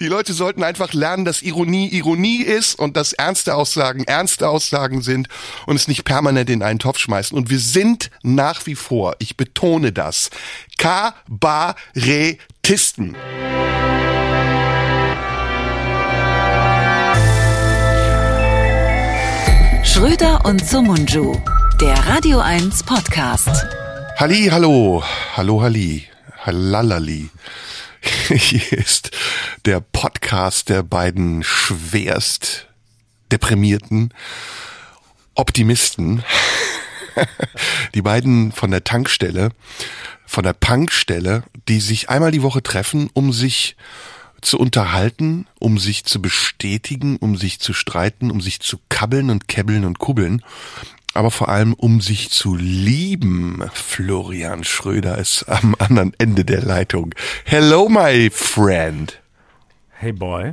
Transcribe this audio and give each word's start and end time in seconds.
Die 0.00 0.08
Leute 0.08 0.34
sollten 0.34 0.62
einfach 0.62 0.92
lernen, 0.92 1.24
dass 1.24 1.40
Ironie 1.40 1.88
Ironie 1.88 2.42
ist 2.42 2.78
und 2.78 2.98
dass 2.98 3.14
ernste 3.14 3.54
Aussagen 3.54 4.04
ernste 4.04 4.46
Aussagen 4.48 5.00
sind 5.00 5.28
und 5.66 5.76
es 5.76 5.88
nicht 5.88 6.04
permanent 6.04 6.50
in 6.50 6.62
einen 6.62 6.78
Topf 6.78 6.98
schmeißen. 6.98 7.34
Und 7.36 7.48
wir 7.48 7.60
sind 7.60 8.10
nach 8.22 8.66
wie 8.66 8.74
vor, 8.74 9.16
ich 9.20 9.38
betone 9.38 9.92
das, 9.92 10.28
Kabarettisten. 10.76 13.16
Schröder 19.82 20.44
und 20.44 20.68
Sumunju, 20.68 21.40
der 21.80 21.96
Radio 22.06 22.40
1 22.40 22.82
Podcast. 22.82 23.64
Halli, 24.18 24.48
hallo, 24.50 25.02
hallo, 25.34 25.62
halli, 25.62 26.04
halalali. 26.44 27.30
Hier 28.28 28.72
ist 28.78 29.10
der 29.64 29.80
Podcast 29.80 30.68
der 30.68 30.82
beiden 30.82 31.42
schwerst 31.42 32.68
deprimierten 33.32 34.12
Optimisten. 35.34 36.22
Die 37.94 38.02
beiden 38.02 38.52
von 38.52 38.70
der 38.70 38.84
Tankstelle, 38.84 39.50
von 40.26 40.44
der 40.44 40.52
Punkstelle, 40.52 41.44
die 41.68 41.80
sich 41.80 42.10
einmal 42.10 42.30
die 42.30 42.42
Woche 42.42 42.62
treffen, 42.62 43.08
um 43.14 43.32
sich 43.32 43.76
zu 44.42 44.58
unterhalten, 44.58 45.46
um 45.58 45.78
sich 45.78 46.04
zu 46.04 46.20
bestätigen, 46.20 47.16
um 47.16 47.36
sich 47.36 47.58
zu 47.58 47.72
streiten, 47.72 48.30
um 48.30 48.40
sich 48.40 48.60
zu 48.60 48.78
kabbeln 48.88 49.30
und 49.30 49.48
kebbeln 49.48 49.84
und 49.84 49.98
kubbeln, 49.98 50.42
aber 51.16 51.30
vor 51.30 51.48
allem 51.48 51.74
um 51.74 52.00
sich 52.00 52.30
zu 52.30 52.54
lieben. 52.56 53.62
Florian 53.72 54.62
Schröder 54.64 55.18
ist 55.18 55.44
am 55.48 55.74
anderen 55.78 56.12
Ende 56.18 56.44
der 56.44 56.62
Leitung. 56.62 57.14
Hello, 57.44 57.88
my 57.88 58.30
friend. 58.30 59.20
Hey 59.98 60.12
boy, 60.12 60.52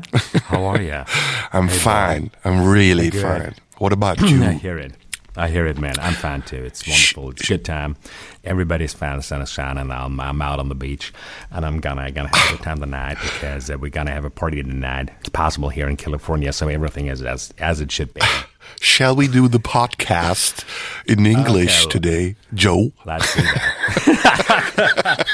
how 0.49 0.66
are 0.73 0.81
you? 0.81 1.03
I'm 1.52 1.67
Hey, 1.67 1.77
fine. 1.80 2.31
I'm 2.45 2.66
really 2.72 3.11
fine. 3.11 3.55
What 3.78 3.92
about 3.94 4.22
I 4.23 4.30
you? 4.30 4.42
hear 4.59 4.78
it. 4.78 4.94
I 5.36 5.48
hear 5.48 5.66
it, 5.66 5.80
man. 5.80 5.95
I'm 6.00 6.14
fine 6.14 6.44
too. 6.44 6.64
It's 6.64 6.88
wonderful. 6.88 7.31
It's 7.31 7.44
a 7.44 7.48
good 7.48 7.66
time. 7.66 7.95
Everybody's 8.44 8.94
fine. 8.94 9.17
The 9.17 9.23
sun 9.23 9.42
is 9.42 9.50
shining. 9.50 9.89
I'm, 9.92 10.20
I'm 10.20 10.42
out 10.42 10.59
on 10.59 10.70
the 10.70 10.76
beach, 10.76 11.12
and 11.50 11.66
I'm 11.66 11.80
gonna 11.80 12.12
gonna 12.12 12.30
have 12.36 12.50
a 12.53 12.58
good 12.58 12.64
time 12.64 12.80
tonight 12.80 13.17
because 13.22 13.70
uh, 13.72 13.78
we're 13.80 13.89
gonna 13.89 14.11
have 14.11 14.26
a 14.26 14.30
party 14.30 14.61
tonight. 14.61 15.09
It's 15.22 15.30
possible 15.30 15.70
here 15.70 15.89
in 15.89 15.98
California, 15.98 16.54
so 16.54 16.67
everything 16.67 17.08
is 17.08 17.23
as 17.23 17.52
as 17.58 17.81
it 17.81 17.92
should 17.92 18.14
be. 18.14 18.22
Shall 18.80 19.16
we 19.16 19.28
do 19.28 19.48
the 19.48 19.59
podcast 19.59 20.64
in 21.08 21.26
English 21.26 21.81
well- 21.84 21.89
today, 21.92 22.36
Joe? 22.54 22.92
Let's 23.06 23.36
do 23.36 23.42
that. 23.42 25.26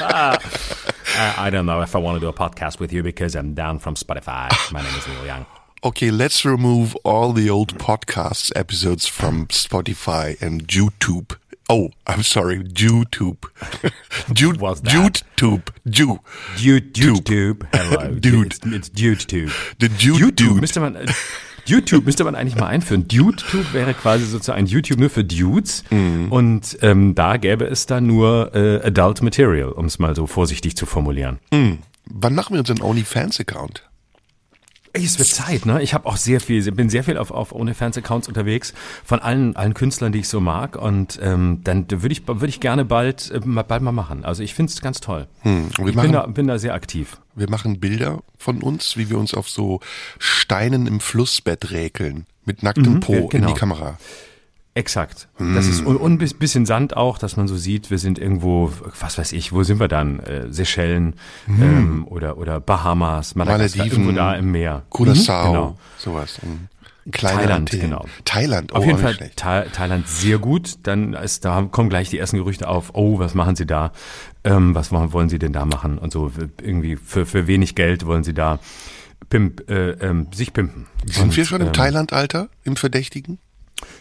I, 1.12 1.34
I 1.46 1.50
don't 1.50 1.66
know 1.66 1.82
if 1.82 1.94
I 1.94 1.98
want 1.98 2.16
to 2.16 2.20
do 2.20 2.28
a 2.28 2.32
podcast 2.32 2.80
with 2.80 2.92
you 2.92 3.02
because 3.02 3.34
I'm 3.36 3.54
down 3.54 3.78
from 3.78 3.94
Spotify. 3.96 4.50
My 4.72 4.82
name 4.82 4.94
is 4.96 5.06
Neil 5.06 5.26
Young. 5.26 5.46
Okay, 5.82 6.10
let's 6.10 6.44
remove 6.44 6.94
all 7.04 7.32
the 7.32 7.48
old 7.48 7.78
podcast 7.78 8.52
episodes 8.54 9.06
from 9.06 9.46
Spotify 9.46 10.36
and 10.42 10.68
YouTube. 10.68 11.38
Oh, 11.70 11.88
I'm 12.06 12.22
sorry, 12.22 12.58
YouTube. 12.64 13.46
Jude, 14.34 14.60
was 14.60 14.82
that? 14.82 14.92
YouTube. 14.92 15.70
Jew. 15.88 16.20
Dude, 16.58 16.94
Tube. 16.94 17.24
YouTube. 17.24 17.66
Hello. 17.72 18.14
Dude. 18.20 18.46
It's, 18.48 18.60
it's 18.64 18.88
YouTube. 18.90 19.50
The 19.78 19.88
Jude 19.88 20.18
YouTube 20.20 20.36
Dude. 20.36 20.60
müsste 20.60 20.80
man, 20.80 20.96
äh, 20.96 21.06
YouTube 21.64 22.04
müsste 22.04 22.24
man 22.24 22.34
eigentlich 22.34 22.56
mal 22.56 22.66
einführen. 22.66 23.08
DudeTube 23.08 23.72
wäre 23.72 23.94
quasi 23.94 24.26
sozusagen 24.26 24.58
ein 24.58 24.66
YouTube 24.66 24.98
nur 24.98 25.08
für 25.08 25.24
Dudes. 25.24 25.84
Mhm. 25.88 26.30
Und 26.30 26.76
ähm, 26.82 27.14
da 27.14 27.38
gäbe 27.38 27.64
es 27.64 27.86
dann 27.86 28.06
nur 28.06 28.54
äh, 28.54 28.86
Adult 28.86 29.22
Material, 29.22 29.70
um 29.70 29.86
es 29.86 29.98
mal 29.98 30.14
so 30.14 30.26
vorsichtig 30.26 30.76
zu 30.76 30.84
formulieren. 30.84 31.38
Wann 32.04 32.34
machen 32.34 32.52
wir 32.52 32.60
uns 32.60 32.68
einen 32.70 32.82
OnlyFans-Account? 32.82 33.89
Es 34.92 35.18
wird 35.18 35.28
Zeit, 35.28 35.66
ne? 35.66 35.80
Ich 35.82 35.94
habe 35.94 36.06
auch 36.06 36.16
sehr 36.16 36.40
viel, 36.40 36.68
bin 36.72 36.90
sehr 36.90 37.04
viel 37.04 37.16
auf, 37.16 37.30
auf 37.30 37.52
OnlyFans-Accounts 37.54 38.26
unterwegs 38.28 38.74
von 39.04 39.20
allen, 39.20 39.54
allen 39.54 39.72
Künstlern, 39.74 40.10
die 40.12 40.20
ich 40.20 40.28
so 40.28 40.40
mag. 40.40 40.76
Und 40.76 41.18
ähm, 41.22 41.60
dann 41.62 41.86
würde 41.90 42.12
ich, 42.12 42.26
würde 42.26 42.48
ich 42.48 42.60
gerne 42.60 42.84
bald, 42.84 43.30
äh, 43.30 43.40
mal- 43.44 43.62
bald 43.62 43.82
mal 43.82 43.92
machen. 43.92 44.24
Also 44.24 44.42
ich 44.42 44.54
finde 44.54 44.72
es 44.72 44.80
ganz 44.80 45.00
toll. 45.00 45.28
Hm, 45.42 45.68
wir, 45.76 45.78
Ich 45.78 45.84
bin 45.84 45.94
machen, 45.94 46.12
da, 46.12 46.26
bin 46.26 46.46
da 46.48 46.58
sehr 46.58 46.74
aktiv. 46.74 47.18
wir 47.36 47.48
machen 47.48 47.78
Bilder 47.78 48.22
von 48.36 48.62
uns, 48.62 48.96
wie 48.96 49.08
wir 49.10 49.18
uns 49.18 49.32
auf 49.34 49.48
so 49.48 49.80
Steinen 50.18 50.86
im 50.86 50.98
Flussbett 51.00 51.70
räkeln. 51.70 52.26
Mit 52.44 52.62
nacktem 52.62 53.00
Po 53.00 53.12
ja, 53.12 53.18
in 53.20 53.28
genau. 53.28 53.48
die 53.48 53.54
Kamera. 53.54 53.98
Exakt. 54.80 55.28
Das 55.38 55.66
ist 55.66 55.84
und, 55.84 56.16
bis- 56.18 56.32
bisschen 56.32 56.64
Sand 56.64 56.96
auch, 56.96 57.18
dass 57.18 57.36
man 57.36 57.46
so 57.48 57.56
sieht, 57.56 57.90
wir 57.90 57.98
sind 57.98 58.18
irgendwo, 58.18 58.72
was 58.98 59.18
weiß 59.18 59.32
ich, 59.32 59.52
wo 59.52 59.62
sind 59.62 59.78
wir 59.78 59.88
dann? 59.88 60.20
Äh, 60.20 60.50
Seychellen 60.50 61.14
ähm, 61.48 62.06
oder 62.08 62.38
oder 62.38 62.60
Bahamas, 62.60 63.34
Madagaskar, 63.34 63.78
Malediven, 63.84 64.02
irgendwo 64.04 64.16
da 64.18 64.34
im 64.34 64.50
Meer. 64.52 64.82
Curaçao, 64.90 65.44
Mhm, 65.48 65.52
genau. 65.52 65.78
sowas. 65.98 66.38
Mhm. 66.42 66.68
Kleine 67.12 67.36
Thailand, 67.40 67.52
Antillen. 67.60 67.90
genau. 67.90 68.04
Thailand, 68.24 68.72
oh, 68.72 68.76
Auf 68.76 68.86
jeden 68.86 68.98
Fall. 68.98 69.16
Tha 69.36 69.62
Thailand 69.64 70.06
sehr 70.08 70.38
gut. 70.38 70.78
Dann 70.84 71.12
ist, 71.14 71.44
da 71.44 71.62
kommen 71.70 71.88
gleich 71.90 72.08
die 72.10 72.18
ersten 72.18 72.36
Gerüchte 72.36 72.68
auf. 72.68 72.90
Oh, 72.94 73.18
was 73.18 73.34
machen 73.34 73.56
Sie 73.56 73.66
da? 73.66 73.92
Ähm, 74.44 74.74
was 74.74 74.90
machen, 74.92 75.12
wollen 75.12 75.28
Sie 75.28 75.38
denn 75.38 75.52
da 75.52 75.64
machen? 75.66 75.98
Und 75.98 76.12
so 76.12 76.30
irgendwie 76.62 76.96
für 76.96 77.26
für 77.26 77.46
wenig 77.46 77.74
Geld 77.74 78.06
wollen 78.06 78.22
Sie 78.24 78.34
da 78.34 78.58
pimp, 79.28 79.68
äh, 79.70 79.90
ähm, 79.92 80.28
sich 80.32 80.52
pimpen. 80.52 80.86
Sind 81.06 81.22
Und, 81.24 81.36
wir 81.36 81.44
schon 81.44 81.60
im 81.62 81.68
ähm, 81.68 81.72
Thailand-Alter, 81.72 82.48
im 82.64 82.76
Verdächtigen? 82.76 83.38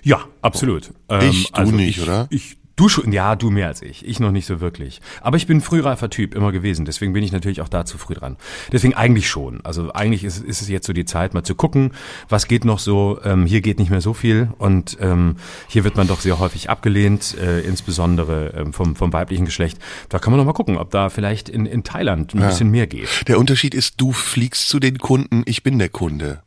Ja, 0.04 0.26
absolut. 0.42 0.92
Ähm, 1.10 1.30
Ich, 1.30 1.52
du 1.52 1.72
nicht, 1.72 1.98
ich, 1.98 2.04
oder? 2.04 2.28
Ich, 2.30 2.58
du 2.76 2.88
schon, 2.88 3.12
ja, 3.12 3.36
du 3.36 3.50
mehr 3.52 3.68
als 3.68 3.82
ich. 3.82 4.08
Ich 4.08 4.22
noch 4.22 4.32
nicht 4.32 4.46
so 4.46 4.62
wirklich. 4.62 5.02
Aber 5.22 5.36
ich 5.36 5.48
bin 5.48 5.58
ein 5.58 5.62
frühreifer 5.62 6.10
Typ 6.10 6.34
immer 6.34 6.54
gewesen. 6.54 6.86
Deswegen 6.86 7.12
bin 7.12 7.24
ich 7.24 7.34
natürlich 7.34 7.62
auch 7.62 7.68
da 7.68 7.84
zu 7.84 7.98
früh 7.98 8.14
dran. 8.14 8.38
Deswegen 8.72 8.94
eigentlich 8.94 9.30
schon. 9.30 9.60
Also 9.66 9.92
eigentlich 9.92 10.24
ist, 10.24 10.42
ist 10.42 10.62
es 10.62 10.70
jetzt 10.70 10.88
so 10.88 10.94
die 10.94 11.04
Zeit, 11.04 11.34
mal 11.34 11.44
zu 11.44 11.56
gucken, 11.56 11.92
was 12.30 12.48
geht 12.48 12.64
noch 12.64 12.80
so. 12.80 13.20
Ähm, 13.24 13.46
hier 13.46 13.60
geht 13.60 13.80
nicht 13.80 13.92
mehr 13.92 14.00
so 14.00 14.14
viel 14.14 14.50
und 14.58 14.98
ähm, 15.02 15.36
hier 15.68 15.84
wird 15.84 15.98
man 15.98 16.08
doch 16.08 16.22
sehr 16.22 16.40
häufig 16.40 16.70
abgelehnt, 16.70 17.36
äh, 17.38 17.60
insbesondere 17.62 18.54
ähm, 18.56 18.72
vom, 18.72 18.96
vom 18.96 19.12
weiblichen 19.12 19.44
Geschlecht. 19.44 19.78
Da 20.08 20.20
kann 20.20 20.32
man 20.32 20.38
noch 20.38 20.46
mal 20.46 20.54
gucken, 20.54 20.78
ob 20.78 20.90
da 20.92 21.10
vielleicht 21.10 21.50
in, 21.50 21.66
in 21.66 21.84
Thailand 21.84 22.34
ein 22.34 22.40
bisschen 22.48 22.72
mehr 22.72 22.88
geht. 22.88 23.28
Der 23.28 23.40
Unterschied 23.40 23.74
ist, 23.74 23.96
du 24.00 24.14
fliegst 24.14 24.70
zu 24.70 24.80
den 24.80 25.00
Kunden, 25.00 25.44
ich 25.46 25.64
bin 25.64 25.80
der 25.80 25.90
Kunde. 25.90 26.44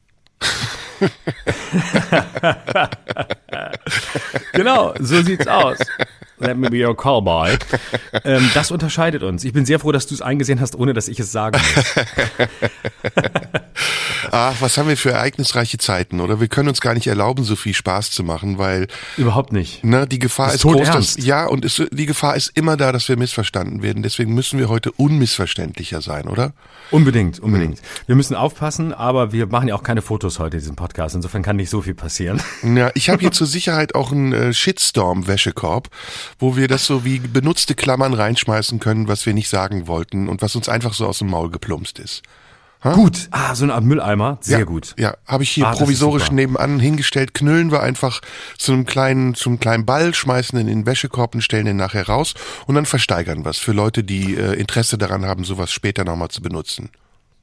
Genau, 4.53 4.95
so 5.01 5.23
sieht's 5.23 5.47
aus. 5.47 5.79
Let 6.39 6.57
me 6.57 6.69
be 6.69 6.85
your 6.85 6.97
callboy. 6.97 7.57
Ähm, 8.25 8.51
das 8.55 8.71
unterscheidet 8.71 9.23
uns. 9.23 9.45
Ich 9.45 9.53
bin 9.53 9.65
sehr 9.65 9.79
froh, 9.79 9.93
dass 9.93 10.07
du 10.07 10.15
es 10.15 10.23
eingesehen 10.23 10.61
hast, 10.61 10.75
ohne 10.75 10.93
dass 10.93 11.09
ich 11.09 11.21
es 11.21 11.33
sagen 11.33 11.61
muss. 11.75 11.95
Ach, 14.31 14.55
was 14.61 14.79
haben 14.79 14.89
wir 14.89 14.97
für 14.97 15.11
ereignisreiche 15.11 15.79
Zeiten, 15.79 16.21
oder? 16.21 16.41
Wir 16.41 16.49
können 16.49 16.69
uns 16.69 16.81
gar 16.81 16.95
nicht 16.95 17.07
erlauben, 17.07 17.45
so 17.45 17.57
viel 17.57 17.75
Spaß 17.75 18.11
zu 18.11 18.23
machen, 18.25 18.59
weil 18.59 18.87
Überhaupt 19.17 19.53
nicht. 19.53 19.83
ne, 19.85 20.07
die 20.07 20.19
Gefahr 20.19 20.49
Ist 20.49 20.57
ist, 20.57 20.63
groß, 20.63 20.89
dass, 20.91 21.17
ja, 21.19 21.47
und 21.47 21.65
es, 21.65 21.83
die 21.91 22.07
Gefahr 22.07 22.37
ist 22.37 22.53
immer 22.55 22.77
da, 22.77 22.93
dass 22.93 23.09
wir 23.09 23.17
missverstanden 23.17 23.83
werden. 23.83 24.03
Deswegen 24.03 24.35
müssen 24.35 24.59
wir 24.59 24.69
heute 24.69 24.93
unmissverständlicher 24.93 26.01
sein, 26.03 26.29
oder? 26.29 26.53
Unbedingt, 26.91 27.39
unbedingt. 27.41 27.81
Wir 28.07 28.15
müssen 28.17 28.37
aufpassen, 28.37 28.93
aber 28.93 29.33
wir 29.33 29.47
machen 29.47 29.69
ja 29.69 29.75
auch 29.75 29.83
keine 29.83 30.03
Fotos 30.03 30.39
heute 30.39 30.57
in 30.57 30.61
diesem 30.63 30.77
Podcast. 30.77 31.15
Insofern 31.15 31.43
kann 31.43 31.57
nicht 31.57 31.71
so 31.71 31.83
viel 31.83 31.95
passieren. 31.95 32.41
Ja, 32.63 32.91
ich 32.95 33.11
habe 33.11 33.21
hier 33.21 33.33
zur 33.33 33.47
Sicherheit 33.47 33.95
auch 33.95 34.13
einen 34.13 34.33
äh, 34.33 34.53
Shitstorm-Wäschekorb, 34.55 35.89
wo 36.39 36.57
wir 36.57 36.69
das 36.69 36.87
so 36.87 37.05
wie 37.05 37.19
benutzte 37.19 37.75
Klammern 37.75 38.15
reinschmeißen 38.15 38.79
können, 38.81 39.09
was 39.09 39.27
wir 39.27 39.35
nicht 39.35 39.49
sagen 39.49 39.87
wollten 39.87 40.29
und 40.29 40.43
was 40.43 40.55
uns 40.57 40.69
einfach 40.69 40.95
so 40.95 41.07
aus 41.07 41.19
dem 41.19 41.29
Maul 41.29 41.51
geplumpst 41.51 41.99
ist. 41.99 42.23
Gut. 42.83 43.29
Ah, 43.31 43.55
so 43.55 43.65
eine 43.65 43.75
Art 43.75 43.85
Mülleimer. 43.85 44.39
Sehr 44.41 44.61
ja, 44.61 44.65
gut. 44.65 44.95
Ja, 44.99 45.15
habe 45.27 45.45
ich 45.45 45.51
hier 45.51 45.67
Ah, 45.69 45.73
provisorisch 45.73 46.31
nebenan 46.33 46.81
hingestellt. 46.81 47.33
Knüllen 47.35 47.71
wir 47.71 47.81
einfach 47.83 48.21
zu 48.59 48.73
einem 48.73 48.87
kleinen, 48.87 49.35
zum 49.35 49.61
kleinen 49.61 49.87
Ball, 49.87 50.15
schmeißen 50.15 50.59
ihn 50.59 50.67
in 50.69 50.79
den 50.81 50.87
Wäschekorb 50.87 51.35
und 51.35 51.43
stellen 51.43 51.67
den 51.67 51.77
nachher 51.77 52.07
raus 52.09 52.35
und 52.67 52.75
dann 52.75 52.87
versteigern 52.87 53.45
was 53.45 53.59
für 53.59 53.73
Leute, 53.73 54.03
die 54.03 54.35
äh, 54.35 54.55
Interesse 54.55 54.99
daran 54.99 55.25
haben, 55.25 55.45
sowas 55.45 55.71
später 55.73 56.05
nochmal 56.05 56.29
zu 56.29 56.43
benutzen. 56.43 56.91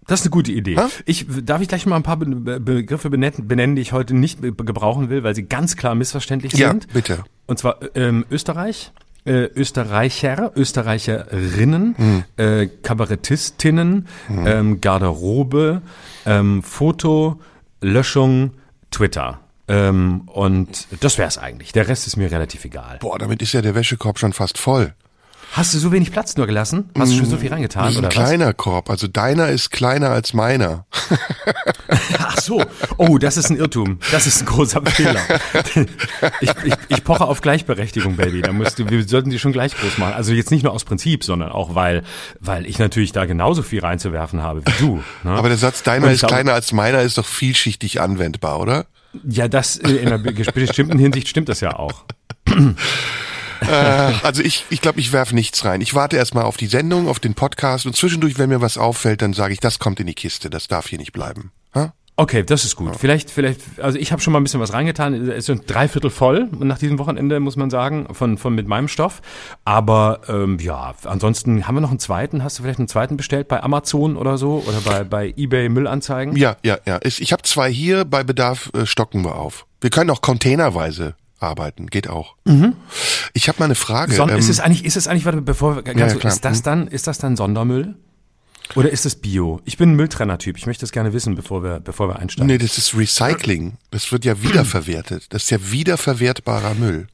Das 0.07 0.22
ist 0.22 0.25
eine 0.25 0.31
gute 0.31 0.51
Idee. 0.51 0.75
Ha? 0.75 0.89
Ich 1.05 1.27
darf 1.44 1.61
ich 1.61 1.67
gleich 1.67 1.85
mal 1.85 1.95
ein 1.95 2.03
paar 2.03 2.18
Be 2.18 2.25
Be 2.25 2.59
Begriffe 2.59 3.09
benennen, 3.09 3.47
benennen, 3.47 3.75
die 3.75 3.81
ich 3.83 3.94
heute 3.94 4.15
nicht 4.15 4.42
gebrauchen 4.42 5.09
will, 5.09 5.24
weil 5.24 5.35
sie 5.35 5.44
ganz 5.44 5.75
klar 5.75 5.94
missverständlich 5.95 6.53
Ja, 6.53 6.69
sind. 6.69 6.92
bitte. 6.92 7.24
Und 7.45 7.59
zwar 7.59 7.77
ähm, 7.95 8.25
Österreich, 8.31 8.92
äh, 9.30 9.46
Österreicher, 9.56 10.52
Österreicherinnen, 10.56 12.26
äh, 12.38 12.66
Kabarettistinnen, 12.66 14.08
ähm, 14.30 14.81
Garderobe, 14.81 15.84
ähm, 16.26 16.64
Foto, 16.64 17.40
Löschung, 17.80 18.52
Twitter. 18.90 19.40
Ähm, 19.68 20.22
und 20.26 20.88
das 21.00 21.20
wär's 21.20 21.38
eigentlich. 21.38 21.72
Der 21.74 21.88
Rest 21.88 22.08
ist 22.08 22.18
mir 22.18 22.31
relativ 22.31 22.66
egal. 22.66 22.98
Boah, 23.00 23.20
damit 23.20 23.44
ist 23.44 23.54
ja 23.54 23.62
der 23.62 23.76
Wäschekorb 23.76 24.18
schon 24.18 24.34
fast 24.34 24.58
voll. 24.58 24.96
Hast 25.54 25.74
du 25.74 25.80
so 25.80 25.92
wenig 25.92 26.12
Platz 26.12 26.38
nur 26.38 26.46
gelassen? 26.48 26.90
Hast 26.98 27.12
du 27.12 27.18
schon 27.18 27.25
so 27.25 27.38
viel 27.38 27.50
reingetan 27.51 27.84
Das 27.86 27.94
ist 27.94 27.98
ein 27.98 28.06
oder 28.06 28.16
was? 28.16 28.24
kleiner 28.24 28.54
Korb. 28.54 28.90
Also 28.90 29.07
deiner 29.07 29.50
ist 29.50 29.72
kleiner 29.72 30.10
als 30.10 30.34
meiner. 30.34 30.86
Ach 32.19 32.38
so. 32.40 32.63
Oh, 32.98 33.18
das 33.18 33.36
ist 33.38 33.50
ein 33.50 33.57
Irrtum. 33.57 34.00
Das 34.12 34.28
ist 34.28 34.42
ein 34.42 34.46
großer 34.46 34.81
Fehler. 34.86 35.22
Ich, 36.42 36.51
ich, 36.63 36.74
ich 36.90 37.04
poche 37.04 37.25
auf 37.25 37.42
Gleichberechtigung, 37.42 38.16
Baby. 38.16 38.42
Da 38.42 38.51
musst 38.51 38.80
du, 38.80 38.90
wir 38.90 39.07
sollten 39.07 39.30
die 39.30 39.40
schon 39.40 39.51
gleich 39.51 39.75
groß 39.75 39.98
machen. 39.98 40.13
Also 40.13 40.34
jetzt 40.34 40.51
nicht 40.51 40.63
nur 40.63 40.74
aus 40.74 40.84
Prinzip, 40.86 41.24
sondern 41.24 41.52
auch 41.52 41.75
weil, 41.75 42.04
weil 42.40 42.66
ich 42.66 42.80
natürlich 42.80 43.12
da 43.12 43.25
genauso 43.25 43.63
viel 43.63 43.80
reinzuwerfen 43.80 44.42
habe 44.42 44.62
wie 44.66 44.72
du. 44.80 45.04
Ne? 45.24 45.31
Aber 45.31 45.50
der 45.50 45.57
Satz, 45.57 45.84
deiner 45.84 46.12
ist 46.12 46.25
kleiner 46.25 46.54
als 46.54 46.72
meiner, 46.72 47.02
ist 47.02 47.18
doch 47.18 47.25
vielschichtig 47.25 48.02
anwendbar, 48.02 48.60
oder? 48.60 48.86
Ja, 49.28 49.48
das 49.48 49.78
äh, 49.78 49.90
in 49.90 50.07
einer 50.07 50.19
bestimmten 50.19 51.00
Hinsicht 51.00 51.28
stimmt 51.28 51.50
das 51.50 51.62
ja 51.62 51.75
auch. 51.78 52.04
Äh, 53.61 54.13
also 54.23 54.41
ich, 54.41 54.65
ich 54.69 54.81
glaube, 54.81 55.00
ich 55.00 55.11
werfe 55.11 55.35
nichts 55.35 55.65
rein. 55.65 55.81
Ich 55.81 55.94
warte 55.94 56.17
erstmal 56.17 56.45
auf 56.45 56.57
die 56.57 56.67
Sendung, 56.67 57.07
auf 57.07 57.19
den 57.19 57.33
Podcast 57.33 57.85
und 57.85 57.95
zwischendurch, 57.95 58.38
wenn 58.38 58.50
mir 58.50 58.61
was 58.61 58.77
auffällt, 58.77 59.21
dann 59.21 59.33
sage 59.33 59.53
ich, 59.53 59.59
das 59.59 59.79
kommt 59.79 60.00
in 60.00 60.07
die 60.07 60.13
Kiste, 60.13 60.50
das 60.50 60.67
darf 60.67 60.88
hier 60.88 61.00
nicht 61.00 61.13
bleiben. 61.13 61.51
Ha? 61.75 61.94
Okay, 62.19 62.44
das 62.44 62.65
ist 62.65 62.75
gut. 62.75 62.97
Vielleicht, 62.97 63.31
vielleicht, 63.31 63.61
also 63.79 63.97
ich 63.97 64.11
habe 64.11 64.21
schon 64.21 64.33
mal 64.33 64.41
ein 64.41 64.44
bisschen 64.44 64.59
was 64.59 64.73
reingetan. 64.73 65.29
Es 65.29 65.45
sind 65.45 65.63
drei 65.67 65.88
Viertel 65.88 66.09
voll 66.09 66.50
nach 66.59 66.77
diesem 66.77 67.00
Wochenende, 67.00 67.39
muss 67.39 67.56
man 67.56 67.69
sagen, 67.69 68.13
von, 68.13 68.38
von 68.38 68.53
mit 68.53 68.67
meinem 68.67 68.89
Stoff. 68.89 69.21
Aber 69.63 70.19
ähm, 70.27 70.59
ja, 70.59 70.94
ansonsten 71.06 71.65
haben 71.65 71.75
wir 71.75 71.81
noch 71.81 71.91
einen 71.91 72.00
zweiten. 72.00 72.44
Hast 72.44 72.59
du 72.59 72.63
vielleicht 72.63 72.79
einen 72.79 72.89
zweiten 72.89 73.15
bestellt 73.15 73.47
bei 73.47 73.63
Amazon 73.63 74.17
oder 74.17 74.38
so? 74.38 74.61
Oder 74.67 74.81
bei, 74.81 75.06
bei 75.06 75.33
eBay 75.38 75.69
Müllanzeigen? 75.69 76.35
Ja, 76.35 76.57
ja, 76.61 76.79
ja. 76.85 77.00
Ich, 77.03 77.21
ich 77.21 77.31
habe 77.31 77.44
zwei 77.44 77.71
hier, 77.71 78.03
bei 78.03 78.25
Bedarf 78.25 78.69
äh, 78.73 78.85
stocken 78.85 79.23
wir 79.23 79.35
auf. 79.35 79.65
Wir 79.79 79.89
können 79.89 80.09
auch 80.09 80.21
containerweise 80.21 81.15
arbeiten, 81.39 81.88
geht 81.88 82.09
auch. 82.09 82.36
Ich 83.33 83.47
habe 83.47 83.59
mal 83.59 83.65
eine 83.65 83.75
Frage. 83.75 84.13
Son 84.13 84.30
ähm, 84.30 84.38
ist 84.38 84.50
es 84.50 84.59
eigentlich, 84.59 84.86
ist 84.86 84.97
es 84.97 85.07
eigentlich, 85.07 85.25
warte, 85.25 85.41
bevor 85.41 85.75
wir, 85.77 85.83
ganz 85.83 86.00
Ja, 86.00 86.07
klar. 86.19 86.33
ist 86.33 86.45
das 86.45 86.62
dann, 86.62 86.88
ist 86.88 87.07
das 87.07 87.18
dann 87.18 87.36
Sondermüll? 87.36 87.95
Oder 88.75 88.91
ist 88.91 89.06
es 89.06 89.15
Bio? 89.15 89.62
Ich 89.65 89.77
bin 89.77 89.91
ein 89.91 89.95
Mülltrenner-Typ. 89.95 90.56
Ich 90.57 90.68
möchte 90.68 90.86
es 90.86 90.91
gerne 90.91 91.12
wissen, 91.12 91.33
bevor 91.33 91.63
wir, 91.63 91.80
bevor 91.80 92.07
wir 92.07 92.19
einsteigen. 92.19 92.47
nee, 92.47 92.59
das 92.59 92.77
ist 92.77 92.95
Recycling. 92.95 93.77
Das 93.89 94.12
wird 94.12 94.25
ja 94.25 94.44
wiederverwertet. 94.44 95.25
Das 95.33 95.44
ist 95.45 95.50
ja 95.50 95.57
wiederverwertbarer 95.71 96.75
Müll. 96.75 97.07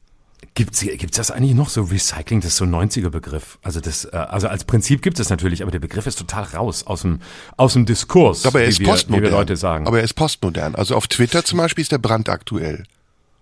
Gibt's, 0.54 0.80
gibt's 0.80 1.16
das 1.16 1.30
eigentlich 1.30 1.54
noch 1.54 1.70
so 1.70 1.82
Recycling? 1.82 2.40
Das 2.42 2.52
ist 2.52 2.56
so 2.58 2.64
ein 2.64 2.74
90er 2.74 3.08
Begriff. 3.08 3.58
Also 3.62 3.80
das, 3.80 4.04
äh, 4.06 4.16
also 4.16 4.48
als 4.48 4.64
Prinzip 4.64 5.00
gibt 5.02 5.18
es 5.18 5.30
natürlich, 5.30 5.62
aber 5.62 5.70
der 5.70 5.78
Begriff 5.78 6.06
ist 6.06 6.18
total 6.18 6.44
raus 6.44 6.86
aus 6.86 7.02
dem, 7.02 7.20
aus 7.56 7.72
dem 7.72 7.86
Diskurs, 7.86 8.44
Aber 8.44 8.60
er 8.60 8.66
wie, 8.66 8.70
ist 8.70 8.80
wir, 8.80 8.86
postmodern. 8.88 9.22
wie 9.22 9.26
wir 9.26 9.30
Leute 9.32 9.56
sagen. 9.56 9.86
Aber 9.86 9.98
er 9.98 10.04
ist 10.04 10.14
postmodern. 10.14 10.74
Also 10.74 10.94
auf 10.94 11.08
Twitter 11.08 11.42
zum 11.44 11.58
Beispiel 11.58 11.82
ist 11.82 11.92
der 11.92 11.98
brandaktuell. 11.98 12.84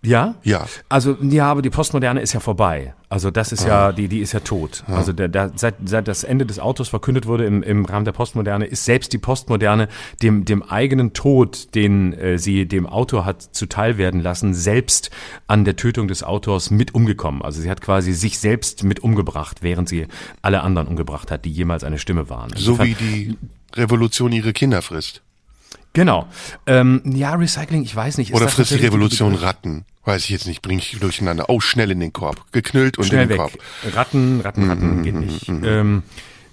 Ja? 0.07 0.35
Ja. 0.43 0.67
Also, 0.89 1.17
ja, 1.21 1.51
aber 1.51 1.63
die 1.63 1.71
Postmoderne 1.71 2.21
ist 2.21 2.33
ja 2.33 2.41
vorbei. 2.41 2.95
Also 3.09 3.31
das 3.31 3.53
ist 3.53 3.65
Ah. 3.65 3.69
ja, 3.69 3.93
die, 3.93 4.09
die 4.09 4.19
ist 4.19 4.33
ja 4.33 4.41
tot. 4.41 4.83
Also 4.89 5.13
der, 5.13 5.29
der, 5.29 5.53
seit, 5.55 5.77
seit 5.85 6.09
das 6.09 6.25
Ende 6.25 6.47
des 6.47 6.59
Autos 6.59 6.89
verkündet 6.89 7.27
wurde 7.27 7.45
im, 7.45 7.63
im 7.63 7.85
Rahmen 7.85 8.05
der 8.05 8.13
Postmoderne, 8.13 8.67
ist 8.67 8.85
selbst 8.85 9.13
die 9.13 9.19
Postmoderne 9.19 9.89
dem, 10.21 10.45
dem 10.45 10.63
eigenen 10.65 11.13
Tod, 11.13 11.75
den 11.77 12.13
äh, 12.15 12.39
sie 12.39 12.67
dem 12.67 12.87
Autor 12.87 13.25
hat 13.25 13.43
zuteil 13.43 13.99
werden 13.99 14.21
lassen, 14.21 14.53
selbst 14.53 15.11
an 15.47 15.65
der 15.65 15.77
Tötung 15.77 16.09
des 16.09 16.25
Autors 16.25 16.71
mit 16.71 16.95
umgekommen. 16.95 17.43
Also 17.43 17.61
sie 17.61 17.71
hat 17.71 17.81
quasi 17.81 18.13
sich 18.13 18.39
selbst 18.39 18.83
mit 18.83 19.01
umgebracht, 19.01 19.59
während 19.63 19.89
sie 19.89 20.09
alle 20.43 20.63
anderen 20.63 20.89
umgebracht 20.89 21.31
hat, 21.31 21.45
die 21.45 21.53
jemals 21.53 21.85
eine 21.85 21.99
Stimme 21.99 22.29
waren. 22.29 22.51
So 22.57 22.81
wie 22.81 22.95
die 22.95 23.37
Revolution 23.77 24.33
ihre 24.33 24.53
Kinder 24.53 24.83
frisst. 24.83 25.23
Genau. 25.95 26.27
Ähm, 26.67 27.01
ja, 27.07 27.35
Recycling, 27.35 27.83
ich 27.83 27.97
weiß 27.97 28.19
nicht. 28.19 28.35
Oder 28.35 28.49
frisst 28.49 28.73
die 28.73 28.77
Revolution? 28.77 29.35
Ratten? 29.35 29.85
Weiß 30.05 30.25
ich 30.25 30.31
jetzt 30.31 30.47
nicht, 30.47 30.61
bring 30.61 30.79
ich 30.79 30.99
durcheinander. 31.01 31.47
Oh, 31.49 31.61
schnell 31.61 31.91
in 31.91 32.01
den 32.01 32.13
Korb. 32.13 32.53
Geknüllt 32.53 32.99
und 32.99 33.05
Schnell 33.07 33.23
in 33.23 33.29
den 33.31 33.39
weg. 33.39 33.53
Korb. 33.53 33.95
Ratten, 33.95 34.41
Ratten, 34.43 34.69
Ratten 34.69 35.03
geht 35.03 35.15
nicht. 35.15 35.49
Ähm, 35.49 36.03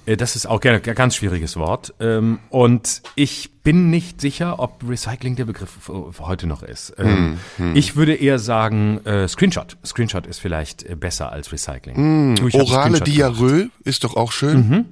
äh, 0.05 0.15
das 0.15 0.35
ist 0.37 0.45
auch 0.45 0.61
gerne 0.61 0.81
ein 0.81 0.95
ganz 0.95 1.15
schwieriges 1.15 1.57
Wort. 1.57 1.93
Ähm, 1.99 2.39
und 2.49 3.01
ich 3.15 3.51
bin 3.63 3.89
nicht 3.89 4.21
sicher, 4.21 4.59
ob 4.59 4.83
Recycling 4.87 5.35
der 5.35 5.45
Begriff 5.45 5.91
heute 6.19 6.47
noch 6.47 6.63
ist. 6.63 6.93
Ähm, 6.97 7.37
Ich 7.73 7.95
würde 7.95 8.13
eher 8.15 8.39
sagen, 8.39 9.03
äh, 9.05 9.27
Screenshot. 9.27 9.75
Screenshot 9.85 10.27
ist 10.27 10.39
vielleicht 10.39 10.83
äh, 10.83 10.95
besser 10.95 11.31
als 11.31 11.51
Recycling. 11.51 12.37
Hab 12.39 12.53
Orale. 12.53 13.01
Diarrhoe 13.01 13.69
ist 13.83 14.03
doch 14.03 14.15
auch 14.15 14.31
schön. 14.31 14.85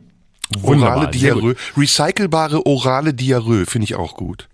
Wunderbar, 0.58 0.98
Orale 0.98 1.12
Diarrhoe. 1.12 1.56
Recycelbare 1.78 2.66
orale 2.66 3.14
Diarrhoe 3.14 3.66
finde 3.66 3.86
ich 3.86 3.96
auch 3.96 4.16
gut. 4.16 4.48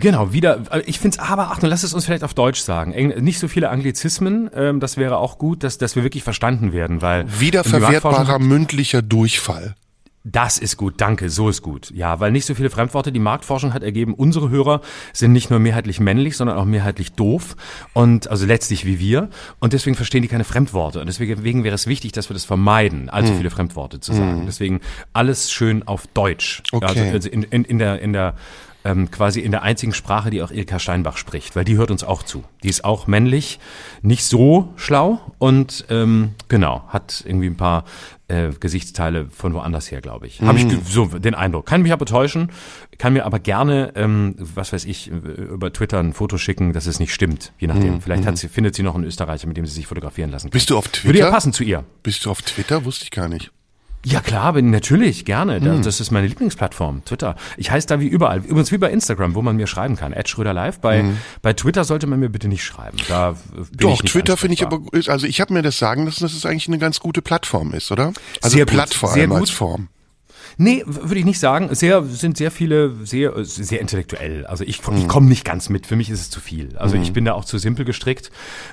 Genau, 0.00 0.32
wieder, 0.32 0.64
äh, 0.70 0.82
ich 0.84 0.98
finde 0.98 1.16
es 1.16 1.22
aber, 1.22 1.50
Achtung, 1.50 1.70
lass 1.70 1.82
es 1.82 1.94
uns 1.94 2.04
vielleicht 2.04 2.24
auf 2.24 2.34
Deutsch 2.34 2.60
sagen. 2.60 2.90
Nicht 3.22 3.38
so 3.38 3.48
viele 3.48 3.70
Anglizismen, 3.70 4.50
ähm, 4.54 4.80
das 4.80 4.98
wäre 4.98 5.16
auch 5.16 5.38
gut, 5.38 5.64
dass, 5.64 5.78
dass 5.78 5.96
wir 5.96 6.02
wirklich 6.02 6.22
verstanden 6.22 6.72
werden, 6.72 7.00
weil 7.00 7.24
Wiederverwertbarer 7.40 8.38
mündlicher 8.38 9.00
Durchfall. 9.00 9.74
Das 10.30 10.58
ist 10.58 10.76
gut, 10.76 10.94
danke, 10.98 11.30
so 11.30 11.48
ist 11.48 11.62
gut. 11.62 11.90
Ja, 11.94 12.20
weil 12.20 12.32
nicht 12.32 12.44
so 12.44 12.54
viele 12.54 12.68
Fremdworte. 12.70 13.12
Die 13.12 13.18
Marktforschung 13.18 13.72
hat 13.72 13.82
ergeben, 13.82 14.14
unsere 14.14 14.50
Hörer 14.50 14.80
sind 15.12 15.32
nicht 15.32 15.48
nur 15.50 15.58
mehrheitlich 15.58 16.00
männlich, 16.00 16.36
sondern 16.36 16.58
auch 16.58 16.64
mehrheitlich 16.64 17.12
doof 17.12 17.56
und 17.94 18.28
also 18.28 18.44
letztlich 18.44 18.84
wie 18.84 18.98
wir 18.98 19.30
und 19.58 19.72
deswegen 19.72 19.96
verstehen 19.96 20.22
die 20.22 20.28
keine 20.28 20.44
Fremdworte 20.44 21.00
und 21.00 21.06
deswegen 21.06 21.64
wäre 21.64 21.74
es 21.74 21.86
wichtig, 21.86 22.12
dass 22.12 22.28
wir 22.28 22.34
das 22.34 22.44
vermeiden, 22.44 23.08
allzu 23.08 23.30
Hm. 23.30 23.36
viele 23.38 23.50
Fremdworte 23.50 24.00
zu 24.00 24.12
sagen. 24.12 24.44
Deswegen 24.46 24.80
alles 25.12 25.50
schön 25.50 25.86
auf 25.86 26.06
Deutsch. 26.08 26.62
Okay. 26.72 26.86
Also, 26.86 27.02
also 27.02 27.28
in, 27.28 27.42
in, 27.44 27.64
in 27.64 27.78
der 27.78 28.00
in 28.00 28.12
der 28.12 28.34
ähm, 28.84 29.10
quasi 29.10 29.40
in 29.40 29.50
der 29.50 29.62
einzigen 29.62 29.92
Sprache, 29.92 30.30
die 30.30 30.40
auch 30.42 30.50
Ilka 30.50 30.78
Steinbach 30.78 31.16
spricht, 31.16 31.56
weil 31.56 31.64
die 31.64 31.76
hört 31.76 31.90
uns 31.90 32.04
auch 32.04 32.22
zu. 32.22 32.44
Die 32.62 32.68
ist 32.68 32.84
auch 32.84 33.06
männlich, 33.06 33.58
nicht 34.02 34.24
so 34.24 34.72
schlau 34.76 35.20
und 35.38 35.84
ähm, 35.90 36.30
genau, 36.48 36.84
hat 36.88 37.22
irgendwie 37.26 37.46
ein 37.48 37.56
paar 37.56 37.84
äh, 38.28 38.50
Gesichtsteile 38.60 39.28
von 39.30 39.52
woanders 39.54 39.90
her, 39.90 40.00
glaube 40.00 40.26
ich. 40.26 40.40
Habe 40.42 40.58
ich 40.58 40.68
ge- 40.68 40.78
so 40.86 41.06
den 41.06 41.34
Eindruck. 41.34 41.66
Kann 41.66 41.82
mich 41.82 41.92
aber 41.92 42.04
täuschen, 42.06 42.50
kann 42.98 43.14
mir 43.14 43.24
aber 43.26 43.38
gerne, 43.38 43.92
ähm, 43.96 44.34
was 44.38 44.72
weiß 44.72 44.84
ich, 44.84 45.08
über 45.08 45.72
Twitter 45.72 45.98
ein 45.98 46.12
Foto 46.12 46.38
schicken, 46.38 46.72
dass 46.72 46.86
es 46.86 47.00
nicht 47.00 47.12
stimmt, 47.12 47.52
je 47.58 47.66
nachdem. 47.68 48.00
Vielleicht 48.00 48.26
hat 48.26 48.38
sie, 48.38 48.48
findet 48.48 48.74
sie 48.74 48.82
noch 48.82 48.94
einen 48.94 49.04
Österreicher, 49.04 49.48
mit 49.48 49.56
dem 49.56 49.66
sie 49.66 49.72
sich 49.74 49.86
fotografieren 49.86 50.30
lassen 50.30 50.48
kann. 50.48 50.52
Bist 50.52 50.70
du 50.70 50.76
auf 50.78 50.84
Würde 51.02 51.18
ja 51.18 51.24
Twitter? 51.24 51.30
passen 51.30 51.52
zu 51.52 51.64
ihr. 51.64 51.84
Bist 52.02 52.24
du 52.24 52.30
auf 52.30 52.42
Twitter? 52.42 52.84
Wusste 52.84 53.04
ich 53.04 53.10
gar 53.10 53.28
nicht. 53.28 53.50
Ja 54.04 54.20
klar, 54.20 54.52
bin 54.52 54.70
natürlich, 54.70 55.24
gerne. 55.24 55.60
Da- 55.60 55.74
Das 55.78 56.00
ist 56.00 56.10
meine 56.12 56.26
Lieblingsplattform, 56.28 57.04
Twitter. 57.04 57.34
Ich 57.56 57.70
heiße 57.70 57.86
da 57.88 58.00
wie 58.00 58.06
überall. 58.06 58.38
Übrigens 58.38 58.70
wie 58.72 58.78
bei 58.78 58.90
Instagram, 58.90 59.34
wo 59.34 59.42
man 59.42 59.56
mir 59.56 59.66
schreiben 59.66 59.96
kann. 59.96 60.12
Ed 60.12 60.28
Schröder 60.28 60.52
Live. 60.54 60.78
Bei, 60.80 61.04
bei 61.42 61.52
Twitter 61.52 61.84
sollte 61.84 62.06
man 62.06 62.20
mir 62.20 62.28
bitte 62.28 62.48
nicht 62.48 62.64
schreiben. 62.64 62.96
Da 63.08 63.30
äh, 63.30 63.34
Doch, 63.76 64.00
Twitter 64.02 64.36
finde 64.36 64.54
ich 64.54 64.64
aber, 64.64 64.80
also 65.08 65.26
ich 65.26 65.40
habe 65.40 65.52
mir 65.52 65.62
das 65.62 65.78
sagen 65.78 66.04
lassen, 66.04 66.22
dass 66.22 66.32
es 66.32 66.46
eigentlich 66.46 66.68
eine 66.68 66.78
ganz 66.78 67.00
gute 67.00 67.22
Plattform 67.22 67.74
ist, 67.74 67.90
oder? 67.90 68.12
Also 68.40 68.56
Sehr 68.56 68.66
gut, 68.66 68.74
platt 68.74 68.94
vor 68.94 69.10
sehr 69.10 69.26
gut. 69.26 69.38
als 69.38 69.50
Form. 69.50 69.88
Nee, 70.58 70.82
würde 70.86 71.18
ich 71.20 71.24
nicht 71.24 71.38
sagen. 71.38 71.72
Sehr, 71.74 72.02
sind 72.04 72.36
sehr 72.36 72.50
viele, 72.50 72.92
sehr, 73.04 73.36
äh, 73.36 73.44
sehr 73.44 73.80
intellektuell. 73.80 74.44
Also 74.44 74.64
ich, 74.64 74.86
Mhm. 74.86 74.96
ich 74.96 75.08
komme 75.08 75.28
nicht 75.28 75.44
ganz 75.44 75.68
mit. 75.68 75.86
Für 75.86 75.94
mich 75.96 76.10
ist 76.10 76.20
es 76.20 76.30
zu 76.30 76.40
viel. 76.40 76.76
Also 76.76 76.96
ich 76.96 77.12
bin 77.12 77.24
da 77.24 77.32
auch 77.34 77.44
zu 77.44 77.58
simpel 77.58 77.84
gestrickt. 77.84 78.30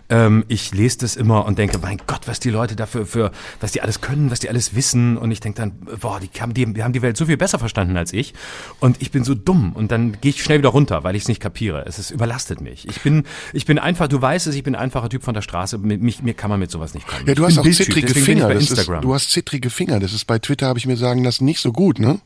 Ähm, 0.10 0.44
ich 0.48 0.74
lese 0.74 0.98
das 1.00 1.16
immer 1.16 1.46
und 1.46 1.58
denke, 1.60 1.78
mein 1.78 2.00
Gott, 2.08 2.22
was 2.28 2.40
die 2.40 2.50
Leute 2.50 2.76
dafür, 2.76 3.06
für, 3.06 3.32
was 3.62 3.72
die 3.72 3.82
alles 3.82 4.02
können, 4.02 4.32
was 4.32 4.40
die 4.40 4.50
alles 4.50 4.74
wissen. 4.76 5.16
Und 5.18 5.30
ich 5.32 5.40
denke 5.40 5.60
dann, 5.62 5.72
boah, 6.02 6.20
die 6.20 6.30
haben 6.42 6.54
die, 6.54 6.66
die 6.74 6.84
haben 6.84 6.94
die 6.94 7.02
Welt 7.04 7.18
so 7.18 7.28
viel 7.28 7.38
besser 7.38 7.60
verstanden 7.60 7.96
als 7.98 8.14
ich. 8.14 8.34
Und 8.80 9.02
ich 9.02 9.12
bin 9.12 9.24
so 9.24 9.36
dumm. 9.36 9.74
Und 9.74 9.92
dann 9.92 10.20
gehe 10.20 10.32
ich 10.32 10.44
schnell 10.44 10.58
wieder 10.58 10.70
runter, 10.70 11.04
weil 11.04 11.16
ich 11.16 11.22
es 11.24 11.28
nicht 11.28 11.40
kapiere. 11.40 11.86
Es 11.86 12.00
ist, 12.00 12.10
überlastet 12.12 12.62
mich. 12.62 12.88
Ich 12.90 13.02
bin, 13.02 13.26
ich 13.54 13.66
bin 13.66 13.78
einfach, 13.78 14.08
du 14.08 14.20
weißt 14.22 14.48
es, 14.48 14.56
ich 14.56 14.64
bin 14.64 14.74
ein 14.76 14.82
einfacher 14.82 15.10
Typ 15.10 15.24
von 15.24 15.34
der 15.36 15.42
Straße. 15.44 15.78
Mit 15.78 16.02
Mich, 16.02 16.24
mir 16.24 16.34
kann 16.34 16.50
man 16.50 16.60
mit 16.60 16.72
sowas 16.72 16.94
nicht 16.96 17.06
kommen. 17.08 17.28
Ja, 17.28 17.36
du 17.36 17.46
hast 17.46 17.60
auch 17.60 17.64
Bildtyp, 17.64 17.86
zittrige 17.86 18.14
Finger. 18.16 18.50
ist, 18.52 18.72
Instagram. 18.72 19.02
du 19.02 19.14
hast 19.14 19.30
zittrige 19.32 19.70
Finger. 19.70 20.00
Das 20.00 20.14
ist 20.14 20.26
bei 20.26 20.40
Twitter, 20.40 20.68
habe 20.68 20.80
ich 20.80 20.88
mir 20.88 20.98
sagen 20.98 21.24
lassen, 21.24 21.46
nicht 21.46 21.60
so 21.60 21.72
gut, 21.76 22.00
ne? 22.00 22.20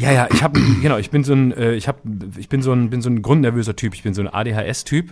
Ja, 0.00 0.12
ja, 0.12 0.28
ich 0.32 0.42
habe 0.42 0.58
genau, 0.82 0.96
ich 0.96 1.10
bin 1.10 1.24
so 1.24 1.34
ein 1.34 1.52
äh, 1.52 1.74
ich 1.74 1.86
habe 1.86 1.98
ich 2.38 2.48
bin 2.48 2.62
so 2.62 2.72
ein 2.72 2.88
bin 2.90 3.02
so 3.02 3.10
ein 3.10 3.20
grundnervöser 3.22 3.76
Typ, 3.76 3.94
ich 3.94 4.02
bin 4.02 4.14
so 4.14 4.22
ein 4.22 4.28
ADHS 4.28 4.84
Typ. 4.84 5.10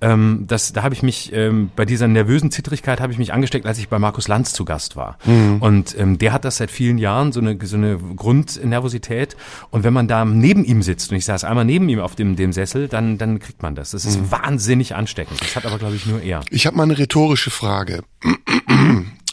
Ähm, 0.00 0.44
das 0.46 0.72
da 0.72 0.82
habe 0.84 0.94
ich 0.94 1.02
mich 1.02 1.32
ähm, 1.32 1.70
bei 1.74 1.84
dieser 1.84 2.06
nervösen 2.06 2.50
Zittrigkeit 2.50 3.00
habe 3.00 3.12
ich 3.12 3.18
mich 3.18 3.32
angesteckt, 3.32 3.66
als 3.66 3.78
ich 3.78 3.88
bei 3.88 3.98
Markus 3.98 4.28
Lanz 4.28 4.52
zu 4.52 4.64
Gast 4.64 4.96
war. 4.96 5.18
Und 5.60 5.98
ähm, 5.98 6.18
der 6.18 6.32
hat 6.32 6.44
das 6.44 6.58
seit 6.58 6.70
vielen 6.70 6.98
Jahren 6.98 7.32
so 7.32 7.40
eine 7.40 7.58
so 7.62 7.76
eine 7.76 7.98
Grundnervosität 7.98 9.36
und 9.70 9.82
wenn 9.82 9.92
man 9.92 10.06
da 10.06 10.24
neben 10.24 10.64
ihm 10.64 10.82
sitzt 10.82 11.10
und 11.10 11.16
ich 11.16 11.24
saß 11.24 11.44
einmal 11.44 11.64
neben 11.64 11.88
ihm 11.88 11.98
auf 11.98 12.14
dem 12.14 12.36
dem 12.36 12.52
Sessel, 12.52 12.86
dann 12.88 13.18
dann 13.18 13.40
kriegt 13.40 13.62
man 13.62 13.74
das. 13.74 13.90
Das 13.90 14.04
ist 14.04 14.30
wahnsinnig 14.30 14.94
ansteckend. 14.94 15.40
Das 15.40 15.56
hat 15.56 15.66
aber 15.66 15.78
glaube 15.78 15.96
ich 15.96 16.06
nur 16.06 16.22
er. 16.22 16.42
Ich 16.50 16.66
habe 16.66 16.76
mal 16.76 16.84
eine 16.84 16.98
rhetorische 16.98 17.50
Frage. 17.50 18.02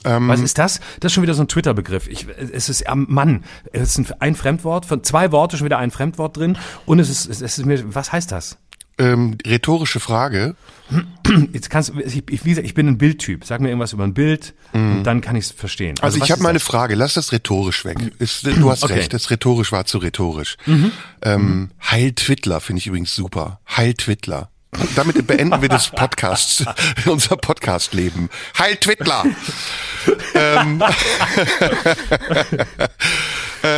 Was 0.05 0.39
ist 0.41 0.57
das? 0.57 0.79
Das 0.99 1.09
ist 1.09 1.13
schon 1.13 1.23
wieder 1.23 1.33
so 1.33 1.43
ein 1.43 1.47
Twitter-Begriff. 1.47 2.07
Es 2.51 2.69
ist 2.69 2.87
am 2.87 3.05
Mann. 3.09 3.43
Es 3.71 3.97
ist 3.97 4.21
ein, 4.21 4.35
Fremdwort, 4.35 4.85
von 4.85 5.03
zwei 5.03 5.31
Worte 5.31 5.57
schon 5.57 5.65
wieder 5.65 5.77
ein 5.79 5.91
Fremdwort 5.91 6.37
drin. 6.37 6.57
Und 6.85 6.99
es 6.99 7.09
ist, 7.09 7.27
es 7.27 7.41
ist 7.41 7.65
mir, 7.65 7.93
was 7.93 8.11
heißt 8.11 8.31
das? 8.31 8.57
Ähm, 8.97 9.37
rhetorische 9.45 9.99
Frage. 9.99 10.55
Jetzt 11.51 11.69
kannst 11.69 11.89
du, 11.89 11.99
ich, 11.99 12.23
wie 12.27 12.49
gesagt, 12.49 12.65
ich 12.65 12.75
bin 12.75 12.87
ein 12.87 12.97
Bildtyp. 12.97 13.43
Sag 13.43 13.59
mir 13.59 13.67
irgendwas 13.67 13.91
über 13.91 14.05
ein 14.05 14.13
Bild 14.13 14.53
und 14.71 15.03
dann 15.03 15.19
kann 15.19 15.35
ich 15.35 15.45
es 15.45 15.51
verstehen. 15.51 15.95
Mhm. 15.97 16.03
Also, 16.03 16.19
was 16.19 16.25
ich 16.25 16.31
habe 16.31 16.41
mal 16.41 16.49
eine? 16.49 16.61
Frage. 16.61 16.95
Lass 16.95 17.15
das 17.15 17.33
rhetorisch 17.33 17.83
weg. 17.83 17.97
Ist, 18.19 18.45
du 18.45 18.69
hast 18.71 18.83
Okay. 18.83 18.93
Mhm. 18.93 18.99
recht. 18.99 19.13
Das 19.13 19.29
rhetorisch 19.31 19.71
war 19.73 19.85
zu 19.85 19.97
rhetorisch. 19.97 20.55
Ähm, 21.21 21.71
Heil 21.83 22.13
Twittler 22.13 22.61
finde 22.61 22.79
ich 22.79 22.87
übrigens 22.87 23.13
super. 23.13 23.59
Heil 23.67 23.95
Twittler. 23.95 24.49
Damit 24.95 25.25
beenden 25.27 25.61
wir 25.61 25.69
das 25.69 25.89
Podcast, 25.89 26.65
unser 27.05 27.37
Podcast-Leben. 27.37 28.29
Heil 28.57 28.75
Twittler! 28.77 29.23
ähm, 30.33 30.81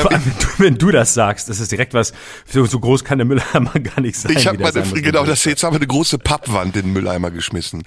Vor 0.01 0.11
allem, 0.11 0.21
wenn 0.25 0.33
du, 0.39 0.47
wenn 0.57 0.77
du 0.77 0.91
das 0.91 1.13
sagst, 1.13 1.47
das 1.49 1.59
ist 1.59 1.71
direkt 1.71 1.93
was, 1.93 2.11
so, 2.51 2.65
so 2.65 2.79
groß 2.79 3.03
kann 3.05 3.19
der 3.19 3.25
Mülleimer 3.25 3.71
gar 3.79 4.01
nicht 4.01 4.17
sein. 4.17 4.33
ich 4.35 4.45
habe 4.47 4.57
meine, 4.59 4.71
sein 4.73 4.93
genau, 5.01 5.25
das 5.25 5.45
jetzt 5.45 5.63
haben 5.63 5.73
wir 5.73 5.77
eine 5.79 5.87
große 5.87 6.17
Pappwand 6.19 6.75
in 6.75 6.83
den 6.87 6.93
Mülleimer 6.93 7.31
geschmissen. 7.31 7.83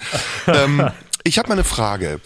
ähm, 0.47 0.89
ich 1.25 1.39
habe 1.39 1.49
mal 1.49 1.55
eine 1.55 1.65
Frage. 1.65 2.21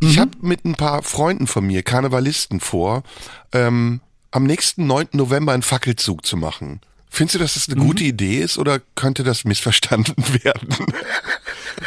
Ich 0.00 0.16
Mhm. 0.16 0.20
habe 0.20 0.30
mit 0.40 0.64
ein 0.64 0.74
paar 0.74 1.02
Freunden 1.02 1.46
von 1.46 1.66
mir, 1.66 1.82
Karnevalisten, 1.82 2.60
vor, 2.60 3.02
ähm, 3.52 4.00
am 4.30 4.44
nächsten 4.44 4.86
9. 4.86 5.08
November 5.12 5.52
einen 5.52 5.62
Fackelzug 5.62 6.24
zu 6.24 6.38
machen. 6.38 6.80
Findest 7.12 7.34
du, 7.34 7.38
dass 7.40 7.54
das 7.54 7.66
Mhm. 7.68 7.74
eine 7.74 7.84
gute 7.86 8.04
Idee 8.04 8.38
ist 8.38 8.56
oder 8.56 8.80
könnte 8.94 9.24
das 9.24 9.44
missverstanden 9.44 10.14
werden? 10.44 10.68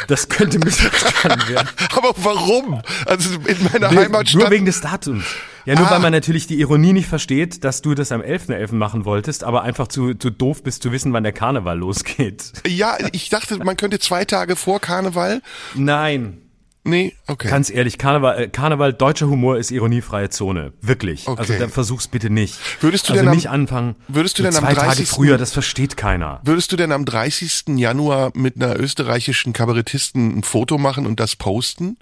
Das 0.08 0.28
könnte 0.28 0.58
missverstanden 0.58 1.48
werden. 1.48 1.68
Aber 1.96 2.12
warum? 2.16 2.82
Also 3.06 3.30
in 3.46 3.56
meiner 3.72 3.90
Nee, 3.90 3.96
Heimatstadt. 3.98 4.40
Nur 4.42 4.50
wegen 4.50 4.66
des 4.66 4.80
Datums. 4.82 5.24
Ja, 5.64 5.76
nur 5.76 5.86
Ah. 5.88 5.92
weil 5.92 6.00
man 6.00 6.12
natürlich 6.12 6.46
die 6.46 6.60
Ironie 6.60 6.92
nicht 6.92 7.08
versteht, 7.08 7.64
dass 7.64 7.80
du 7.80 7.94
das 7.94 8.12
am 8.12 8.20
11.11. 8.20 8.76
machen 8.76 9.06
wolltest, 9.06 9.44
aber 9.44 9.62
einfach 9.62 9.88
zu, 9.88 10.12
zu 10.14 10.28
doof 10.30 10.62
bist 10.62 10.82
zu 10.82 10.92
wissen, 10.92 11.12
wann 11.14 11.22
der 11.22 11.32
Karneval 11.32 11.78
losgeht. 11.78 12.52
ja, 12.66 12.96
ich 13.12 13.30
dachte, 13.30 13.56
man 13.64 13.76
könnte 13.78 13.98
zwei 13.98 14.26
Tage 14.26 14.56
vor 14.56 14.78
Karneval. 14.80 15.40
Nein. 15.74 16.42
Nee, 16.86 17.14
okay. 17.28 17.48
Ganz 17.48 17.70
ehrlich, 17.70 17.96
Karneval, 17.96 18.38
äh, 18.42 18.48
Karneval, 18.48 18.92
deutscher 18.92 19.26
Humor 19.28 19.56
ist 19.56 19.70
ironiefreie 19.70 20.28
Zone. 20.28 20.74
Wirklich. 20.82 21.26
Okay. 21.26 21.40
Also 21.40 21.54
dann 21.58 21.70
versuch's 21.70 22.08
bitte 22.08 22.28
nicht. 22.28 22.58
Würdest 22.82 23.08
du 23.08 23.12
also 23.14 23.22
denn 23.22 23.28
am- 23.30 23.34
nicht 23.34 23.48
anfangen. 23.48 23.96
würdest 24.06 24.38
du 24.38 24.42
denn 24.42 24.54
am 24.54 24.62
zwei 24.64 24.74
Tage 24.74 24.86
30. 24.88 25.08
früher, 25.08 25.38
das 25.38 25.52
versteht 25.52 25.96
keiner. 25.96 26.40
Würdest 26.44 26.70
du 26.72 26.76
denn 26.76 26.92
am 26.92 27.06
30. 27.06 27.78
Januar 27.78 28.32
mit 28.34 28.56
einer 28.56 28.78
österreichischen 28.78 29.54
Kabarettisten 29.54 30.38
ein 30.38 30.42
Foto 30.42 30.76
machen 30.76 31.06
und 31.06 31.20
das 31.20 31.36
posten? 31.36 31.96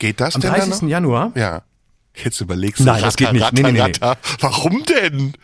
Geht 0.00 0.20
das 0.20 0.34
Am 0.34 0.40
denn 0.40 0.50
30. 0.52 0.70
dann 0.70 0.80
noch? 0.80 0.88
Januar? 0.90 1.32
Ja. 1.36 1.62
Jetzt 2.14 2.40
überlegst 2.40 2.80
du. 2.80 2.84
Nein, 2.84 3.02
das 3.02 3.16
geht 3.16 3.32
nicht. 3.32 3.52
Nee, 3.52 3.62
nee, 3.62 3.68
nee, 3.68 3.72
nee. 3.74 3.80
ratter. 3.80 4.18
Warum 4.40 4.82
denn? 4.84 5.34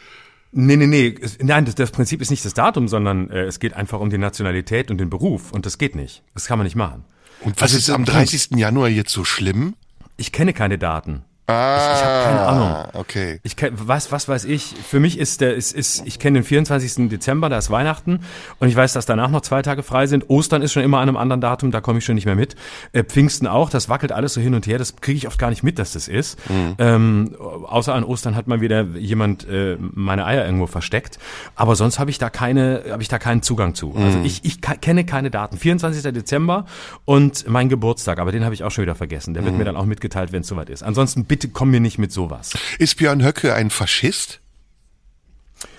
Nee, 0.51 0.77
nee, 0.77 0.87
nee. 0.87 1.15
Nein, 1.41 1.65
das, 1.65 1.75
das 1.77 1.91
Prinzip 1.93 2.21
ist 2.21 2.31
nicht 2.31 2.45
das 2.45 2.55
Datum, 2.55 2.89
sondern 2.89 3.31
äh, 3.31 3.43
es 3.45 3.61
geht 3.61 3.75
einfach 3.75 4.01
um 4.01 4.11
die 4.11 4.19
Nationalität 4.19 4.91
und 4.91 4.99
den 4.99 5.11
Beruf. 5.11 5.53
Und 5.53 5.67
das 5.67 5.79
geht 5.79 5.95
nicht. 5.95 6.23
Das 6.35 6.47
kann 6.47 6.59
man 6.59 6.65
nicht 6.65 6.77
machen. 6.77 7.05
Und 7.45 7.57
was 7.57 7.63
Also 7.63 7.79
ist 7.79 7.91
am 7.91 8.05
Punkt. 8.05 8.13
30. 8.33 8.57
Januar 8.57 8.89
jetzt 8.89 9.13
so 9.13 9.25
schlimm? 9.25 9.75
Ich 10.17 10.33
kenne 10.33 10.53
keine 10.53 10.79
Daten. 10.79 11.23
Ah, 11.47 11.93
ich 11.95 12.03
hab 12.03 12.25
keine 12.25 12.41
Ahnung. 12.41 12.91
Okay. 12.95 13.39
Ich 13.43 13.57
kenn, 13.57 13.75
was, 13.77 14.11
was 14.13 14.29
weiß 14.29 14.47
ich? 14.47 14.75
Für 14.89 14.99
mich 14.99 15.19
ist 15.19 15.43
der, 15.43 15.55
ist, 15.55 15.73
ist, 15.73 16.07
ich 16.07 16.19
kenne 16.19 16.39
den 16.39 16.45
24. 16.45 17.11
Dezember, 17.11 17.51
da 17.51 17.59
ist 17.59 17.71
Weihnachten 17.71 18.21
und 18.61 18.69
ich 18.69 18.77
weiß, 18.77 18.95
dass 18.95 19.05
danach 19.05 19.29
noch 19.29 19.43
zwei 19.43 19.61
Tage 19.61 19.83
frei 19.83 20.07
sind. 20.07 20.31
Ostern 20.31 20.63
ist 20.63 20.73
schon 20.73 20.83
immer 20.83 21.01
an 21.01 21.09
einem 21.09 21.19
anderen 21.19 21.43
Datum, 21.43 21.71
da 21.71 21.83
komme 21.83 21.99
ich 21.99 22.05
schon 22.07 22.15
nicht 22.15 22.25
mehr 22.25 22.35
mit. 22.35 22.57
Äh, 22.93 23.05
Pfingsten 23.05 23.47
auch, 23.47 23.69
das 23.69 23.91
wackelt 23.91 24.11
alles 24.11 24.33
so 24.33 24.41
hin 24.41 24.55
und 24.55 24.67
her, 24.67 24.79
das 24.79 24.97
kriege 24.97 25.19
ich 25.19 25.27
oft 25.27 25.39
gar 25.39 25.51
nicht 25.51 25.63
mit, 25.63 25.79
dass 25.79 25.93
das 25.93 26.09
ist. 26.09 26.39
Ähm, 26.79 27.37
außer 27.39 27.95
an 27.95 28.05
Ostern 28.05 28.37
hat 28.37 28.47
mal 28.47 28.63
wieder 28.63 28.83
jemand 28.97 29.47
äh, 29.47 29.77
meine 29.79 30.25
Eier 30.25 30.47
irgendwo 30.47 30.67
versteckt. 30.67 31.19
Aber 31.57 31.77
sonst 31.77 31.99
habe 31.99 32.09
ich 32.09 32.19
da 32.19 32.31
keine, 32.31 32.85
habe 32.91 33.03
ich 33.03 33.09
da 33.09 33.19
keinen 33.19 33.43
Zugang 33.43 33.75
zu. 33.75 33.95
Also 33.97 34.19
ich, 34.25 34.45
ich 34.45 34.61
kenne 34.63 35.05
keine 35.05 35.31
Daten. 35.31 35.59
24. 35.59 36.11
Dezember 36.13 36.65
und 37.05 37.47
mein 37.49 37.69
Geburtstag, 37.69 38.19
aber 38.19 38.33
den 38.33 38.45
habe 38.45 38.55
ich 38.55 38.65
auch 38.65 38.71
schon 38.71 38.83
wieder 38.83 38.95
vergessen. 38.95 39.35
Der 39.35 39.45
wird 39.45 39.57
mir 39.57 39.65
dann 39.65 39.77
auch 39.77 39.85
mitgeteilt, 39.85 40.33
wenn 40.33 40.41
es 40.41 40.49
soweit 40.49 40.71
ist. 40.71 40.83
Ansonsten 40.83 41.27
bitte 41.35 41.49
komm 41.49 41.73
mir 41.73 41.81
nicht 41.81 41.99
mit 41.99 42.13
sowas. 42.13 42.51
Ist 42.79 42.97
Björn 42.97 43.25
Höcke 43.25 43.55
ein 43.55 43.71
Faschist? 43.71 44.39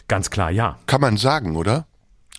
Ganz 0.09 0.29
klar, 0.29 0.51
ja. 0.51 0.77
Kann 0.85 1.00
man 1.00 1.15
sagen, 1.15 1.55
oder? 1.55 1.88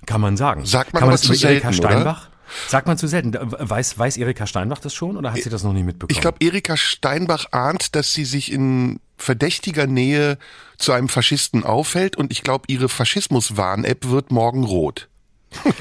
Kann 0.04 0.20
man 0.20 0.36
sagen. 0.36 0.66
Sagt 0.66 0.92
man 0.92 1.00
Kann 1.00 1.08
aber 1.08 1.12
das 1.12 1.22
zu 1.22 1.32
Erika 1.32 1.72
selten, 1.72 1.78
oder? 1.78 1.92
Steinbach? 1.92 2.28
Sagt 2.68 2.86
man 2.86 2.98
zu 2.98 3.06
selten. 3.06 3.32
Weiß, 3.34 3.98
weiß 3.98 4.18
Erika 4.18 4.46
Steinbach 4.46 4.80
das 4.80 4.92
schon 4.92 5.16
oder 5.16 5.32
hat 5.32 5.40
sie 5.40 5.48
das 5.48 5.62
noch 5.62 5.72
nicht 5.72 5.86
mitbekommen? 5.86 6.14
Ich 6.14 6.20
glaube, 6.20 6.36
Erika 6.40 6.76
Steinbach 6.76 7.46
ahnt, 7.52 7.96
dass 7.96 8.12
sie 8.12 8.26
sich 8.26 8.52
in 8.52 9.00
verdächtiger 9.16 9.86
Nähe 9.86 10.36
zu 10.76 10.92
einem 10.92 11.08
Faschisten 11.08 11.64
aufhält 11.64 12.16
und 12.16 12.30
ich 12.30 12.42
glaube, 12.42 12.64
ihre 12.68 12.90
Faschismus-Warn-App 12.90 14.10
wird 14.10 14.30
morgen 14.30 14.62
rot. 14.64 15.08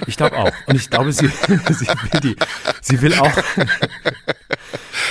Ich 0.07 0.15
glaube 0.15 0.37
auch. 0.37 0.51
Und 0.67 0.75
ich 0.77 0.89
glaube, 0.89 1.11
sie, 1.11 1.27
sie, 1.69 1.87
will 1.87 2.19
die, 2.23 2.35
sie 2.81 3.01
will 3.01 3.13
auch, 3.15 3.31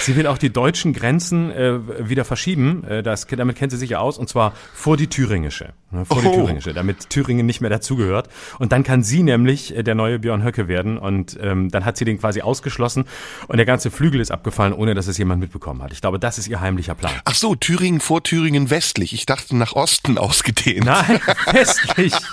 sie 0.04 0.16
will 0.16 0.26
auch 0.26 0.38
die 0.38 0.50
deutschen 0.50 0.92
Grenzen 0.92 1.50
äh, 1.50 2.08
wieder 2.08 2.24
verschieben. 2.24 2.84
Äh, 2.84 3.02
das, 3.02 3.26
damit 3.26 3.56
kennt 3.56 3.72
sie 3.72 3.78
sich 3.78 3.90
ja 3.90 3.98
aus. 3.98 4.18
Und 4.18 4.28
zwar 4.28 4.52
vor 4.74 4.96
die 4.96 5.08
thüringische. 5.08 5.72
Ne, 5.90 6.04
vor 6.04 6.20
die 6.22 6.28
Oh. 6.28 6.34
thüringische, 6.34 6.72
damit 6.74 7.10
Thüringen 7.10 7.46
nicht 7.46 7.60
mehr 7.60 7.70
dazugehört. 7.70 8.28
Und 8.58 8.72
dann 8.72 8.82
kann 8.84 9.02
sie 9.02 9.22
nämlich 9.22 9.76
äh, 9.76 9.82
der 9.82 9.94
neue 9.94 10.18
Björn 10.18 10.42
Höcke 10.44 10.68
werden. 10.68 10.98
Und 10.98 11.38
ähm, 11.40 11.70
dann 11.70 11.84
hat 11.84 11.96
sie 11.96 12.04
den 12.04 12.18
quasi 12.18 12.40
ausgeschlossen. 12.42 13.04
Und 13.48 13.56
der 13.56 13.66
ganze 13.66 13.90
Flügel 13.90 14.20
ist 14.20 14.30
abgefallen, 14.30 14.72
ohne 14.72 14.94
dass 14.94 15.06
es 15.06 15.18
jemand 15.18 15.40
mitbekommen 15.40 15.82
hat. 15.82 15.92
Ich 15.92 16.00
glaube, 16.00 16.18
das 16.18 16.38
ist 16.38 16.48
ihr 16.48 16.60
heimlicher 16.60 16.94
Plan. 16.94 17.12
Ach 17.24 17.34
so, 17.34 17.54
Thüringen 17.54 18.00
vor 18.00 18.22
Thüringen 18.22 18.70
westlich. 18.70 19.12
Ich 19.14 19.26
dachte 19.26 19.56
nach 19.56 19.72
Osten 19.74 20.18
ausgedehnt. 20.18 20.84
Nein, 20.86 21.20
westlich. 21.52 22.12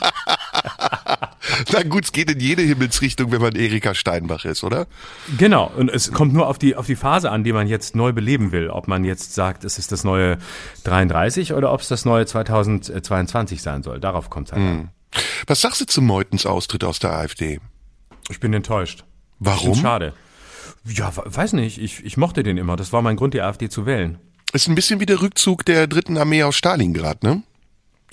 Na 1.74 1.84
gut, 1.84 2.06
es 2.06 2.12
geht 2.12 2.30
in 2.32 2.40
jede 2.40 2.62
Himmelsrichtung, 2.62 3.32
wenn 3.32 3.42
man 3.42 3.56
Erika 3.56 3.94
Steinbach 3.94 4.46
ist, 4.46 4.64
oder? 4.64 4.88
Genau, 5.38 5.72
und 5.76 5.90
es 5.90 6.12
kommt 6.12 6.34
nur 6.34 6.48
auf 6.48 6.58
die, 6.58 6.76
auf 6.76 6.86
die 6.88 6.96
Phase 6.96 7.32
an, 7.32 7.44
die 7.44 7.54
man 7.54 7.68
jetzt 7.68 7.96
neu 7.96 8.14
beleben 8.14 8.52
will. 8.52 8.70
Ob 8.70 8.88
man 8.88 9.04
jetzt 9.04 9.34
sagt, 9.34 9.64
es 9.64 9.78
ist 9.78 9.92
das 9.92 10.04
neue 10.04 10.38
33 10.84 11.54
oder 11.54 11.72
ob 11.74 11.82
es 11.82 11.88
das 11.88 12.06
neue 12.06 12.26
2022 12.26 13.62
sein 13.62 13.84
soll. 13.84 14.00
Darauf 14.00 14.30
kommt 14.30 14.48
es 14.48 14.54
halt 14.54 14.62
an. 14.64 14.90
Was 15.48 15.62
sagst 15.62 15.82
du 15.82 15.86
zu 15.86 16.02
Meutens 16.02 16.46
Austritt 16.46 16.84
aus 16.84 17.00
der 17.00 17.12
AfD? 17.12 17.60
Ich 18.30 18.40
bin 18.40 18.54
enttäuscht. 18.54 19.04
Warum? 19.40 19.76
schade. 19.76 20.14
Ja, 20.86 21.16
we- 21.16 21.24
weiß 21.26 21.54
nicht. 21.54 21.80
Ich, 21.80 22.04
ich 22.06 22.18
mochte 22.18 22.44
den 22.44 22.58
immer. 22.58 22.76
Das 22.76 22.94
war 22.94 23.02
mein 23.02 23.16
Grund, 23.18 23.34
die 23.34 23.42
AfD 23.42 23.70
zu 23.70 23.86
wählen. 23.86 24.18
Ist 24.54 24.68
ein 24.68 24.76
bisschen 24.76 25.00
wie 25.00 25.06
der 25.06 25.22
Rückzug 25.22 25.66
der 25.66 25.88
dritten 25.88 26.18
Armee 26.18 26.44
aus 26.44 26.56
Stalingrad, 26.56 27.24
ne? 27.24 27.44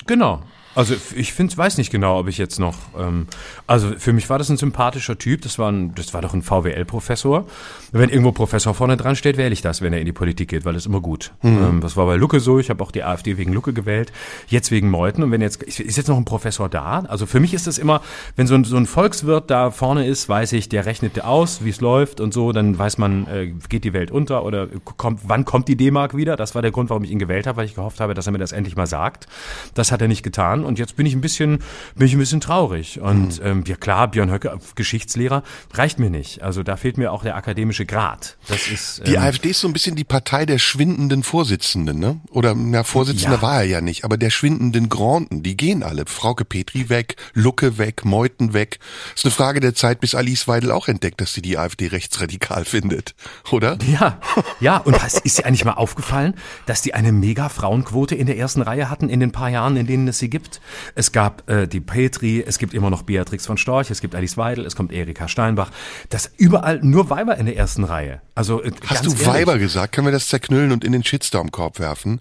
Genau. 0.06 0.42
Also 0.78 0.94
ich 1.16 1.32
finde, 1.32 1.56
weiß 1.56 1.76
nicht 1.76 1.90
genau, 1.90 2.20
ob 2.20 2.28
ich 2.28 2.38
jetzt 2.38 2.60
noch. 2.60 2.76
Ähm, 2.96 3.26
also 3.66 3.94
für 3.98 4.12
mich 4.12 4.30
war 4.30 4.38
das 4.38 4.48
ein 4.48 4.56
sympathischer 4.56 5.18
Typ. 5.18 5.42
Das 5.42 5.58
war 5.58 5.72
ein, 5.72 5.92
das 5.96 6.14
war 6.14 6.22
doch 6.22 6.34
ein 6.34 6.42
VWL-Professor. 6.42 7.46
Wenn 7.90 8.10
irgendwo 8.10 8.30
Professor 8.30 8.74
vorne 8.74 8.96
dran 8.96 9.16
steht, 9.16 9.38
wähle 9.38 9.52
ich 9.52 9.60
das, 9.60 9.82
wenn 9.82 9.92
er 9.92 9.98
in 9.98 10.06
die 10.06 10.12
Politik 10.12 10.50
geht, 10.50 10.64
weil 10.64 10.74
das 10.74 10.84
ist 10.84 10.86
immer 10.86 11.00
gut. 11.00 11.32
Ähm, 11.42 11.80
das 11.80 11.96
war 11.96 12.06
bei 12.06 12.14
Lucke 12.14 12.38
so. 12.38 12.60
Ich 12.60 12.70
habe 12.70 12.84
auch 12.84 12.92
die 12.92 13.02
AfD 13.02 13.38
wegen 13.38 13.52
Lucke 13.52 13.72
gewählt. 13.72 14.12
Jetzt 14.46 14.70
wegen 14.70 14.88
Meuthen. 14.88 15.24
Und 15.24 15.32
wenn 15.32 15.40
jetzt 15.40 15.64
ist 15.64 15.96
jetzt 15.96 16.06
noch 16.06 16.16
ein 16.16 16.24
Professor 16.24 16.68
da. 16.68 17.00
Also 17.08 17.26
für 17.26 17.40
mich 17.40 17.54
ist 17.54 17.66
das 17.66 17.78
immer, 17.78 18.00
wenn 18.36 18.46
so 18.46 18.54
ein, 18.54 18.62
so 18.62 18.76
ein 18.76 18.86
Volkswirt 18.86 19.50
da 19.50 19.72
vorne 19.72 20.06
ist, 20.06 20.28
weiß 20.28 20.52
ich, 20.52 20.68
der 20.68 20.86
rechnet 20.86 21.24
aus, 21.24 21.64
wie 21.64 21.70
es 21.70 21.80
läuft 21.80 22.20
und 22.20 22.32
so. 22.32 22.52
Dann 22.52 22.78
weiß 22.78 22.98
man, 22.98 23.26
äh, 23.26 23.52
geht 23.68 23.82
die 23.82 23.94
Welt 23.94 24.12
unter 24.12 24.44
oder 24.44 24.68
kommt, 24.96 25.22
wann 25.24 25.44
kommt 25.44 25.66
die 25.66 25.76
D-Mark 25.76 26.16
wieder? 26.16 26.36
Das 26.36 26.54
war 26.54 26.62
der 26.62 26.70
Grund, 26.70 26.88
warum 26.88 27.02
ich 27.02 27.10
ihn 27.10 27.18
gewählt 27.18 27.48
habe, 27.48 27.56
weil 27.56 27.64
ich 27.64 27.74
gehofft 27.74 27.98
habe, 27.98 28.14
dass 28.14 28.26
er 28.26 28.32
mir 28.32 28.38
das 28.38 28.52
endlich 28.52 28.76
mal 28.76 28.86
sagt. 28.86 29.26
Das 29.74 29.90
hat 29.90 30.00
er 30.00 30.06
nicht 30.06 30.22
getan. 30.22 30.67
Und 30.68 30.78
jetzt 30.78 30.94
bin 30.96 31.06
ich 31.06 31.14
ein 31.14 31.20
bisschen, 31.20 31.58
bin 31.96 32.06
ich 32.06 32.12
ein 32.12 32.18
bisschen 32.18 32.40
traurig. 32.40 33.00
Und 33.00 33.40
ähm, 33.42 33.64
ja 33.66 33.74
klar, 33.76 34.08
Björn 34.10 34.30
Höcke, 34.30 34.58
Geschichtslehrer, 34.76 35.42
reicht 35.72 35.98
mir 35.98 36.10
nicht. 36.10 36.42
Also 36.42 36.62
da 36.62 36.76
fehlt 36.76 36.98
mir 36.98 37.12
auch 37.12 37.22
der 37.24 37.34
akademische 37.36 37.86
Grad. 37.86 38.36
Das 38.48 38.68
ist 38.68 39.02
Die 39.06 39.14
ähm, 39.14 39.22
AfD 39.22 39.50
ist 39.50 39.60
so 39.60 39.66
ein 39.66 39.72
bisschen 39.72 39.96
die 39.96 40.04
Partei 40.04 40.46
der 40.46 40.58
schwindenden 40.58 41.22
Vorsitzenden, 41.22 41.98
ne? 41.98 42.20
Oder, 42.30 42.54
na, 42.54 42.84
Vorsitzender 42.84 43.36
Ja. 43.36 43.42
war 43.42 43.56
er 43.60 43.64
ja 43.64 43.80
nicht, 43.80 44.04
aber 44.04 44.16
der 44.18 44.30
schwindenden 44.30 44.88
Granden, 44.88 45.42
die 45.42 45.56
gehen 45.56 45.82
alle. 45.82 46.04
Frauke 46.06 46.44
Petri 46.44 46.88
weg, 46.88 47.16
Lucke 47.34 47.78
weg, 47.78 48.04
Meuthen 48.04 48.52
weg. 48.52 48.78
Ist 49.14 49.24
eine 49.24 49.32
Frage 49.32 49.60
der 49.60 49.74
Zeit, 49.74 50.00
bis 50.00 50.14
Alice 50.14 50.46
Weidel 50.48 50.70
auch 50.70 50.88
entdeckt, 50.88 51.20
dass 51.20 51.32
sie 51.32 51.42
die 51.42 51.58
AfD 51.58 51.86
rechtsradikal 51.88 52.64
findet, 52.66 53.14
oder? 53.50 53.78
Ja, 53.90 54.20
ja, 54.60 54.76
und 54.78 55.02
was, 55.02 55.18
ist 55.18 55.38
dir 55.38 55.46
eigentlich 55.46 55.64
mal 55.64 55.72
aufgefallen, 55.74 56.34
dass 56.66 56.82
die 56.82 56.94
eine 56.94 57.12
mega 57.12 57.48
Frauenquote 57.48 58.14
in 58.14 58.26
der 58.26 58.36
ersten 58.38 58.62
Reihe 58.62 58.90
hatten 58.90 59.08
in 59.08 59.20
den 59.20 59.32
paar 59.32 59.48
Jahren, 59.48 59.76
in 59.76 59.86
denen 59.86 60.08
es 60.08 60.18
sie 60.18 60.28
gibt? 60.30 60.47
Es 60.94 61.12
gab 61.12 61.48
äh, 61.50 61.66
die 61.66 61.80
Petri, 61.80 62.42
es 62.46 62.58
gibt 62.58 62.74
immer 62.74 62.90
noch 62.90 63.02
Beatrix 63.02 63.46
von 63.46 63.56
Storch, 63.58 63.90
es 63.90 64.00
gibt 64.00 64.14
Alice 64.14 64.36
Weidel, 64.36 64.64
es 64.66 64.76
kommt 64.76 64.92
Erika 64.92 65.28
Steinbach. 65.28 65.70
Das 66.10 66.30
überall 66.36 66.80
nur 66.82 67.10
Weiber 67.10 67.36
in 67.36 67.46
der 67.46 67.56
ersten 67.56 67.84
Reihe. 67.84 68.20
Also 68.34 68.62
äh, 68.62 68.70
Hast 68.86 69.06
du 69.06 69.10
ehrlich. 69.10 69.26
Weiber 69.26 69.58
gesagt? 69.58 69.94
Können 69.94 70.06
wir 70.06 70.12
das 70.12 70.28
zerknüllen 70.28 70.72
und 70.72 70.84
in 70.84 70.92
den 70.92 71.04
Shitstorm-Korb 71.04 71.78
werfen? 71.78 72.20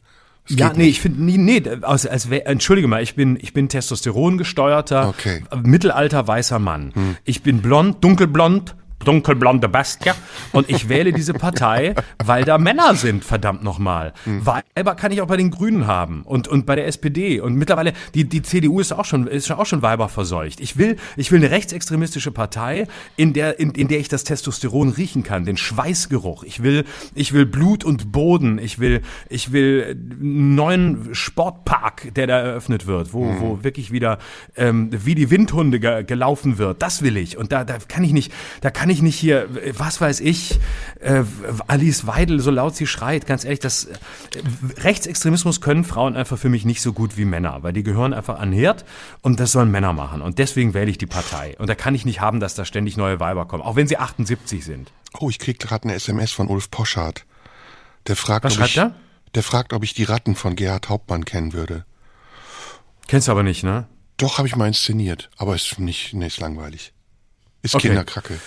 Das 0.49 0.57
Ja, 0.57 0.69
nee, 0.71 0.77
nicht. 0.85 0.89
ich 0.91 1.01
finde, 1.01 1.23
nee, 1.23 1.37
nee, 1.37 1.61
als, 1.81 2.05
als 2.07 2.29
wär, 2.29 2.47
entschuldige 2.47 2.87
mal, 2.87 3.03
ich 3.03 3.15
bin, 3.15 3.37
ich 3.41 3.53
bin 3.53 3.67
Testosteron 3.69 4.37
gesteuerter, 4.37 5.09
Okay. 5.09 5.43
mittelalter 5.61 6.25
weißer 6.27 6.59
Mann. 6.59 7.17
Ich 7.25 7.43
bin 7.43 7.61
blond, 7.61 8.03
dunkelblond, 8.03 8.75
dunkelblonde 9.03 9.69
Bestie 9.69 10.11
und 10.51 10.69
ich 10.69 10.89
wähle 10.89 11.13
diese 11.13 11.33
Partei, 11.33 11.95
weil 12.23 12.43
da 12.43 12.57
Männer 12.57 12.95
sind, 12.95 13.23
verdammt 13.23 13.63
nochmal. 13.63 14.13
Weiber 14.25 14.95
kann 14.95 15.11
ich 15.11 15.21
auch 15.21 15.27
bei 15.27 15.37
den 15.37 15.51
Grünen 15.51 15.87
haben 15.87 16.23
und, 16.23 16.47
und 16.47 16.65
bei 16.65 16.75
der 16.75 16.87
SPD 16.87 17.39
und 17.39 17.55
mittlerweile, 17.55 17.93
die, 18.13 18.25
die 18.25 18.41
CDU 18.41 18.79
ist 18.79 18.91
auch 18.91 19.05
schon, 19.05 19.27
ist 19.27 19.51
auch 19.51 19.65
schon 19.65 19.81
Weiber 19.81 20.09
verseucht. 20.09 20.59
Ich 20.59 20.77
will, 20.77 20.97
ich 21.15 21.31
will 21.31 21.39
eine 21.39 21.51
rechtsextremistische 21.51 22.31
Partei, 22.31 22.87
in 23.15 23.33
der, 23.33 23.59
in, 23.59 23.71
in 23.71 23.87
der 23.87 23.99
ich 23.99 24.09
das 24.09 24.23
Testosteron 24.23 24.89
riechen 24.89 25.23
kann, 25.23 25.45
den 25.45 25.57
Schweißgeruch. 25.57 26.43
Ich 26.43 26.63
will, 26.63 26.85
ich 27.15 27.33
will 27.33 27.45
Blut 27.45 27.83
und 27.83 28.11
Boden. 28.11 28.59
Ich 28.59 28.79
will, 28.79 29.01
ich 29.29 29.51
will 29.51 29.97
einen 30.11 30.55
neuen 30.55 31.15
Sportpark, 31.15 32.13
der 32.15 32.27
da 32.27 32.39
eröffnet 32.39 32.87
wird, 32.87 33.13
wo, 33.13 33.39
wo 33.39 33.63
wirklich 33.63 33.91
wieder 33.91 34.17
ähm, 34.55 34.89
wie 34.91 35.15
die 35.15 35.29
Windhunde 35.29 35.79
ge 35.79 36.03
gelaufen 36.03 36.57
wird. 36.57 36.81
Das 36.81 37.01
will 37.01 37.17
ich. 37.17 37.37
Und 37.37 37.51
da, 37.51 37.63
da 37.63 37.77
kann 37.87 38.03
ich 38.03 38.13
nicht, 38.13 38.31
da 38.61 38.69
kann 38.69 38.86
kann 38.87 38.93
ich 38.95 39.01
nicht 39.01 39.19
hier, 39.19 39.49
was 39.77 39.99
weiß 39.99 40.21
ich, 40.21 40.61
äh, 41.01 41.25
Alice 41.67 42.07
Weidel, 42.07 42.39
so 42.39 42.51
laut 42.51 42.73
sie 42.73 42.87
schreit, 42.87 43.25
ganz 43.25 43.43
ehrlich, 43.43 43.59
das 43.59 43.83
äh, 43.83 43.97
Rechtsextremismus 44.77 45.59
können 45.59 45.83
Frauen 45.83 46.15
einfach 46.15 46.37
für 46.37 46.47
mich 46.47 46.63
nicht 46.63 46.81
so 46.81 46.93
gut 46.93 47.17
wie 47.17 47.25
Männer, 47.25 47.63
weil 47.63 47.73
die 47.73 47.83
gehören 47.83 48.13
einfach 48.13 48.39
an 48.39 48.53
Herd 48.53 48.85
und 49.21 49.41
das 49.41 49.51
sollen 49.51 49.71
Männer 49.71 49.91
machen. 49.91 50.21
Und 50.21 50.39
deswegen 50.39 50.73
wähle 50.73 50.89
ich 50.89 50.97
die 50.97 51.05
Partei. 51.05 51.57
Und 51.59 51.67
da 51.67 51.75
kann 51.75 51.95
ich 51.95 52.05
nicht 52.05 52.21
haben, 52.21 52.39
dass 52.39 52.55
da 52.55 52.63
ständig 52.63 52.95
neue 52.95 53.19
Weiber 53.19 53.45
kommen, 53.45 53.61
auch 53.61 53.75
wenn 53.75 53.89
sie 53.89 53.97
78 53.97 54.63
sind. 54.63 54.89
Oh, 55.19 55.29
ich 55.29 55.37
krieg 55.39 55.59
gerade 55.59 55.83
eine 55.83 55.95
SMS 55.95 56.31
von 56.31 56.47
Ulf 56.47 56.71
Poschardt. 56.71 57.25
Der 58.07 58.15
fragt, 58.15 58.45
Was 58.45 58.57
ob 58.57 58.67
ich, 58.67 58.77
er? 58.77 58.95
der 59.35 59.43
fragt, 59.43 59.73
ob 59.73 59.83
ich 59.83 59.95
die 59.95 60.05
Ratten 60.05 60.35
von 60.37 60.55
Gerhard 60.55 60.87
Hauptmann 60.87 61.25
kennen 61.25 61.51
würde. 61.51 61.83
Kennst 63.09 63.27
du 63.27 63.33
aber 63.33 63.43
nicht, 63.43 63.65
ne? 63.65 63.89
Doch, 64.15 64.37
habe 64.37 64.47
ich 64.47 64.55
mal 64.55 64.67
inszeniert, 64.67 65.29
aber 65.35 65.55
ist 65.55 65.77
nicht, 65.77 66.13
nee, 66.13 66.27
ist 66.27 66.39
langweilig. 66.39 66.93
Ist 67.63 67.75
Okay. 67.75 67.89
Kinderkracke. 67.89 68.39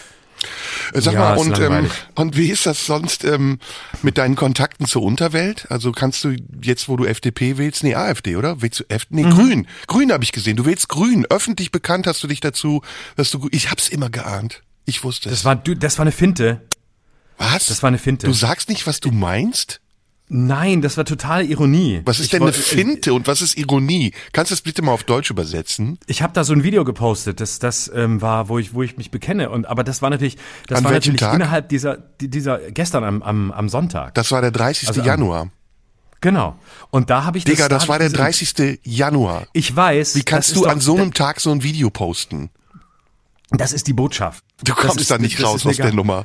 Sag 0.95 1.15
Ja, 1.15 1.21
mal, 1.21 1.37
und, 1.39 1.59
ähm, 1.59 1.91
und 2.15 2.37
wie 2.37 2.51
ist 2.51 2.67
das 2.67 2.87
sonst 2.87 3.25
ähm, 3.25 3.59
mit 4.03 4.19
deinen 4.19 4.37
Kontakten 4.37 4.87
zur 4.87 5.03
Unterwelt? 5.03 5.67
Also 5.71 5.93
kannst 5.93 6.25
du 6.25 6.35
jetzt, 6.63 6.89
wo 6.89 6.97
du 6.97 7.05
FDP 7.05 7.59
wählst, 7.59 7.83
nee, 7.85 7.95
AfD, 7.95 8.37
oder? 8.37 8.63
Wählst 8.63 8.81
du 8.81 8.85
F 8.89 9.07
nee, 9.11 9.25
Mhm. 9.25 9.31
Grün. 9.31 9.67
Grün 9.87 10.13
habe 10.13 10.25
ich 10.25 10.33
gesehen. 10.33 10.57
Du 10.57 10.65
wählst 10.65 10.89
Grün. 10.89 11.27
Öffentlich 11.27 11.71
bekannt 11.71 12.07
hast 12.07 12.23
du 12.23 12.27
dich 12.27 12.41
dazu, 12.41 12.83
dass 13.17 13.31
du, 13.31 13.49
ich 13.53 13.71
hab's 13.71 13.89
immer 13.89 14.11
geahnt. 14.11 14.63
Ich 14.87 15.05
wusste 15.05 15.29
es. 15.29 15.37
Das 15.37 15.45
war, 15.45 15.57
das 15.57 15.99
war 15.99 16.03
eine 16.05 16.13
Finte. 16.13 16.63
was? 17.39 17.67
das 17.67 17.83
war 17.83 17.89
eine 17.89 17.99
Finte. 17.99 18.27
Du 18.27 18.33
sagst 18.33 18.69
nicht, 18.69 18.87
was 18.87 19.01
du 19.01 19.11
meinst? 19.11 19.81
Nein, 20.33 20.81
das 20.81 20.97
war 20.97 21.05
totale 21.05 21.43
Ironie. 21.43 22.03
Was 22.05 22.21
ist 22.21 22.27
Ich 22.27 22.31
denn 22.31 22.43
eine 22.43 22.53
woll- 22.55 22.63
Finte 22.63 23.13
und 23.13 23.27
was 23.27 23.43
ist 23.43 23.59
Ironie? 23.59 24.13
Kannst 24.33 24.53
du 24.53 24.55
das 24.55 24.63
bitte 24.63 24.81
mal 24.81 24.93
auf 24.93 25.03
Deutsch 25.03 25.29
übersetzen? 25.29 25.99
Ich 26.07 26.23
habe 26.23 26.33
da 26.33 26.45
so 26.45 26.53
ein 26.53 26.63
Video 26.63 26.85
gepostet, 26.85 27.41
das 27.41 27.59
das 27.59 27.91
ähm, 27.93 28.23
war, 28.23 28.49
wo 28.49 28.59
ich 28.61 28.73
wo 28.73 28.83
ich 28.85 28.97
mich 28.97 29.11
bekenne 29.11 29.51
und 29.51 29.67
aber 29.67 29.83
das 29.83 30.03
war 30.03 30.11
natürlich 30.11 30.37
das 30.69 30.79
An 30.79 30.85
war 30.85 30.93
natürlich 30.93 31.19
Tag? 31.21 31.35
innerhalb 31.35 31.69
dieser 31.69 31.97
die- 31.97 32.29
dieser 32.31 32.59
gestern 32.71 33.03
am 33.03 33.23
am, 33.23 33.51
am 33.51 33.69
Sonntag. 33.69 34.15
Das 34.15 34.31
war 34.31 34.41
der 34.41 34.53
30. 34.53 34.87
Also 34.89 35.01
am- 35.01 35.07
Januar. 35.09 35.51
genau. 36.21 36.57
Und 36.91 37.11
da 37.11 37.25
habe 37.25 37.37
ich 37.37 37.43
Digga, 37.45 37.69
das 37.69 37.83
da 37.83 37.89
war 37.89 37.99
der 37.99 38.07
ich 38.07 38.13
diese- 38.13 38.23
30. 38.23 38.79
Januar. 38.85 39.49
Ich 39.53 39.75
weiß. 39.75 40.15
Wie 40.15 40.23
kannst 40.23 40.51
das 40.51 40.55
du 40.55 40.61
ist 40.63 40.67
an 40.71 40.79
doch- 40.79 40.85
so 40.85 40.97
einem 40.97 41.13
Tag 41.13 41.41
so 41.41 41.51
ein 41.51 41.65
Video 41.65 41.91
posten? 41.91 42.51
Das 43.51 43.73
ist 43.73 43.89
die 43.89 43.95
Botschaft. 43.95 44.45
Du 44.63 44.73
Das 44.75 44.77
kommst 44.77 45.01
ist- 45.01 45.11
da 45.11 45.19
nicht 45.19 45.41
das 45.41 45.45
raus 45.47 45.63
eine 45.65 45.71
aus 45.73 45.77
der 45.79 45.93
Nummer. 45.93 46.25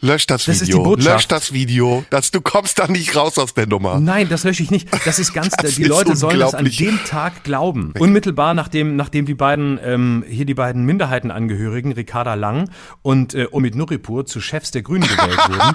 Lösch 0.00 0.26
das 0.26 0.44
Das 0.44 0.60
Video. 0.60 0.94
Lösch 0.94 1.26
das 1.26 1.52
Video. 1.52 2.04
Das, 2.10 2.30
du 2.30 2.40
kommst 2.40 2.78
da 2.78 2.86
nicht 2.86 3.16
raus 3.16 3.36
aus 3.36 3.54
der 3.54 3.66
Nummer. 3.66 3.98
Nein, 3.98 4.28
das 4.28 4.44
lösche 4.44 4.62
ich 4.62 4.70
nicht. 4.70 4.88
Das 5.04 5.18
ist 5.18 5.34
ganz, 5.34 5.56
Das 5.56 5.74
die 5.74 5.82
ist 5.82 5.88
Leute 5.88 6.14
sollen 6.14 6.38
das 6.38 6.54
an 6.54 6.66
dem 6.66 7.04
Tag 7.04 7.42
glauben. 7.42 7.92
Unmittelbar 7.98 8.54
nachdem, 8.54 8.94
nachdem 8.94 9.26
die 9.26 9.34
beiden, 9.34 9.80
ähm, 9.82 10.24
hier 10.28 10.44
die 10.44 10.54
beiden 10.54 10.84
Minderheitenangehörigen, 10.84 11.90
Ricarda 11.92 12.34
Lang 12.34 12.70
und 13.02 13.34
äh, 13.34 13.48
Omid 13.50 13.74
Nuripur 13.74 14.24
zu 14.24 14.40
Chefs 14.40 14.70
der 14.70 14.82
Grünen 14.82 15.08
gewählt 15.08 15.36
wurden, 15.48 15.58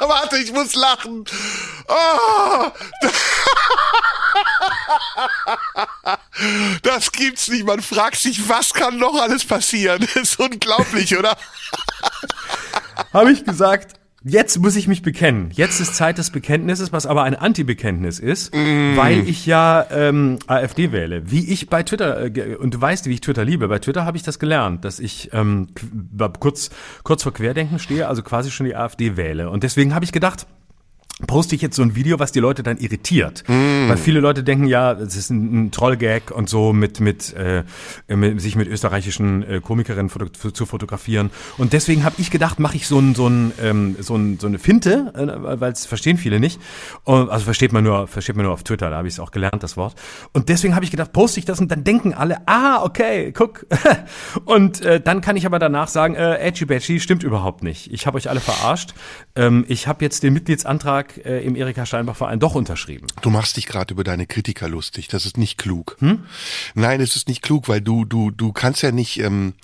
Warte, 0.00 0.38
ich 0.38 0.52
muss 0.52 0.74
lachen. 0.74 1.24
Oh. 1.88 2.66
Das 6.82 7.12
gibt's 7.12 7.48
nicht. 7.48 7.66
Man 7.66 7.82
fragt 7.82 8.16
sich, 8.16 8.48
was 8.48 8.72
kann 8.72 8.98
noch 8.98 9.14
alles 9.20 9.44
passieren? 9.44 10.06
Das 10.14 10.30
ist 10.30 10.40
unglaublich, 10.40 11.16
oder? 11.16 11.36
habe 13.12 13.32
ich 13.32 13.44
gesagt, 13.44 13.98
jetzt 14.24 14.58
muss 14.58 14.76
ich 14.76 14.88
mich 14.88 15.02
bekennen. 15.02 15.50
Jetzt 15.52 15.80
ist 15.80 15.94
Zeit 15.94 16.18
des 16.18 16.30
Bekenntnisses, 16.30 16.92
was 16.92 17.06
aber 17.06 17.22
ein 17.22 17.34
Anti-Bekenntnis 17.34 18.18
ist, 18.18 18.52
weil 18.52 19.28
ich 19.28 19.46
ja 19.46 19.86
ähm, 19.90 20.38
AfD 20.46 20.92
wähle. 20.92 21.30
Wie 21.30 21.50
ich 21.50 21.68
bei 21.68 21.82
Twitter, 21.82 22.24
äh, 22.24 22.56
und 22.56 22.74
du 22.74 22.80
weißt, 22.80 23.06
wie 23.06 23.14
ich 23.14 23.20
Twitter 23.20 23.44
liebe, 23.44 23.68
bei 23.68 23.78
Twitter 23.78 24.04
habe 24.04 24.16
ich 24.16 24.22
das 24.22 24.38
gelernt, 24.38 24.84
dass 24.84 25.00
ich 25.00 25.30
ähm, 25.32 25.68
kurz, 26.40 26.70
kurz 27.04 27.22
vor 27.22 27.32
Querdenken 27.32 27.78
stehe, 27.78 28.08
also 28.08 28.22
quasi 28.22 28.50
schon 28.50 28.66
die 28.66 28.76
AfD 28.76 29.16
wähle. 29.16 29.50
Und 29.50 29.62
deswegen 29.62 29.94
habe 29.94 30.04
ich 30.04 30.12
gedacht, 30.12 30.46
poste 31.26 31.56
ich 31.56 31.62
jetzt 31.62 31.76
so 31.76 31.82
ein 31.82 31.96
Video, 31.96 32.18
was 32.18 32.32
die 32.32 32.40
Leute 32.40 32.62
dann 32.62 32.78
irritiert. 32.78 33.44
Weil 33.88 33.96
viele 33.96 34.20
Leute 34.20 34.44
denken, 34.44 34.66
ja, 34.66 34.92
es 34.92 35.16
ist 35.16 35.30
ein, 35.30 35.66
ein 35.66 35.70
Trollgag 35.72 36.30
und 36.30 36.48
so 36.48 36.72
mit, 36.72 37.00
mit, 37.00 37.34
äh, 37.34 37.64
mit 38.08 38.40
sich 38.40 38.54
mit 38.56 38.68
österreichischen 38.68 39.42
äh, 39.42 39.60
Komikerinnen 39.60 40.10
foto 40.10 40.26
zu 40.28 40.66
fotografieren. 40.66 41.30
Und 41.56 41.72
deswegen 41.72 42.04
habe 42.04 42.16
ich 42.18 42.30
gedacht, 42.30 42.60
mache 42.60 42.76
ich 42.76 42.86
so 42.86 42.98
ein, 43.00 43.14
so 43.14 43.28
ein, 43.28 43.52
ähm, 43.60 43.96
so 44.00 44.14
ein, 44.16 44.38
so 44.38 44.46
eine 44.46 44.58
Finte, 44.58 45.12
äh, 45.14 45.60
weil 45.60 45.72
es 45.72 45.86
verstehen 45.86 46.18
viele 46.18 46.38
nicht. 46.38 46.60
Und, 47.04 47.30
also 47.30 47.44
versteht 47.44 47.72
man 47.72 47.82
nur, 47.82 48.06
versteht 48.06 48.36
man 48.36 48.44
nur 48.44 48.54
auf 48.54 48.62
Twitter, 48.62 48.90
da 48.90 48.96
habe 48.96 49.08
ich 49.08 49.14
es 49.14 49.20
auch 49.20 49.30
gelernt, 49.30 49.62
das 49.62 49.76
Wort. 49.76 49.94
Und 50.32 50.48
deswegen 50.48 50.74
habe 50.74 50.84
ich 50.84 50.90
gedacht, 50.90 51.12
poste 51.12 51.40
ich 51.40 51.46
das 51.46 51.60
und 51.60 51.70
dann 51.70 51.82
denken 51.82 52.14
alle, 52.14 52.46
ah, 52.46 52.84
okay, 52.84 53.32
guck. 53.32 53.66
und 54.44 54.82
äh, 54.82 55.00
dann 55.00 55.20
kann 55.20 55.36
ich 55.36 55.46
aber 55.46 55.58
danach 55.58 55.88
sagen, 55.88 56.14
äh, 56.14 56.36
Edgy 56.36 56.66
Badgy 56.66 57.00
stimmt 57.00 57.22
überhaupt 57.22 57.62
nicht. 57.62 57.92
Ich 57.92 58.06
habe 58.06 58.16
euch 58.16 58.30
alle 58.30 58.40
verarscht. 58.40 58.94
Ähm, 59.34 59.64
ich 59.68 59.88
habe 59.88 60.04
jetzt 60.04 60.22
den 60.22 60.32
Mitgliedsantrag 60.34 61.07
äh, 61.24 61.44
im 61.44 61.56
Erika 61.56 61.86
Steinbach 61.86 62.16
Verein 62.16 62.40
doch 62.40 62.54
unterschrieben. 62.54 63.06
Du 63.22 63.30
machst 63.30 63.56
dich 63.56 63.66
gerade 63.66 63.94
über 63.94 64.04
deine 64.04 64.26
Kritiker 64.26 64.68
lustig. 64.68 65.08
Das 65.08 65.26
ist 65.26 65.36
nicht 65.38 65.58
klug. 65.58 65.96
Nein, 66.74 67.00
es 67.00 67.16
ist 67.16 67.28
nicht 67.28 67.42
klug, 67.42 67.68
weil 67.68 67.80
du, 67.80 68.04
du, 68.04 68.30
du 68.30 68.52
kannst 68.52 68.82
ja 68.82 68.92
nicht. 68.92 69.18
Ähm, 69.20 69.54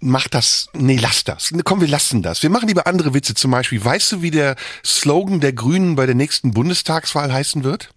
mach 0.00 0.28
das. 0.28 0.68
Nee, 0.74 0.98
lass 1.00 1.24
das. 1.24 1.52
Komm, 1.64 1.80
wir 1.80 1.88
lassen 1.88 2.22
das. 2.22 2.42
Wir 2.42 2.50
machen 2.50 2.68
lieber 2.68 2.86
andere 2.86 3.14
Witze. 3.14 3.34
Zum 3.34 3.50
Beispiel, 3.50 3.84
weißt 3.84 4.12
du, 4.12 4.22
wie 4.22 4.30
der 4.30 4.56
Slogan 4.84 5.40
der 5.40 5.52
Grünen 5.52 5.96
bei 5.96 6.06
der 6.06 6.14
nächsten 6.14 6.52
Bundestagswahl 6.52 7.32
heißen 7.32 7.64
wird? 7.64 7.90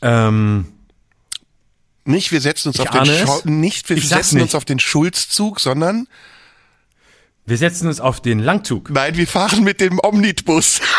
Ähm, 0.00 0.66
Nicht, 2.04 2.32
wir 2.32 2.40
setzen 2.40 2.68
uns 2.68 2.80
auf 2.80 2.90
den. 2.90 3.04
Schau 3.04 3.40
nicht, 3.44 3.88
wir 3.88 4.00
setzen 4.00 4.40
uns 4.40 4.48
nicht. 4.48 4.54
auf 4.56 4.64
den 4.64 4.80
Schulzzug, 4.80 5.60
sondern 5.60 6.08
wir 7.44 7.56
setzen 7.56 7.88
uns 7.88 8.00
auf 8.00 8.20
den 8.20 8.38
Langzug. 8.38 8.90
nein, 8.90 9.16
wir 9.16 9.26
fahren 9.26 9.64
mit 9.64 9.80
dem 9.80 9.98
Omnibus. 10.02 10.80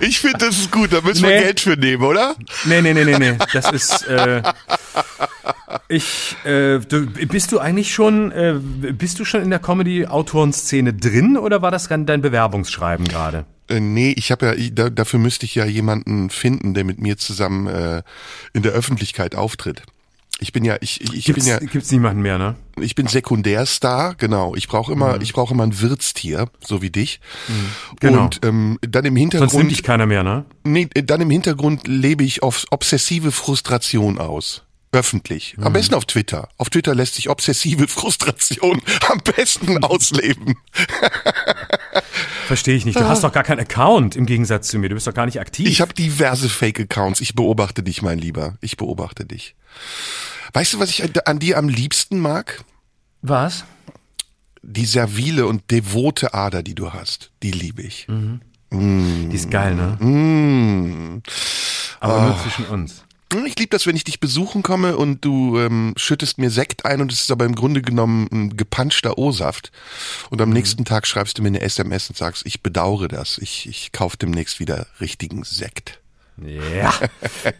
ich 0.00 0.20
finde, 0.20 0.38
das 0.38 0.58
ist 0.58 0.70
gut, 0.70 0.92
da 0.92 1.00
müssen 1.00 1.22
wir 1.22 1.30
Nee. 1.30 1.40
Geld 1.40 1.60
für 1.60 1.76
nehmen, 1.76 2.04
oder? 2.04 2.34
Nee, 2.64 2.82
nee, 2.82 2.92
nee, 2.92 3.04
nee, 3.04 3.18
nee. 3.18 3.34
Das 3.52 3.70
ist. 3.72 4.06
Äh, 4.06 4.42
ich. 5.94 6.36
Äh, 6.44 6.80
du, 6.80 7.06
bist 7.06 7.52
du 7.52 7.58
eigentlich 7.58 7.92
schon. 7.92 8.32
Äh, 8.32 8.54
bist 8.92 9.18
du 9.18 9.24
schon 9.24 9.42
in 9.42 9.50
der 9.50 9.58
Comedy-Autorenszene 9.58 10.94
drin 10.94 11.36
oder 11.36 11.62
war 11.62 11.70
das 11.70 11.88
dein 11.88 12.22
Bewerbungsschreiben 12.22 13.06
gerade? 13.06 13.44
Äh, 13.68 13.80
nee, 13.80 14.12
ich 14.16 14.30
habe 14.30 14.46
ja, 14.46 14.52
ich, 14.54 14.74
da, 14.74 14.90
dafür 14.90 15.18
müsste 15.18 15.46
ich 15.46 15.54
ja 15.54 15.64
jemanden 15.64 16.30
finden, 16.30 16.74
der 16.74 16.84
mit 16.84 17.00
mir 17.00 17.16
zusammen 17.16 17.66
äh, 17.66 18.02
in 18.52 18.62
der 18.62 18.72
Öffentlichkeit 18.72 19.34
auftritt. 19.34 19.82
Ich 20.40 20.52
bin 20.52 20.64
ja, 20.64 20.76
ich, 20.80 21.00
ich 21.00 21.14
ich 21.14 21.26
bin 21.26 21.34
Gibt's, 21.34 21.46
ja, 21.48 21.58
gibt's 21.60 21.92
niemanden 21.92 22.20
mehr, 22.20 22.36
ne? 22.36 22.56
ich 22.80 22.96
bin 22.96 23.06
Sekundärstar, 23.06 24.16
genau. 24.16 24.56
Ich 24.56 24.66
brauche 24.66 24.92
immer, 24.92 25.16
Mhm. 25.16 25.22
ich 25.22 25.32
brauche 25.32 25.54
immer 25.54 25.62
ein 25.62 25.80
Wirtstier, 25.80 26.48
so 26.60 26.82
wie 26.82 26.90
dich. 26.90 27.20
Genau. 28.00 28.24
Und 28.24 28.40
ähm, 28.44 28.78
dann 28.82 29.04
im 29.04 29.14
Sonst 29.14 29.20
nimmt 29.20 29.32
Hintergrund, 29.34 29.70
dich 29.70 29.82
keiner 29.84 30.06
mehr, 30.06 30.24
ne? 30.24 30.44
nee, 30.64 30.88
dann 30.88 31.20
im 31.20 31.30
Hintergrund 31.30 31.86
lebe 31.86 32.24
ich 32.24 32.42
auf 32.42 32.64
obsessive 32.70 33.30
Frustration 33.30 34.18
aus. 34.18 34.64
Öffentlich. 34.94 35.56
Mhm. 35.56 35.64
Am 35.64 35.72
besten 35.72 35.94
auf 35.94 36.04
Twitter. 36.04 36.48
Auf 36.58 36.68
Twitter 36.70 36.94
lässt 36.94 37.14
sich 37.14 37.30
obsessive 37.30 37.88
Frustration 37.88 38.82
am 39.10 39.18
besten 39.20 39.82
ausleben. 39.82 40.56
Verstehe 42.46 42.74
ich 42.76 42.84
nicht. 42.84 42.98
Du 42.98 43.04
hast 43.08 43.24
doch 43.24 43.32
gar 43.32 43.42
keinen 43.44 43.60
Account 43.60 44.16
im 44.16 44.26
Gegensatz 44.26 44.68
zu 44.68 44.78
mir. 44.78 44.88
Du 44.90 44.94
bist 44.94 45.06
doch 45.06 45.14
gar 45.14 45.26
nicht 45.26 45.40
aktiv. 45.40 45.66
Ich 45.68 45.80
habe 45.80 45.94
diverse 45.94 46.48
Fake-Accounts. 46.50 47.20
Ich 47.20 47.34
beobachte 47.34 47.82
dich, 47.82 48.02
mein 48.02 48.18
Lieber. 48.18 48.56
Ich 48.60 48.76
beobachte 48.76 49.24
dich. 49.24 49.54
Weißt 50.52 50.74
du, 50.74 50.78
was 50.80 50.90
ich 50.90 51.02
an- 51.26 51.38
dir 51.38 51.56
am 51.56 51.68
liebsten 51.68 52.18
mag? 52.20 52.62
Was? 53.22 53.64
Die 54.62 54.84
servile 54.84 55.46
und 55.46 55.70
devote 55.70 56.34
Ader, 56.34 56.62
die 56.62 56.74
du 56.74 56.92
hast. 56.92 57.30
Die 57.42 57.50
liebe 57.52 57.80
ich. 57.82 58.06
Die 58.70 59.34
ist 59.34 59.50
geil, 59.50 59.74
ne? 59.74 59.96
Mm. 60.04 61.22
Aber 62.00 62.14
Ah. 62.14 62.26
nur 62.26 62.42
zwischen 62.42 62.66
uns. 62.66 63.04
Ich 63.46 63.58
liebe 63.58 63.70
das, 63.70 63.86
wenn 63.86 63.96
ich 63.96 64.04
dich 64.04 64.20
besuchen 64.20 64.62
komme 64.62 64.96
und 64.96 65.24
du 65.24 65.58
ähm, 65.58 65.94
schüttest 65.96 66.38
mir 66.38 66.50
Sekt 66.50 66.84
ein 66.84 67.00
und 67.00 67.12
es 67.12 67.22
ist 67.22 67.30
aber 67.30 67.46
im 67.46 67.54
Grunde 67.54 67.80
genommen 67.80 68.28
ein 68.30 68.56
gepanschter 68.56 69.16
O-Saft. 69.16 69.72
Und 70.30 70.42
am 70.42 70.50
nächsten 70.50 70.84
Tag 70.84 71.06
schreibst 71.06 71.38
du 71.38 71.42
mir 71.42 71.48
eine 71.48 71.62
SMS 71.62 72.10
und 72.10 72.16
sagst, 72.16 72.44
ich 72.44 72.62
bedauere 72.62 73.08
das. 73.08 73.38
Ich, 73.38 73.66
ich 73.68 73.92
kauf 73.92 74.16
demnächst 74.16 74.60
wieder 74.60 74.86
richtigen 75.00 75.44
Sekt. 75.44 76.01
Ja. 76.38 76.92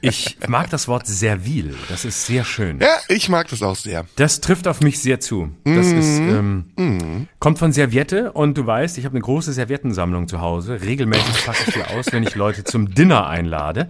Ich 0.00 0.38
mag 0.48 0.70
das 0.70 0.88
Wort 0.88 1.06
servil. 1.06 1.76
Das 1.88 2.04
ist 2.04 2.26
sehr 2.26 2.44
schön. 2.44 2.80
Ja, 2.80 2.88
ich 3.08 3.28
mag 3.28 3.48
das 3.48 3.62
auch 3.62 3.76
sehr. 3.76 4.06
Das 4.16 4.40
trifft 4.40 4.66
auf 4.66 4.80
mich 4.80 4.98
sehr 5.00 5.20
zu. 5.20 5.50
Das 5.64 5.86
ist 5.86 6.18
ähm, 6.18 7.28
kommt 7.38 7.58
von 7.58 7.72
Serviette 7.72 8.32
und 8.32 8.56
du 8.56 8.66
weißt, 8.66 8.96
ich 8.98 9.04
habe 9.04 9.14
eine 9.14 9.22
große 9.22 9.52
Serviettensammlung 9.52 10.26
zu 10.26 10.40
Hause. 10.40 10.80
Regelmäßig 10.80 11.44
packe 11.44 11.64
ich 11.68 11.74
die 11.74 11.82
aus, 11.96 12.06
wenn 12.12 12.22
ich 12.22 12.34
Leute 12.34 12.64
zum 12.64 12.92
Dinner 12.94 13.26
einlade. 13.28 13.88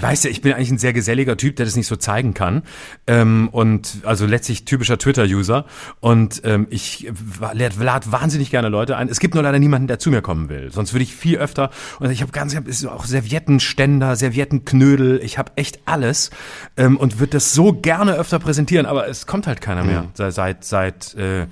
Weißt 0.00 0.24
ja, 0.24 0.30
ich 0.30 0.42
bin 0.42 0.52
eigentlich 0.52 0.70
ein 0.70 0.78
sehr 0.78 0.92
geselliger 0.92 1.36
Typ, 1.36 1.56
der 1.56 1.64
das 1.66 1.74
nicht 1.74 1.86
so 1.86 1.96
zeigen 1.96 2.34
kann 2.34 2.62
ähm, 3.06 3.48
und 3.50 3.98
also 4.04 4.26
letztlich 4.26 4.64
typischer 4.66 4.98
Twitter-User 4.98 5.64
und 6.00 6.42
ähm, 6.44 6.66
ich 6.70 7.08
wa- 7.10 7.52
lad, 7.54 7.76
lad 7.76 8.12
wahnsinnig 8.12 8.50
gerne 8.50 8.68
Leute 8.68 8.96
ein. 8.96 9.08
Es 9.08 9.20
gibt 9.20 9.34
nur 9.34 9.42
leider 9.42 9.58
niemanden, 9.58 9.88
der 9.88 9.98
zu 9.98 10.10
mir 10.10 10.20
kommen 10.20 10.48
will. 10.50 10.70
Sonst 10.70 10.92
würde 10.92 11.02
ich 11.04 11.14
viel 11.14 11.38
öfter 11.38 11.70
und 11.98 12.10
ich 12.10 12.20
habe 12.20 12.30
ganz, 12.32 12.52
ich 12.52 12.58
hab, 12.84 12.94
auch 12.94 13.06
Serviettenständer, 13.06 14.16
Servietten, 14.18 14.64
Knödel, 14.64 15.20
ich 15.22 15.38
habe 15.38 15.52
echt 15.56 15.80
alles 15.86 16.30
ähm, 16.76 16.96
und 16.96 17.18
würde 17.18 17.32
das 17.32 17.52
so 17.52 17.72
gerne 17.72 18.14
öfter 18.14 18.38
präsentieren, 18.38 18.86
aber 18.86 19.08
es 19.08 19.26
kommt 19.26 19.46
halt 19.46 19.60
keiner 19.60 19.84
mehr 19.84 20.08
seit 20.14 20.34
seit, 20.34 20.64
seit 20.64 21.14
äh, 21.14 21.46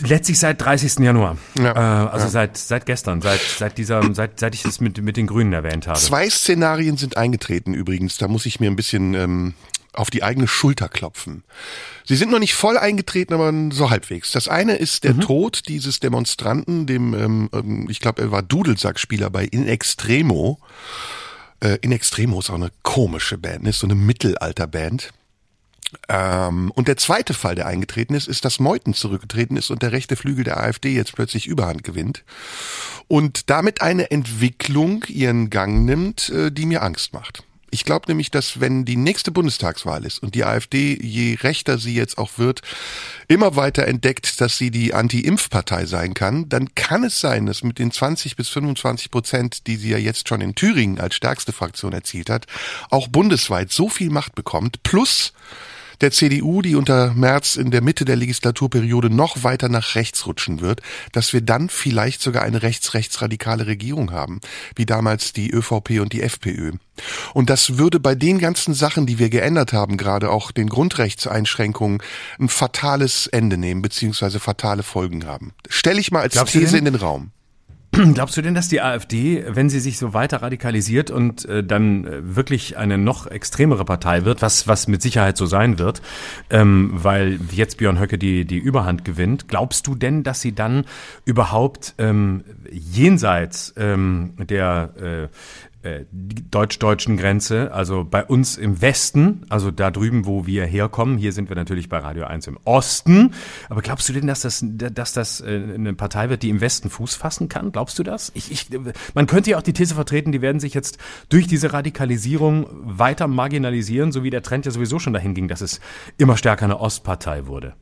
letztlich 0.00 0.38
seit 0.38 0.60
30. 0.60 0.98
Januar. 0.98 1.38
Ja, 1.58 1.72
äh, 1.72 2.08
also 2.10 2.26
ja. 2.26 2.30
seit 2.30 2.56
seit 2.56 2.86
gestern, 2.86 3.22
seit 3.22 3.40
seit 3.40 3.78
dieser 3.78 4.02
seit 4.14 4.38
seit 4.40 4.54
ich 4.54 4.62
das 4.62 4.80
mit 4.80 5.00
mit 5.00 5.16
den 5.16 5.26
Grünen 5.26 5.52
erwähnt 5.52 5.86
habe. 5.86 5.98
Zwei 5.98 6.28
Szenarien 6.28 6.96
sind 6.96 7.16
eingetreten 7.16 7.74
übrigens. 7.74 8.18
Da 8.18 8.28
muss 8.28 8.46
ich 8.46 8.60
mir 8.60 8.70
ein 8.70 8.76
bisschen 8.76 9.14
ähm, 9.14 9.54
auf 9.98 10.10
die 10.10 10.22
eigene 10.22 10.46
Schulter 10.46 10.88
klopfen. 10.88 11.44
Sie 12.04 12.16
sind 12.16 12.30
noch 12.30 12.38
nicht 12.38 12.54
voll 12.54 12.78
eingetreten, 12.78 13.34
aber 13.34 13.52
so 13.72 13.90
halbwegs. 13.90 14.30
Das 14.30 14.48
eine 14.48 14.76
ist 14.76 15.04
der 15.04 15.18
Tod 15.18 15.62
dieses 15.68 16.00
Demonstranten, 16.00 16.86
dem, 16.86 17.14
ähm, 17.14 17.50
ähm, 17.52 17.86
ich 17.90 18.00
glaube, 18.00 18.22
er 18.22 18.30
war 18.30 18.42
Dudelsackspieler 18.42 19.30
bei 19.30 19.44
In 19.44 19.66
Extremo. 19.66 20.58
Äh, 21.60 21.78
In 21.80 21.92
Extremo 21.92 22.38
ist 22.38 22.50
auch 22.50 22.54
eine 22.54 22.70
komische 22.82 23.38
Band, 23.38 23.66
ist 23.66 23.80
so 23.80 23.86
eine 23.86 23.94
Mittelalterband. 23.94 25.12
Ähm, 26.08 26.70
und 26.72 26.88
der 26.88 26.98
zweite 26.98 27.32
Fall, 27.32 27.54
der 27.54 27.66
eingetreten 27.66 28.14
ist, 28.14 28.28
ist, 28.28 28.44
dass 28.44 28.60
Meuthen 28.60 28.92
zurückgetreten 28.92 29.56
ist 29.56 29.70
und 29.70 29.82
der 29.82 29.92
rechte 29.92 30.16
Flügel 30.16 30.44
der 30.44 30.58
AfD 30.58 30.90
jetzt 30.90 31.14
plötzlich 31.14 31.46
Überhand 31.46 31.82
gewinnt 31.82 32.24
und 33.06 33.48
damit 33.48 33.80
eine 33.80 34.10
Entwicklung 34.10 35.04
ihren 35.08 35.48
Gang 35.48 35.84
nimmt, 35.86 36.28
äh, 36.28 36.52
die 36.52 36.66
mir 36.66 36.82
Angst 36.82 37.14
macht. 37.14 37.42
Ich 37.70 37.84
glaube 37.84 38.06
nämlich, 38.08 38.30
dass 38.30 38.60
wenn 38.60 38.84
die 38.84 38.96
nächste 38.96 39.30
Bundestagswahl 39.30 40.04
ist 40.04 40.22
und 40.22 40.34
die 40.34 40.44
AfD, 40.44 40.98
je 41.00 41.34
rechter 41.42 41.78
sie 41.78 41.94
jetzt 41.94 42.16
auch 42.18 42.38
wird, 42.38 42.62
immer 43.28 43.56
weiter 43.56 43.86
entdeckt, 43.86 44.40
dass 44.40 44.56
sie 44.56 44.70
die 44.70 44.94
Anti-Impf-Partei 44.94 45.86
sein 45.86 46.14
kann, 46.14 46.48
dann 46.48 46.74
kann 46.74 47.04
es 47.04 47.20
sein, 47.20 47.46
dass 47.46 47.62
mit 47.62 47.78
den 47.78 47.90
20 47.90 48.36
bis 48.36 48.48
25 48.48 49.10
Prozent, 49.10 49.66
die 49.66 49.76
sie 49.76 49.90
ja 49.90 49.98
jetzt 49.98 50.28
schon 50.28 50.40
in 50.40 50.54
Thüringen 50.54 50.98
als 50.98 51.14
stärkste 51.14 51.52
Fraktion 51.52 51.92
erzielt 51.92 52.30
hat, 52.30 52.46
auch 52.90 53.08
bundesweit 53.08 53.70
so 53.70 53.88
viel 53.88 54.10
Macht 54.10 54.34
bekommt, 54.34 54.82
plus 54.82 55.32
der 56.00 56.10
CDU, 56.10 56.62
die 56.62 56.76
unter 56.76 57.14
Merz 57.14 57.56
in 57.56 57.70
der 57.70 57.82
Mitte 57.82 58.04
der 58.04 58.16
Legislaturperiode 58.16 59.10
noch 59.10 59.42
weiter 59.42 59.68
nach 59.68 59.94
rechts 59.94 60.26
rutschen 60.26 60.60
wird, 60.60 60.80
dass 61.12 61.32
wir 61.32 61.40
dann 61.40 61.68
vielleicht 61.68 62.22
sogar 62.22 62.42
eine 62.42 62.62
rechts-rechtsradikale 62.62 63.66
Regierung 63.66 64.12
haben, 64.12 64.40
wie 64.76 64.86
damals 64.86 65.32
die 65.32 65.50
ÖVP 65.50 66.00
und 66.00 66.12
die 66.12 66.22
FPÖ. 66.22 66.72
Und 67.34 67.50
das 67.50 67.78
würde 67.78 68.00
bei 68.00 68.14
den 68.14 68.38
ganzen 68.38 68.74
Sachen, 68.74 69.06
die 69.06 69.18
wir 69.18 69.30
geändert 69.30 69.72
haben, 69.72 69.96
gerade 69.96 70.30
auch 70.30 70.50
den 70.50 70.68
Grundrechtseinschränkungen, 70.68 72.02
ein 72.38 72.48
fatales 72.48 73.26
Ende 73.26 73.56
nehmen, 73.56 73.82
beziehungsweise 73.82 74.40
fatale 74.40 74.82
Folgen 74.82 75.26
haben. 75.26 75.52
Stelle 75.68 76.00
ich 76.00 76.10
mal 76.10 76.22
als 76.22 76.34
Glaubst 76.34 76.52
These 76.52 76.76
in 76.76 76.84
den 76.84 76.96
Raum. 76.96 77.30
Glaubst 78.14 78.36
du 78.36 78.42
denn, 78.42 78.54
dass 78.54 78.68
die 78.68 78.80
AfD, 78.80 79.44
wenn 79.48 79.68
sie 79.70 79.80
sich 79.80 79.98
so 79.98 80.14
weiter 80.14 80.42
radikalisiert 80.42 81.10
und 81.10 81.44
äh, 81.46 81.64
dann 81.64 82.04
äh, 82.04 82.36
wirklich 82.36 82.76
eine 82.76 82.96
noch 82.96 83.26
extremere 83.26 83.84
Partei 83.84 84.24
wird, 84.24 84.40
was, 84.40 84.68
was 84.68 84.86
mit 84.86 85.02
Sicherheit 85.02 85.36
so 85.36 85.46
sein 85.46 85.78
wird, 85.78 86.00
ähm, 86.50 86.90
weil 86.92 87.40
jetzt 87.50 87.78
Björn 87.78 87.98
Höcke 87.98 88.18
die, 88.18 88.44
die 88.44 88.58
Überhand 88.58 89.04
gewinnt, 89.04 89.48
glaubst 89.48 89.86
du 89.86 89.94
denn, 89.94 90.22
dass 90.22 90.40
sie 90.40 90.54
dann 90.54 90.84
überhaupt 91.24 91.94
ähm, 91.98 92.44
jenseits 92.70 93.74
ähm, 93.76 94.34
der 94.38 95.28
äh, 95.82 96.04
deutsch-deutschen 96.10 97.16
Grenze, 97.16 97.72
also 97.72 98.04
bei 98.04 98.24
uns 98.24 98.56
im 98.56 98.80
Westen, 98.80 99.46
also 99.48 99.70
da 99.70 99.90
drüben, 99.90 100.26
wo 100.26 100.44
wir 100.44 100.64
herkommen, 100.64 101.18
hier 101.18 101.32
sind 101.32 101.48
wir 101.48 101.56
natürlich 101.56 101.88
bei 101.88 101.98
Radio 101.98 102.24
1 102.24 102.48
im 102.48 102.58
Osten, 102.64 103.32
aber 103.68 103.80
glaubst 103.80 104.08
du 104.08 104.12
denn, 104.12 104.26
dass 104.26 104.40
das, 104.40 104.64
dass 104.64 105.12
das 105.12 105.40
äh, 105.40 105.46
eine 105.74 105.94
Partei 105.94 106.30
wird, 106.30 106.42
die 106.42 106.50
im 106.50 106.60
Westen 106.60 106.90
Fuß 106.90 107.14
fassen 107.14 107.48
kann? 107.48 107.70
Glaubst 107.70 107.98
du 107.98 108.02
das? 108.02 108.32
Ich, 108.34 108.50
ich, 108.50 108.68
man 109.14 109.26
könnte 109.26 109.50
ja 109.50 109.58
auch 109.58 109.62
die 109.62 109.72
These 109.72 109.94
vertreten, 109.94 110.32
die 110.32 110.42
werden 110.42 110.60
sich 110.60 110.74
jetzt 110.74 110.98
durch 111.28 111.46
diese 111.46 111.72
Radikalisierung 111.72 112.66
weiter 112.72 113.28
marginalisieren, 113.28 114.10
so 114.10 114.24
wie 114.24 114.30
der 114.30 114.42
Trend 114.42 114.66
ja 114.66 114.72
sowieso 114.72 114.98
schon 114.98 115.12
dahin 115.12 115.34
ging, 115.34 115.48
dass 115.48 115.60
es 115.60 115.80
immer 116.16 116.36
stärker 116.36 116.64
eine 116.64 116.80
Ostpartei 116.80 117.46
wurde. 117.46 117.74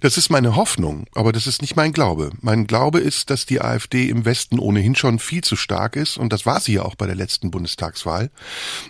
Das 0.00 0.16
ist 0.16 0.30
meine 0.30 0.56
Hoffnung, 0.56 1.06
aber 1.14 1.32
das 1.32 1.46
ist 1.46 1.60
nicht 1.60 1.76
mein 1.76 1.92
Glaube. 1.92 2.30
Mein 2.40 2.66
Glaube 2.66 3.00
ist, 3.00 3.30
dass 3.30 3.46
die 3.46 3.60
AfD 3.60 4.08
im 4.08 4.24
Westen 4.24 4.58
ohnehin 4.58 4.94
schon 4.94 5.18
viel 5.18 5.42
zu 5.42 5.56
stark 5.56 5.96
ist, 5.96 6.16
und 6.18 6.32
das 6.32 6.46
war 6.46 6.60
sie 6.60 6.74
ja 6.74 6.82
auch 6.82 6.94
bei 6.94 7.06
der 7.06 7.14
letzten 7.14 7.50
Bundestagswahl, 7.50 8.30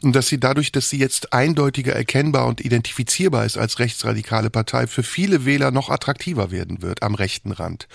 und 0.03 0.15
dass 0.15 0.29
sie 0.29 0.39
dadurch, 0.39 0.73
dass 0.73 0.91
sie 0.91 0.99
jetzt 0.99 1.33
eindeutiger 1.33 1.93
erkennbar 1.93 2.47
und 2.47 2.61
identifizierbar 2.61 3.45
ist 3.45 3.57
als 3.57 3.79
rechtsradikale 3.79 4.51
Partei, 4.51 4.87
für 4.87 5.03
viele 5.03 5.45
Wähler 5.45 5.71
noch 5.71 5.91
attraktiver 5.91 6.51
werden 6.51 6.83
wird 6.83 7.03
am 7.03 7.15
rechten 7.15 7.53
Rand. 7.53 7.89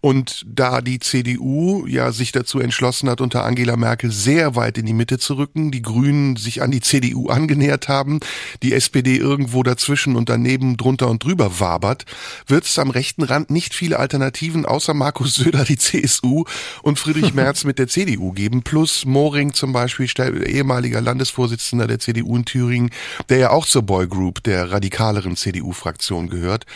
Und 0.00 0.44
da 0.46 0.80
die 0.80 0.98
CDU 0.98 1.86
ja 1.86 2.12
sich 2.12 2.32
dazu 2.32 2.60
entschlossen 2.60 3.08
hat, 3.10 3.20
unter 3.20 3.44
Angela 3.44 3.76
Merkel 3.76 4.10
sehr 4.10 4.56
weit 4.56 4.78
in 4.78 4.86
die 4.86 4.92
Mitte 4.92 5.18
zu 5.18 5.34
rücken, 5.34 5.70
die 5.70 5.82
Grünen 5.82 6.36
sich 6.36 6.62
an 6.62 6.70
die 6.70 6.80
CDU 6.80 7.28
angenähert 7.28 7.88
haben, 7.88 8.20
die 8.62 8.72
SPD 8.72 9.16
irgendwo 9.16 9.62
dazwischen 9.62 10.16
und 10.16 10.28
daneben 10.28 10.76
drunter 10.76 11.08
und 11.08 11.22
drüber 11.22 11.60
wabert, 11.60 12.06
wird 12.46 12.64
es 12.64 12.78
am 12.78 12.90
rechten 12.90 13.22
Rand 13.22 13.50
nicht 13.50 13.74
viele 13.74 13.98
Alternativen 13.98 14.66
außer 14.66 14.94
Markus 14.94 15.34
Söder, 15.34 15.64
die 15.64 15.78
CSU 15.78 16.44
und 16.82 16.98
Friedrich 16.98 17.34
Merz 17.34 17.64
mit 17.64 17.78
der 17.78 17.88
CDU 17.88 18.32
geben, 18.32 18.62
plus 18.62 19.04
Moring 19.04 19.54
zum 19.54 19.72
Beispiel, 19.72 20.08
ehemaliger 20.46 21.00
Landesvorsitzender 21.00 21.86
der 21.86 21.98
CDU 21.98 22.36
in 22.36 22.44
Thüringen, 22.44 22.90
der 23.28 23.38
ja 23.38 23.50
auch 23.50 23.66
zur 23.66 23.82
Boy 23.82 24.06
Group 24.06 24.42
der 24.42 24.70
radikaleren 24.70 25.36
CDU-Fraktion 25.36 26.28
gehört. 26.28 26.66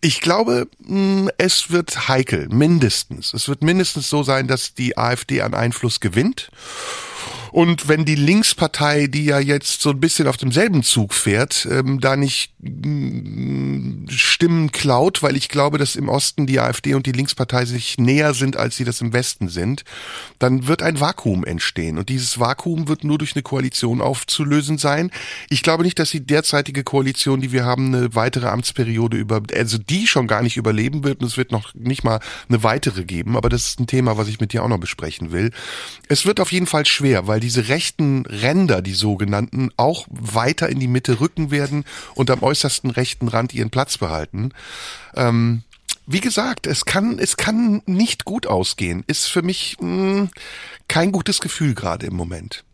Ich 0.00 0.20
glaube, 0.20 0.68
mh, 0.80 1.30
es 1.38 1.70
wird 1.70 2.08
heikel, 2.08 2.48
mindestens. 2.48 3.34
Es 3.34 3.48
wird 3.48 3.62
mindestens 3.62 4.08
so 4.08 4.22
sein, 4.22 4.46
dass 4.46 4.74
die 4.74 4.96
AfD 4.96 5.42
an 5.42 5.54
Einfluss 5.54 6.00
gewinnt. 6.00 6.50
Und 7.52 7.88
wenn 7.88 8.04
die 8.04 8.14
Linkspartei, 8.14 9.06
die 9.06 9.24
ja 9.24 9.38
jetzt 9.38 9.80
so 9.80 9.90
ein 9.90 10.00
bisschen 10.00 10.26
auf 10.28 10.36
demselben 10.36 10.82
Zug 10.82 11.14
fährt, 11.14 11.66
ähm, 11.70 12.00
da 12.00 12.16
nicht 12.16 12.52
mm, 12.60 14.08
Stimmen 14.08 14.72
klaut, 14.72 15.22
weil 15.22 15.36
ich 15.36 15.48
glaube, 15.48 15.78
dass 15.78 15.96
im 15.96 16.08
Osten 16.08 16.46
die 16.46 16.60
AfD 16.60 16.94
und 16.94 17.06
die 17.06 17.12
Linkspartei 17.12 17.64
sich 17.64 17.98
näher 17.98 18.34
sind, 18.34 18.56
als 18.56 18.76
sie 18.76 18.84
das 18.84 19.00
im 19.00 19.12
Westen 19.12 19.48
sind, 19.48 19.84
dann 20.38 20.66
wird 20.66 20.82
ein 20.82 21.00
Vakuum 21.00 21.44
entstehen. 21.44 21.98
Und 21.98 22.08
dieses 22.08 22.38
Vakuum 22.38 22.88
wird 22.88 23.04
nur 23.04 23.18
durch 23.18 23.34
eine 23.34 23.42
Koalition 23.42 24.00
aufzulösen 24.00 24.78
sein. 24.78 25.10
Ich 25.50 25.62
glaube 25.62 25.82
nicht, 25.82 25.98
dass 25.98 26.10
die 26.10 26.24
derzeitige 26.24 26.84
Koalition, 26.84 27.40
die 27.40 27.52
wir 27.52 27.64
haben, 27.64 27.94
eine 27.94 28.14
weitere 28.14 28.48
Amtsperiode 28.48 29.16
über, 29.16 29.42
also 29.54 29.78
die 29.78 30.06
schon 30.06 30.26
gar 30.26 30.42
nicht 30.42 30.56
überleben 30.56 31.04
wird. 31.04 31.20
Und 31.20 31.26
es 31.26 31.36
wird 31.36 31.52
noch 31.52 31.74
nicht 31.74 32.04
mal 32.04 32.20
eine 32.48 32.62
weitere 32.62 33.04
geben. 33.04 33.36
Aber 33.36 33.48
das 33.48 33.68
ist 33.68 33.80
ein 33.80 33.86
Thema, 33.86 34.16
was 34.16 34.28
ich 34.28 34.40
mit 34.40 34.52
dir 34.52 34.62
auch 34.62 34.68
noch 34.68 34.78
besprechen 34.78 35.32
will. 35.32 35.50
Es 36.08 36.26
wird 36.26 36.40
auf 36.40 36.52
jeden 36.52 36.66
Fall 36.66 36.86
schwer, 36.86 37.26
weil 37.26 37.37
diese 37.40 37.68
rechten 37.68 38.26
Ränder, 38.26 38.82
die 38.82 38.94
sogenannten, 38.94 39.70
auch 39.76 40.06
weiter 40.10 40.68
in 40.68 40.80
die 40.80 40.88
Mitte 40.88 41.20
rücken 41.20 41.50
werden 41.50 41.84
und 42.14 42.30
am 42.30 42.42
äußersten 42.42 42.90
rechten 42.90 43.28
Rand 43.28 43.54
ihren 43.54 43.70
Platz 43.70 43.98
behalten. 43.98 44.50
Ähm, 45.14 45.62
wie 46.06 46.20
gesagt, 46.20 46.66
es 46.66 46.86
kann, 46.86 47.18
es 47.18 47.36
kann 47.36 47.82
nicht 47.84 48.24
gut 48.24 48.46
ausgehen. 48.46 49.04
Ist 49.06 49.26
für 49.26 49.42
mich 49.42 49.76
mh, 49.80 50.28
kein 50.88 51.12
gutes 51.12 51.40
Gefühl 51.40 51.74
gerade 51.74 52.06
im 52.06 52.14
Moment. 52.14 52.64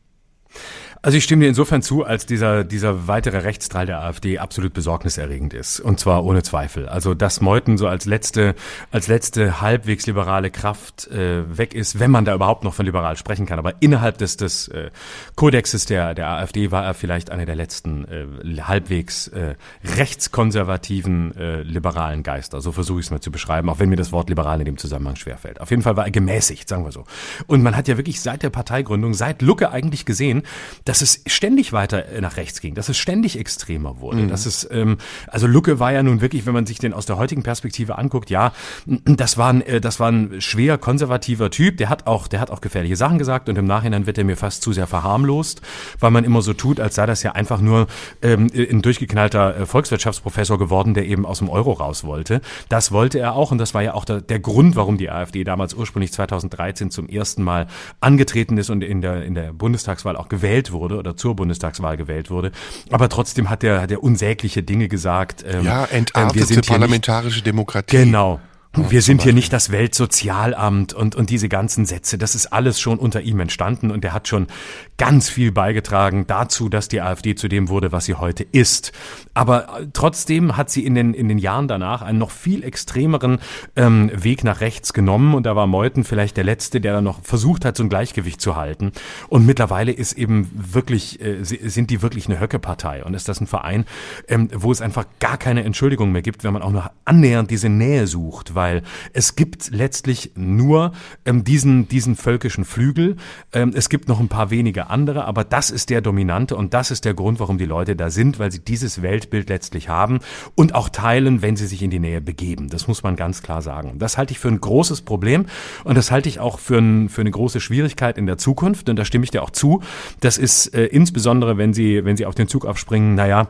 Also 1.04 1.18
ich 1.18 1.24
stimme 1.24 1.42
dir 1.42 1.48
insofern 1.50 1.82
zu, 1.82 2.02
als 2.02 2.24
dieser, 2.24 2.64
dieser 2.64 3.06
weitere 3.06 3.36
Rechtsstrahl 3.36 3.84
der 3.84 4.00
AfD 4.00 4.38
absolut 4.38 4.72
besorgniserregend 4.72 5.52
ist. 5.52 5.78
Und 5.78 6.00
zwar 6.00 6.24
ohne 6.24 6.42
Zweifel. 6.42 6.88
Also 6.88 7.12
dass 7.12 7.42
Meuthen 7.42 7.76
so 7.76 7.86
als 7.86 8.06
letzte, 8.06 8.54
als 8.90 9.06
letzte 9.06 9.60
halbwegs 9.60 10.06
liberale 10.06 10.50
Kraft 10.50 11.06
äh, 11.08 11.58
weg 11.58 11.74
ist, 11.74 12.00
wenn 12.00 12.10
man 12.10 12.24
da 12.24 12.34
überhaupt 12.34 12.64
noch 12.64 12.72
von 12.72 12.86
liberal 12.86 13.18
sprechen 13.18 13.44
kann. 13.44 13.58
Aber 13.58 13.74
innerhalb 13.80 14.16
des, 14.16 14.38
des 14.38 14.68
äh, 14.68 14.90
Kodexes 15.34 15.84
der, 15.84 16.14
der 16.14 16.26
AfD 16.30 16.70
war 16.70 16.86
er 16.86 16.94
vielleicht 16.94 17.28
einer 17.28 17.44
der 17.44 17.54
letzten 17.54 18.06
äh, 18.06 18.62
halbwegs 18.62 19.28
äh, 19.28 19.56
rechtskonservativen 19.84 21.36
äh, 21.36 21.62
liberalen 21.64 22.22
Geister. 22.22 22.62
So 22.62 22.72
versuche 22.72 23.00
ich 23.00 23.06
es 23.06 23.10
mal 23.10 23.20
zu 23.20 23.30
beschreiben, 23.30 23.68
auch 23.68 23.78
wenn 23.78 23.90
mir 23.90 23.96
das 23.96 24.10
Wort 24.10 24.30
liberal 24.30 24.58
in 24.58 24.64
dem 24.64 24.78
Zusammenhang 24.78 25.16
schwerfällt. 25.16 25.60
Auf 25.60 25.68
jeden 25.68 25.82
Fall 25.82 25.98
war 25.98 26.06
er 26.06 26.10
gemäßigt, 26.10 26.66
sagen 26.66 26.86
wir 26.86 26.92
so. 26.92 27.04
Und 27.46 27.62
man 27.62 27.76
hat 27.76 27.88
ja 27.88 27.98
wirklich 27.98 28.22
seit 28.22 28.42
der 28.42 28.48
Parteigründung, 28.48 29.12
seit 29.12 29.42
Lucke 29.42 29.70
eigentlich 29.70 30.06
gesehen, 30.06 30.44
dass 30.86 30.93
es 31.02 31.22
ständig 31.26 31.72
weiter 31.72 32.08
äh, 32.08 32.20
nach 32.20 32.36
rechts 32.36 32.60
ging, 32.60 32.74
dass 32.74 32.88
es 32.88 32.96
ständig 32.96 33.38
extremer 33.38 34.00
wurde. 34.00 34.18
Mhm. 34.18 34.28
Dass 34.28 34.46
es, 34.46 34.68
ähm, 34.70 34.98
also 35.28 35.46
Lucke 35.46 35.78
war 35.78 35.92
ja 35.92 36.02
nun 36.02 36.20
wirklich, 36.20 36.46
wenn 36.46 36.54
man 36.54 36.66
sich 36.66 36.78
den 36.78 36.92
aus 36.92 37.06
der 37.06 37.16
heutigen 37.16 37.42
Perspektive 37.42 37.98
anguckt, 37.98 38.30
ja, 38.30 38.52
das 39.04 39.38
war 39.38 39.50
ein, 39.50 39.62
äh, 39.62 39.80
das 39.80 40.00
war 40.00 40.10
ein 40.10 40.40
schwer 40.40 40.78
konservativer 40.78 41.50
Typ, 41.50 41.76
der 41.78 41.88
hat 41.88 42.06
auch, 42.06 42.28
der 42.28 42.40
hat 42.40 42.50
auch 42.50 42.60
gefährliche 42.60 42.96
Sachen 42.96 43.18
gesagt 43.18 43.48
und 43.48 43.56
im 43.56 43.66
Nachhinein 43.66 44.06
wird 44.06 44.18
er 44.18 44.24
mir 44.24 44.36
fast 44.36 44.62
zu 44.62 44.72
sehr 44.72 44.86
verharmlost, 44.86 45.62
weil 46.00 46.10
man 46.10 46.24
immer 46.24 46.42
so 46.42 46.52
tut, 46.52 46.80
als 46.80 46.94
sei 46.94 47.06
das 47.06 47.22
ja 47.22 47.32
einfach 47.32 47.60
nur 47.60 47.86
ähm, 48.22 48.50
ein 48.54 48.82
durchgeknallter 48.82 49.56
äh, 49.56 49.66
Volkswirtschaftsprofessor 49.66 50.58
geworden, 50.58 50.94
der 50.94 51.06
eben 51.06 51.26
aus 51.26 51.38
dem 51.38 51.48
Euro 51.48 51.72
raus 51.72 52.04
wollte. 52.04 52.40
Das 52.68 52.92
wollte 52.92 53.18
er 53.18 53.34
auch 53.34 53.50
und 53.50 53.58
das 53.58 53.74
war 53.74 53.82
ja 53.82 53.94
auch 53.94 54.04
der, 54.04 54.20
der 54.20 54.40
Grund, 54.40 54.76
warum 54.76 54.98
die 54.98 55.10
AfD 55.10 55.44
damals 55.44 55.74
ursprünglich 55.74 56.12
2013 56.12 56.90
zum 56.90 57.08
ersten 57.08 57.42
Mal 57.42 57.66
angetreten 58.00 58.58
ist 58.58 58.70
und 58.70 58.82
in 58.82 59.00
der, 59.00 59.24
in 59.24 59.34
der 59.34 59.52
Bundestagswahl 59.52 60.16
auch 60.16 60.28
gewählt 60.28 60.72
wurde 60.72 60.83
oder 60.92 61.16
zur 61.16 61.36
Bundestagswahl 61.36 61.96
gewählt 61.96 62.30
wurde. 62.30 62.52
Aber 62.90 63.08
trotzdem 63.08 63.50
hat 63.50 63.64
er, 63.64 63.82
hat 63.82 63.90
er 63.90 64.02
unsägliche 64.02 64.62
Dinge 64.62 64.88
gesagt. 64.88 65.44
Ähm, 65.46 65.64
ja, 65.64 65.84
entartete 65.84 66.34
wir 66.34 66.46
sind 66.46 66.66
parlamentarische 66.66 67.42
Demokratie. 67.42 67.96
Genau. 67.96 68.40
Wir 68.76 69.02
sind 69.02 69.22
hier 69.22 69.32
nicht 69.32 69.52
das 69.52 69.70
Weltsozialamt 69.70 70.94
und, 70.94 71.14
und 71.14 71.30
diese 71.30 71.48
ganzen 71.48 71.86
Sätze. 71.86 72.18
Das 72.18 72.34
ist 72.34 72.52
alles 72.52 72.80
schon 72.80 72.98
unter 72.98 73.20
ihm 73.20 73.38
entstanden 73.38 73.92
und 73.92 74.04
er 74.04 74.12
hat 74.12 74.26
schon 74.26 74.48
ganz 74.96 75.28
viel 75.28 75.52
beigetragen 75.52 76.26
dazu, 76.26 76.68
dass 76.68 76.88
die 76.88 77.00
AfD 77.00 77.36
zu 77.36 77.46
dem 77.46 77.68
wurde, 77.68 77.92
was 77.92 78.06
sie 78.06 78.14
heute 78.14 78.42
ist. 78.42 78.90
Aber 79.32 79.80
äh, 79.80 79.86
trotzdem 79.92 80.56
hat 80.56 80.70
sie 80.70 80.84
in 80.84 80.96
den, 80.96 81.14
in 81.14 81.28
den 81.28 81.38
Jahren 81.38 81.68
danach 81.68 82.02
einen 82.02 82.18
noch 82.18 82.32
viel 82.32 82.64
extremeren 82.64 83.38
ähm, 83.76 84.10
Weg 84.12 84.42
nach 84.42 84.60
rechts 84.60 84.92
genommen 84.92 85.34
und 85.34 85.46
da 85.46 85.54
war 85.54 85.68
Meuthen 85.68 86.02
vielleicht 86.02 86.36
der 86.36 86.44
Letzte, 86.44 86.80
der 86.80 86.94
da 86.94 87.00
noch 87.00 87.22
versucht 87.22 87.64
hat, 87.64 87.76
so 87.76 87.84
ein 87.84 87.88
Gleichgewicht 87.88 88.40
zu 88.40 88.56
halten. 88.56 88.90
Und 89.28 89.46
mittlerweile 89.46 89.92
ist 89.92 90.14
eben 90.14 90.50
wirklich, 90.52 91.20
äh, 91.20 91.44
sind 91.44 91.90
die 91.90 92.02
wirklich 92.02 92.28
eine 92.28 92.40
Höcke-Partei 92.40 93.04
und 93.04 93.14
ist 93.14 93.28
das 93.28 93.40
ein 93.40 93.46
Verein, 93.46 93.84
ähm, 94.26 94.48
wo 94.52 94.72
es 94.72 94.80
einfach 94.80 95.06
gar 95.20 95.38
keine 95.38 95.62
Entschuldigung 95.62 96.10
mehr 96.10 96.22
gibt, 96.22 96.42
wenn 96.42 96.52
man 96.52 96.62
auch 96.62 96.72
nur 96.72 96.90
annähernd 97.04 97.52
diese 97.52 97.68
Nähe 97.68 98.08
sucht, 98.08 98.56
weil 98.56 98.63
es 99.12 99.36
gibt 99.36 99.70
letztlich 99.70 100.32
nur 100.34 100.92
ähm, 101.24 101.44
diesen, 101.44 101.88
diesen 101.88 102.16
völkischen 102.16 102.64
Flügel. 102.64 103.16
Ähm, 103.52 103.72
es 103.74 103.88
gibt 103.88 104.08
noch 104.08 104.20
ein 104.20 104.28
paar 104.28 104.50
wenige 104.50 104.88
andere, 104.88 105.24
aber 105.24 105.44
das 105.44 105.70
ist 105.70 105.90
der 105.90 106.00
dominante 106.00 106.56
und 106.56 106.74
das 106.74 106.90
ist 106.90 107.04
der 107.04 107.14
Grund, 107.14 107.40
warum 107.40 107.58
die 107.58 107.64
Leute 107.64 107.96
da 107.96 108.10
sind, 108.10 108.38
weil 108.38 108.50
sie 108.50 108.60
dieses 108.60 109.02
Weltbild 109.02 109.48
letztlich 109.48 109.88
haben 109.88 110.20
und 110.54 110.74
auch 110.74 110.88
teilen, 110.88 111.42
wenn 111.42 111.56
sie 111.56 111.66
sich 111.66 111.82
in 111.82 111.90
die 111.90 111.98
Nähe 111.98 112.20
begeben. 112.20 112.68
Das 112.68 112.88
muss 112.88 113.02
man 113.02 113.16
ganz 113.16 113.42
klar 113.42 113.62
sagen. 113.62 113.98
Das 113.98 114.18
halte 114.18 114.32
ich 114.32 114.38
für 114.38 114.48
ein 114.48 114.60
großes 114.60 115.02
Problem 115.02 115.46
und 115.84 115.96
das 115.96 116.10
halte 116.10 116.28
ich 116.28 116.40
auch 116.40 116.58
für, 116.58 116.78
ein, 116.78 117.08
für 117.08 117.20
eine 117.20 117.30
große 117.30 117.60
Schwierigkeit 117.60 118.18
in 118.18 118.26
der 118.26 118.38
Zukunft. 118.38 118.88
Und 118.88 118.96
da 118.96 119.04
stimme 119.04 119.24
ich 119.24 119.30
dir 119.30 119.42
auch 119.42 119.50
zu. 119.50 119.82
Das 120.20 120.38
ist 120.38 120.74
äh, 120.74 120.86
insbesondere, 120.86 121.58
wenn 121.58 121.74
sie, 121.74 122.04
wenn 122.04 122.16
sie 122.16 122.26
auf 122.26 122.34
den 122.34 122.48
Zug 122.48 122.64
aufspringen, 122.64 123.14
naja, 123.14 123.48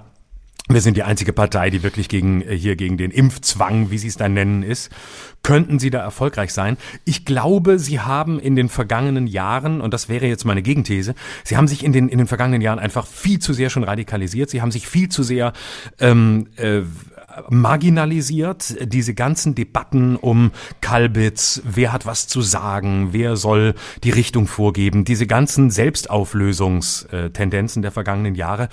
wir 0.67 0.81
sind 0.81 0.97
die 0.97 1.03
einzige 1.03 1.35
Partei, 1.35 1.69
die 1.69 1.83
wirklich 1.83 2.09
gegen 2.09 2.41
äh, 2.41 2.57
hier 2.57 2.75
gegen 2.77 2.97
den 2.97 3.11
Impfzwang, 3.11 3.91
wie 3.91 3.99
Sie 3.99 4.09
es 4.09 4.17
dann 4.17 4.33
nennen, 4.33 4.63
ist. 4.63 4.91
Könnten 5.43 5.79
Sie 5.79 5.91
da 5.91 6.01
erfolgreich 6.01 6.55
sein? 6.55 6.79
Ich 7.05 7.27
glaube, 7.27 7.79
Sie 7.79 8.01
haben 8.01 8.41
in 8.41 8.57
den 8.57 8.71
vergangenen 8.71 9.27
Jahren, 9.27 9.83
und 9.83 9.93
das 9.93 10.09
wäre 10.09 10.27
jetzt 10.27 10.47
meine 10.47 10.63
Gegenthese, 10.63 11.15
Sie 11.45 11.59
haben 11.59 11.69
sich 11.69 11.85
in 11.85 11.93
den 11.93 12.09
in 12.09 12.17
den 12.17 12.27
vergangenen 12.27 12.63
Jahren 12.63 12.79
einfach 12.79 13.07
viel 13.07 13.41
zu 13.41 13.53
sehr 13.53 13.69
schon 13.69 13.85
radikalisiert. 13.85 14.49
Sie 14.49 14.63
haben 14.63 14.71
sich 14.71 14.89
viel 14.89 15.11
zu 15.11 15.23
sehr 15.23 15.53
ähm, 16.01 16.47
äh, 16.57 16.81
marginalisiert. 17.51 18.77
Diese 18.93 19.15
ganzen 19.15 19.55
Debatten 19.55 20.17
um 20.17 20.53
Kalbitz, 20.81 21.63
wer 21.65 21.93
hat 21.93 22.07
was 22.07 22.27
zu 22.27 22.41
sagen, 22.41 23.09
wer 23.13 23.37
soll 23.37 23.75
die 24.03 24.11
Richtung 24.11 24.47
vorgeben, 24.47 25.05
diese 25.05 25.27
ganzen 25.27 25.71
Selbstauflösungstendenzen 25.71 27.83
der 27.83 27.93
vergangenen 27.93 28.35
Jahre, 28.35 28.71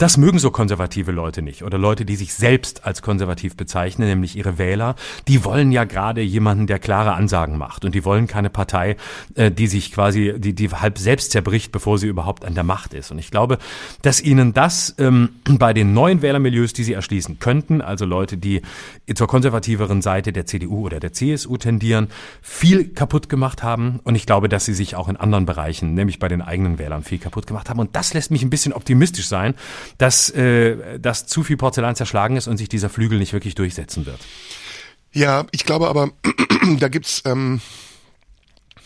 das 0.00 0.16
mögen 0.16 0.40
so 0.40 0.50
konservative 0.50 1.12
Leute 1.12 1.42
nicht 1.42 1.62
oder 1.62 1.78
Leute, 1.78 2.04
die 2.04 2.16
sich 2.16 2.34
selbst 2.34 2.84
als 2.84 3.02
konservativ 3.02 3.56
bezeichnen, 3.56 4.08
nämlich 4.08 4.36
ihre 4.36 4.58
Wähler. 4.58 4.96
Die 5.28 5.44
wollen 5.44 5.70
ja 5.70 5.84
gerade 5.84 6.20
jemanden, 6.20 6.66
der 6.66 6.80
klare 6.80 7.12
Ansagen 7.12 7.58
macht 7.58 7.84
und 7.84 7.94
die 7.94 8.04
wollen 8.04 8.26
keine 8.26 8.50
Partei, 8.50 8.96
äh, 9.36 9.52
die 9.52 9.68
sich 9.68 9.92
quasi, 9.92 10.34
die, 10.36 10.54
die 10.54 10.70
halb 10.70 10.98
selbst 10.98 11.30
zerbricht, 11.30 11.70
bevor 11.70 11.96
sie 11.98 12.08
überhaupt 12.08 12.44
an 12.44 12.54
der 12.54 12.64
Macht 12.64 12.94
ist. 12.94 13.12
Und 13.12 13.20
ich 13.20 13.30
glaube, 13.30 13.58
dass 14.02 14.20
ihnen 14.20 14.52
das 14.52 14.96
ähm, 14.98 15.28
bei 15.58 15.72
den 15.72 15.94
neuen 15.94 16.22
Wählermilieus, 16.22 16.72
die 16.72 16.82
sie 16.82 16.94
erschließen 16.94 17.38
könnten, 17.38 17.80
also 17.80 18.00
also 18.00 18.06
Leute, 18.06 18.38
die 18.38 18.62
zur 19.14 19.26
konservativeren 19.26 20.00
Seite 20.00 20.32
der 20.32 20.46
CDU 20.46 20.86
oder 20.86 21.00
der 21.00 21.12
CSU 21.12 21.58
tendieren, 21.58 22.08
viel 22.40 22.88
kaputt 22.88 23.28
gemacht 23.28 23.62
haben. 23.62 24.00
Und 24.04 24.14
ich 24.14 24.24
glaube, 24.24 24.48
dass 24.48 24.64
sie 24.64 24.72
sich 24.72 24.96
auch 24.96 25.08
in 25.08 25.18
anderen 25.18 25.44
Bereichen, 25.44 25.92
nämlich 25.92 26.18
bei 26.18 26.28
den 26.28 26.40
eigenen 26.40 26.78
Wählern, 26.78 27.02
viel 27.02 27.18
kaputt 27.18 27.46
gemacht 27.46 27.68
haben. 27.68 27.78
Und 27.78 27.94
das 27.94 28.14
lässt 28.14 28.30
mich 28.30 28.42
ein 28.42 28.48
bisschen 28.48 28.72
optimistisch 28.72 29.28
sein, 29.28 29.54
dass, 29.98 30.30
äh, 30.30 30.98
dass 30.98 31.26
zu 31.26 31.42
viel 31.42 31.56
Porzellan 31.56 31.96
zerschlagen 31.96 32.36
ist 32.36 32.48
und 32.48 32.56
sich 32.56 32.68
dieser 32.68 32.88
Flügel 32.88 33.18
nicht 33.18 33.32
wirklich 33.32 33.54
durchsetzen 33.54 34.06
wird. 34.06 34.20
Ja, 35.12 35.46
ich 35.50 35.64
glaube 35.64 35.88
aber, 35.88 36.10
da 36.78 36.88
gibt's 36.88 37.22
ähm, 37.24 37.60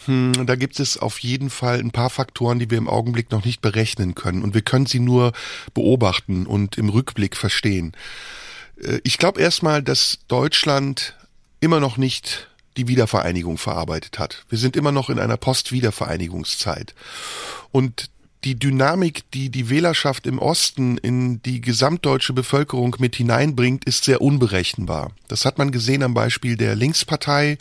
hm, 0.07 0.47
da 0.47 0.57
gibt 0.57 0.81
es 0.81 0.99
auf 0.99 1.19
jeden 1.21 1.51
Fall 1.51 1.79
ein 1.79 1.91
paar 1.91 2.11
Faktoren, 2.11 2.59
die 2.59 2.71
wir 2.71 2.79
im 2.79 2.89
Augenblick 2.89 3.31
noch 3.31 3.45
nicht 3.45 3.61
berechnen 3.61 4.15
können. 4.15 4.43
Und 4.43 4.55
wir 4.55 4.63
können 4.63 4.87
sie 4.87 5.01
nur 5.01 5.33
beobachten 5.73 6.47
und 6.47 6.79
im 6.79 6.89
Rückblick 6.89 7.37
verstehen. 7.37 7.93
Äh, 8.83 9.01
ich 9.05 9.19
glaube 9.19 9.41
erstmal, 9.41 9.83
dass 9.83 10.19
Deutschland 10.29 11.17
immer 11.61 11.81
noch 11.81 11.97
nicht 11.97 12.49
die 12.77 12.89
Wiedervereinigung 12.89 13.57
verarbeitet 13.57 14.19
hat. 14.19 14.45
Wir 14.49 14.59
sind 14.59 14.77
immer 14.77 14.93
noch 14.93 15.09
in 15.09 15.19
einer 15.19 15.37
Post-Wiedervereinigungszeit. 15.37 16.95
Und 17.71 18.11
die 18.45 18.59
Dynamik, 18.59 19.31
die 19.33 19.49
die 19.49 19.71
Wählerschaft 19.71 20.27
im 20.27 20.39
Osten 20.39 20.99
in 20.99 21.43
die 21.43 21.61
gesamtdeutsche 21.61 22.33
Bevölkerung 22.33 22.97
mit 22.99 23.17
hineinbringt, 23.17 23.85
ist 23.85 24.05
sehr 24.05 24.21
unberechenbar. 24.21 25.13
Das 25.29 25.45
hat 25.45 25.59
man 25.59 25.71
gesehen 25.71 26.03
am 26.03 26.15
Beispiel 26.15 26.57
der 26.57 26.75
Linkspartei 26.75 27.59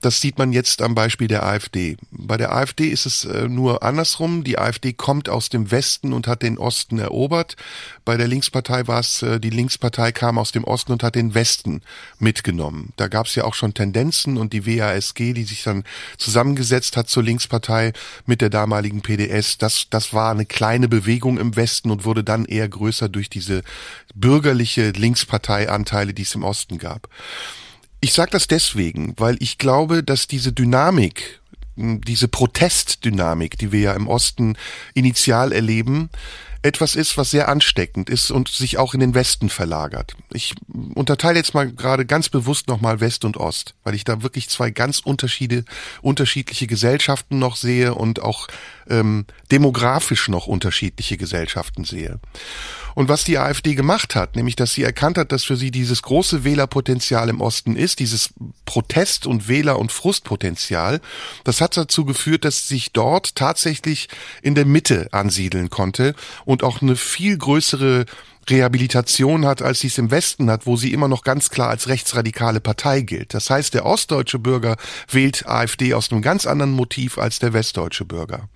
das 0.00 0.20
sieht 0.20 0.38
man 0.38 0.52
jetzt 0.52 0.82
am 0.82 0.94
Beispiel 0.94 1.28
der 1.28 1.44
AfD. 1.44 1.96
Bei 2.10 2.36
der 2.36 2.54
AfD 2.54 2.88
ist 2.88 3.06
es 3.06 3.24
äh, 3.24 3.48
nur 3.48 3.82
andersrum. 3.82 4.44
Die 4.44 4.58
AfD 4.58 4.92
kommt 4.92 5.28
aus 5.28 5.48
dem 5.48 5.70
Westen 5.70 6.12
und 6.12 6.26
hat 6.26 6.42
den 6.42 6.58
Osten 6.58 6.98
erobert. 6.98 7.56
Bei 8.04 8.16
der 8.16 8.28
Linkspartei 8.28 8.86
war 8.86 9.00
es, 9.00 9.22
äh, 9.22 9.40
die 9.40 9.50
Linkspartei 9.50 10.12
kam 10.12 10.38
aus 10.38 10.52
dem 10.52 10.64
Osten 10.64 10.92
und 10.92 11.02
hat 11.02 11.14
den 11.14 11.34
Westen 11.34 11.82
mitgenommen. 12.18 12.92
Da 12.96 13.08
gab 13.08 13.26
es 13.26 13.34
ja 13.34 13.44
auch 13.44 13.54
schon 13.54 13.74
Tendenzen 13.74 14.36
und 14.36 14.52
die 14.52 14.66
WASG, 14.66 15.32
die 15.32 15.44
sich 15.44 15.62
dann 15.62 15.84
zusammengesetzt 16.16 16.96
hat 16.96 17.08
zur 17.08 17.22
Linkspartei 17.22 17.92
mit 18.26 18.40
der 18.40 18.50
damaligen 18.50 19.02
PDS, 19.02 19.58
das, 19.58 19.88
das 19.90 20.12
war 20.12 20.30
eine 20.30 20.46
kleine 20.46 20.88
Bewegung 20.88 21.38
im 21.38 21.56
Westen 21.56 21.90
und 21.90 22.04
wurde 22.04 22.24
dann 22.24 22.44
eher 22.44 22.68
größer 22.68 23.08
durch 23.08 23.30
diese 23.30 23.62
bürgerliche 24.14 24.90
Linkspartei-Anteile, 24.90 26.14
die 26.14 26.22
es 26.22 26.34
im 26.34 26.44
Osten 26.44 26.78
gab. 26.78 27.08
Ich 28.00 28.12
sage 28.12 28.30
das 28.30 28.46
deswegen, 28.46 29.14
weil 29.16 29.36
ich 29.40 29.58
glaube, 29.58 30.02
dass 30.02 30.26
diese 30.26 30.52
Dynamik, 30.52 31.40
diese 31.76 32.28
Protestdynamik, 32.28 33.58
die 33.58 33.72
wir 33.72 33.80
ja 33.80 33.92
im 33.94 34.08
Osten 34.08 34.56
initial 34.94 35.52
erleben, 35.52 36.10
etwas 36.62 36.96
ist, 36.96 37.16
was 37.16 37.30
sehr 37.30 37.48
ansteckend 37.48 38.10
ist 38.10 38.30
und 38.30 38.48
sich 38.48 38.78
auch 38.78 38.94
in 38.94 39.00
den 39.00 39.14
Westen 39.14 39.48
verlagert. 39.48 40.16
Ich 40.32 40.54
unterteile 40.94 41.38
jetzt 41.38 41.54
mal 41.54 41.70
gerade 41.70 42.04
ganz 42.04 42.28
bewusst 42.28 42.68
nochmal 42.68 43.00
West 43.00 43.24
und 43.24 43.36
Ost, 43.36 43.74
weil 43.84 43.94
ich 43.94 44.04
da 44.04 44.22
wirklich 44.22 44.48
zwei 44.48 44.70
ganz 44.70 44.98
Unterschiede, 44.98 45.64
unterschiedliche 46.02 46.66
Gesellschaften 46.66 47.38
noch 47.38 47.56
sehe 47.56 47.94
und 47.94 48.20
auch 48.20 48.48
ähm, 48.88 49.26
demografisch 49.50 50.28
noch 50.28 50.46
unterschiedliche 50.46 51.16
Gesellschaften 51.16 51.84
sehe. 51.84 52.18
Und 52.94 53.08
was 53.08 53.22
die 53.22 53.38
AfD 53.38 53.76
gemacht 53.76 54.16
hat, 54.16 54.34
nämlich 54.34 54.56
dass 54.56 54.72
sie 54.72 54.82
erkannt 54.82 55.18
hat, 55.18 55.30
dass 55.30 55.44
für 55.44 55.56
sie 55.56 55.70
dieses 55.70 56.02
große 56.02 56.42
Wählerpotenzial 56.42 57.28
im 57.28 57.40
Osten 57.40 57.76
ist, 57.76 58.00
dieses 58.00 58.30
Protest- 58.64 59.24
und 59.24 59.46
Wähler- 59.46 59.78
und 59.78 59.92
Frustpotenzial, 59.92 61.00
das 61.44 61.60
hat 61.60 61.76
dazu 61.76 62.04
geführt, 62.04 62.44
dass 62.44 62.66
sich 62.66 62.92
dort 62.92 63.36
tatsächlich 63.36 64.08
in 64.42 64.56
der 64.56 64.64
Mitte 64.64 65.06
ansiedeln 65.12 65.70
konnte 65.70 66.16
und 66.48 66.62
auch 66.62 66.80
eine 66.80 66.96
viel 66.96 67.36
größere 67.36 68.06
Rehabilitation 68.48 69.44
hat, 69.44 69.60
als 69.60 69.80
sie 69.80 69.88
es 69.88 69.98
im 69.98 70.10
Westen 70.10 70.50
hat, 70.50 70.64
wo 70.64 70.76
sie 70.76 70.94
immer 70.94 71.06
noch 71.06 71.22
ganz 71.22 71.50
klar 71.50 71.68
als 71.68 71.88
rechtsradikale 71.88 72.60
Partei 72.60 73.02
gilt. 73.02 73.34
Das 73.34 73.50
heißt, 73.50 73.74
der 73.74 73.84
ostdeutsche 73.84 74.38
Bürger 74.38 74.78
wählt 75.10 75.46
AfD 75.46 75.92
aus 75.92 76.10
einem 76.10 76.22
ganz 76.22 76.46
anderen 76.46 76.72
Motiv 76.72 77.18
als 77.18 77.38
der 77.38 77.52
westdeutsche 77.52 78.06
Bürger. 78.06 78.48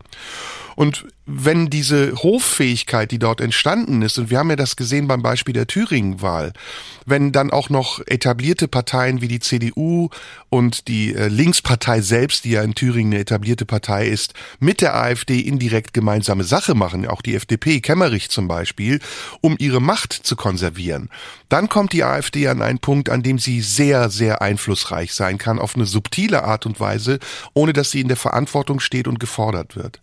Und 0.75 1.05
wenn 1.25 1.71
diese 1.71 2.15
Hoffähigkeit, 2.17 3.13
die 3.13 3.21
dort 3.21 3.41
entstanden 3.41 4.03
ist, 4.03 4.19
und 4.19 4.31
wir 4.31 4.39
haben 4.39 4.51
ja 4.51 4.57
das 4.57 4.75
gesehen 4.75 5.07
beim 5.07 5.23
Beispiel 5.23 5.55
der 5.55 5.69
Thüringen-Wahl, 5.69 6.53
wenn 7.07 7.31
dann 7.31 7.53
auch 7.53 7.71
noch 7.71 8.01
etablierte 8.07 8.67
Parteien 8.67 9.21
wie 9.21 9.29
die 9.29 9.39
CDU 9.39 10.09
und 10.49 10.89
die 10.89 11.15
äh, 11.15 11.29
Linkspartei 11.29 12.01
selbst, 12.01 12.45
die 12.45 12.51
ja 12.51 12.63
in 12.63 12.75
Thüringen 12.75 13.13
eine 13.13 13.21
etablierte 13.21 13.65
Partei 13.67 14.09
ist, 14.09 14.35
mit 14.59 14.81
der 14.81 14.97
AfD 14.97 15.39
indirekt 15.39 15.95
gemeinsame 15.95 16.43
Sache 16.43 16.75
machen, 16.75 17.07
auch 17.07 17.23
die 17.23 17.37
FDP, 17.37 17.81
Kemmerich 17.81 18.29
zum 18.29 18.49
Beispiel, 18.49 18.99
um 19.41 19.57
ihre 19.59 19.81
Macht 19.81 20.13
zu 20.13 20.35
konservieren, 20.35 21.09
dann 21.49 21.69
kommt 21.69 21.93
die 21.93 22.03
AfD 22.03 22.49
an 22.49 22.63
einen 22.63 22.81
Punkt, 22.81 23.11
an 23.11 23.23
dem 23.23 23.39
sie 23.39 23.61
sehr, 23.61 24.11
sehr 24.11 24.43
einflussreich 24.43 25.15
sein 25.15 25.39
kann, 25.39 25.61
auf 25.61 25.77
eine 25.77 25.87
subtile 25.87 26.43
Art 26.43 26.67
und 26.67 26.81
Weise, 26.81 27.21
ohne 27.55 27.73
dass 27.73 27.93
sie 27.93 28.01
in 28.01 28.09
der 28.09 28.17
Verantwortung 28.17 28.81
steht 28.81 29.07
und 29.07 29.21
gefordert 29.21 29.77
wird. 29.77 30.01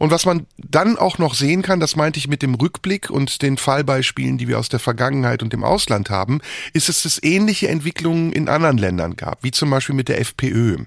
Und 0.00 0.10
was 0.10 0.24
man 0.24 0.39
dann 0.56 0.96
auch 0.96 1.18
noch 1.18 1.34
sehen 1.34 1.62
kann, 1.62 1.80
das 1.80 1.96
meinte 1.96 2.18
ich 2.18 2.28
mit 2.28 2.42
dem 2.42 2.54
Rückblick 2.54 3.10
und 3.10 3.42
den 3.42 3.56
Fallbeispielen, 3.56 4.38
die 4.38 4.48
wir 4.48 4.58
aus 4.58 4.68
der 4.68 4.80
Vergangenheit 4.80 5.42
und 5.42 5.52
dem 5.52 5.64
Ausland 5.64 6.10
haben, 6.10 6.40
ist, 6.72 6.88
dass 6.88 7.04
es 7.04 7.22
ähnliche 7.22 7.68
Entwicklungen 7.68 8.32
in 8.32 8.48
anderen 8.48 8.78
Ländern 8.78 9.16
gab, 9.16 9.42
wie 9.42 9.50
zum 9.50 9.70
Beispiel 9.70 9.94
mit 9.94 10.08
der 10.08 10.20
FPÖ. 10.20 10.78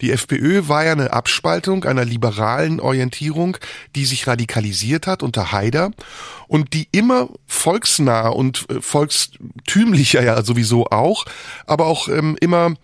Die 0.00 0.12
FPÖ 0.12 0.68
war 0.68 0.84
ja 0.84 0.92
eine 0.92 1.12
Abspaltung 1.12 1.84
einer 1.84 2.04
liberalen 2.04 2.80
Orientierung, 2.80 3.56
die 3.94 4.04
sich 4.04 4.26
radikalisiert 4.26 5.06
hat 5.06 5.22
unter 5.22 5.52
Haider 5.52 5.92
und 6.46 6.74
die 6.74 6.88
immer 6.92 7.28
volksnah 7.46 8.28
und 8.28 8.66
äh, 8.68 8.80
volkstümlicher 8.80 10.22
ja 10.22 10.42
sowieso 10.42 10.86
auch, 10.86 11.24
aber 11.66 11.86
auch 11.86 12.08
ähm, 12.08 12.36
immer 12.40 12.74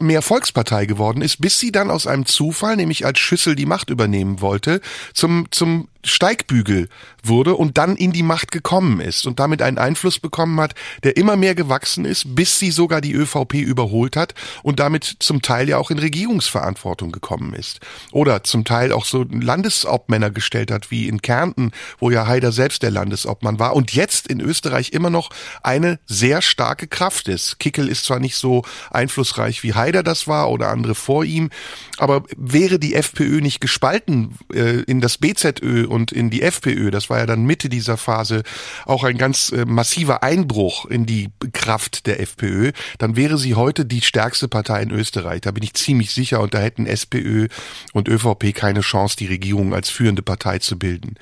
mehr 0.00 0.22
Volkspartei 0.22 0.86
geworden 0.86 1.22
ist, 1.22 1.40
bis 1.40 1.58
sie 1.58 1.72
dann 1.72 1.90
aus 1.90 2.06
einem 2.06 2.26
Zufall, 2.26 2.76
nämlich 2.76 3.04
als 3.04 3.18
Schüssel 3.18 3.54
die 3.54 3.66
Macht 3.66 3.90
übernehmen 3.90 4.40
wollte, 4.40 4.80
zum, 5.14 5.46
zum 5.50 5.88
Steigbügel 6.04 6.88
wurde 7.22 7.54
und 7.56 7.78
dann 7.78 7.96
in 7.96 8.12
die 8.12 8.22
Macht 8.22 8.52
gekommen 8.52 9.00
ist 9.00 9.26
und 9.26 9.40
damit 9.40 9.62
einen 9.62 9.78
Einfluss 9.78 10.18
bekommen 10.18 10.60
hat, 10.60 10.74
der 11.02 11.16
immer 11.16 11.36
mehr 11.36 11.54
gewachsen 11.54 12.04
ist, 12.04 12.34
bis 12.34 12.58
sie 12.58 12.70
sogar 12.70 13.00
die 13.00 13.12
ÖVP 13.12 13.54
überholt 13.54 14.16
hat 14.16 14.34
und 14.62 14.80
damit 14.80 15.16
zum 15.20 15.42
Teil 15.42 15.68
ja 15.68 15.78
auch 15.78 15.90
in 15.90 15.98
Regierungsverantwortung 15.98 17.12
gekommen 17.12 17.54
ist. 17.54 17.80
Oder 18.12 18.44
zum 18.44 18.64
Teil 18.64 18.92
auch 18.92 19.04
so 19.04 19.24
Landesobmänner 19.28 20.30
gestellt 20.30 20.70
hat, 20.70 20.90
wie 20.90 21.08
in 21.08 21.22
Kärnten, 21.22 21.72
wo 21.98 22.10
ja 22.10 22.26
Haider 22.26 22.52
selbst 22.52 22.82
der 22.82 22.90
Landesobmann 22.90 23.58
war 23.58 23.74
und 23.74 23.92
jetzt 23.92 24.28
in 24.28 24.40
Österreich 24.40 24.92
immer 24.92 25.10
noch 25.10 25.30
eine 25.62 25.98
sehr 26.06 26.42
starke 26.42 26.86
Kraft 26.86 27.28
ist. 27.28 27.58
Kickel 27.58 27.88
ist 27.88 28.04
zwar 28.04 28.20
nicht 28.20 28.36
so 28.36 28.62
einflussreich 28.90 29.62
wie 29.62 29.74
Haider 29.74 30.02
das 30.02 30.28
war 30.28 30.50
oder 30.50 30.68
andere 30.68 30.94
vor 30.94 31.24
ihm, 31.24 31.50
aber 31.98 32.22
wäre 32.36 32.78
die 32.78 32.94
FPÖ 32.94 33.40
nicht 33.40 33.60
gespalten 33.60 34.36
äh, 34.52 34.82
in 34.82 35.00
das 35.00 35.18
BZÖ 35.18 35.86
und 35.86 35.95
in 36.04 36.30
die 36.30 36.42
FPÖ, 36.42 36.90
das 36.90 37.10
war 37.10 37.18
ja 37.18 37.26
dann 37.26 37.44
Mitte 37.44 37.68
dieser 37.68 37.96
Phase 37.96 38.42
auch 38.84 39.04
ein 39.04 39.18
ganz 39.18 39.50
äh, 39.50 39.64
massiver 39.64 40.22
Einbruch 40.22 40.86
in 40.86 41.06
die 41.06 41.30
Kraft 41.52 42.06
der 42.06 42.20
FPÖ, 42.20 42.72
dann 42.98 43.16
wäre 43.16 43.38
sie 43.38 43.54
heute 43.54 43.84
die 43.84 44.00
stärkste 44.00 44.48
Partei 44.48 44.82
in 44.82 44.90
Österreich. 44.90 45.40
Da 45.42 45.50
bin 45.50 45.62
ich 45.62 45.74
ziemlich 45.74 46.12
sicher 46.12 46.40
und 46.40 46.54
da 46.54 46.58
hätten 46.58 46.86
SPÖ 46.86 47.48
und 47.92 48.08
ÖVP 48.08 48.54
keine 48.54 48.80
Chance, 48.80 49.16
die 49.16 49.26
Regierung 49.26 49.74
als 49.74 49.90
führende 49.90 50.22
Partei 50.22 50.58
zu 50.58 50.78
bilden. 50.78 51.14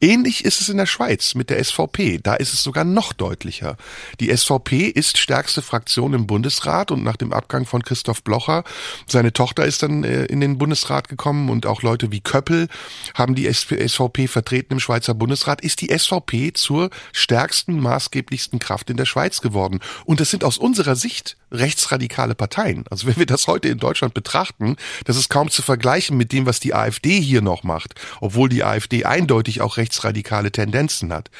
Ähnlich 0.00 0.44
ist 0.44 0.60
es 0.60 0.68
in 0.68 0.76
der 0.76 0.86
Schweiz 0.86 1.34
mit 1.34 1.50
der 1.50 1.62
SVP. 1.62 2.20
Da 2.22 2.34
ist 2.34 2.52
es 2.52 2.62
sogar 2.62 2.84
noch 2.84 3.12
deutlicher. 3.12 3.76
Die 4.20 4.34
SVP 4.34 4.88
ist 4.88 5.18
stärkste 5.18 5.62
Fraktion 5.62 6.14
im 6.14 6.26
Bundesrat 6.26 6.90
und 6.90 7.02
nach 7.02 7.16
dem 7.16 7.32
Abgang 7.32 7.66
von 7.66 7.82
Christoph 7.82 8.22
Blocher, 8.22 8.64
seine 9.06 9.32
Tochter 9.32 9.64
ist 9.64 9.82
dann 9.82 10.04
äh, 10.04 10.24
in 10.26 10.40
den 10.40 10.58
Bundesrat 10.58 11.08
gekommen 11.08 11.50
und 11.50 11.66
auch 11.66 11.82
Leute 11.82 12.12
wie 12.12 12.20
Köppel 12.20 12.68
haben 13.14 13.34
die 13.34 13.46
SVP 14.08 14.28
vertreten 14.28 14.74
im 14.74 14.80
Schweizer 14.80 15.14
Bundesrat, 15.14 15.60
ist 15.60 15.80
die 15.80 15.96
SVP 15.96 16.52
zur 16.52 16.90
stärksten, 17.12 17.78
maßgeblichsten 17.80 18.58
Kraft 18.58 18.90
in 18.90 18.96
der 18.96 19.04
Schweiz 19.04 19.40
geworden. 19.40 19.80
Und 20.04 20.20
das 20.20 20.30
sind 20.30 20.44
aus 20.44 20.58
unserer 20.58 20.96
Sicht 20.96 21.36
rechtsradikale 21.50 22.34
Parteien. 22.34 22.84
Also 22.90 23.06
wenn 23.06 23.16
wir 23.16 23.26
das 23.26 23.46
heute 23.46 23.68
in 23.68 23.78
Deutschland 23.78 24.14
betrachten, 24.14 24.76
das 25.04 25.16
ist 25.16 25.28
kaum 25.28 25.50
zu 25.50 25.62
vergleichen 25.62 26.16
mit 26.16 26.32
dem, 26.32 26.46
was 26.46 26.60
die 26.60 26.74
AfD 26.74 27.20
hier 27.20 27.42
noch 27.42 27.62
macht, 27.62 27.94
obwohl 28.20 28.48
die 28.48 28.64
AfD 28.64 29.04
eindeutig 29.04 29.60
auch 29.60 29.76
rechtsradikale 29.76 30.52
Tendenzen 30.52 31.12
hat. 31.12 31.30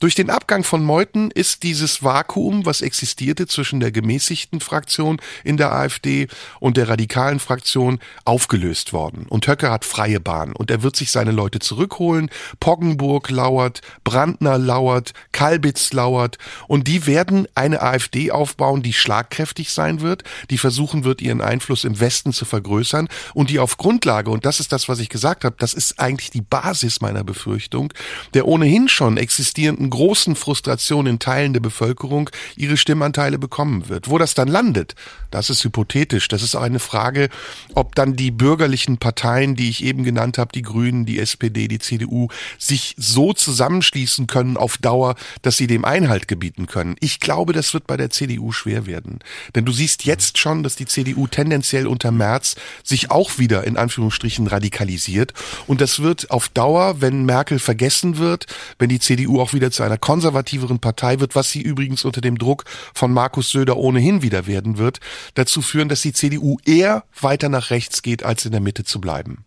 Durch 0.00 0.14
den 0.14 0.30
Abgang 0.30 0.64
von 0.64 0.82
Meuthen 0.82 1.30
ist 1.30 1.62
dieses 1.62 2.02
Vakuum, 2.02 2.64
was 2.64 2.80
existierte 2.80 3.46
zwischen 3.46 3.80
der 3.80 3.92
gemäßigten 3.92 4.60
Fraktion 4.60 5.20
in 5.44 5.58
der 5.58 5.72
AfD 5.72 6.26
und 6.58 6.78
der 6.78 6.88
radikalen 6.88 7.38
Fraktion, 7.38 7.98
aufgelöst 8.24 8.94
worden. 8.94 9.26
Und 9.28 9.46
Höcke 9.46 9.70
hat 9.70 9.84
freie 9.84 10.18
Bahn 10.18 10.54
und 10.54 10.70
er 10.70 10.82
wird 10.82 10.96
sich 10.96 11.10
seine 11.10 11.32
Leute 11.32 11.58
zurückholen. 11.58 12.30
Poggenburg 12.60 13.28
lauert, 13.28 13.82
Brandner 14.02 14.56
lauert, 14.56 15.12
Kalbitz 15.32 15.92
lauert 15.92 16.38
und 16.66 16.88
die 16.88 17.06
werden 17.06 17.46
eine 17.54 17.82
AfD 17.82 18.30
aufbauen, 18.30 18.82
die 18.82 18.94
schlagkräftig 18.94 19.49
sein 19.72 20.00
wird, 20.00 20.22
die 20.50 20.58
versuchen 20.58 21.04
wird, 21.04 21.20
ihren 21.20 21.40
Einfluss 21.40 21.84
im 21.84 22.00
Westen 22.00 22.32
zu 22.32 22.44
vergrößern 22.44 23.08
und 23.34 23.50
die 23.50 23.58
auf 23.58 23.76
Grundlage, 23.76 24.30
und 24.30 24.44
das 24.44 24.60
ist 24.60 24.72
das, 24.72 24.88
was 24.88 25.00
ich 25.00 25.08
gesagt 25.08 25.44
habe, 25.44 25.56
das 25.58 25.74
ist 25.74 25.98
eigentlich 25.98 26.30
die 26.30 26.42
Basis 26.42 27.00
meiner 27.00 27.24
Befürchtung, 27.24 27.92
der 28.34 28.46
ohnehin 28.46 28.88
schon 28.88 29.16
existierenden 29.16 29.90
großen 29.90 30.36
Frustration 30.36 31.06
in 31.06 31.18
Teilen 31.18 31.52
der 31.52 31.60
Bevölkerung 31.60 32.30
ihre 32.56 32.76
Stimmanteile 32.76 33.38
bekommen 33.38 33.88
wird. 33.88 34.08
Wo 34.08 34.18
das 34.18 34.34
dann 34.34 34.48
landet, 34.48 34.94
das 35.30 35.50
ist 35.50 35.64
hypothetisch. 35.64 36.28
Das 36.28 36.42
ist 36.42 36.54
auch 36.54 36.62
eine 36.62 36.78
Frage, 36.78 37.28
ob 37.74 37.94
dann 37.94 38.16
die 38.16 38.30
bürgerlichen 38.30 38.98
Parteien, 38.98 39.56
die 39.56 39.68
ich 39.68 39.84
eben 39.84 40.04
genannt 40.04 40.38
habe, 40.38 40.52
die 40.52 40.62
Grünen, 40.62 41.06
die 41.06 41.18
SPD, 41.18 41.68
die 41.68 41.78
CDU, 41.78 42.28
sich 42.58 42.94
so 42.98 43.32
zusammenschließen 43.32 44.26
können 44.26 44.56
auf 44.56 44.78
Dauer, 44.78 45.14
dass 45.42 45.56
sie 45.56 45.66
dem 45.66 45.84
Einhalt 45.84 46.28
gebieten 46.28 46.66
können. 46.66 46.96
Ich 47.00 47.20
glaube, 47.20 47.52
das 47.52 47.74
wird 47.74 47.86
bei 47.86 47.96
der 47.96 48.10
CDU 48.10 48.52
schwer 48.52 48.86
werden. 48.86 49.20
Denn 49.54 49.64
du 49.64 49.72
siehst 49.72 50.04
jetzt 50.04 50.38
schon, 50.38 50.62
dass 50.62 50.76
die 50.76 50.86
CDU 50.86 51.26
tendenziell 51.26 51.86
unter 51.86 52.10
März 52.10 52.56
sich 52.82 53.10
auch 53.10 53.38
wieder 53.38 53.64
in 53.64 53.76
Anführungsstrichen 53.76 54.46
radikalisiert. 54.46 55.32
Und 55.66 55.80
das 55.80 56.00
wird 56.00 56.30
auf 56.30 56.48
Dauer, 56.48 57.00
wenn 57.00 57.24
Merkel 57.24 57.58
vergessen 57.58 58.18
wird, 58.18 58.46
wenn 58.78 58.88
die 58.88 59.00
CDU 59.00 59.40
auch 59.40 59.52
wieder 59.52 59.70
zu 59.70 59.82
einer 59.82 59.98
konservativeren 59.98 60.78
Partei 60.78 61.20
wird, 61.20 61.34
was 61.34 61.50
sie 61.50 61.60
übrigens 61.60 62.04
unter 62.04 62.20
dem 62.20 62.38
Druck 62.38 62.64
von 62.94 63.12
Markus 63.12 63.50
Söder 63.50 63.76
ohnehin 63.76 64.22
wieder 64.22 64.46
werden 64.46 64.78
wird, 64.78 65.00
dazu 65.34 65.62
führen, 65.62 65.88
dass 65.88 66.02
die 66.02 66.12
CDU 66.12 66.58
eher 66.64 67.04
weiter 67.20 67.48
nach 67.48 67.70
rechts 67.70 68.02
geht, 68.02 68.22
als 68.22 68.44
in 68.44 68.52
der 68.52 68.60
Mitte 68.60 68.84
zu 68.84 69.00
bleiben. 69.00 69.44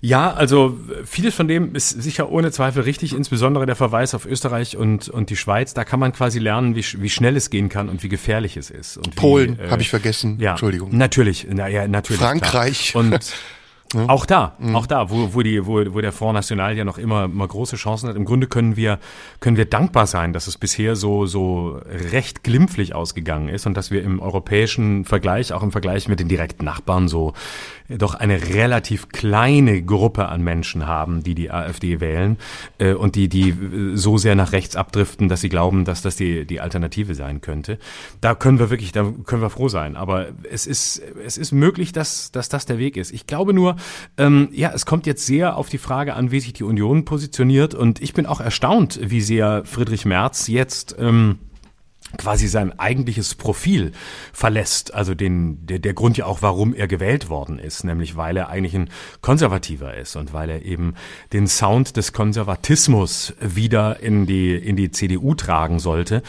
Ja, 0.00 0.32
also 0.32 0.78
vieles 1.04 1.34
von 1.34 1.48
dem 1.48 1.74
ist 1.74 1.90
sicher 1.90 2.30
ohne 2.30 2.52
Zweifel 2.52 2.82
richtig, 2.82 3.14
insbesondere 3.14 3.66
der 3.66 3.76
Verweis 3.76 4.14
auf 4.14 4.26
Österreich 4.26 4.76
und, 4.76 5.08
und 5.08 5.30
die 5.30 5.36
Schweiz. 5.36 5.74
Da 5.74 5.84
kann 5.84 5.98
man 5.98 6.12
quasi 6.12 6.38
lernen, 6.38 6.76
wie, 6.76 6.84
wie 6.98 7.10
schnell 7.10 7.36
es 7.36 7.50
gehen 7.50 7.68
kann 7.68 7.88
und 7.88 8.02
wie 8.02 8.08
gefährlich 8.08 8.56
es 8.56 8.70
ist. 8.70 8.98
Und 8.98 9.16
Polen 9.16 9.58
äh, 9.58 9.68
habe 9.70 9.82
ich 9.82 9.90
vergessen. 9.90 10.38
Ja, 10.38 10.52
Entschuldigung. 10.52 10.96
Natürlich, 10.96 11.46
na, 11.50 11.66
ja, 11.68 11.88
natürlich. 11.88 12.20
Frankreich. 12.20 12.90
Klar. 12.90 13.04
Und 13.04 13.34
Ja. 13.94 14.08
Auch 14.08 14.26
da, 14.26 14.56
mhm. 14.58 14.74
auch 14.74 14.86
da, 14.86 15.10
wo, 15.10 15.32
wo, 15.32 15.42
die, 15.42 15.64
wo, 15.64 15.94
wo 15.94 16.00
der 16.00 16.12
Front 16.12 16.34
National 16.34 16.76
ja 16.76 16.84
noch 16.84 16.98
immer, 16.98 17.24
immer 17.26 17.46
große 17.46 17.76
Chancen 17.76 18.08
hat. 18.08 18.16
Im 18.16 18.24
Grunde 18.24 18.48
können 18.48 18.76
wir, 18.76 18.98
können 19.38 19.56
wir 19.56 19.64
dankbar 19.64 20.06
sein, 20.06 20.32
dass 20.32 20.48
es 20.48 20.58
bisher 20.58 20.96
so, 20.96 21.26
so 21.26 21.80
recht 22.12 22.42
glimpflich 22.42 22.94
ausgegangen 22.94 23.48
ist 23.48 23.64
und 23.66 23.76
dass 23.76 23.92
wir 23.92 24.02
im 24.02 24.20
europäischen 24.20 25.04
Vergleich, 25.04 25.52
auch 25.52 25.62
im 25.62 25.70
Vergleich 25.70 26.08
mit 26.08 26.18
den 26.18 26.28
direkten 26.28 26.64
Nachbarn, 26.64 27.06
so 27.06 27.32
doch 27.88 28.14
eine 28.14 28.48
relativ 28.48 29.08
kleine 29.08 29.82
Gruppe 29.82 30.28
an 30.28 30.42
Menschen 30.42 30.86
haben, 30.86 31.22
die 31.22 31.34
die 31.34 31.50
AfD 31.50 32.00
wählen 32.00 32.36
äh, 32.78 32.92
und 32.94 33.14
die, 33.14 33.28
die 33.28 33.54
so 33.94 34.18
sehr 34.18 34.34
nach 34.34 34.52
rechts 34.52 34.76
abdriften, 34.76 35.28
dass 35.28 35.40
sie 35.40 35.48
glauben, 35.48 35.84
dass 35.84 36.02
das 36.02 36.16
die, 36.16 36.46
die 36.46 36.60
Alternative 36.60 37.14
sein 37.14 37.40
könnte. 37.40 37.78
Da 38.20 38.34
können 38.34 38.58
wir 38.58 38.70
wirklich, 38.70 38.92
da 38.92 39.12
können 39.24 39.42
wir 39.42 39.50
froh 39.50 39.68
sein. 39.68 39.96
Aber 39.96 40.28
es 40.50 40.66
ist, 40.66 41.02
es 41.24 41.38
ist 41.38 41.52
möglich, 41.52 41.92
dass, 41.92 42.32
dass 42.32 42.48
das 42.48 42.66
der 42.66 42.78
Weg 42.78 42.96
ist. 42.96 43.12
Ich 43.12 43.26
glaube 43.26 43.52
nur, 43.52 43.76
ähm, 44.18 44.48
ja, 44.52 44.72
es 44.74 44.86
kommt 44.86 45.06
jetzt 45.06 45.26
sehr 45.26 45.56
auf 45.56 45.68
die 45.68 45.78
Frage 45.78 46.14
an, 46.14 46.30
wie 46.30 46.40
sich 46.40 46.52
die 46.52 46.64
Union 46.64 47.04
positioniert. 47.04 47.74
Und 47.74 48.02
ich 48.02 48.14
bin 48.14 48.26
auch 48.26 48.40
erstaunt, 48.40 48.98
wie 49.02 49.20
sehr 49.20 49.64
Friedrich 49.64 50.04
Merz 50.04 50.48
jetzt 50.48 50.96
ähm, 50.98 51.38
quasi 52.18 52.46
sein 52.48 52.78
eigentliches 52.78 53.34
Profil 53.34 53.92
verlässt. 54.32 54.94
Also 54.94 55.14
den, 55.14 55.66
der, 55.66 55.78
der 55.78 55.94
Grund 55.94 56.16
ja 56.16 56.26
auch, 56.26 56.42
warum 56.42 56.74
er 56.74 56.86
gewählt 56.86 57.28
worden 57.28 57.58
ist, 57.58 57.84
nämlich 57.84 58.16
weil 58.16 58.36
er 58.36 58.48
eigentlich 58.48 58.74
ein 58.74 58.90
Konservativer 59.20 59.94
ist 59.94 60.16
und 60.16 60.32
weil 60.32 60.50
er 60.50 60.62
eben 60.62 60.94
den 61.32 61.46
Sound 61.46 61.96
des 61.96 62.12
Konservatismus 62.12 63.34
wieder 63.40 64.00
in 64.00 64.26
die, 64.26 64.54
in 64.54 64.76
die 64.76 64.90
CDU 64.90 65.34
tragen 65.34 65.78
sollte. 65.78 66.22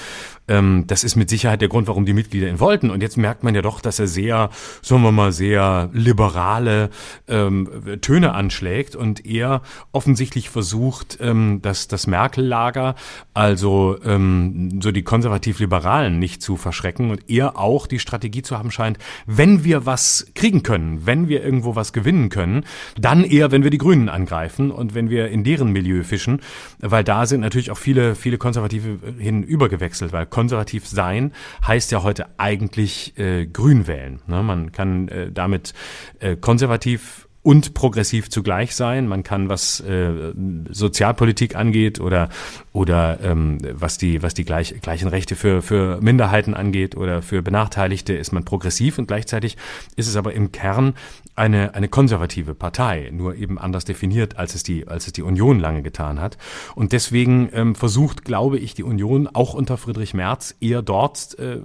Ähm, 0.47 0.85
das 0.87 1.03
ist 1.03 1.15
mit 1.15 1.29
Sicherheit 1.29 1.61
der 1.61 1.69
Grund, 1.69 1.87
warum 1.87 2.05
die 2.05 2.13
Mitglieder 2.13 2.47
ihn 2.47 2.59
wollten. 2.59 2.89
Und 2.89 3.01
jetzt 3.01 3.17
merkt 3.17 3.43
man 3.43 3.55
ja 3.55 3.61
doch, 3.61 3.81
dass 3.81 3.99
er 3.99 4.07
sehr, 4.07 4.49
sagen 4.81 5.03
wir 5.03 5.11
mal, 5.11 5.31
sehr 5.31 5.89
liberale 5.93 6.89
ähm, 7.27 7.69
Töne 8.01 8.33
anschlägt 8.33 8.95
und 8.95 9.25
er 9.25 9.61
offensichtlich 9.91 10.49
versucht, 10.49 11.17
ähm, 11.21 11.61
dass 11.61 11.87
das 11.87 12.07
Merkel-Lager, 12.07 12.95
also 13.33 13.97
ähm, 14.03 14.81
so 14.81 14.91
die 14.91 15.03
konservativ-liberalen 15.03 16.19
nicht 16.19 16.41
zu 16.41 16.57
verschrecken 16.57 17.11
und 17.11 17.29
er 17.29 17.57
auch 17.57 17.87
die 17.87 17.99
Strategie 17.99 18.41
zu 18.41 18.57
haben 18.57 18.71
scheint, 18.71 18.97
wenn 19.25 19.63
wir 19.63 19.85
was 19.85 20.27
kriegen 20.35 20.63
können, 20.63 21.05
wenn 21.05 21.27
wir 21.27 21.43
irgendwo 21.43 21.75
was 21.75 21.93
gewinnen 21.93 22.29
können, 22.29 22.63
dann 22.99 23.23
eher, 23.23 23.51
wenn 23.51 23.63
wir 23.63 23.69
die 23.69 23.77
Grünen 23.77 24.09
angreifen 24.09 24.71
und 24.71 24.95
wenn 24.95 25.09
wir 25.09 25.27
in 25.29 25.43
deren 25.43 25.71
Milieu 25.71 26.03
fischen, 26.03 26.41
weil 26.79 27.03
da 27.03 27.25
sind 27.25 27.41
natürlich 27.41 27.71
auch 27.71 27.77
viele, 27.77 28.15
viele 28.15 28.37
Konservative 28.37 28.99
hinübergewechselt, 29.17 30.13
weil 30.13 30.25
konservativ 30.37 30.87
sein 30.87 31.33
heißt 31.65 31.91
ja 31.91 32.03
heute 32.03 32.27
eigentlich 32.37 33.17
äh, 33.17 33.47
grün 33.47 33.87
wählen. 33.87 34.21
Ne? 34.27 34.43
Man 34.43 34.71
kann 34.71 35.07
äh, 35.07 35.31
damit 35.31 35.73
äh, 36.19 36.35
konservativ 36.35 37.26
und 37.47 37.73
progressiv 37.73 38.29
zugleich 38.29 38.75
sein. 38.75 39.07
Man 39.07 39.23
kann, 39.23 39.47
was 39.47 39.79
äh, 39.79 40.33
Sozialpolitik 40.69 41.55
angeht 41.55 42.01
oder 42.01 42.27
oder 42.73 43.19
ähm, 43.23 43.59
was 43.71 43.97
die 43.97 44.21
was 44.21 44.33
die 44.33 44.43
gleich, 44.43 44.81
gleichen 44.81 45.07
Rechte 45.07 45.37
für 45.37 45.61
für 45.61 46.01
Minderheiten 46.01 46.53
angeht 46.53 46.97
oder 46.97 47.21
für 47.21 47.41
Benachteiligte, 47.41 48.11
ist 48.11 48.33
man 48.33 48.43
progressiv 48.43 48.97
und 48.97 49.07
gleichzeitig 49.07 49.55
ist 49.95 50.09
es 50.09 50.17
aber 50.17 50.33
im 50.33 50.51
Kern 50.51 50.95
eine 51.35 51.73
eine 51.73 51.87
konservative 51.87 52.53
Partei, 52.53 53.11
nur 53.13 53.35
eben 53.35 53.57
anders 53.57 53.85
definiert, 53.85 54.37
als 54.37 54.53
es 54.53 54.63
die 54.63 54.85
als 54.85 55.07
es 55.07 55.13
die 55.13 55.23
Union 55.23 55.57
lange 55.57 55.83
getan 55.83 56.19
hat. 56.19 56.37
Und 56.75 56.91
deswegen 56.91 57.47
ähm, 57.53 57.75
versucht, 57.75 58.25
glaube 58.25 58.59
ich, 58.59 58.73
die 58.73 58.83
Union 58.83 59.25
auch 59.25 59.53
unter 59.53 59.77
Friedrich 59.77 60.13
Merz 60.13 60.53
eher 60.59 60.81
dort 60.81 61.39
äh, 61.39 61.61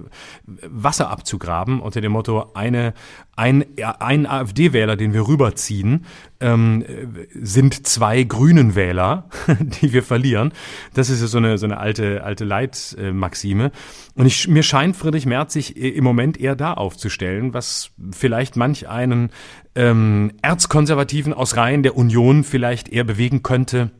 Wasser 0.47 1.11
abzugraben 1.11 1.81
unter 1.81 2.01
dem 2.01 2.13
Motto 2.13 2.53
eine 2.55 2.95
ein, 3.35 3.65
ein 3.99 4.27
AfD-Wähler, 4.27 4.97
den 4.97 5.15
wir 5.15 5.27
rüberziehen, 5.27 6.05
ähm, 6.41 6.85
sind 7.33 7.87
zwei 7.87 8.25
grünen 8.25 8.75
Wähler, 8.75 9.29
die 9.59 9.93
wir 9.93 10.03
verlieren. 10.03 10.53
Das 10.93 11.09
ist 11.09 11.23
ja 11.23 11.27
so 11.27 11.39
eine, 11.39 11.57
so 11.57 11.65
eine 11.65 11.79
alte, 11.79 12.25
alte 12.25 12.45
Leitmaxime. 12.45 13.73
Und 14.15 14.27
ich, 14.27 14.49
mir 14.49 14.63
scheint 14.63 14.97
Friedrich 14.97 15.25
Merz 15.25 15.55
sich 15.55 15.77
im 15.77 16.05
Moment 16.05 16.39
eher 16.39 16.57
da 16.57 16.75
aufzustellen, 16.75 17.55
was 17.55 17.91
vielleicht 18.11 18.57
manch 18.57 18.89
einen 18.89 19.31
ähm, 19.75 20.33
Erzkonservativen 20.43 21.33
aus 21.33 21.57
Reihen 21.57 21.83
der 21.83 21.97
Union 21.97 22.45
vielleicht 22.45 22.91
eher 22.91 23.05
bewegen 23.05 23.43
könnte, 23.43 23.93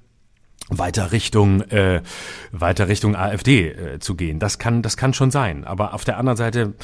weiter 0.79 1.13
Richtung 1.13 1.63
äh, 1.63 2.03
weiter 2.51 2.89
Richtung 2.89 3.17
AfD 3.17 3.69
äh, 3.69 3.99
zu 3.99 4.15
gehen. 4.15 4.39
Das 4.39 4.59
kann 4.59 4.83
das 4.83 4.97
kann 4.97 5.15
schon 5.15 5.31
sein. 5.31 5.65
Aber 5.65 5.95
auf 5.95 6.05
der 6.05 6.19
anderen 6.19 6.37
Seite, 6.37 6.75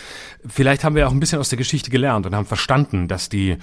vielleicht 0.46 0.84
haben 0.84 0.94
wir 0.94 1.08
auch 1.08 1.12
ein 1.12 1.20
bisschen 1.20 1.38
aus 1.38 1.48
der 1.48 1.58
Geschichte 1.58 1.90
gelernt 1.90 2.26
und 2.26 2.34
haben 2.34 2.46
verstanden, 2.46 3.08
dass 3.08 3.28
die 3.28 3.56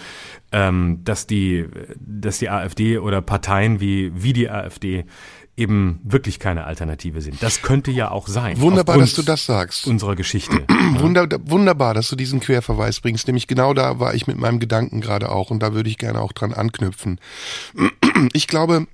ähm, 0.51 1.01
dass 1.03 1.27
die 1.27 1.65
dass 1.97 2.39
die 2.39 2.49
AfD 2.49 2.97
oder 2.97 3.21
Parteien 3.21 3.79
wie 3.79 4.11
wie 4.15 4.33
die 4.33 4.49
AfD 4.49 5.05
eben 5.57 5.99
wirklich 6.03 6.39
keine 6.39 6.65
Alternative 6.65 7.21
sind. 7.21 7.41
Das 7.41 7.61
könnte 7.61 7.91
ja 7.91 8.11
auch 8.11 8.27
sein. 8.27 8.59
Wunderbar, 8.59 8.97
dass 8.97 9.13
du 9.13 9.21
das 9.21 9.45
sagst. 9.45 9.87
Unserer 9.87 10.15
Geschichte. 10.15 10.65
Wunder, 10.97 11.27
wunderbar, 11.45 11.93
dass 11.93 12.09
du 12.09 12.15
diesen 12.15 12.39
Querverweis 12.39 12.99
bringst. 12.99 13.27
Nämlich 13.27 13.47
genau 13.47 13.73
da 13.73 13.99
war 13.99 14.13
ich 14.13 14.27
mit 14.27 14.37
meinem 14.37 14.59
Gedanken 14.59 15.01
gerade 15.01 15.31
auch 15.31 15.51
und 15.51 15.63
da 15.63 15.73
würde 15.73 15.89
ich 15.89 15.97
gerne 15.97 16.19
auch 16.19 16.33
dran 16.33 16.53
anknüpfen. 16.53 17.19
Ich 18.31 18.47
glaube, 18.47 18.87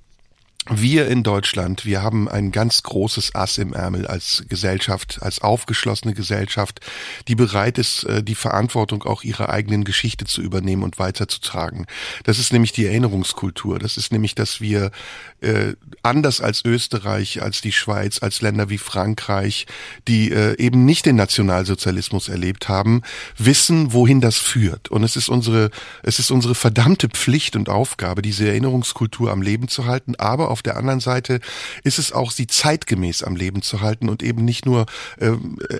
wir 0.70 1.08
in 1.08 1.24
Deutschland, 1.24 1.84
wir 1.84 2.02
haben 2.02 2.28
ein 2.28 2.52
ganz 2.52 2.84
großes 2.84 3.34
Ass 3.34 3.58
im 3.58 3.72
Ärmel 3.72 4.06
als 4.06 4.44
Gesellschaft, 4.48 5.18
als 5.20 5.42
aufgeschlossene 5.42 6.14
Gesellschaft, 6.14 6.80
die 7.26 7.34
bereit 7.34 7.78
ist, 7.78 8.04
äh, 8.04 8.22
die 8.22 8.36
Verantwortung 8.36 9.02
auch 9.02 9.24
ihrer 9.24 9.48
eigenen 9.48 9.82
Geschichte 9.82 10.24
zu 10.24 10.40
übernehmen 10.40 10.84
und 10.84 11.00
weiterzutragen. 11.00 11.86
Das 12.22 12.38
ist 12.38 12.52
nämlich 12.52 12.70
die 12.70 12.86
Erinnerungskultur. 12.86 13.80
Das 13.80 13.96
ist 13.96 14.12
nämlich, 14.12 14.36
dass 14.36 14.60
wir 14.60 14.92
äh, 15.40 15.74
anders 16.04 16.40
als 16.40 16.64
Österreich, 16.64 17.42
als 17.42 17.60
die 17.60 17.72
Schweiz, 17.72 18.22
als 18.22 18.40
Länder 18.40 18.70
wie 18.70 18.78
Frankreich, 18.78 19.66
die 20.06 20.30
äh, 20.30 20.56
eben 20.58 20.84
nicht 20.84 21.06
den 21.06 21.16
Nationalsozialismus 21.16 22.28
erlebt 22.28 22.68
haben, 22.68 23.02
wissen, 23.36 23.92
wohin 23.92 24.20
das 24.20 24.38
führt. 24.38 24.90
Und 24.90 25.02
es 25.02 25.16
ist 25.16 25.28
unsere, 25.28 25.70
es 26.04 26.20
ist 26.20 26.30
unsere 26.30 26.54
verdammte 26.54 27.08
Pflicht 27.08 27.56
und 27.56 27.68
Aufgabe, 27.68 28.22
diese 28.22 28.46
Erinnerungskultur 28.46 29.32
am 29.32 29.42
Leben 29.42 29.66
zu 29.66 29.86
halten, 29.86 30.14
aber 30.14 30.51
auf 30.52 30.62
der 30.62 30.76
anderen 30.76 31.00
Seite 31.00 31.40
ist 31.82 31.98
es 31.98 32.12
auch, 32.12 32.30
sie 32.30 32.46
zeitgemäß 32.46 33.22
am 33.22 33.36
Leben 33.36 33.62
zu 33.62 33.80
halten 33.80 34.08
und 34.08 34.22
eben 34.22 34.44
nicht 34.44 34.66
nur 34.66 34.86
äh, 35.18 35.32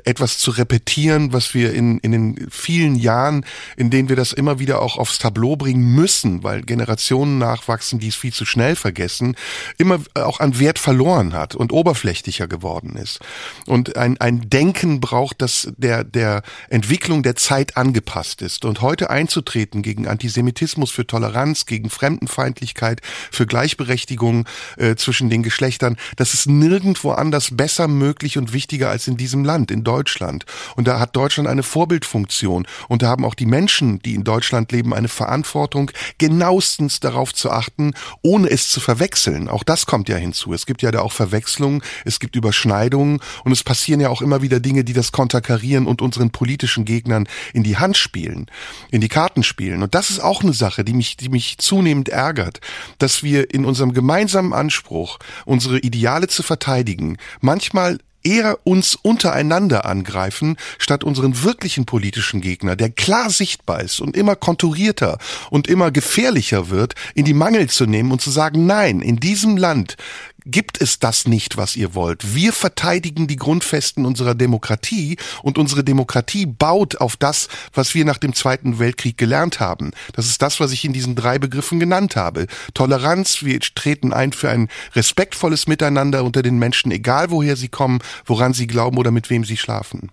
etwas 0.05 0.39
zu 0.39 0.51
repetieren, 0.51 1.33
was 1.33 1.55
wir 1.55 1.73
in, 1.73 1.99
in 1.99 2.13
den 2.13 2.49
vielen 2.51 2.97
Jahren, 2.97 3.45
in 3.77 3.91
denen 3.91 4.09
wir 4.09 4.17
das 4.17 4.33
immer 4.33 4.59
wieder 4.59 4.83
auch 4.83 4.97
aufs 4.97 5.19
Tableau 5.19 5.57
bringen 5.57 5.95
müssen, 5.95 6.43
weil 6.43 6.63
Generationen 6.63 7.39
nachwachsen, 7.39 7.99
die 7.99 8.09
es 8.09 8.17
viel 8.17 8.33
zu 8.33 8.45
schnell 8.45 8.75
vergessen, 8.77 9.37
immer 9.79 10.01
auch 10.15 10.41
an 10.41 10.59
Wert 10.59 10.79
verloren 10.79 11.35
hat 11.35 11.55
und 11.55 11.73
oberflächlicher 11.73 12.49
geworden 12.49 12.97
ist. 12.97 13.21
Und 13.67 13.97
ein, 13.97 14.19
ein 14.19 14.49
Denken 14.49 15.01
braucht, 15.01 15.43
das 15.43 15.73
der, 15.77 16.05
der 16.05 16.43
Entwicklung 16.71 17.23
der 17.23 17.37
Zeit 17.37 17.77
angepasst 17.77 18.43
ist. 18.43 18.65
Und 18.65 18.81
heute 18.81 19.11
einzutreten 19.11 19.83
gegen 19.83 20.09
Antisemitismus, 20.09 20.91
für 20.91 21.07
Toleranz, 21.07 21.67
gegen 21.67 21.91
Fremdenfeindlichkeit, 21.91 23.01
für 23.31 23.47
Gleichberechtigung, 23.47 24.47
äh, 24.77 24.97
zwischen 24.97 25.31
den 25.31 25.43
Geschlechtern. 25.43 25.97
Das 26.17 26.35
ist 26.35 26.49
nirgendwo 26.49 27.13
anders 27.13 27.57
besser 27.57 27.89
möglich 27.89 28.39
und 28.39 28.53
wichtiger 28.53 28.91
als 28.91 29.09
in 29.09 29.17
diesem 29.17 29.45
Land, 29.45 29.71
in 29.71 29.85
Deutschland. 29.85 30.45
Und 30.77 30.89
da 30.89 30.99
hat 30.99 31.17
Deutschland 31.17 31.49
eine 31.49 31.63
Vorbildfunktion. 31.63 32.67
Und 32.89 33.03
da 33.03 33.09
haben 33.09 33.25
auch 33.25 33.35
die 33.35 33.47
Menschen, 33.47 34.01
die 34.01 34.15
in 34.15 34.25
Deutschland 34.25 34.73
leben, 34.73 34.95
eine 34.95 35.09
Verantwortung, 35.09 35.91
genauestens 36.19 37.01
darauf 37.01 37.35
zu 37.35 37.51
achten, 37.51 37.93
ohne 38.23 38.51
es 38.51 38.69
zu 38.69 38.81
verwechseln. 38.81 39.49
Auch 39.49 39.63
das 39.63 39.87
kommt 39.87 40.09
ja 40.09 40.17
hinzu. 40.17 40.53
Es 40.53 40.67
gibt 40.67 40.83
ja 40.83 40.91
da 40.91 41.01
auch 41.01 41.13
Verwechslungen, 41.13 41.83
es 42.05 42.21
gibt 42.21 42.37
Überschneidungen 42.37 43.21
und 43.45 43.53
es 43.53 43.65
passieren 43.65 44.01
ja 44.01 44.09
auch 44.09 44.23
immer 44.23 44.43
wieder 44.43 44.61
Dinge, 44.61 44.85
die 44.85 44.93
das 44.93 45.13
konterkarieren 45.13 45.87
und 45.87 46.03
unseren 46.03 46.31
politischen 46.31 46.85
Gegnern 46.85 47.29
in 47.53 47.63
die 47.63 47.77
Hand 47.77 47.97
spielen, 47.97 48.47
in 48.91 49.01
die 49.01 49.09
Karten 49.09 49.43
spielen. 49.43 49.83
Und 49.83 49.95
das 49.95 50.11
ist 50.11 50.21
auch 50.21 50.43
eine 50.43 50.53
Sache, 50.53 50.85
die 50.85 50.93
mich, 50.93 51.17
die 51.17 51.29
mich 51.29 51.59
zunehmend 51.59 52.09
ärgert, 52.09 52.61
dass 52.99 53.23
wir 53.23 53.53
in 53.53 53.65
unserem 53.65 53.93
gemeinsamen 53.93 54.52
Anspruch, 54.53 55.19
unsere 55.45 55.79
Ideale 55.79 56.29
zu 56.29 56.43
verteidigen, 56.43 57.19
manchmal 57.41 57.99
eher 58.25 58.59
uns 58.65 58.95
untereinander 58.95 59.85
angreifen, 59.85 60.57
statt 60.79 61.05
unseren 61.05 61.43
wirklichen 61.43 61.87
politischen 61.87 62.41
Gegner, 62.41 62.77
der 62.77 62.91
klar 62.91 63.31
sichtbar 63.31 63.81
ist 63.83 64.01
und 64.01 64.17
immer 64.17 64.37
konturierter 64.37 65.19
und 65.51 65.67
immer 65.67 65.91
gefährlicher 65.91 66.71
wird, 66.71 66.95
in 67.15 67.25
die 67.25 67.35
Mangel 67.35 67.69
zu 67.69 67.87
nehmen 67.87 68.13
und 68.13 68.21
zu 68.21 68.31
sagen, 68.31 68.67
nein, 68.67 69.01
in 69.01 69.19
diesem 69.19 69.57
Land 69.57 69.97
gibt 70.45 70.81
es 70.81 70.99
das 70.99 71.27
nicht, 71.27 71.57
was 71.57 71.77
ihr 71.77 71.95
wollt. 71.95 72.35
Wir 72.35 72.53
verteidigen 72.53 73.27
die 73.27 73.37
Grundfesten 73.37 74.07
unserer 74.07 74.35
Demokratie 74.35 75.17
und 75.43 75.59
unsere 75.59 75.85
Demokratie 75.85 76.47
baut 76.47 76.97
auf 76.97 77.17
das, 77.17 77.49
was 77.73 77.95
wir 77.95 78.05
nach 78.05 78.19
dem 78.19 78.35
Zweiten 78.35 78.79
Weltkrieg 78.79 79.17
gelernt 79.19 79.61
haben. 79.61 79.93
Das 80.13 80.27
ist 80.27 80.43
das, 80.43 80.61
was 80.61 80.73
ich 80.73 80.85
in 80.85 80.93
diesen 80.93 81.15
drei 81.15 81.39
Begriffen 81.39 81.81
genannt 81.81 82.17
habe. 82.17 82.47
Toleranz, 82.75 83.43
wir 83.43 83.61
treten 83.61 84.13
ein 84.13 84.33
für 84.33 84.51
ein 84.51 84.69
respektvolles 84.95 85.67
Miteinander 85.67 86.25
unter 86.25 86.43
den 86.43 86.59
Menschen, 86.59 86.93
egal 86.93 87.31
woher 87.31 87.57
sie 87.57 87.69
kommen, 87.69 88.01
woran 88.25 88.55
sie 88.55 88.67
glauben 88.67 88.99
oder 88.99 89.11
mit 89.11 89.31
wem 89.31 89.45
sie 89.45 89.57
schlafen. 89.57 90.11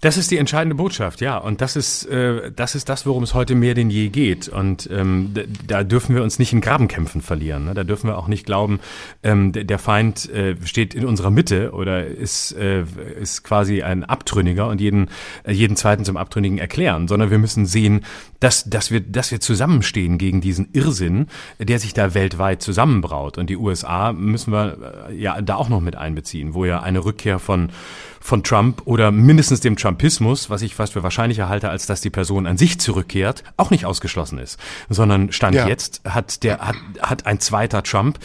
Das 0.00 0.16
ist 0.16 0.30
die 0.30 0.36
entscheidende 0.36 0.74
Botschaft, 0.74 1.20
ja. 1.20 1.38
Und 1.38 1.60
das 1.60 1.76
ist, 1.76 2.04
äh, 2.06 2.50
das 2.54 2.74
ist 2.74 2.88
das, 2.88 3.06
worum 3.06 3.22
es 3.22 3.34
heute 3.34 3.54
mehr 3.54 3.74
denn 3.74 3.90
je 3.90 4.08
geht. 4.08 4.48
Und 4.48 4.88
ähm, 4.92 5.32
da 5.66 5.84
dürfen 5.84 6.14
wir 6.14 6.22
uns 6.22 6.38
nicht 6.38 6.52
in 6.52 6.60
Grabenkämpfen 6.60 7.22
verlieren. 7.22 7.66
Ne? 7.66 7.74
Da 7.74 7.84
dürfen 7.84 8.08
wir 8.08 8.18
auch 8.18 8.28
nicht 8.28 8.44
glauben, 8.44 8.80
ähm, 9.22 9.52
der 9.52 9.78
Feind 9.78 10.28
äh, 10.30 10.56
steht 10.64 10.94
in 10.94 11.06
unserer 11.06 11.30
Mitte 11.30 11.72
oder 11.72 12.04
ist, 12.04 12.52
äh, 12.52 12.84
ist 13.20 13.44
quasi 13.44 13.82
ein 13.82 14.04
Abtrünniger 14.04 14.68
und 14.68 14.80
jeden, 14.80 15.08
äh, 15.44 15.52
jeden 15.52 15.76
Zweiten 15.76 16.04
zum 16.04 16.16
Abtrünnigen 16.16 16.58
erklären, 16.58 17.06
sondern 17.06 17.30
wir 17.30 17.38
müssen 17.38 17.66
sehen, 17.66 18.04
dass, 18.40 18.64
dass, 18.64 18.90
wir, 18.90 19.00
dass 19.00 19.30
wir 19.30 19.40
zusammenstehen 19.40 20.18
gegen 20.18 20.40
diesen 20.40 20.68
Irrsinn, 20.72 21.28
der 21.58 21.78
sich 21.78 21.94
da 21.94 22.14
weltweit 22.14 22.60
zusammenbraut. 22.62 23.38
Und 23.38 23.50
die 23.50 23.56
USA 23.56 24.12
müssen 24.12 24.52
wir 24.52 25.06
äh, 25.08 25.14
ja 25.14 25.40
da 25.40 25.56
auch 25.56 25.68
noch 25.68 25.80
mit 25.80 25.96
einbeziehen, 25.96 26.54
wo 26.54 26.64
ja 26.64 26.80
eine 26.80 27.04
Rückkehr 27.04 27.38
von 27.38 27.70
von 28.22 28.44
Trump 28.44 28.82
oder 28.84 29.10
mindestens 29.10 29.60
dem 29.60 29.76
Trumpismus, 29.76 30.48
was 30.48 30.62
ich 30.62 30.76
fast 30.76 30.92
für 30.92 31.02
wahrscheinlicher 31.02 31.48
halte, 31.48 31.68
als 31.68 31.86
dass 31.86 32.00
die 32.00 32.10
Person 32.10 32.46
an 32.46 32.56
sich 32.56 32.78
zurückkehrt, 32.78 33.42
auch 33.56 33.70
nicht 33.70 33.84
ausgeschlossen 33.84 34.38
ist. 34.38 34.58
Sondern 34.88 35.32
Stand 35.32 35.56
ja. 35.56 35.66
jetzt 35.66 36.02
hat 36.08 36.44
der, 36.44 36.58
hat, 36.60 36.76
hat 37.00 37.26
ein 37.26 37.40
zweiter 37.40 37.82
Trump 37.82 38.20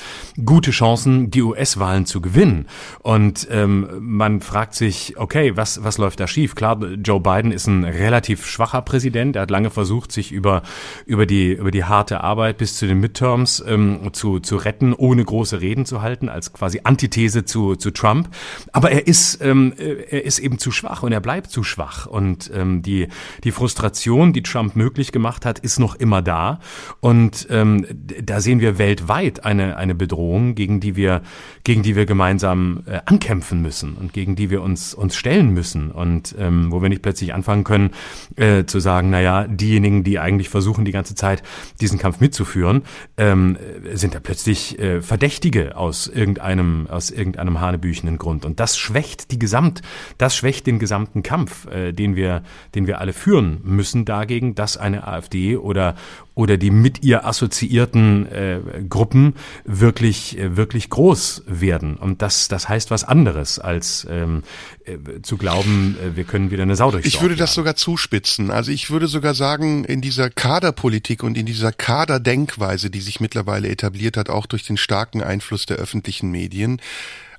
gute 0.45 0.69
Chancen, 0.69 1.31
die 1.31 1.41
US-Wahlen 1.41 2.05
zu 2.05 2.21
gewinnen. 2.21 2.67
Und 3.01 3.47
ähm, 3.49 3.87
man 3.99 4.41
fragt 4.41 4.75
sich, 4.75 5.17
okay, 5.17 5.57
was, 5.57 5.83
was 5.83 5.97
läuft 5.97 6.19
da 6.19 6.27
schief? 6.27 6.53
Klar, 6.53 6.79
Joe 7.03 7.19
Biden 7.19 7.51
ist 7.51 7.65
ein 7.65 7.83
relativ 7.83 8.45
schwacher 8.45 8.83
Präsident. 8.83 9.35
Er 9.35 9.43
hat 9.43 9.51
lange 9.51 9.71
versucht, 9.71 10.11
sich 10.11 10.31
über, 10.31 10.61
über, 11.07 11.25
die, 11.25 11.53
über 11.53 11.71
die 11.71 11.85
harte 11.85 12.21
Arbeit 12.21 12.59
bis 12.59 12.77
zu 12.77 12.85
den 12.85 12.99
Midterms 12.99 13.63
ähm, 13.67 14.09
zu, 14.13 14.39
zu 14.39 14.57
retten, 14.57 14.93
ohne 14.93 15.25
große 15.25 15.59
Reden 15.59 15.85
zu 15.85 16.03
halten, 16.03 16.29
als 16.29 16.53
quasi 16.53 16.81
Antithese 16.83 17.45
zu, 17.45 17.75
zu 17.75 17.89
Trump. 17.89 18.29
Aber 18.71 18.91
er 18.91 19.07
ist 19.07 19.41
ähm, 19.41 19.73
er 19.87 20.25
ist 20.25 20.39
eben 20.39 20.57
zu 20.59 20.71
schwach 20.71 21.03
und 21.03 21.11
er 21.11 21.19
bleibt 21.19 21.51
zu 21.51 21.63
schwach. 21.63 22.05
Und 22.05 22.51
ähm, 22.53 22.81
die, 22.81 23.07
die 23.43 23.51
Frustration, 23.51 24.33
die 24.33 24.43
Trump 24.43 24.75
möglich 24.75 25.11
gemacht 25.11 25.45
hat, 25.45 25.59
ist 25.59 25.79
noch 25.79 25.95
immer 25.95 26.21
da. 26.21 26.59
Und 26.99 27.47
ähm, 27.49 27.85
da 28.21 28.41
sehen 28.41 28.59
wir 28.59 28.77
weltweit 28.77 29.45
eine, 29.45 29.77
eine 29.77 29.95
Bedrohung, 29.95 30.55
gegen 30.55 30.79
die 30.79 30.95
wir, 30.95 31.21
gegen 31.63 31.83
die 31.83 31.95
wir 31.95 32.05
gemeinsam 32.05 32.83
äh, 32.85 32.99
ankämpfen 33.05 33.61
müssen 33.61 33.95
und 33.95 34.13
gegen 34.13 34.35
die 34.35 34.49
wir 34.49 34.61
uns, 34.61 34.93
uns 34.93 35.15
stellen 35.15 35.53
müssen. 35.53 35.91
Und 35.91 36.35
ähm, 36.37 36.71
wo 36.71 36.81
wir 36.81 36.89
nicht 36.89 37.01
plötzlich 37.01 37.33
anfangen 37.33 37.63
können, 37.63 37.91
äh, 38.35 38.65
zu 38.65 38.79
sagen, 38.79 39.09
naja, 39.09 39.47
diejenigen, 39.47 40.03
die 40.03 40.19
eigentlich 40.19 40.49
versuchen, 40.49 40.85
die 40.85 40.91
ganze 40.91 41.15
Zeit 41.15 41.43
diesen 41.81 41.99
Kampf 41.99 42.19
mitzuführen, 42.19 42.83
ähm, 43.17 43.57
sind 43.93 44.15
da 44.15 44.19
plötzlich 44.19 44.79
äh, 44.79 45.01
Verdächtige 45.01 45.77
aus 45.77 46.07
irgendeinem, 46.07 46.87
aus 46.87 47.11
irgendeinem 47.11 47.61
hanebüchenden 47.61 48.17
Grund. 48.17 48.45
Und 48.45 48.59
das 48.59 48.77
schwächt 48.77 49.31
die 49.31 49.39
Gesamt 49.77 50.17
das 50.17 50.35
schwächt 50.35 50.67
den 50.67 50.79
gesamten 50.79 51.23
Kampf, 51.23 51.67
äh, 51.67 51.91
den 51.91 52.15
wir, 52.15 52.43
den 52.75 52.87
wir 52.87 52.99
alle 52.99 53.13
führen 53.13 53.59
müssen 53.63 54.05
dagegen, 54.05 54.55
dass 54.55 54.77
eine 54.77 55.07
AfD 55.07 55.57
oder 55.57 55.95
oder 56.33 56.57
die 56.57 56.69
mit 56.69 57.03
ihr 57.03 57.25
assoziierten 57.25 58.31
äh, 58.31 58.59
Gruppen 58.87 59.33
wirklich 59.65 60.37
äh, 60.37 60.55
wirklich 60.55 60.89
groß 60.89 61.43
werden. 61.47 61.95
Und 61.95 62.21
das 62.21 62.47
das 62.47 62.69
heißt 62.69 62.91
was 62.91 63.03
anderes 63.03 63.57
als 63.57 64.05
ähm, 64.09 64.43
äh, 64.85 64.97
zu 65.23 65.37
glauben, 65.37 65.97
äh, 66.03 66.15
wir 66.15 66.25
können 66.25 66.51
wieder 66.51 66.63
eine 66.63 66.75
Sau 66.75 66.91
durchs 66.91 67.07
Ich 67.07 67.21
würde 67.21 67.35
das 67.35 67.53
sogar 67.53 67.75
zuspitzen. 67.75 68.51
Also 68.51 68.71
ich 68.71 68.91
würde 68.91 69.07
sogar 69.07 69.33
sagen, 69.33 69.83
in 69.83 70.01
dieser 70.01 70.29
Kaderpolitik 70.29 71.23
und 71.23 71.37
in 71.37 71.45
dieser 71.45 71.71
Kaderdenkweise, 71.71 72.89
die 72.89 73.01
sich 73.01 73.19
mittlerweile 73.19 73.69
etabliert 73.69 74.17
hat, 74.17 74.29
auch 74.29 74.45
durch 74.45 74.63
den 74.63 74.77
starken 74.77 75.23
Einfluss 75.23 75.65
der 75.65 75.77
öffentlichen 75.77 76.29
Medien, 76.29 76.81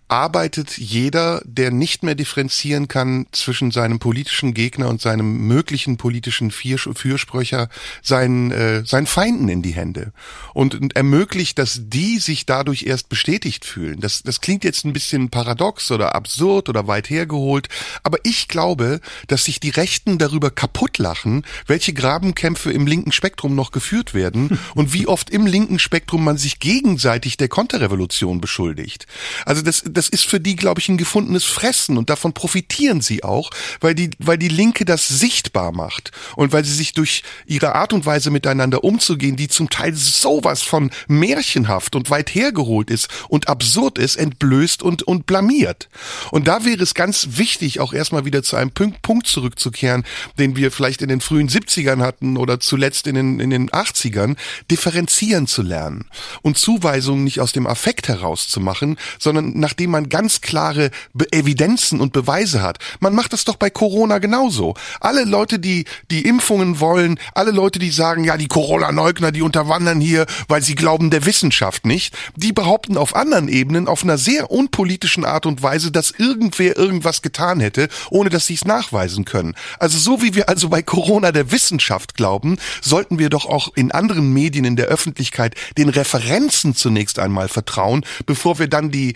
arbeitet 0.08 0.78
jeder, 0.78 1.42
der 1.44 1.70
nicht 1.70 2.02
mehr 2.02 2.14
differenzieren 2.14 2.88
kann 2.88 3.26
zwischen 3.32 3.70
seinem 3.70 3.98
politischen 3.98 4.54
Gegner 4.54 4.88
und 4.88 5.00
seinem 5.00 5.46
möglichen 5.46 5.98
politischen 5.98 6.50
Fürsprecher, 6.50 7.68
seinen, 8.02 8.50
äh, 8.50 8.84
seinen 8.84 9.06
Feinden 9.06 9.48
in 9.48 9.62
die 9.62 9.74
Hände 9.74 10.12
und, 10.54 10.74
und 10.74 10.96
ermöglicht, 10.96 11.58
dass 11.58 11.80
die 11.84 12.18
sich 12.18 12.46
dadurch 12.46 12.84
erst 12.84 13.08
bestätigt 13.08 13.64
fühlen. 13.64 14.00
Das, 14.00 14.22
das 14.22 14.40
klingt 14.40 14.64
jetzt 14.64 14.84
ein 14.84 14.94
bisschen 14.94 15.28
paradox 15.28 15.90
oder 15.90 16.14
absurd 16.14 16.68
oder 16.68 16.86
weit 16.86 17.10
hergeholt, 17.10 17.68
aber 18.02 18.18
ich 18.22 18.48
glaube, 18.48 19.00
dass 19.26 19.44
sich 19.44 19.60
die 19.60 19.70
Rechten 19.70 20.18
darüber 20.18 20.50
kaputt 20.50 20.98
lachen, 20.98 21.44
welche 21.66 21.92
Grabenkämpfe 21.92 22.72
im 22.72 22.86
linken 22.86 23.12
Spektrum 23.12 23.54
noch 23.54 23.72
geführt 23.72 24.14
werden 24.14 24.58
und 24.74 24.92
wie 24.94 25.06
oft 25.06 25.28
im 25.30 25.46
linken 25.46 25.78
Spektrum 25.78 26.24
man 26.24 26.38
sich 26.38 26.60
gegenseitig 26.60 27.36
der 27.36 27.48
Konterrevolution 27.48 28.40
beschuldigt. 28.40 29.06
Also 29.44 29.62
das, 29.62 29.82
das 29.98 30.08
ist 30.08 30.26
für 30.26 30.38
die, 30.38 30.54
glaube 30.54 30.80
ich, 30.80 30.88
ein 30.88 30.96
gefundenes 30.96 31.44
Fressen 31.44 31.98
und 31.98 32.08
davon 32.08 32.32
profitieren 32.32 33.00
sie 33.00 33.24
auch, 33.24 33.50
weil 33.80 33.96
die, 33.96 34.10
weil 34.20 34.38
die 34.38 34.48
Linke 34.48 34.84
das 34.84 35.08
sichtbar 35.08 35.72
macht 35.72 36.12
und 36.36 36.52
weil 36.52 36.64
sie 36.64 36.72
sich 36.72 36.92
durch 36.92 37.24
ihre 37.46 37.74
Art 37.74 37.92
und 37.92 38.06
Weise 38.06 38.30
miteinander 38.30 38.84
umzugehen, 38.84 39.34
die 39.34 39.48
zum 39.48 39.70
Teil 39.70 39.94
sowas 39.94 40.62
von 40.62 40.92
märchenhaft 41.08 41.96
und 41.96 42.10
weit 42.10 42.32
hergeholt 42.32 42.90
ist 42.90 43.08
und 43.28 43.48
absurd 43.48 43.98
ist, 43.98 44.14
entblößt 44.14 44.84
und, 44.84 45.02
und 45.02 45.26
blamiert. 45.26 45.88
Und 46.30 46.46
da 46.46 46.64
wäre 46.64 46.80
es 46.80 46.94
ganz 46.94 47.30
wichtig, 47.32 47.80
auch 47.80 47.92
erstmal 47.92 48.24
wieder 48.24 48.44
zu 48.44 48.54
einem 48.54 48.70
Punkt 48.70 49.26
zurückzukehren, 49.26 50.04
den 50.38 50.54
wir 50.54 50.70
vielleicht 50.70 51.02
in 51.02 51.08
den 51.08 51.20
frühen 51.20 51.48
70ern 51.48 52.02
hatten 52.02 52.36
oder 52.36 52.60
zuletzt 52.60 53.08
in 53.08 53.16
den, 53.16 53.40
in 53.40 53.50
den 53.50 53.68
80ern, 53.70 54.36
differenzieren 54.70 55.48
zu 55.48 55.62
lernen 55.62 56.04
und 56.42 56.56
Zuweisungen 56.56 57.24
nicht 57.24 57.40
aus 57.40 57.52
dem 57.52 57.66
Affekt 57.66 58.06
herauszumachen, 58.06 58.96
sondern 59.18 59.58
nachdem 59.58 59.87
man 59.88 60.08
ganz 60.08 60.40
klare 60.40 60.90
Be 61.14 61.26
Evidenzen 61.32 62.00
und 62.00 62.12
Beweise 62.12 62.62
hat. 62.62 62.78
Man 63.00 63.14
macht 63.14 63.32
das 63.32 63.44
doch 63.44 63.56
bei 63.56 63.70
Corona 63.70 64.18
genauso. 64.18 64.74
Alle 65.00 65.24
Leute, 65.24 65.58
die 65.58 65.84
die 66.10 66.22
Impfungen 66.22 66.80
wollen, 66.80 67.18
alle 67.34 67.50
Leute, 67.50 67.78
die 67.78 67.90
sagen, 67.90 68.24
ja, 68.24 68.36
die 68.36 68.48
Corona-Leugner, 68.48 69.32
die 69.32 69.42
unterwandern 69.42 70.00
hier, 70.00 70.26
weil 70.48 70.62
sie 70.62 70.74
glauben 70.74 71.10
der 71.10 71.26
Wissenschaft 71.26 71.86
nicht, 71.86 72.16
die 72.36 72.52
behaupten 72.52 72.96
auf 72.96 73.14
anderen 73.14 73.48
Ebenen 73.48 73.88
auf 73.88 74.02
einer 74.02 74.18
sehr 74.18 74.50
unpolitischen 74.50 75.24
Art 75.24 75.46
und 75.46 75.62
Weise, 75.62 75.90
dass 75.90 76.10
irgendwer 76.10 76.76
irgendwas 76.76 77.22
getan 77.22 77.60
hätte, 77.60 77.88
ohne 78.10 78.30
dass 78.30 78.46
sie 78.46 78.54
es 78.54 78.64
nachweisen 78.64 79.24
können. 79.24 79.54
Also 79.78 79.98
so 79.98 80.22
wie 80.22 80.34
wir 80.34 80.48
also 80.48 80.68
bei 80.68 80.82
Corona 80.82 81.32
der 81.32 81.50
Wissenschaft 81.52 82.14
glauben, 82.14 82.58
sollten 82.80 83.18
wir 83.18 83.30
doch 83.30 83.46
auch 83.46 83.68
in 83.74 83.92
anderen 83.92 84.32
Medien 84.32 84.64
in 84.64 84.76
der 84.76 84.86
Öffentlichkeit 84.86 85.54
den 85.76 85.88
Referenzen 85.88 86.74
zunächst 86.74 87.18
einmal 87.18 87.48
vertrauen, 87.48 88.04
bevor 88.26 88.58
wir 88.58 88.68
dann 88.68 88.90
die 88.90 89.14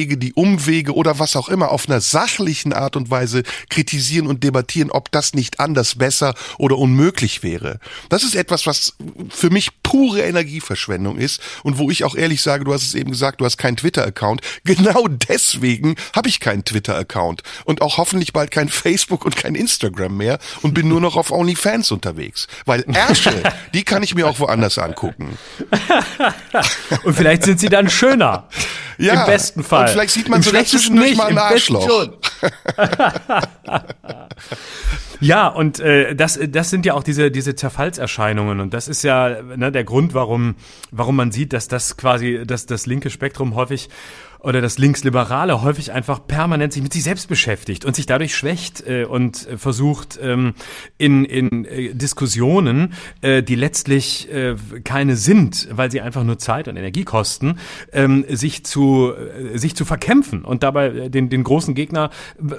Abwege, 0.00 0.16
die 0.16 0.32
Umwege 0.32 0.94
oder 0.94 1.18
was 1.18 1.36
auch 1.36 1.50
immer 1.50 1.70
auf 1.70 1.86
einer 1.86 2.00
sachlichen 2.00 2.72
Art 2.72 2.96
und 2.96 3.10
Weise 3.10 3.42
kritisieren 3.68 4.28
und 4.28 4.42
debattieren, 4.42 4.90
ob 4.90 5.12
das 5.12 5.34
nicht 5.34 5.60
anders 5.60 5.96
besser 5.96 6.34
oder 6.56 6.78
unmöglich 6.78 7.42
wäre. 7.42 7.80
Das 8.08 8.22
ist 8.22 8.34
etwas, 8.34 8.66
was 8.66 8.96
für 9.28 9.50
mich 9.50 9.82
pure 9.82 10.22
Energieverschwendung 10.22 11.18
ist 11.18 11.42
und 11.64 11.76
wo 11.76 11.90
ich 11.90 12.04
auch 12.04 12.14
ehrlich 12.14 12.40
sage, 12.40 12.64
du 12.64 12.72
hast 12.72 12.84
es 12.84 12.94
eben 12.94 13.10
gesagt, 13.10 13.42
du 13.42 13.44
hast 13.44 13.58
keinen 13.58 13.76
Twitter-Account. 13.76 14.40
Genau 14.70 15.08
deswegen 15.08 15.96
habe 16.14 16.28
ich 16.28 16.38
keinen 16.38 16.64
Twitter-Account 16.64 17.42
und 17.64 17.82
auch 17.82 17.98
hoffentlich 17.98 18.32
bald 18.32 18.50
kein 18.50 18.68
Facebook 18.68 19.24
und 19.24 19.36
kein 19.36 19.54
Instagram 19.54 20.16
mehr 20.16 20.38
und 20.62 20.74
bin 20.74 20.88
nur 20.88 21.00
noch 21.00 21.16
auf 21.16 21.30
OnlyFans 21.30 21.90
unterwegs, 21.90 22.46
weil 22.66 22.84
Ärsche, 22.94 23.42
die 23.74 23.82
kann 23.82 24.02
ich 24.02 24.14
mir 24.14 24.28
auch 24.28 24.38
woanders 24.38 24.78
angucken. 24.78 25.36
und 27.02 27.14
vielleicht 27.14 27.42
sind 27.42 27.58
sie 27.58 27.68
dann 27.68 27.90
schöner. 27.90 28.48
Ja, 29.00 29.22
Im 29.22 29.26
besten 29.26 29.64
Fall. 29.64 29.88
Vielleicht 29.92 30.12
sieht 30.12 30.28
man 30.28 30.42
vielleicht 30.42 30.70
zwischendurch 30.70 31.16
mal 31.16 31.28
ein 31.28 31.38
Arschloch. 31.38 31.88
Ja, 35.20 35.48
und 35.48 35.80
äh, 35.80 36.14
das, 36.16 36.38
das 36.48 36.70
sind 36.70 36.86
ja 36.86 36.94
auch 36.94 37.02
diese, 37.02 37.30
diese 37.30 37.54
Zerfallserscheinungen. 37.54 38.58
Und 38.58 38.72
das 38.72 38.88
ist 38.88 39.02
ja 39.02 39.42
ne, 39.42 39.70
der 39.70 39.84
Grund, 39.84 40.14
warum, 40.14 40.54
warum 40.90 41.16
man 41.16 41.30
sieht, 41.30 41.52
dass 41.52 41.68
das 41.68 41.98
quasi, 41.98 42.42
dass 42.46 42.64
das 42.64 42.86
linke 42.86 43.10
Spektrum 43.10 43.54
häufig 43.54 43.90
oder 44.42 44.60
das 44.60 44.78
Linksliberale 44.78 45.62
häufig 45.62 45.92
einfach 45.92 46.26
permanent 46.26 46.72
sich 46.72 46.82
mit 46.82 46.92
sich 46.92 47.04
selbst 47.04 47.28
beschäftigt 47.28 47.84
und 47.84 47.94
sich 47.94 48.06
dadurch 48.06 48.34
schwächt 48.34 48.86
äh, 48.86 49.04
und 49.04 49.48
versucht 49.56 50.18
ähm, 50.22 50.54
in, 50.98 51.24
in 51.24 51.64
äh, 51.64 51.94
Diskussionen, 51.94 52.94
äh, 53.20 53.42
die 53.42 53.54
letztlich 53.54 54.32
äh, 54.32 54.56
keine 54.84 55.16
sind, 55.16 55.68
weil 55.72 55.90
sie 55.90 56.00
einfach 56.00 56.24
nur 56.24 56.38
Zeit 56.38 56.68
und 56.68 56.76
Energie 56.76 57.04
kosten, 57.04 57.58
ähm, 57.92 58.24
sich 58.28 58.64
zu 58.64 59.12
äh, 59.12 59.58
sich 59.58 59.76
zu 59.76 59.84
verkämpfen 59.84 60.44
und 60.44 60.62
dabei 60.62 61.08
den, 61.08 61.28
den 61.28 61.44
großen 61.44 61.74
Gegner 61.74 62.10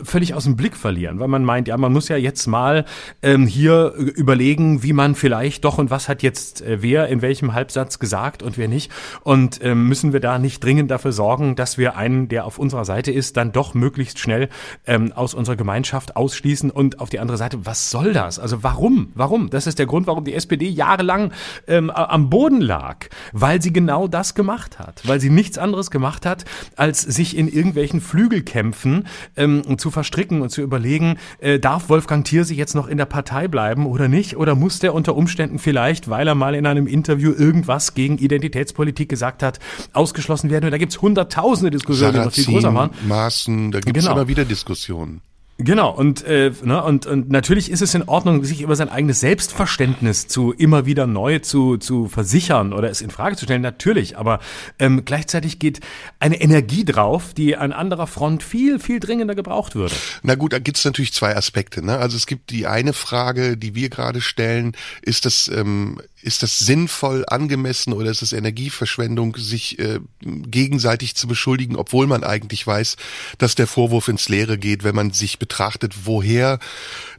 völlig 0.03 0.33
aus 0.33 0.43
dem 0.43 0.55
Blick 0.55 0.75
verlieren, 0.75 1.19
weil 1.19 1.27
man 1.27 1.43
meint, 1.43 1.67
ja, 1.67 1.77
man 1.77 1.91
muss 1.91 2.07
ja 2.07 2.17
jetzt 2.17 2.47
mal 2.47 2.85
ähm, 3.21 3.47
hier 3.47 3.93
überlegen, 3.95 4.83
wie 4.83 4.93
man 4.93 5.15
vielleicht 5.15 5.65
doch 5.65 5.77
und 5.77 5.89
was 5.89 6.07
hat 6.07 6.23
jetzt 6.23 6.61
äh, 6.61 6.81
wer 6.81 7.07
in 7.07 7.21
welchem 7.21 7.53
Halbsatz 7.53 7.99
gesagt 7.99 8.43
und 8.43 8.57
wer 8.57 8.67
nicht 8.67 8.91
und 9.23 9.59
ähm, 9.63 9.87
müssen 9.87 10.13
wir 10.13 10.19
da 10.19 10.37
nicht 10.37 10.63
dringend 10.63 10.91
dafür 10.91 11.11
sorgen, 11.11 11.55
dass 11.55 11.70
dass 11.71 11.77
wir 11.77 11.95
einen, 11.95 12.27
der 12.27 12.43
auf 12.43 12.59
unserer 12.59 12.83
Seite 12.83 13.13
ist, 13.13 13.37
dann 13.37 13.53
doch 13.53 13.73
möglichst 13.73 14.19
schnell 14.19 14.49
ähm, 14.85 15.13
aus 15.13 15.33
unserer 15.33 15.55
Gemeinschaft 15.55 16.17
ausschließen 16.17 16.69
und 16.69 16.99
auf 16.99 17.09
die 17.09 17.19
andere 17.19 17.37
Seite. 17.37 17.65
Was 17.65 17.89
soll 17.89 18.11
das? 18.11 18.39
Also 18.39 18.61
warum? 18.61 19.13
Warum? 19.15 19.49
Das 19.49 19.67
ist 19.67 19.79
der 19.79 19.85
Grund, 19.85 20.05
warum 20.05 20.25
die 20.25 20.33
SPD 20.33 20.67
jahrelang 20.67 21.31
ähm, 21.69 21.89
am 21.89 22.29
Boden 22.29 22.59
lag, 22.59 23.05
weil 23.31 23.61
sie 23.61 23.71
genau 23.71 24.09
das 24.09 24.35
gemacht 24.35 24.79
hat, 24.79 25.07
weil 25.07 25.21
sie 25.21 25.29
nichts 25.29 25.57
anderes 25.57 25.91
gemacht 25.91 26.25
hat, 26.25 26.43
als 26.75 27.03
sich 27.03 27.37
in 27.37 27.47
irgendwelchen 27.47 28.01
Flügelkämpfen 28.01 29.07
ähm, 29.37 29.77
zu 29.77 29.91
verstricken 29.91 30.41
und 30.41 30.49
zu 30.49 30.61
überlegen, 30.61 31.19
äh, 31.39 31.57
darf 31.57 31.87
Wolfgang 31.87 32.25
Thierse 32.25 32.53
jetzt 32.53 32.75
noch 32.75 32.89
in 32.89 32.97
der 32.97 33.05
Partei 33.05 33.47
bleiben 33.47 33.85
oder 33.85 34.09
nicht? 34.09 34.35
Oder 34.35 34.55
muss 34.55 34.79
der 34.79 34.93
unter 34.93 35.15
Umständen 35.15 35.57
vielleicht, 35.57 36.09
weil 36.09 36.27
er 36.27 36.35
mal 36.35 36.53
in 36.53 36.65
einem 36.65 36.85
Interview 36.85 37.31
irgendwas 37.31 37.93
gegen 37.93 38.17
Identitätspolitik 38.17 39.07
gesagt 39.07 39.41
hat, 39.41 39.59
ausgeschlossen 39.93 40.49
werden? 40.49 40.65
Und 40.65 40.71
da 40.71 40.77
gibt's 40.77 41.01
hunderttausend 41.01 41.60
tausende 41.61 41.71
Diskussionen, 41.71 42.13
die 42.13 42.19
noch 42.19 42.31
viel 42.31 42.45
größer 42.45 42.73
waren. 42.73 42.91
Maßen, 43.07 43.71
da 43.71 43.79
gibt 43.79 43.97
es 43.97 44.05
genau. 44.05 44.15
immer 44.15 44.27
wieder 44.27 44.45
Diskussionen. 44.45 45.21
Genau, 45.63 45.91
und, 45.91 46.23
äh, 46.23 46.51
ne, 46.63 46.83
und, 46.83 47.05
und 47.05 47.29
natürlich 47.29 47.69
ist 47.69 47.83
es 47.83 47.93
in 47.93 48.03
Ordnung, 48.03 48.43
sich 48.43 48.61
über 48.61 48.75
sein 48.75 48.89
eigenes 48.89 49.19
Selbstverständnis 49.19 50.27
zu 50.27 50.53
immer 50.53 50.87
wieder 50.87 51.05
neu 51.05 51.37
zu, 51.37 51.77
zu 51.77 52.07
versichern 52.07 52.73
oder 52.73 52.89
es 52.89 53.01
in 53.01 53.11
Frage 53.11 53.35
zu 53.35 53.45
stellen, 53.45 53.61
natürlich, 53.61 54.17
aber 54.17 54.39
ähm, 54.79 55.03
gleichzeitig 55.05 55.59
geht 55.59 55.79
eine 56.19 56.41
Energie 56.41 56.83
drauf, 56.83 57.35
die 57.35 57.57
an 57.57 57.73
anderer 57.73 58.07
Front 58.07 58.41
viel, 58.41 58.79
viel 58.79 58.99
dringender 58.99 59.35
gebraucht 59.35 59.75
würde. 59.75 59.93
Na 60.23 60.33
gut, 60.33 60.51
da 60.53 60.57
gibt's 60.57 60.83
natürlich 60.83 61.13
zwei 61.13 61.35
Aspekte. 61.35 61.85
Ne? 61.85 61.95
Also 61.95 62.17
es 62.17 62.25
gibt 62.25 62.49
die 62.49 62.65
eine 62.65 62.93
Frage, 62.93 63.55
die 63.55 63.75
wir 63.75 63.89
gerade 63.89 64.21
stellen, 64.21 64.71
ist 65.03 65.25
das 65.25 65.47
ähm, 65.53 66.01
ist 66.21 66.43
das 66.43 66.59
sinnvoll, 66.59 67.25
angemessen 67.27 67.93
oder 67.93 68.11
ist 68.11 68.21
es 68.21 68.33
Energieverschwendung, 68.33 69.35
sich 69.37 69.79
äh, 69.79 69.99
gegenseitig 70.21 71.15
zu 71.15 71.27
beschuldigen, 71.27 71.75
obwohl 71.75 72.07
man 72.07 72.23
eigentlich 72.23 72.65
weiß, 72.65 72.97
dass 73.37 73.55
der 73.55 73.67
Vorwurf 73.67 74.07
ins 74.07 74.29
Leere 74.29 74.57
geht, 74.57 74.83
wenn 74.83 74.95
man 74.95 75.11
sich 75.11 75.39
betrachtet, 75.39 76.05
woher 76.05 76.59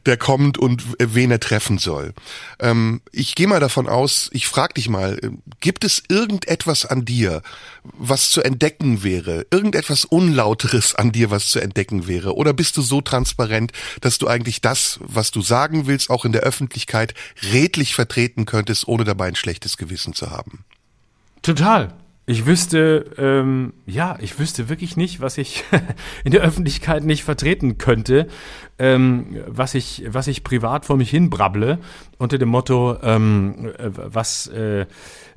der 0.05 0.17
kommt 0.17 0.57
und 0.57 0.83
wen 0.99 1.31
er 1.31 1.39
treffen 1.39 1.77
soll. 1.77 2.13
Ähm, 2.59 3.01
ich 3.11 3.35
gehe 3.35 3.47
mal 3.47 3.59
davon 3.59 3.87
aus, 3.87 4.29
ich 4.33 4.47
frage 4.47 4.75
dich 4.75 4.89
mal, 4.89 5.19
äh, 5.21 5.29
gibt 5.59 5.83
es 5.83 6.03
irgendetwas 6.09 6.85
an 6.85 7.05
dir, 7.05 7.41
was 7.83 8.29
zu 8.29 8.41
entdecken 8.41 9.03
wäre? 9.03 9.45
Irgendetwas 9.51 10.05
Unlauteres 10.05 10.95
an 10.95 11.11
dir, 11.11 11.31
was 11.31 11.49
zu 11.49 11.59
entdecken 11.59 12.07
wäre? 12.07 12.35
Oder 12.35 12.53
bist 12.53 12.77
du 12.77 12.81
so 12.81 13.01
transparent, 13.01 13.71
dass 14.01 14.17
du 14.17 14.27
eigentlich 14.27 14.61
das, 14.61 14.99
was 15.01 15.31
du 15.31 15.41
sagen 15.41 15.87
willst, 15.87 16.09
auch 16.09 16.25
in 16.25 16.31
der 16.31 16.41
Öffentlichkeit 16.41 17.13
redlich 17.51 17.95
vertreten 17.95 18.45
könntest, 18.45 18.87
ohne 18.87 19.03
dabei 19.03 19.27
ein 19.27 19.35
schlechtes 19.35 19.77
Gewissen 19.77 20.13
zu 20.13 20.31
haben? 20.31 20.65
Total. 21.41 21.93
Ich 22.25 22.45
wüsste, 22.45 23.11
ähm, 23.17 23.73
ja, 23.85 24.17
ich 24.21 24.39
wüsste 24.39 24.69
wirklich 24.69 24.95
nicht, 24.95 25.19
was 25.19 25.37
ich 25.37 25.65
in 26.23 26.31
der 26.31 26.41
Öffentlichkeit 26.41 27.03
nicht 27.03 27.25
vertreten 27.25 27.77
könnte, 27.77 28.27
ähm, 28.79 29.43
was 29.47 29.75
ich, 29.75 30.05
was 30.07 30.27
ich 30.27 30.43
privat 30.43 30.85
vor 30.85 30.95
mich 30.95 31.09
hin 31.09 31.29
brabble, 31.29 31.79
unter 32.17 32.37
dem 32.37 32.47
Motto, 32.47 32.97
ähm, 33.03 33.73
äh, 33.77 33.89
was, 33.91 34.47
äh, 34.47 34.85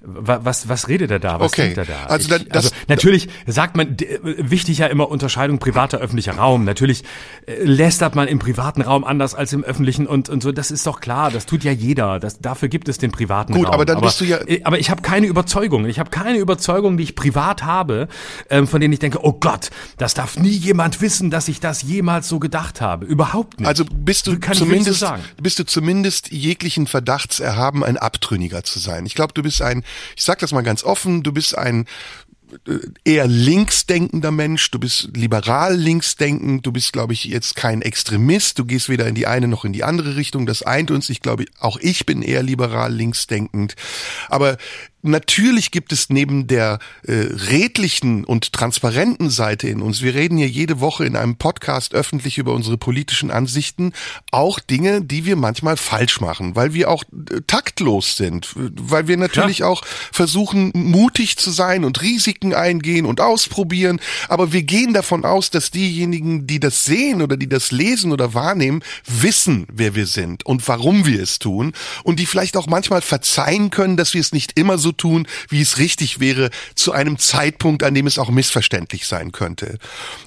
was, 0.07 0.69
was 0.69 0.89
redet 0.89 1.11
er 1.11 1.19
da? 1.19 1.41
Was 1.41 1.53
okay. 1.53 1.63
denkt 1.75 1.79
er 1.79 1.85
da? 1.85 2.07
Also, 2.07 2.35
ich, 2.35 2.55
also 2.55 2.71
natürlich 2.89 3.29
sagt 3.47 3.77
man, 3.77 3.97
wichtig 4.23 4.79
ja 4.79 4.87
immer 4.87 5.11
Unterscheidung 5.11 5.59
privater, 5.59 5.99
öffentlicher 5.99 6.37
Raum. 6.37 6.65
Natürlich 6.65 7.03
äh, 7.47 7.63
lästert 7.65 8.15
man 8.15 8.29
im 8.29 8.39
privaten 8.39 8.83
Raum 8.83 9.05
anders 9.05 9.35
als 9.35 9.53
im 9.53 9.65
öffentlichen 9.65 10.07
und, 10.07 10.29
und 10.29 10.43
so. 10.43 10.53
Das 10.53 10.71
ist 10.71 10.87
doch 10.87 11.01
klar. 11.01 11.31
Das 11.31 11.47
tut 11.47 11.65
ja 11.65 11.73
jeder. 11.73 12.21
Das, 12.21 12.39
dafür 12.39 12.69
gibt 12.69 12.89
es 12.89 12.99
den 12.99 13.11
privaten 13.11 13.53
Gut, 13.53 13.67
Raum. 13.67 13.67
Gut, 13.67 13.75
aber 13.75 13.85
dann 13.85 14.01
bist 14.01 14.21
du 14.21 14.25
ja. 14.25 14.39
Äh, 14.47 14.63
aber 14.65 14.79
ich 14.79 14.91
habe 14.91 15.03
keine 15.03 15.27
Überzeugung. 15.27 15.87
Ich 15.87 15.99
habe 15.99 16.11
keine 16.11 16.39
Überzeugung, 16.39 16.97
die 16.97 17.03
ich 17.03 17.17
privat 17.17 17.65
habe, 17.65 18.09
ähm, 18.49 18.69
von 18.69 18.81
denen 18.81 18.93
ich 18.93 19.01
denke, 19.01 19.25
oh 19.25 19.33
Gott, 19.33 19.71
das 19.99 20.15
darf 20.15 20.39
nie 20.39 20.49
jemand 20.49 21.01
wissen, 21.01 21.31
dass 21.31 21.49
ich 21.49 21.61
das 21.61 21.83
jemals 21.83 22.29
so 22.29 22.39
gedacht 22.39 22.81
habe. 22.81 23.07
Überhaupt 23.07 23.61
nicht. 23.61 23.69
Also 23.69 23.85
bist 23.85 24.27
du 24.27 24.39
Kann 24.39 24.55
zumindest, 24.55 25.01
so 25.01 25.09
bist 25.41 25.59
du 25.59 25.67
zumindest 25.67 26.31
jeglichen 26.31 26.87
Verdachts 26.87 27.41
erhaben, 27.41 27.85
ein 27.85 27.97
Abtrünniger 27.97 28.63
zu 28.63 28.79
sein. 28.79 29.07
Ich 29.07 29.15
glaube, 29.15 29.33
du 29.35 29.43
bist 29.43 29.63
ein 29.63 29.83
ich 30.17 30.25
sag 30.25 30.39
das 30.39 30.53
mal 30.53 30.63
ganz 30.63 30.85
offen, 30.85 31.23
du 31.23 31.33
bist 31.33 31.57
ein 31.57 31.87
äh, 32.67 32.79
eher 33.05 33.27
linksdenkender 33.27 34.31
Mensch, 34.31 34.71
du 34.71 34.79
bist 34.79 35.11
liberal 35.15 35.77
linksdenkend, 35.77 36.65
du 36.65 36.73
bist, 36.73 36.93
glaube 36.93 37.13
ich, 37.13 37.25
jetzt 37.25 37.57
kein 37.57 37.83
Extremist, 37.83 38.59
du 38.59 38.65
gehst 38.65 38.89
weder 38.89 39.07
in 39.07 39.15
die 39.15 39.27
eine 39.27 39.49
noch 39.49 39.65
in 39.65 39.73
die 39.73 39.85
andere 39.85 40.17
Richtung, 40.17 40.47
das 40.47 40.63
eint 40.63 40.91
uns. 40.91 41.11
Ich 41.11 41.21
glaube, 41.21 41.47
auch 41.59 41.79
ich 41.81 42.07
bin 42.07 42.23
eher 42.23 42.43
liberal 42.43 42.93
linksdenkend. 42.93 43.75
Aber 44.29 44.59
natürlich 45.09 45.71
gibt 45.71 45.93
es 45.93 46.11
neben 46.11 46.47
der 46.47 46.79
äh, 47.03 47.13
redlichen 47.13 48.25
und 48.25 48.53
transparenten 48.53 49.31
Seite 49.31 49.69
in 49.69 49.83
uns, 49.83 50.03
wir 50.03 50.15
reden 50.15 50.39
hier 50.39 50.49
jede 50.49 50.81
Woche 50.81 51.05
in 51.05 51.17
einem 51.17 51.37
Podcast 51.37 51.95
öffentlich 51.95 52.39
über 52.39 52.53
unsere 52.53 52.77
politischen 52.77 53.31
Ansichten, 53.31 53.93
auch 54.31 54.61
Dinge, 54.61 55.03
die 55.03 55.25
wir 55.25 55.37
manchmal 55.37 55.77
falsch 55.77 56.21
machen, 56.21 56.57
weil 56.57 56.75
wir 56.75 56.91
auch 56.91 57.05
äh, 57.05 57.41
taktlos 57.47 58.17
sind, 58.17 58.53
weil 58.55 59.09
wir 59.09 59.17
natürlich 59.17 59.59
ja. 59.59 59.67
auch 59.67 59.85
versuchen, 60.13 60.73
mutig 60.75 61.37
zu 61.37 61.51
sein 61.51 61.85
und 61.85 62.03
Risiken 62.03 62.55
eingehen 62.55 63.07
und 63.07 63.21
ausprobieren, 63.21 64.01
aber 64.29 64.53
wir 64.53 64.63
gehen 64.63 64.95
davon 64.95 65.25
aus, 65.25 65.51
dass 65.51 65.71
diejenigen, 65.71 66.47
die 66.47 66.61
das 66.61 66.85
sehen 66.85 67.23
oder 67.23 67.37
die 67.37 67.49
das 67.49 67.71
lesen 67.71 68.13
oder 68.13 68.35
wahrnehmen, 68.35 68.83
wissen, 69.07 69.67
wer 69.73 69.95
wir 69.95 70.07
sind 70.07 70.45
und 70.47 70.67
warum 70.69 71.07
wir 71.07 71.23
es 71.23 71.39
tun 71.39 71.73
und 72.05 72.19
die 72.21 72.27
vielleicht 72.27 72.57
auch 72.57 72.67
manchmal 72.67 73.03
verzeihen 73.03 73.71
können, 73.71 73.97
dass 73.97 74.15
wir 74.15 74.21
es 74.21 74.33
nicht 74.33 74.59
immer 74.59 74.79
so 74.79 74.93
tun, 74.97 75.27
wie 75.49 75.61
es 75.61 75.79
richtig 75.79 76.21
wäre, 76.21 76.51
zu 76.75 76.93
einem 76.93 77.19
Zeitpunkt, 77.19 77.83
an 77.83 77.95
dem 77.95 78.07
es 78.07 78.19
auch 78.19 78.31
missverständlich 78.31 79.07
sein 79.07 79.33
könnte. 79.33 79.79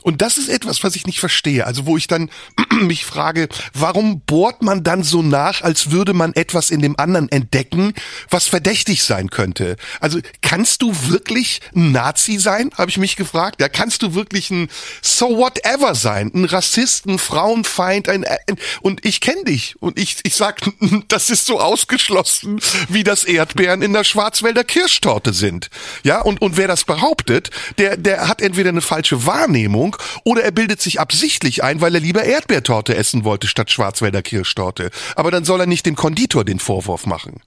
Und 0.02 0.22
das 0.22 0.38
ist 0.38 0.50
etwas, 0.50 0.84
was 0.84 0.96
ich 0.96 1.06
nicht 1.06 1.20
verstehe. 1.20 1.66
Also 1.66 1.86
wo 1.86 1.98
ich 1.98 2.08
dann 2.08 2.30
mich 2.82 3.06
frage, 3.06 3.50
warum 3.74 4.22
bohrt 4.22 4.62
man 4.62 4.84
dann 4.84 5.04
so 5.04 5.22
nach, 5.22 5.62
als 5.62 5.92
würde 5.92 6.14
man 6.14 6.34
etwas 6.34 6.70
in 6.70 6.82
dem 6.82 7.00
anderen 7.00 7.30
entdecken, 7.30 7.94
was 8.30 8.48
verdächtig 8.48 9.04
sein 9.04 9.30
könnte? 9.30 9.76
Also 10.00 10.20
kannst 10.42 10.82
du 10.82 10.94
wirklich 11.10 11.62
ein 11.76 11.92
Nazi 11.92 12.38
sein, 12.38 12.72
habe 12.78 12.90
ich 12.90 12.98
mich 12.98 13.16
gefragt. 13.16 13.62
Ja, 13.62 13.70
kannst 13.70 14.04
du 14.04 14.14
wirklich 14.14 14.50
ein 14.52 14.70
So 15.02 15.38
whatever 15.38 15.96
sein, 15.96 16.32
ein 16.34 16.46
Rassist, 16.46 17.06
ein 17.06 17.20
Frauenfeind, 17.20 18.10
ein, 18.10 18.24
ein 18.24 18.38
und 18.82 19.06
ich 19.06 19.22
kenne 19.22 19.44
dich 19.46 19.76
und 19.80 20.00
ich 20.00 20.18
ich 20.24 20.36
sag, 20.36 20.62
das 21.08 21.30
ist 21.30 21.46
so 21.46 21.60
ausgeschlossen 21.60 22.60
wie 22.88 23.04
das 23.04 23.24
Erdbeeren 23.24 23.82
in 23.82 23.94
der 23.94 24.04
Schwarzwälder 24.50 24.54
der 24.54 24.64
Kirschtorte 24.64 25.34
sind. 25.34 25.70
Ja, 26.04 26.22
und, 26.22 26.41
und 26.41 26.58
wer 26.58 26.68
das 26.68 26.84
behauptet, 26.84 27.50
der, 27.78 27.97
der 27.97 28.28
hat 28.28 28.41
entweder 28.41 28.70
eine 28.70 28.82
falsche 28.82 29.26
Wahrnehmung 29.26 29.95
oder 30.24 30.43
er 30.43 30.52
bildet 30.52 30.82
sich 30.82 31.00
absichtlich 31.00 31.64
ein, 31.64 31.82
weil 31.82 31.95
er 31.95 32.02
lieber 32.02 32.24
Erdbeertorte 32.24 32.95
essen 32.95 33.24
wollte 33.24 33.47
statt 33.47 33.72
Schwarzwälder 33.72 34.22
Kirschtorte. 34.22 34.89
Aber 35.16 35.32
dann 35.32 35.45
soll 35.45 35.62
er 35.62 35.68
nicht 35.68 35.86
dem 35.86 35.95
Konditor 35.95 36.43
den 36.45 36.60
Vorwurf 36.60 37.06
machen. 37.06 37.41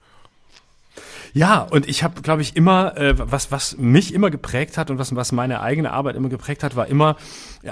Ja, 1.34 1.60
und 1.60 1.88
ich 1.88 2.02
habe, 2.02 2.20
glaube 2.20 2.42
ich, 2.42 2.56
immer, 2.56 2.94
äh, 2.98 3.14
was, 3.16 3.50
was 3.50 3.78
mich 3.78 4.12
immer 4.12 4.30
geprägt 4.30 4.76
hat 4.76 4.90
und 4.90 4.98
was, 4.98 5.16
was 5.16 5.32
meine 5.32 5.62
eigene 5.62 5.90
Arbeit 5.90 6.14
immer 6.14 6.28
geprägt 6.28 6.62
hat, 6.62 6.76
war 6.76 6.86
immer 6.88 7.16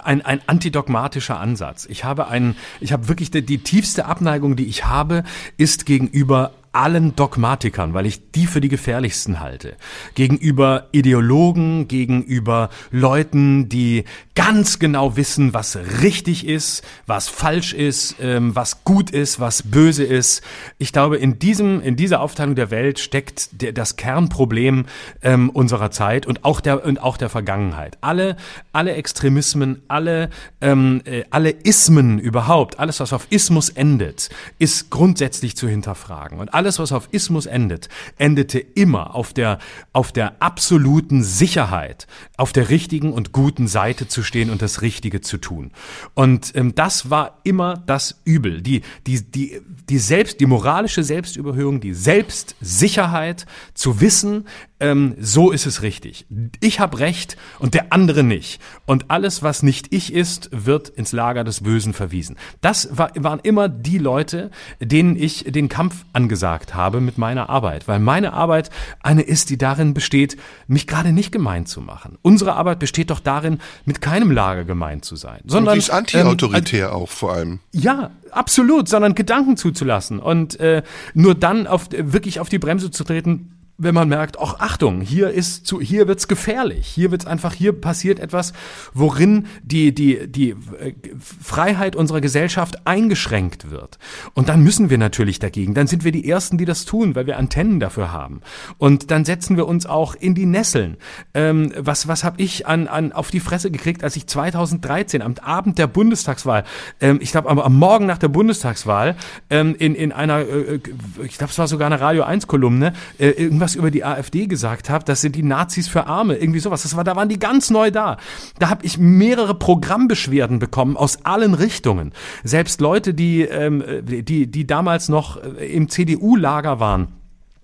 ein, 0.03 0.24
ein 0.24 0.41
antidogmatischer 0.47 1.39
Ansatz. 1.39 1.87
Ich 1.91 2.03
habe 2.03 2.28
einen, 2.28 2.57
ich 2.81 2.93
habe 2.93 3.09
wirklich 3.09 3.31
die, 3.31 3.43
die 3.45 3.59
tiefste 3.59 4.07
Abneigung, 4.07 4.57
die 4.57 4.66
ich 4.66 4.87
habe, 4.87 5.24
ist 5.59 5.85
gegenüber 5.85 6.53
allen 6.73 7.16
Dogmatikern, 7.16 7.95
weil 7.95 8.07
ich 8.07 8.31
die 8.33 8.47
für 8.47 8.61
die 8.61 8.68
gefährlichsten 8.68 9.41
halte. 9.41 9.77
Gegenüber 10.14 10.89
Ideologen, 10.93 11.89
gegenüber 11.89 12.71
Leuten, 12.91 13.68
die 13.68 14.05
ganz 14.35 14.79
genau 14.79 15.16
wissen, 15.16 15.53
was 15.53 15.77
richtig 16.03 16.47
ist, 16.47 16.83
was 17.07 17.29
falsch 17.29 17.75
ist, 17.75 18.16
ähm, 18.21 18.55
was 18.55 18.85
gut 18.85 19.11
ist, 19.11 19.41
was 19.41 19.64
böse 19.64 20.05
ist. 20.05 20.43
Ich 20.79 20.93
glaube, 20.93 21.16
in 21.16 21.39
diesem, 21.39 21.81
in 21.83 21.97
dieser 21.97 22.21
Aufteilung 22.21 22.55
der 22.55 22.71
Welt 22.71 22.99
steckt 22.99 23.61
der, 23.61 23.73
das 23.73 23.97
Kernproblem 23.97 24.87
ähm, 25.23 25.51
unserer 25.51 25.91
Zeit 25.91 26.27
und 26.27 26.45
auch 26.45 26.61
der 26.61 26.85
und 26.85 27.03
auch 27.03 27.16
der 27.16 27.29
Vergangenheit. 27.29 27.99
Alle, 28.01 28.37
alle 28.73 28.95
Extremismen, 28.95 29.83
alle, 29.89 30.31
ähm, 30.61 31.03
äh, 31.05 31.25
alle 31.31 31.51
Ismen 31.51 32.18
überhaupt, 32.18 32.79
alles 32.79 33.01
was 33.01 33.12
auf 33.12 33.27
Ismus 33.31 33.68
endet, 33.71 34.31
ist 34.59 34.91
grundsätzlich 34.91 35.57
zu 35.57 35.68
hinterfragen. 35.68 36.39
Und 36.39 36.55
alles, 36.61 36.79
was 36.79 36.93
auf 36.93 37.09
Ismus 37.11 37.47
endet, 37.47 37.89
endete 38.19 38.59
immer 38.59 39.15
auf 39.15 39.33
der, 39.33 39.61
auf 39.95 40.13
der 40.13 40.43
absoluten 40.43 41.23
Sicherheit, 41.23 42.07
auf 42.37 42.53
der 42.53 42.69
richtigen 42.69 43.15
und 43.15 43.33
guten 43.33 43.67
Seite 43.67 44.09
zu 44.09 44.23
stehen 44.23 44.51
und 44.51 44.61
das 44.61 44.83
Richtige 44.83 45.23
zu 45.23 45.39
tun. 45.39 45.71
Und 46.13 46.55
ähm, 46.55 46.75
das 46.75 47.09
war 47.09 47.39
immer 47.45 47.83
das 47.87 48.21
Übel. 48.27 48.61
Die, 48.61 48.83
die, 49.07 49.23
die, 49.23 49.63
die 49.89 49.99
selbst, 49.99 50.39
die 50.41 50.45
moralische 50.45 51.03
Selbstüberhöhung, 51.03 51.81
die 51.81 51.95
Selbstsicherheit 51.95 53.47
zu 53.73 54.03
wissen, 54.03 54.45
ähm, 54.81 55.14
so 55.20 55.51
ist 55.51 55.66
es 55.66 55.83
richtig. 55.83 56.26
Ich 56.61 56.81
habe 56.81 56.99
recht 56.99 57.37
und 57.59 57.74
der 57.74 57.93
andere 57.93 58.22
nicht. 58.22 58.61
Und 58.87 59.11
alles, 59.11 59.43
was 59.43 59.62
nicht 59.62 59.93
ich 59.93 60.12
ist, 60.12 60.49
wird 60.53 60.89
ins 60.89 61.12
Lager 61.12 61.45
des 61.45 61.62
Bösen 61.62 61.93
verwiesen. 61.93 62.37
Das 62.61 62.97
war, 62.97 63.12
waren 63.16 63.41
immer 63.41 63.68
die 63.68 63.99
Leute, 63.99 64.51
denen 64.81 65.16
ich 65.16 65.45
den 65.47 65.68
Kampf 65.68 66.05
angesagt 66.12 66.74
habe 66.74 67.01
mit 67.01 67.18
meiner 67.18 67.51
Arbeit. 67.51 67.87
Weil 67.87 68.01
meine 68.01 68.33
Arbeit 68.33 68.70
eine 69.03 69.22
ist, 69.22 69.51
die 69.51 69.59
darin 69.59 69.95
besteht, 69.95 70.37
mich 70.66 70.87
gerade 70.87 71.12
nicht 71.12 71.31
gemein 71.31 71.66
zu 71.66 71.81
machen. 71.81 72.18
Unsere 72.22 72.55
Arbeit 72.55 72.78
besteht 72.78 73.11
doch 73.11 73.20
darin, 73.20 73.59
mit 73.85 74.01
keinem 74.01 74.31
Lager 74.31 74.64
gemein 74.64 75.03
zu 75.03 75.16
sein. 75.16 75.41
Sondern, 75.45 75.74
und 75.74 75.78
ist 75.78 75.91
anti-autoritär 75.91 76.89
ähm, 76.89 76.95
auch 76.95 77.09
vor 77.09 77.35
allem. 77.35 77.61
Ja, 77.72 78.11
absolut, 78.31 78.89
sondern 78.89 79.14
Gedanken 79.14 79.57
zuzulassen 79.57 80.20
und 80.20 80.59
äh, 80.59 80.83
nur 81.14 81.35
dann 81.35 81.66
auf, 81.66 81.89
wirklich 81.91 82.41
auf 82.41 82.49
die 82.49 82.59
Bremse 82.59 82.91
zu 82.91 83.05
treten, 83.05 83.60
wenn 83.81 83.95
man 83.95 84.09
merkt, 84.09 84.39
ach 84.39 84.57
Achtung, 84.59 85.01
hier 85.01 85.31
ist 85.31 85.66
zu, 85.66 85.81
hier 85.81 86.07
wird's 86.07 86.28
gefährlich, 86.28 86.87
hier 86.87 87.11
wird's 87.11 87.26
einfach, 87.26 87.55
hier 87.55 87.72
passiert 87.72 88.20
etwas, 88.20 88.53
worin 88.93 89.47
die 89.62 89.95
die 89.95 90.28
die 90.28 90.51
äh, 90.51 90.93
Freiheit 91.18 91.97
unserer 91.97 92.20
Gesellschaft 92.20 92.87
eingeschränkt 92.87 93.70
wird. 93.70 93.99
Und 94.35 94.49
dann 94.49 94.62
müssen 94.62 94.91
wir 94.91 94.99
natürlich 94.99 95.39
dagegen. 95.39 95.74
Dann 95.74 95.87
sind 95.87 96.05
wir 96.05 96.12
die 96.12 96.28
ersten, 96.28 96.59
die 96.59 96.66
das 96.66 96.85
tun, 96.85 97.14
weil 97.14 97.26
wir 97.26 97.39
Antennen 97.39 97.81
dafür 97.81 98.12
haben. 98.12 98.43
Und 98.76 99.11
dann 99.11 99.24
setzen 99.24 99.57
wir 99.57 99.66
uns 99.66 99.87
auch 99.87 100.14
in 100.14 100.35
die 100.35 100.47
Nesseln. 100.47 100.99
Ähm, 101.33 101.72
was 101.76 102.07
was 102.07 102.22
habe 102.22 102.41
ich 102.43 102.66
an 102.66 102.87
an 102.87 103.12
auf 103.12 103.31
die 103.31 103.41
Fresse 103.41 103.70
gekriegt, 103.70 104.05
als 104.05 104.16
ich 104.16 104.26
2013 104.26 105.22
am 105.22 105.35
Abend 105.43 105.78
der 105.78 105.87
Bundestagswahl, 105.87 106.64
ähm, 107.01 107.18
ich 107.22 107.31
glaube 107.31 107.49
am, 107.49 107.59
am 107.59 107.78
Morgen 107.78 108.07
nach 108.07 108.18
der 108.18 108.28
Bundestagswahl 108.28 109.16
ähm, 109.49 109.74
in 109.78 109.95
in 109.95 110.12
einer, 110.12 110.41
äh, 110.41 110.74
äh 110.74 110.81
ich 111.24 111.39
glaube 111.39 111.51
es 111.51 111.59
war 111.59 111.66
sogar 111.66 111.87
eine 111.87 112.01
Radio 112.01 112.24
1 112.24 112.47
Kolumne, 112.47 112.93
äh, 113.18 113.28
irgendwas 113.28 113.70
was 113.71 113.77
über 113.77 113.91
die 113.91 114.05
AfD 114.05 114.47
gesagt 114.47 114.91
habe, 114.91 115.05
das 115.05 115.21
sind 115.21 115.37
die 115.37 115.43
Nazis 115.43 115.87
für 115.87 116.07
Arme, 116.07 116.37
irgendwie 116.37 116.59
sowas. 116.59 116.83
Das 116.83 116.97
war, 116.97 117.05
da 117.05 117.14
waren 117.14 117.29
die 117.29 117.39
ganz 117.39 117.71
neu 117.71 117.91
da. 117.91 118.16
Da 118.59 118.68
habe 118.68 118.85
ich 118.85 118.99
mehrere 118.99 119.55
Programmbeschwerden 119.55 120.59
bekommen 120.59 120.97
aus 120.97 121.25
allen 121.25 121.55
Richtungen. 121.55 122.12
Selbst 122.43 122.81
Leute, 122.81 123.14
die, 123.14 123.43
ähm, 123.43 123.85
die, 124.03 124.51
die 124.51 124.66
damals 124.66 125.09
noch 125.09 125.37
im 125.37 125.89
CDU-Lager 125.89 126.81
waren 126.81 127.20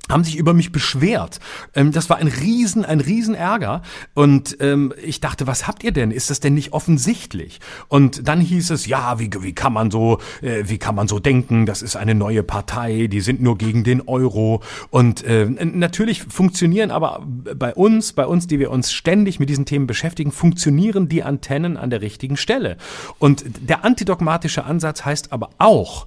haben 0.09 0.24
sich 0.24 0.36
über 0.36 0.54
mich 0.54 0.72
beschwert. 0.72 1.40
Ähm, 1.74 1.92
das 1.92 2.09
war 2.11 2.18
ein 2.18 2.28
Riesen, 2.28 2.84
ein 2.84 3.00
Riesenärger. 3.00 3.82
Und 4.14 4.57
ähm, 4.61 4.92
ich 5.02 5.20
dachte, 5.20 5.46
was 5.46 5.66
habt 5.66 5.84
ihr 5.84 5.92
denn? 5.92 6.11
Ist 6.11 6.30
das 6.30 6.40
denn 6.40 6.54
nicht 6.54 6.72
offensichtlich? 6.72 7.61
Und 7.88 8.26
dann 8.28 8.40
hieß 8.40 8.70
es, 8.70 8.86
ja, 8.86 9.18
wie, 9.18 9.30
wie 9.40 9.52
kann 9.52 9.72
man 9.72 9.90
so, 9.90 10.18
äh, 10.42 10.64
wie 10.66 10.78
kann 10.78 10.94
man 10.94 11.09
so 11.09 11.18
denken? 11.18 11.66
Das 11.66 11.82
ist 11.82 11.96
eine 11.96 12.14
neue 12.14 12.42
Partei, 12.42 13.09
die 13.09 13.20
sind 13.20 13.40
nur 13.42 13.59
gegen 13.59 13.84
den 13.84 14.02
Euro. 14.02 14.62
Und 14.90 15.24
äh, 15.24 15.46
natürlich 15.46 16.22
funktionieren 16.22 16.90
aber 16.90 17.24
bei 17.26 17.74
uns, 17.74 18.12
bei 18.12 18.26
uns, 18.26 18.46
die 18.46 18.59
wir 18.59 18.70
uns 18.70 18.92
ständig 18.92 19.40
mit 19.40 19.48
diesen 19.48 19.66
Themen 19.66 19.86
beschäftigen, 19.86 20.32
funktionieren 20.32 21.09
die 21.09 21.22
Antennen 21.22 21.76
an 21.76 21.90
der 21.90 22.00
richtigen 22.00 22.36
Stelle. 22.36 22.76
Und 23.18 23.44
der 23.61 23.84
antidogmatische 23.84 24.64
Ansatz 24.64 25.04
heißt 25.04 25.32
aber 25.32 25.50
auch, 25.59 26.07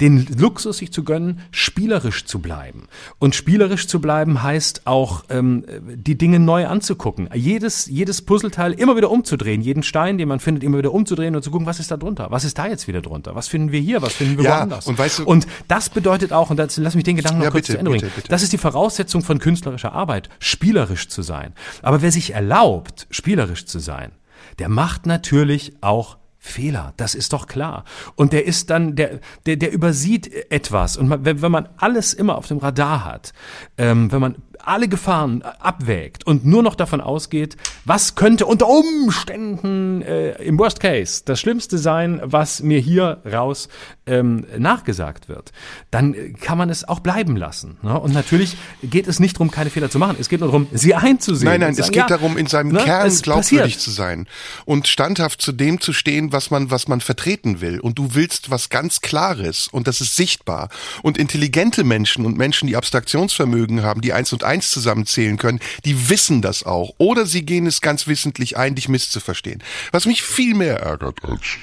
den 0.00 0.26
Luxus 0.38 0.78
sich 0.78 0.92
zu 0.92 1.04
gönnen, 1.04 1.40
spielerisch 1.50 2.24
zu 2.24 2.40
bleiben. 2.40 2.88
Und 3.18 3.34
spielerisch 3.34 3.86
zu 3.86 4.00
bleiben 4.00 4.42
heißt 4.42 4.86
auch, 4.86 5.24
ähm, 5.28 5.64
die 5.94 6.16
Dinge 6.16 6.38
neu 6.38 6.66
anzugucken. 6.66 7.28
Jedes, 7.34 7.86
jedes 7.86 8.22
Puzzleteil 8.22 8.72
immer 8.72 8.96
wieder 8.96 9.10
umzudrehen, 9.10 9.60
jeden 9.60 9.82
Stein, 9.82 10.18
den 10.18 10.28
man 10.28 10.40
findet, 10.40 10.64
immer 10.64 10.78
wieder 10.78 10.92
umzudrehen 10.92 11.36
und 11.36 11.42
zu 11.42 11.50
gucken, 11.50 11.66
was 11.66 11.80
ist 11.80 11.90
da 11.90 11.96
drunter? 11.96 12.28
Was 12.30 12.44
ist 12.44 12.58
da 12.58 12.66
jetzt 12.66 12.88
wieder 12.88 13.02
drunter? 13.02 13.34
Was 13.34 13.48
finden 13.48 13.72
wir 13.72 13.80
hier? 13.80 14.02
Was 14.02 14.14
finden 14.14 14.38
wir 14.38 14.44
ja, 14.44 14.58
woanders? 14.58 14.86
Und, 14.86 14.98
weißt 14.98 15.20
du, 15.20 15.24
und 15.24 15.46
das 15.68 15.90
bedeutet 15.90 16.32
auch, 16.32 16.50
und 16.50 16.56
das, 16.56 16.76
lass 16.76 16.94
mich 16.94 17.04
den 17.04 17.16
Gedanken 17.16 17.38
noch 17.38 17.46
ja, 17.46 17.50
kurz 17.50 17.66
bitte, 17.66 17.72
zu 17.74 17.78
Ende 17.78 17.90
bringen, 17.90 18.10
das 18.28 18.42
ist 18.42 18.52
die 18.52 18.58
Voraussetzung 18.58 19.22
von 19.22 19.38
künstlerischer 19.38 19.92
Arbeit, 19.92 20.28
spielerisch 20.38 21.08
zu 21.08 21.22
sein. 21.22 21.52
Aber 21.82 22.02
wer 22.02 22.12
sich 22.12 22.32
erlaubt, 22.32 23.06
spielerisch 23.10 23.66
zu 23.66 23.78
sein, 23.78 24.12
der 24.58 24.68
macht 24.68 25.06
natürlich 25.06 25.74
auch 25.80 26.16
Fehler, 26.42 26.94
das 26.96 27.14
ist 27.14 27.34
doch 27.34 27.46
klar. 27.46 27.84
Und 28.16 28.32
der 28.32 28.46
ist 28.46 28.70
dann, 28.70 28.96
der, 28.96 29.20
der, 29.44 29.56
der 29.56 29.72
übersieht 29.72 30.50
etwas. 30.50 30.96
Und 30.96 31.06
man, 31.08 31.24
wenn, 31.24 31.42
wenn 31.42 31.52
man 31.52 31.68
alles 31.76 32.14
immer 32.14 32.38
auf 32.38 32.48
dem 32.48 32.58
Radar 32.58 33.04
hat, 33.04 33.34
ähm, 33.76 34.10
wenn 34.10 34.20
man 34.22 34.36
alle 34.64 34.88
Gefahren 34.88 35.42
abwägt 35.42 36.26
und 36.26 36.44
nur 36.44 36.62
noch 36.62 36.74
davon 36.74 37.00
ausgeht, 37.00 37.56
was 37.84 38.14
könnte 38.14 38.46
unter 38.46 38.68
Umständen 38.68 40.02
äh, 40.02 40.32
im 40.42 40.58
Worst 40.58 40.80
Case 40.80 41.22
das 41.24 41.40
Schlimmste 41.40 41.78
sein, 41.78 42.20
was 42.24 42.62
mir 42.62 42.78
hier 42.78 43.18
raus 43.30 43.68
ähm, 44.06 44.44
nachgesagt 44.58 45.28
wird, 45.28 45.52
dann 45.90 46.34
kann 46.40 46.58
man 46.58 46.68
es 46.68 46.86
auch 46.88 47.00
bleiben 47.00 47.36
lassen. 47.36 47.78
Ne? 47.82 47.98
Und 47.98 48.12
natürlich 48.12 48.56
geht 48.82 49.06
es 49.06 49.20
nicht 49.20 49.36
darum, 49.36 49.50
keine 49.50 49.70
Fehler 49.70 49.90
zu 49.90 49.98
machen. 49.98 50.16
Es 50.18 50.28
geht 50.28 50.40
nur 50.40 50.48
darum, 50.48 50.66
sie 50.72 50.94
einzusehen. 50.94 51.50
Nein, 51.50 51.60
nein, 51.60 51.74
sagen, 51.74 51.84
es 51.84 51.92
geht 51.92 51.96
ja, 51.96 52.06
darum, 52.06 52.36
in 52.36 52.46
seinem 52.46 52.72
ne, 52.72 52.80
Kern 52.80 53.08
glaubwürdig 53.08 53.60
passiert. 53.60 53.80
zu 53.80 53.90
sein 53.90 54.26
und 54.64 54.88
standhaft 54.88 55.40
zu 55.40 55.52
dem 55.52 55.80
zu 55.80 55.92
stehen, 55.92 56.32
was 56.32 56.50
man, 56.50 56.70
was 56.70 56.88
man 56.88 57.00
vertreten 57.00 57.60
will. 57.60 57.80
Und 57.80 57.98
du 57.98 58.14
willst 58.14 58.50
was 58.50 58.68
ganz 58.68 59.00
Klares 59.00 59.68
und 59.68 59.86
das 59.86 60.00
ist 60.00 60.16
sichtbar. 60.16 60.68
Und 61.02 61.18
intelligente 61.18 61.84
Menschen 61.84 62.26
und 62.26 62.36
Menschen, 62.36 62.66
die 62.66 62.76
Abstraktionsvermögen 62.76 63.82
haben, 63.82 64.00
die 64.00 64.12
eins 64.12 64.32
und 64.32 64.44
eins 64.50 64.70
zusammenzählen 64.70 65.36
können, 65.36 65.60
die 65.84 66.10
wissen 66.10 66.42
das 66.42 66.64
auch. 66.64 66.94
Oder 66.98 67.24
sie 67.26 67.46
gehen 67.46 67.66
es 67.66 67.80
ganz 67.80 68.06
wissentlich 68.06 68.56
ein, 68.56 68.74
dich 68.74 68.88
misszuverstehen. 68.88 69.62
Was 69.92 70.06
mich 70.06 70.22
viel 70.22 70.54
mehr 70.54 70.80
ärgert 70.80 71.18
als 71.24 71.58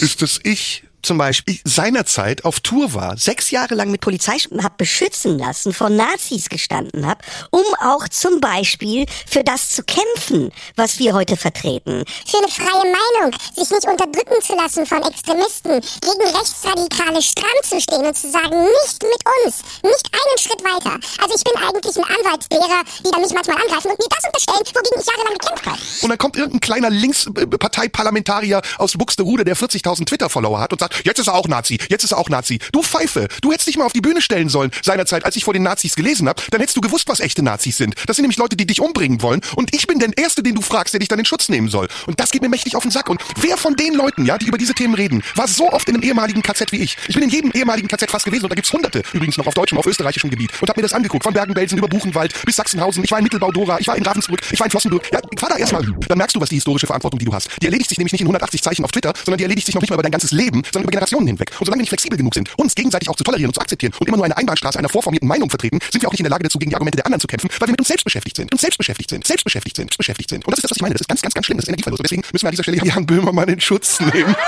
ist, 0.00 0.22
dass 0.22 0.40
ich 0.42 0.84
zum 1.02 1.18
Beispiel 1.18 1.58
seinerzeit 1.64 2.44
auf 2.44 2.60
Tour 2.60 2.94
war, 2.94 3.16
sechs 3.16 3.50
Jahre 3.50 3.74
lang 3.74 3.90
mit 3.90 4.00
Polizeistunden 4.00 4.64
hab 4.64 4.78
beschützen 4.78 5.38
lassen, 5.38 5.72
vor 5.72 5.90
Nazis 5.90 6.48
gestanden 6.48 7.06
hab, 7.06 7.22
um 7.50 7.64
auch 7.80 8.08
zum 8.08 8.40
Beispiel 8.40 9.06
für 9.26 9.44
das 9.44 9.70
zu 9.70 9.82
kämpfen, 9.82 10.50
was 10.76 10.98
wir 10.98 11.12
heute 11.14 11.36
vertreten. 11.36 12.04
Für 12.26 12.38
eine 12.38 12.48
freie 12.48 12.92
Meinung, 12.92 13.38
sich 13.54 13.70
nicht 13.70 13.86
unterdrücken 13.86 14.40
zu 14.42 14.54
lassen 14.54 14.86
von 14.86 15.02
Extremisten, 15.02 15.80
gegen 16.00 16.36
Rechtsradikale 16.36 17.22
stramm 17.22 17.62
zu 17.62 17.80
stehen 17.80 18.06
und 18.06 18.16
zu 18.16 18.30
sagen, 18.30 18.62
nicht 18.62 19.02
mit 19.02 19.22
uns, 19.44 19.62
nicht 19.82 20.10
einen 20.12 20.38
Schritt 20.38 20.62
weiter. 20.62 20.98
Also 21.20 21.34
ich 21.36 21.44
bin 21.44 21.54
eigentlich 21.56 21.96
ein 21.96 22.04
Anwalt 22.04 22.52
derer, 22.52 22.82
die 23.04 23.10
dann 23.10 23.20
mich 23.20 23.32
manchmal 23.32 23.56
angreifen 23.56 23.90
und 23.90 23.98
mir 23.98 24.08
das 24.08 24.24
unterstellen, 24.24 24.66
wogegen 24.74 25.00
ich 25.00 25.06
jahrelang 25.06 25.34
gekämpft 25.38 25.66
habe. 25.66 25.78
Und 26.02 26.08
dann 26.10 26.18
kommt 26.18 26.36
irgendein 26.36 26.60
kleiner 26.60 26.90
Linksparteiparlamentarier 26.90 28.62
aus 28.78 28.92
Buxtehude, 28.92 29.44
der 29.44 29.56
40.000 29.56 30.06
Twitter-Follower 30.06 30.60
hat 30.60 30.72
und 30.72 30.78
sagt, 30.78 30.91
jetzt 31.04 31.18
ist 31.18 31.28
er 31.28 31.34
auch 31.34 31.48
Nazi, 31.48 31.78
jetzt 31.88 32.04
ist 32.04 32.12
er 32.12 32.18
auch 32.18 32.28
Nazi. 32.28 32.58
Du 32.72 32.82
Pfeife, 32.82 33.28
du 33.40 33.52
hättest 33.52 33.68
dich 33.68 33.76
mal 33.76 33.84
auf 33.84 33.92
die 33.92 34.00
Bühne 34.00 34.20
stellen 34.20 34.48
sollen 34.48 34.70
seinerzeit, 34.82 35.24
als 35.24 35.36
ich 35.36 35.44
vor 35.44 35.54
den 35.54 35.62
Nazis 35.62 35.96
gelesen 35.96 36.28
habe, 36.28 36.42
dann 36.50 36.60
hättest 36.60 36.76
du 36.76 36.80
gewusst, 36.80 37.08
was 37.08 37.20
echte 37.20 37.42
Nazis 37.42 37.76
sind. 37.76 37.94
Das 38.06 38.16
sind 38.16 38.24
nämlich 38.24 38.38
Leute, 38.38 38.56
die 38.56 38.66
dich 38.66 38.80
umbringen 38.80 39.22
wollen 39.22 39.40
und 39.56 39.74
ich 39.74 39.86
bin 39.86 39.98
der 39.98 40.16
Erste, 40.16 40.42
den 40.42 40.54
du 40.54 40.62
fragst, 40.62 40.94
der 40.94 41.00
dich 41.00 41.08
dann 41.08 41.18
in 41.18 41.24
Schutz 41.24 41.48
nehmen 41.48 41.68
soll. 41.68 41.88
Und 42.06 42.20
das 42.20 42.30
geht 42.30 42.42
mir 42.42 42.48
mächtig 42.48 42.76
auf 42.76 42.82
den 42.82 42.90
Sack. 42.90 43.08
Und 43.08 43.22
wer 43.40 43.56
von 43.56 43.76
den 43.76 43.94
Leuten, 43.94 44.26
ja, 44.26 44.38
die 44.38 44.46
über 44.46 44.58
diese 44.58 44.74
Themen 44.74 44.94
reden, 44.94 45.22
war 45.34 45.48
so 45.48 45.70
oft 45.70 45.88
in 45.88 45.94
einem 45.94 46.04
ehemaligen 46.04 46.42
KZ 46.42 46.72
wie 46.72 46.78
ich. 46.78 46.96
Ich 47.08 47.14
bin 47.14 47.24
in 47.24 47.30
jedem 47.30 47.50
ehemaligen 47.52 47.88
KZ 47.88 48.10
fast 48.10 48.24
gewesen 48.24 48.44
und 48.44 48.50
da 48.50 48.54
gibt's 48.54 48.72
hunderte, 48.72 49.02
übrigens 49.12 49.36
noch 49.36 49.46
auf 49.46 49.54
deutschem, 49.54 49.78
auf 49.78 49.86
österreichischem 49.86 50.30
Gebiet 50.30 50.50
und 50.60 50.68
habe 50.68 50.80
mir 50.80 50.82
das 50.82 50.92
angeguckt, 50.92 51.24
von 51.24 51.32
Bergen-Belsen 51.32 51.78
über 51.78 51.88
Buchenwald 51.88 52.34
bis 52.44 52.56
Sachsenhausen. 52.56 53.04
Ich 53.04 53.10
war 53.10 53.18
in 53.18 53.24
Mittelbau-Dora, 53.24 53.78
ich 53.80 53.88
war 53.88 53.96
in 53.96 54.04
Ravensbrück, 54.04 54.40
ich 54.50 54.60
war 54.60 54.66
in 54.66 54.70
Flossenbürg. 54.70 55.10
Ja, 55.12 55.20
fahr 55.38 55.50
da 55.50 55.56
erstmal. 55.56 55.82
Dann 56.08 56.18
merkst 56.18 56.36
du, 56.36 56.40
was 56.40 56.48
die 56.48 56.56
historische 56.56 56.86
Verantwortung, 56.86 57.18
die 57.18 57.24
du 57.24 57.32
hast. 57.32 57.48
Die 57.60 57.66
erledigt 57.66 57.88
sich 57.88 57.98
nämlich 57.98 58.12
nicht 58.12 58.20
in 58.20 58.26
180 58.26 58.62
Zeichen 58.62 58.84
auf 58.84 58.92
Twitter, 58.92 59.12
sondern 59.24 59.38
die 59.38 59.44
erledigt 59.44 59.66
sich 59.66 59.74
noch 59.74 59.82
nicht 59.82 59.90
mal 59.90 59.96
über 59.96 60.02
dein 60.02 60.12
ganzes 60.12 60.32
Leben, 60.32 60.62
über 60.82 60.90
Generationen 60.90 61.26
hinweg. 61.26 61.50
Und 61.58 61.66
solange 61.66 61.78
wir 61.78 61.82
nicht 61.82 61.90
flexibel 61.90 62.16
genug 62.16 62.34
sind, 62.34 62.50
uns 62.58 62.74
gegenseitig 62.74 63.08
auch 63.08 63.16
zu 63.16 63.24
tolerieren 63.24 63.50
und 63.50 63.54
zu 63.54 63.60
akzeptieren 63.60 63.92
und 63.98 64.08
immer 64.08 64.16
nur 64.16 64.26
eine 64.26 64.36
Einbahnstraße 64.36 64.78
einer 64.78 64.88
vorformierten 64.88 65.28
Meinung 65.28 65.50
vertreten, 65.50 65.78
sind 65.90 66.02
wir 66.02 66.08
auch 66.08 66.12
nicht 66.12 66.20
in 66.20 66.24
der 66.24 66.30
Lage 66.30 66.44
dazu, 66.44 66.58
gegen 66.58 66.70
die 66.70 66.76
Argumente 66.76 66.96
der 66.96 67.06
anderen 67.06 67.20
zu 67.20 67.26
kämpfen, 67.26 67.48
weil 67.58 67.68
wir 67.68 67.72
mit 67.72 67.80
uns 67.80 67.88
selbst 67.88 68.04
beschäftigt 68.04 68.36
sind, 68.36 68.52
uns 68.52 68.60
selbst 68.60 68.78
beschäftigt 68.78 69.10
sind, 69.10 69.26
selbst 69.26 69.44
beschäftigt 69.44 69.76
sind, 69.76 69.96
beschäftigt 69.96 70.30
sind. 70.30 70.44
Und 70.46 70.52
das 70.52 70.58
ist 70.58 70.64
das, 70.64 70.70
was 70.70 70.76
ich 70.76 70.82
meine. 70.82 70.94
Das 70.94 71.00
ist 71.02 71.08
ganz, 71.08 71.22
ganz, 71.22 71.34
ganz 71.34 71.46
schlimm. 71.46 71.58
Das 71.58 71.68
ist. 71.68 71.86
Und 71.86 72.02
deswegen 72.02 72.22
müssen 72.32 72.44
wir 72.44 72.48
an 72.48 72.52
dieser 72.52 72.62
Stelle 72.62 72.84
Jan 72.84 73.06
Böhmermann 73.06 73.48
in 73.48 73.60
Schutz 73.60 74.00
nehmen. 74.00 74.34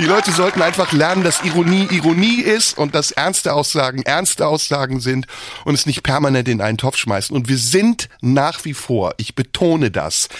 Die 0.00 0.06
Leute 0.06 0.32
sollten 0.32 0.62
einfach 0.62 0.92
lernen, 0.92 1.24
dass 1.24 1.44
Ironie 1.44 1.86
Ironie 1.90 2.40
ist 2.40 2.78
und 2.78 2.94
dass 2.94 3.10
ernste 3.10 3.52
Aussagen 3.52 4.00
ernste 4.00 4.46
Aussagen 4.46 4.98
sind 4.98 5.26
und 5.66 5.74
es 5.74 5.84
nicht 5.84 6.02
permanent 6.02 6.48
in 6.48 6.62
einen 6.62 6.78
Topf 6.78 6.96
schmeißen. 6.96 7.36
Und 7.36 7.48
wir 7.48 7.58
sind 7.58 8.08
nach 8.22 8.64
wie 8.64 8.72
vor, 8.72 9.12
ich 9.18 9.34
betone 9.34 9.90
das, 9.90 10.30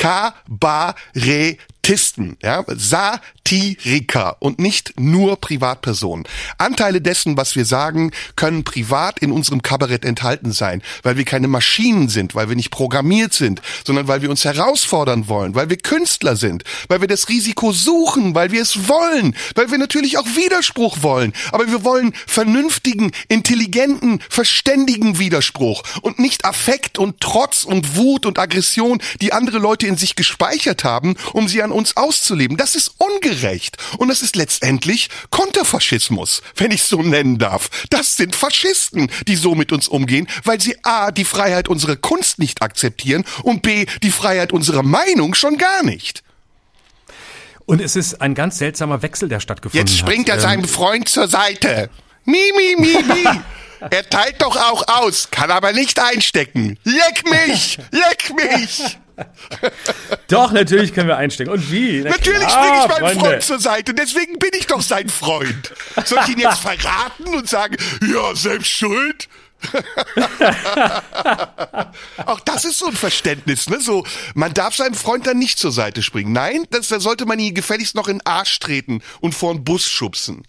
Kabarett 0.00 1.60
Kabarettisten, 1.82 2.36
ja, 2.42 2.64
Satiriker 2.68 4.36
und 4.40 4.58
nicht 4.58 4.98
nur 5.00 5.40
Privatpersonen. 5.40 6.26
Anteile 6.58 7.00
dessen, 7.00 7.36
was 7.36 7.56
wir 7.56 7.64
sagen, 7.64 8.12
können 8.36 8.64
privat 8.64 9.18
in 9.20 9.32
unserem 9.32 9.62
Kabarett 9.62 10.04
enthalten 10.04 10.52
sein, 10.52 10.82
weil 11.02 11.16
wir 11.16 11.24
keine 11.24 11.48
Maschinen 11.48 12.08
sind, 12.08 12.34
weil 12.34 12.48
wir 12.48 12.56
nicht 12.56 12.70
programmiert 12.70 13.32
sind, 13.32 13.60
sondern 13.84 14.08
weil 14.08 14.22
wir 14.22 14.30
uns 14.30 14.44
herausfordern 14.44 15.28
wollen, 15.28 15.54
weil 15.54 15.70
wir 15.70 15.78
Künstler 15.78 16.36
sind, 16.36 16.64
weil 16.88 17.00
wir 17.00 17.08
das 17.08 17.28
Risiko 17.28 17.72
suchen, 17.72 18.34
weil 18.34 18.52
wir 18.52 18.62
es 18.62 18.88
wollen, 18.88 19.34
weil 19.54 19.70
wir 19.70 19.78
natürlich 19.78 20.18
auch 20.18 20.26
Widerspruch 20.26 21.02
wollen, 21.02 21.32
aber 21.50 21.66
wir 21.66 21.82
wollen 21.82 22.12
vernünftigen, 22.26 23.10
intelligenten, 23.28 24.20
verständigen 24.28 25.18
Widerspruch 25.18 25.82
und 26.02 26.18
nicht 26.18 26.44
Affekt 26.44 26.98
und 26.98 27.20
Trotz 27.20 27.64
und 27.64 27.96
Wut 27.96 28.26
und 28.26 28.38
Aggression, 28.38 29.00
die 29.20 29.32
andere 29.32 29.58
Leute 29.58 29.86
in 29.86 29.96
sich 29.96 30.14
gespeichert 30.14 30.84
haben, 30.84 31.16
um 31.32 31.48
sie 31.48 31.62
an 31.62 31.69
uns 31.72 31.96
auszuleben. 31.96 32.56
Das 32.56 32.74
ist 32.74 32.92
ungerecht. 32.98 33.76
Und 33.98 34.08
das 34.08 34.22
ist 34.22 34.36
letztendlich 34.36 35.08
Konterfaschismus, 35.30 36.42
wenn 36.56 36.70
ich 36.70 36.82
so 36.82 37.02
nennen 37.02 37.38
darf. 37.38 37.70
Das 37.90 38.16
sind 38.16 38.34
Faschisten, 38.36 39.10
die 39.26 39.36
so 39.36 39.54
mit 39.54 39.72
uns 39.72 39.88
umgehen, 39.88 40.26
weil 40.44 40.60
sie 40.60 40.76
A, 40.84 41.10
die 41.10 41.24
Freiheit 41.24 41.68
unserer 41.68 41.96
Kunst 41.96 42.38
nicht 42.38 42.62
akzeptieren 42.62 43.24
und 43.42 43.62
B, 43.62 43.86
die 44.02 44.10
Freiheit 44.10 44.52
unserer 44.52 44.82
Meinung 44.82 45.34
schon 45.34 45.58
gar 45.58 45.82
nicht. 45.82 46.22
Und 47.66 47.80
es 47.80 47.94
ist 47.94 48.20
ein 48.20 48.34
ganz 48.34 48.58
seltsamer 48.58 49.02
Wechsel, 49.02 49.28
der 49.28 49.38
stattgefunden 49.38 49.86
Jetzt 49.86 49.96
springt 49.96 50.28
hat. 50.28 50.38
er 50.38 50.42
seinem 50.42 50.66
Freund 50.66 51.08
zur 51.08 51.28
Seite. 51.28 51.88
Mi, 52.24 52.52
mi, 52.56 52.76
mi, 52.76 53.02
mi. 53.02 53.24
Er 53.88 54.08
teilt 54.10 54.42
doch 54.42 54.56
auch 54.56 54.84
aus, 54.88 55.30
kann 55.30 55.50
aber 55.50 55.72
nicht 55.72 55.98
einstecken. 56.00 56.78
Leck 56.84 57.24
mich! 57.24 57.78
Leck 57.90 58.30
mich! 58.36 58.98
Doch, 60.28 60.52
natürlich 60.52 60.94
können 60.94 61.08
wir 61.08 61.16
einstecken. 61.16 61.50
Und 61.50 61.70
wie? 61.70 62.02
Na 62.02 62.10
Natürlich 62.10 62.40
klar, 62.40 62.82
springe 62.82 62.96
ich 62.96 63.00
meinem. 63.00 63.20
Freund 63.20 63.42
zur 63.42 63.58
Seite, 63.58 63.94
deswegen 63.94 64.38
bin 64.38 64.50
ich 64.58 64.66
doch 64.66 64.82
sein 64.82 65.08
Freund. 65.08 65.72
Soll 66.04 66.20
ich 66.24 66.30
ihn 66.30 66.38
jetzt 66.38 66.60
verraten 66.62 67.28
und 67.28 67.48
sagen, 67.48 67.76
ja, 68.06 68.34
selbst 68.34 68.70
schuld? 68.70 69.28
Auch 72.24 72.40
das 72.40 72.64
ist 72.64 72.78
so 72.78 72.86
ein 72.86 72.96
Verständnis, 72.96 73.68
ne? 73.68 73.78
So, 73.80 74.06
man 74.34 74.54
darf 74.54 74.74
seinem 74.74 74.94
Freund 74.94 75.26
dann 75.26 75.38
nicht 75.38 75.58
zur 75.58 75.72
Seite 75.72 76.02
springen. 76.02 76.32
Nein, 76.32 76.64
das, 76.70 76.88
da 76.88 76.98
sollte 76.98 77.26
man 77.26 77.38
ihn 77.38 77.54
gefälligst 77.54 77.94
noch 77.94 78.08
in 78.08 78.18
den 78.18 78.26
Arsch 78.26 78.58
treten 78.58 79.02
und 79.20 79.34
vor 79.34 79.52
den 79.52 79.64
Bus 79.64 79.86
schubsen. 79.86 80.46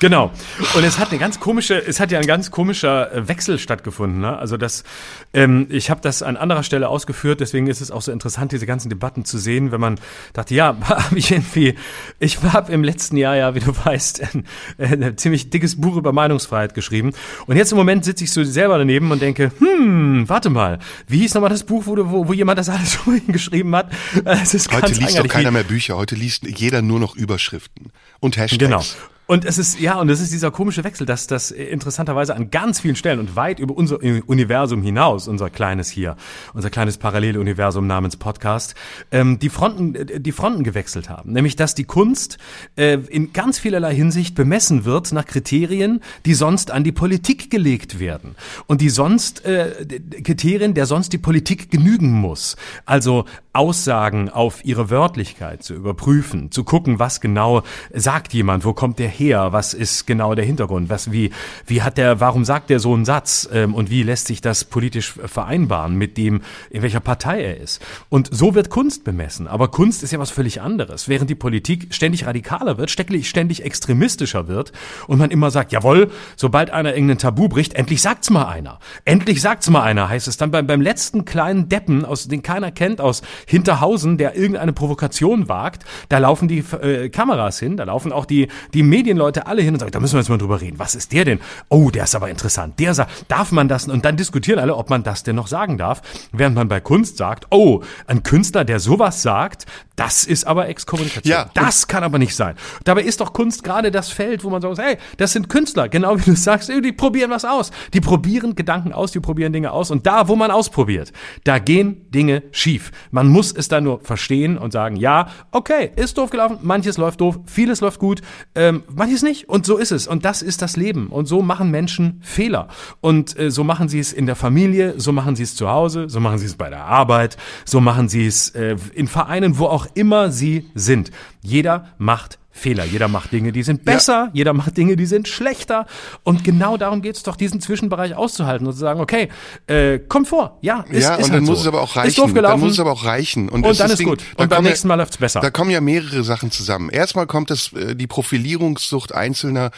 Genau. 0.00 0.30
Und 0.74 0.84
es 0.84 0.98
hat 0.98 1.10
eine 1.10 1.18
ganz 1.18 1.40
komische, 1.40 1.74
es 1.84 2.00
hat 2.00 2.10
ja 2.12 2.18
ein 2.18 2.26
ganz 2.26 2.50
komischer 2.50 3.12
äh, 3.12 3.28
Wechsel 3.28 3.58
stattgefunden. 3.58 4.20
Ne? 4.20 4.36
Also 4.38 4.56
das, 4.58 4.84
ähm, 5.32 5.66
ich 5.70 5.88
habe 5.88 6.00
das 6.02 6.22
an 6.22 6.36
anderer 6.36 6.62
Stelle 6.62 6.88
ausgeführt, 6.88 7.40
deswegen 7.40 7.66
ist 7.66 7.80
es 7.80 7.90
auch 7.90 8.02
so 8.02 8.12
interessant, 8.12 8.52
diese 8.52 8.66
ganzen 8.66 8.90
Debatten 8.90 9.24
zu 9.24 9.38
sehen, 9.38 9.72
wenn 9.72 9.80
man 9.80 9.98
dachte, 10.34 10.54
ja, 10.54 10.76
habe 10.82 11.18
ich 11.18 11.30
irgendwie, 11.30 11.76
ich 12.18 12.42
habe 12.42 12.72
im 12.72 12.84
letzten 12.84 13.16
Jahr 13.16 13.36
ja, 13.36 13.54
wie 13.54 13.60
du 13.60 13.72
weißt, 13.84 14.22
ein, 14.34 14.44
ein 14.78 15.16
ziemlich 15.16 15.48
dickes 15.50 15.80
Buch 15.80 15.96
über 15.96 16.12
Meinungsfreiheit 16.12 16.74
geschrieben. 16.74 17.12
Und 17.46 17.56
jetzt 17.56 17.72
im 17.72 17.78
Moment 17.78 18.04
sitze 18.04 18.24
ich 18.24 18.30
so 18.32 18.44
selber 18.44 18.76
daneben 18.78 19.10
und 19.12 19.22
denke, 19.22 19.50
hm, 19.58 20.28
warte 20.28 20.50
mal, 20.50 20.78
wie 21.08 21.18
hieß 21.20 21.32
nochmal 21.34 21.50
das 21.50 21.64
Buch, 21.64 21.84
wo, 21.86 21.94
du- 21.94 22.10
wo, 22.10 22.28
wo 22.28 22.32
jemand 22.34 22.58
das 22.58 22.68
alles 22.68 22.92
schon 23.04 23.22
geschrieben 23.28 23.74
hat? 23.74 23.90
Es 24.24 24.52
ist 24.52 24.70
Heute 24.70 24.92
liest 24.92 25.18
doch 25.18 25.26
keiner 25.28 25.50
mehr 25.50 25.64
Bücher, 25.64 25.96
heute 25.96 26.16
liest 26.16 26.44
jeder 26.46 26.82
nur 26.82 27.00
noch 27.00 27.16
Überschriften 27.16 27.92
und 28.20 28.36
Hashtags. 28.36 28.58
Genau. 28.58 28.82
Und 29.26 29.44
es 29.44 29.58
ist, 29.58 29.80
ja, 29.80 29.98
und 29.98 30.08
es 30.08 30.20
ist 30.20 30.32
dieser 30.32 30.52
komische 30.52 30.84
Wechsel, 30.84 31.04
dass 31.04 31.26
das 31.26 31.50
interessanterweise 31.50 32.36
an 32.36 32.50
ganz 32.50 32.78
vielen 32.80 32.94
Stellen 32.94 33.18
und 33.18 33.34
weit 33.34 33.58
über 33.58 33.76
unser 33.76 33.98
Universum 34.00 34.82
hinaus, 34.82 35.26
unser 35.26 35.50
kleines 35.50 35.90
hier, 35.90 36.16
unser 36.54 36.70
kleines 36.70 36.96
Paralleluniversum 36.96 37.88
namens 37.88 38.16
Podcast, 38.16 38.76
ähm, 39.10 39.40
die 39.40 39.48
Fronten, 39.48 39.96
äh, 39.96 40.20
die 40.20 40.30
Fronten 40.30 40.62
gewechselt 40.62 41.10
haben. 41.10 41.32
Nämlich, 41.32 41.56
dass 41.56 41.74
die 41.74 41.84
Kunst 41.84 42.38
äh, 42.76 42.98
in 43.08 43.32
ganz 43.32 43.58
vielerlei 43.58 43.94
Hinsicht 43.94 44.36
bemessen 44.36 44.84
wird 44.84 45.12
nach 45.12 45.26
Kriterien, 45.26 46.02
die 46.24 46.34
sonst 46.34 46.70
an 46.70 46.84
die 46.84 46.92
Politik 46.92 47.50
gelegt 47.50 47.98
werden. 47.98 48.36
Und 48.68 48.80
die 48.80 48.90
sonst, 48.90 49.44
äh, 49.44 49.86
Kriterien, 50.22 50.74
der 50.74 50.86
sonst 50.86 51.12
die 51.12 51.18
Politik 51.18 51.70
genügen 51.72 52.12
muss. 52.12 52.56
Also 52.84 53.24
Aussagen 53.56 54.28
auf 54.28 54.64
ihre 54.64 54.90
Wörtlichkeit 54.90 55.62
zu 55.62 55.74
überprüfen, 55.74 56.50
zu 56.50 56.64
gucken, 56.64 56.98
was 56.98 57.20
genau 57.20 57.62
sagt 57.92 58.32
jemand, 58.32 58.64
wo 58.64 58.72
kommt 58.72 58.98
der 58.98 59.08
her, 59.08 59.52
was 59.52 59.74
ist 59.74 60.06
genau 60.06 60.34
der 60.34 60.44
Hintergrund, 60.44 60.90
was 60.90 61.10
wie 61.10 61.30
wie 61.66 61.82
hat 61.82 61.98
der, 61.98 62.20
warum 62.20 62.44
sagt 62.44 62.70
der 62.70 62.80
so 62.80 62.94
einen 62.94 63.04
Satz 63.04 63.48
ähm, 63.52 63.74
und 63.74 63.90
wie 63.90 64.02
lässt 64.02 64.26
sich 64.26 64.40
das 64.40 64.64
politisch 64.64 65.12
vereinbaren 65.12 65.96
mit 65.96 66.16
dem, 66.16 66.42
in 66.70 66.82
welcher 66.82 67.00
Partei 67.00 67.42
er 67.42 67.56
ist. 67.58 67.82
Und 68.08 68.28
so 68.32 68.54
wird 68.54 68.70
Kunst 68.70 69.04
bemessen. 69.04 69.48
Aber 69.48 69.68
Kunst 69.68 70.02
ist 70.02 70.12
ja 70.12 70.18
was 70.18 70.30
völlig 70.30 70.60
anderes. 70.60 71.08
Während 71.08 71.30
die 71.30 71.34
Politik 71.34 71.94
ständig 71.94 72.26
radikaler 72.26 72.78
wird, 72.78 72.90
ständig, 72.90 73.64
extremistischer 73.64 74.48
wird 74.48 74.72
und 75.06 75.18
man 75.18 75.30
immer 75.30 75.50
sagt, 75.50 75.72
jawohl, 75.72 76.10
sobald 76.36 76.70
einer 76.70 76.94
irgendein 76.94 77.18
Tabu 77.18 77.48
bricht, 77.48 77.74
endlich 77.74 78.02
sagt's 78.02 78.30
mal 78.30 78.46
einer. 78.46 78.78
Endlich 79.04 79.40
sagt's 79.40 79.70
mal 79.70 79.82
einer, 79.82 80.08
heißt 80.08 80.28
es 80.28 80.36
dann 80.36 80.50
beim, 80.50 80.66
beim 80.66 80.80
letzten 80.80 81.24
kleinen 81.24 81.68
Deppen, 81.68 82.04
aus 82.04 82.28
den 82.28 82.42
keiner 82.42 82.70
kennt, 82.70 83.00
aus 83.00 83.22
Hinterhausen, 83.46 84.18
der 84.18 84.36
irgendeine 84.36 84.72
Provokation 84.72 85.48
wagt, 85.48 85.84
da 86.08 86.18
laufen 86.18 86.48
die 86.48 86.58
äh, 86.58 87.08
Kameras 87.08 87.58
hin, 87.58 87.76
da 87.76 87.84
laufen 87.84 88.12
auch 88.12 88.26
die, 88.26 88.48
die 88.74 88.82
Medienleute 88.82 89.46
alle 89.46 89.62
hin 89.62 89.74
und 89.74 89.80
sagen, 89.80 89.92
da 89.92 90.00
müssen 90.00 90.14
wir 90.14 90.20
jetzt 90.20 90.28
mal 90.28 90.38
drüber 90.38 90.60
reden. 90.60 90.78
Was 90.78 90.94
ist 90.94 91.12
der 91.12 91.24
denn? 91.24 91.40
Oh, 91.68 91.90
der 91.90 92.04
ist 92.04 92.14
aber 92.14 92.28
interessant. 92.28 92.78
Der 92.78 92.92
sagt, 92.92 93.26
darf 93.28 93.52
man 93.52 93.68
das? 93.68 93.88
Und 93.88 94.04
dann 94.04 94.16
diskutieren 94.16 94.58
alle, 94.58 94.76
ob 94.76 94.90
man 94.90 95.02
das 95.02 95.22
denn 95.22 95.36
noch 95.36 95.46
sagen 95.46 95.78
darf. 95.78 96.02
Während 96.32 96.56
man 96.56 96.68
bei 96.68 96.80
Kunst 96.80 97.16
sagt, 97.16 97.46
oh, 97.50 97.82
ein 98.06 98.22
Künstler, 98.22 98.64
der 98.64 98.80
sowas 98.80 99.22
sagt, 99.22 99.66
das 99.96 100.24
ist 100.24 100.46
aber 100.46 100.68
Exkommunikation. 100.68 101.30
Ja, 101.30 101.50
das 101.54 101.88
kann 101.88 102.04
aber 102.04 102.18
nicht 102.18 102.36
sein. 102.36 102.54
Dabei 102.84 103.02
ist 103.02 103.20
doch 103.20 103.32
Kunst 103.32 103.64
gerade 103.64 103.90
das 103.90 104.10
Feld, 104.10 104.44
wo 104.44 104.50
man 104.50 104.60
sagt, 104.60 104.78
hey, 104.78 104.98
das 105.16 105.32
sind 105.32 105.48
Künstler, 105.48 105.88
genau 105.88 106.18
wie 106.18 106.24
du 106.24 106.36
sagst, 106.36 106.68
die 106.68 106.92
probieren 106.92 107.30
was 107.30 107.44
aus. 107.44 107.70
Die 107.94 108.00
probieren 108.00 108.54
Gedanken 108.54 108.92
aus, 108.92 109.12
die 109.12 109.20
probieren 109.20 109.52
Dinge 109.52 109.72
aus. 109.72 109.90
Und 109.90 110.06
da, 110.06 110.28
wo 110.28 110.36
man 110.36 110.50
ausprobiert, 110.50 111.12
da 111.44 111.58
gehen 111.58 112.10
Dinge 112.10 112.42
schief. 112.50 112.92
Man 113.10 113.28
muss 113.36 113.52
es 113.52 113.68
dann 113.68 113.84
nur 113.84 114.00
verstehen 114.00 114.56
und 114.56 114.72
sagen, 114.72 114.96
ja, 114.96 115.28
okay, 115.50 115.90
ist 115.94 116.16
doof 116.16 116.30
gelaufen, 116.30 116.56
manches 116.62 116.96
läuft 116.96 117.20
doof, 117.20 117.38
vieles 117.44 117.82
läuft 117.82 118.00
gut, 118.00 118.22
ähm, 118.54 118.82
manches 118.88 119.22
nicht. 119.22 119.46
Und 119.50 119.66
so 119.66 119.76
ist 119.76 119.92
es. 119.92 120.06
Und 120.06 120.24
das 120.24 120.40
ist 120.40 120.62
das 120.62 120.78
Leben. 120.78 121.08
Und 121.08 121.26
so 121.26 121.42
machen 121.42 121.70
Menschen 121.70 122.22
Fehler. 122.22 122.68
Und 123.02 123.38
äh, 123.38 123.50
so 123.50 123.62
machen 123.62 123.90
sie 123.90 123.98
es 123.98 124.14
in 124.14 124.24
der 124.24 124.36
Familie, 124.36 124.94
so 124.96 125.12
machen 125.12 125.36
sie 125.36 125.42
es 125.42 125.54
zu 125.54 125.68
Hause, 125.68 126.08
so 126.08 126.18
machen 126.18 126.38
sie 126.38 126.46
es 126.46 126.54
bei 126.54 126.70
der 126.70 126.84
Arbeit, 126.84 127.36
so 127.66 127.82
machen 127.82 128.08
sie 128.08 128.26
es 128.26 128.48
äh, 128.54 128.76
in 128.94 129.06
Vereinen, 129.06 129.58
wo 129.58 129.66
auch 129.66 129.86
immer 129.92 130.30
sie 130.30 130.70
sind. 130.74 131.10
Jeder 131.42 131.88
macht 131.98 132.38
Fehler. 132.56 132.84
Jeder 132.84 133.08
macht 133.08 133.32
Dinge, 133.32 133.52
die 133.52 133.62
sind 133.62 133.84
besser, 133.84 134.12
ja. 134.12 134.30
jeder 134.32 134.52
macht 134.52 134.76
Dinge, 134.76 134.96
die 134.96 135.06
sind 135.06 135.28
schlechter. 135.28 135.86
Und 136.22 136.44
genau 136.44 136.76
darum 136.76 137.02
geht 137.02 137.16
es 137.16 137.22
doch, 137.22 137.36
diesen 137.36 137.60
Zwischenbereich 137.60 138.14
auszuhalten 138.14 138.66
und 138.66 138.72
zu 138.72 138.78
sagen, 138.78 139.00
okay, 139.00 139.28
äh, 139.66 139.98
kommt 139.98 140.28
vor, 140.28 140.58
ja, 140.62 140.84
ist, 140.88 141.02
ja, 141.02 141.14
ist 141.14 141.24
und 141.24 141.28
dann 141.28 141.32
halt 141.32 141.42
muss 141.44 141.58
so. 141.58 141.62
es 141.62 141.68
aber 141.68 141.82
auch 141.82 141.96
reichen. 141.96 142.08
Ist 142.08 142.18
doof 142.18 142.34
gelaufen. 142.34 142.52
Dann 142.52 142.60
muss 142.60 142.72
es 142.72 142.80
aber 142.80 142.92
auch 142.92 143.04
reichen. 143.04 143.48
Und, 143.48 143.66
und 143.66 143.78
dann 143.78 143.90
ist 143.90 143.98
Ding, 143.98 144.08
gut. 144.08 144.22
Und 144.36 144.48
beim 144.48 144.64
nächsten 144.64 144.88
Mal 144.88 144.96
läuft's 144.96 145.18
besser. 145.18 145.40
Da 145.40 145.50
kommen 145.50 145.70
ja 145.70 145.80
mehrere 145.80 146.24
Sachen 146.24 146.50
zusammen. 146.50 146.88
Erstmal 146.90 147.26
kommt 147.26 147.50
das, 147.50 147.72
äh, 147.72 147.94
die 147.94 148.06
Profilierungssucht 148.06 149.14
Einzelner, 149.14 149.70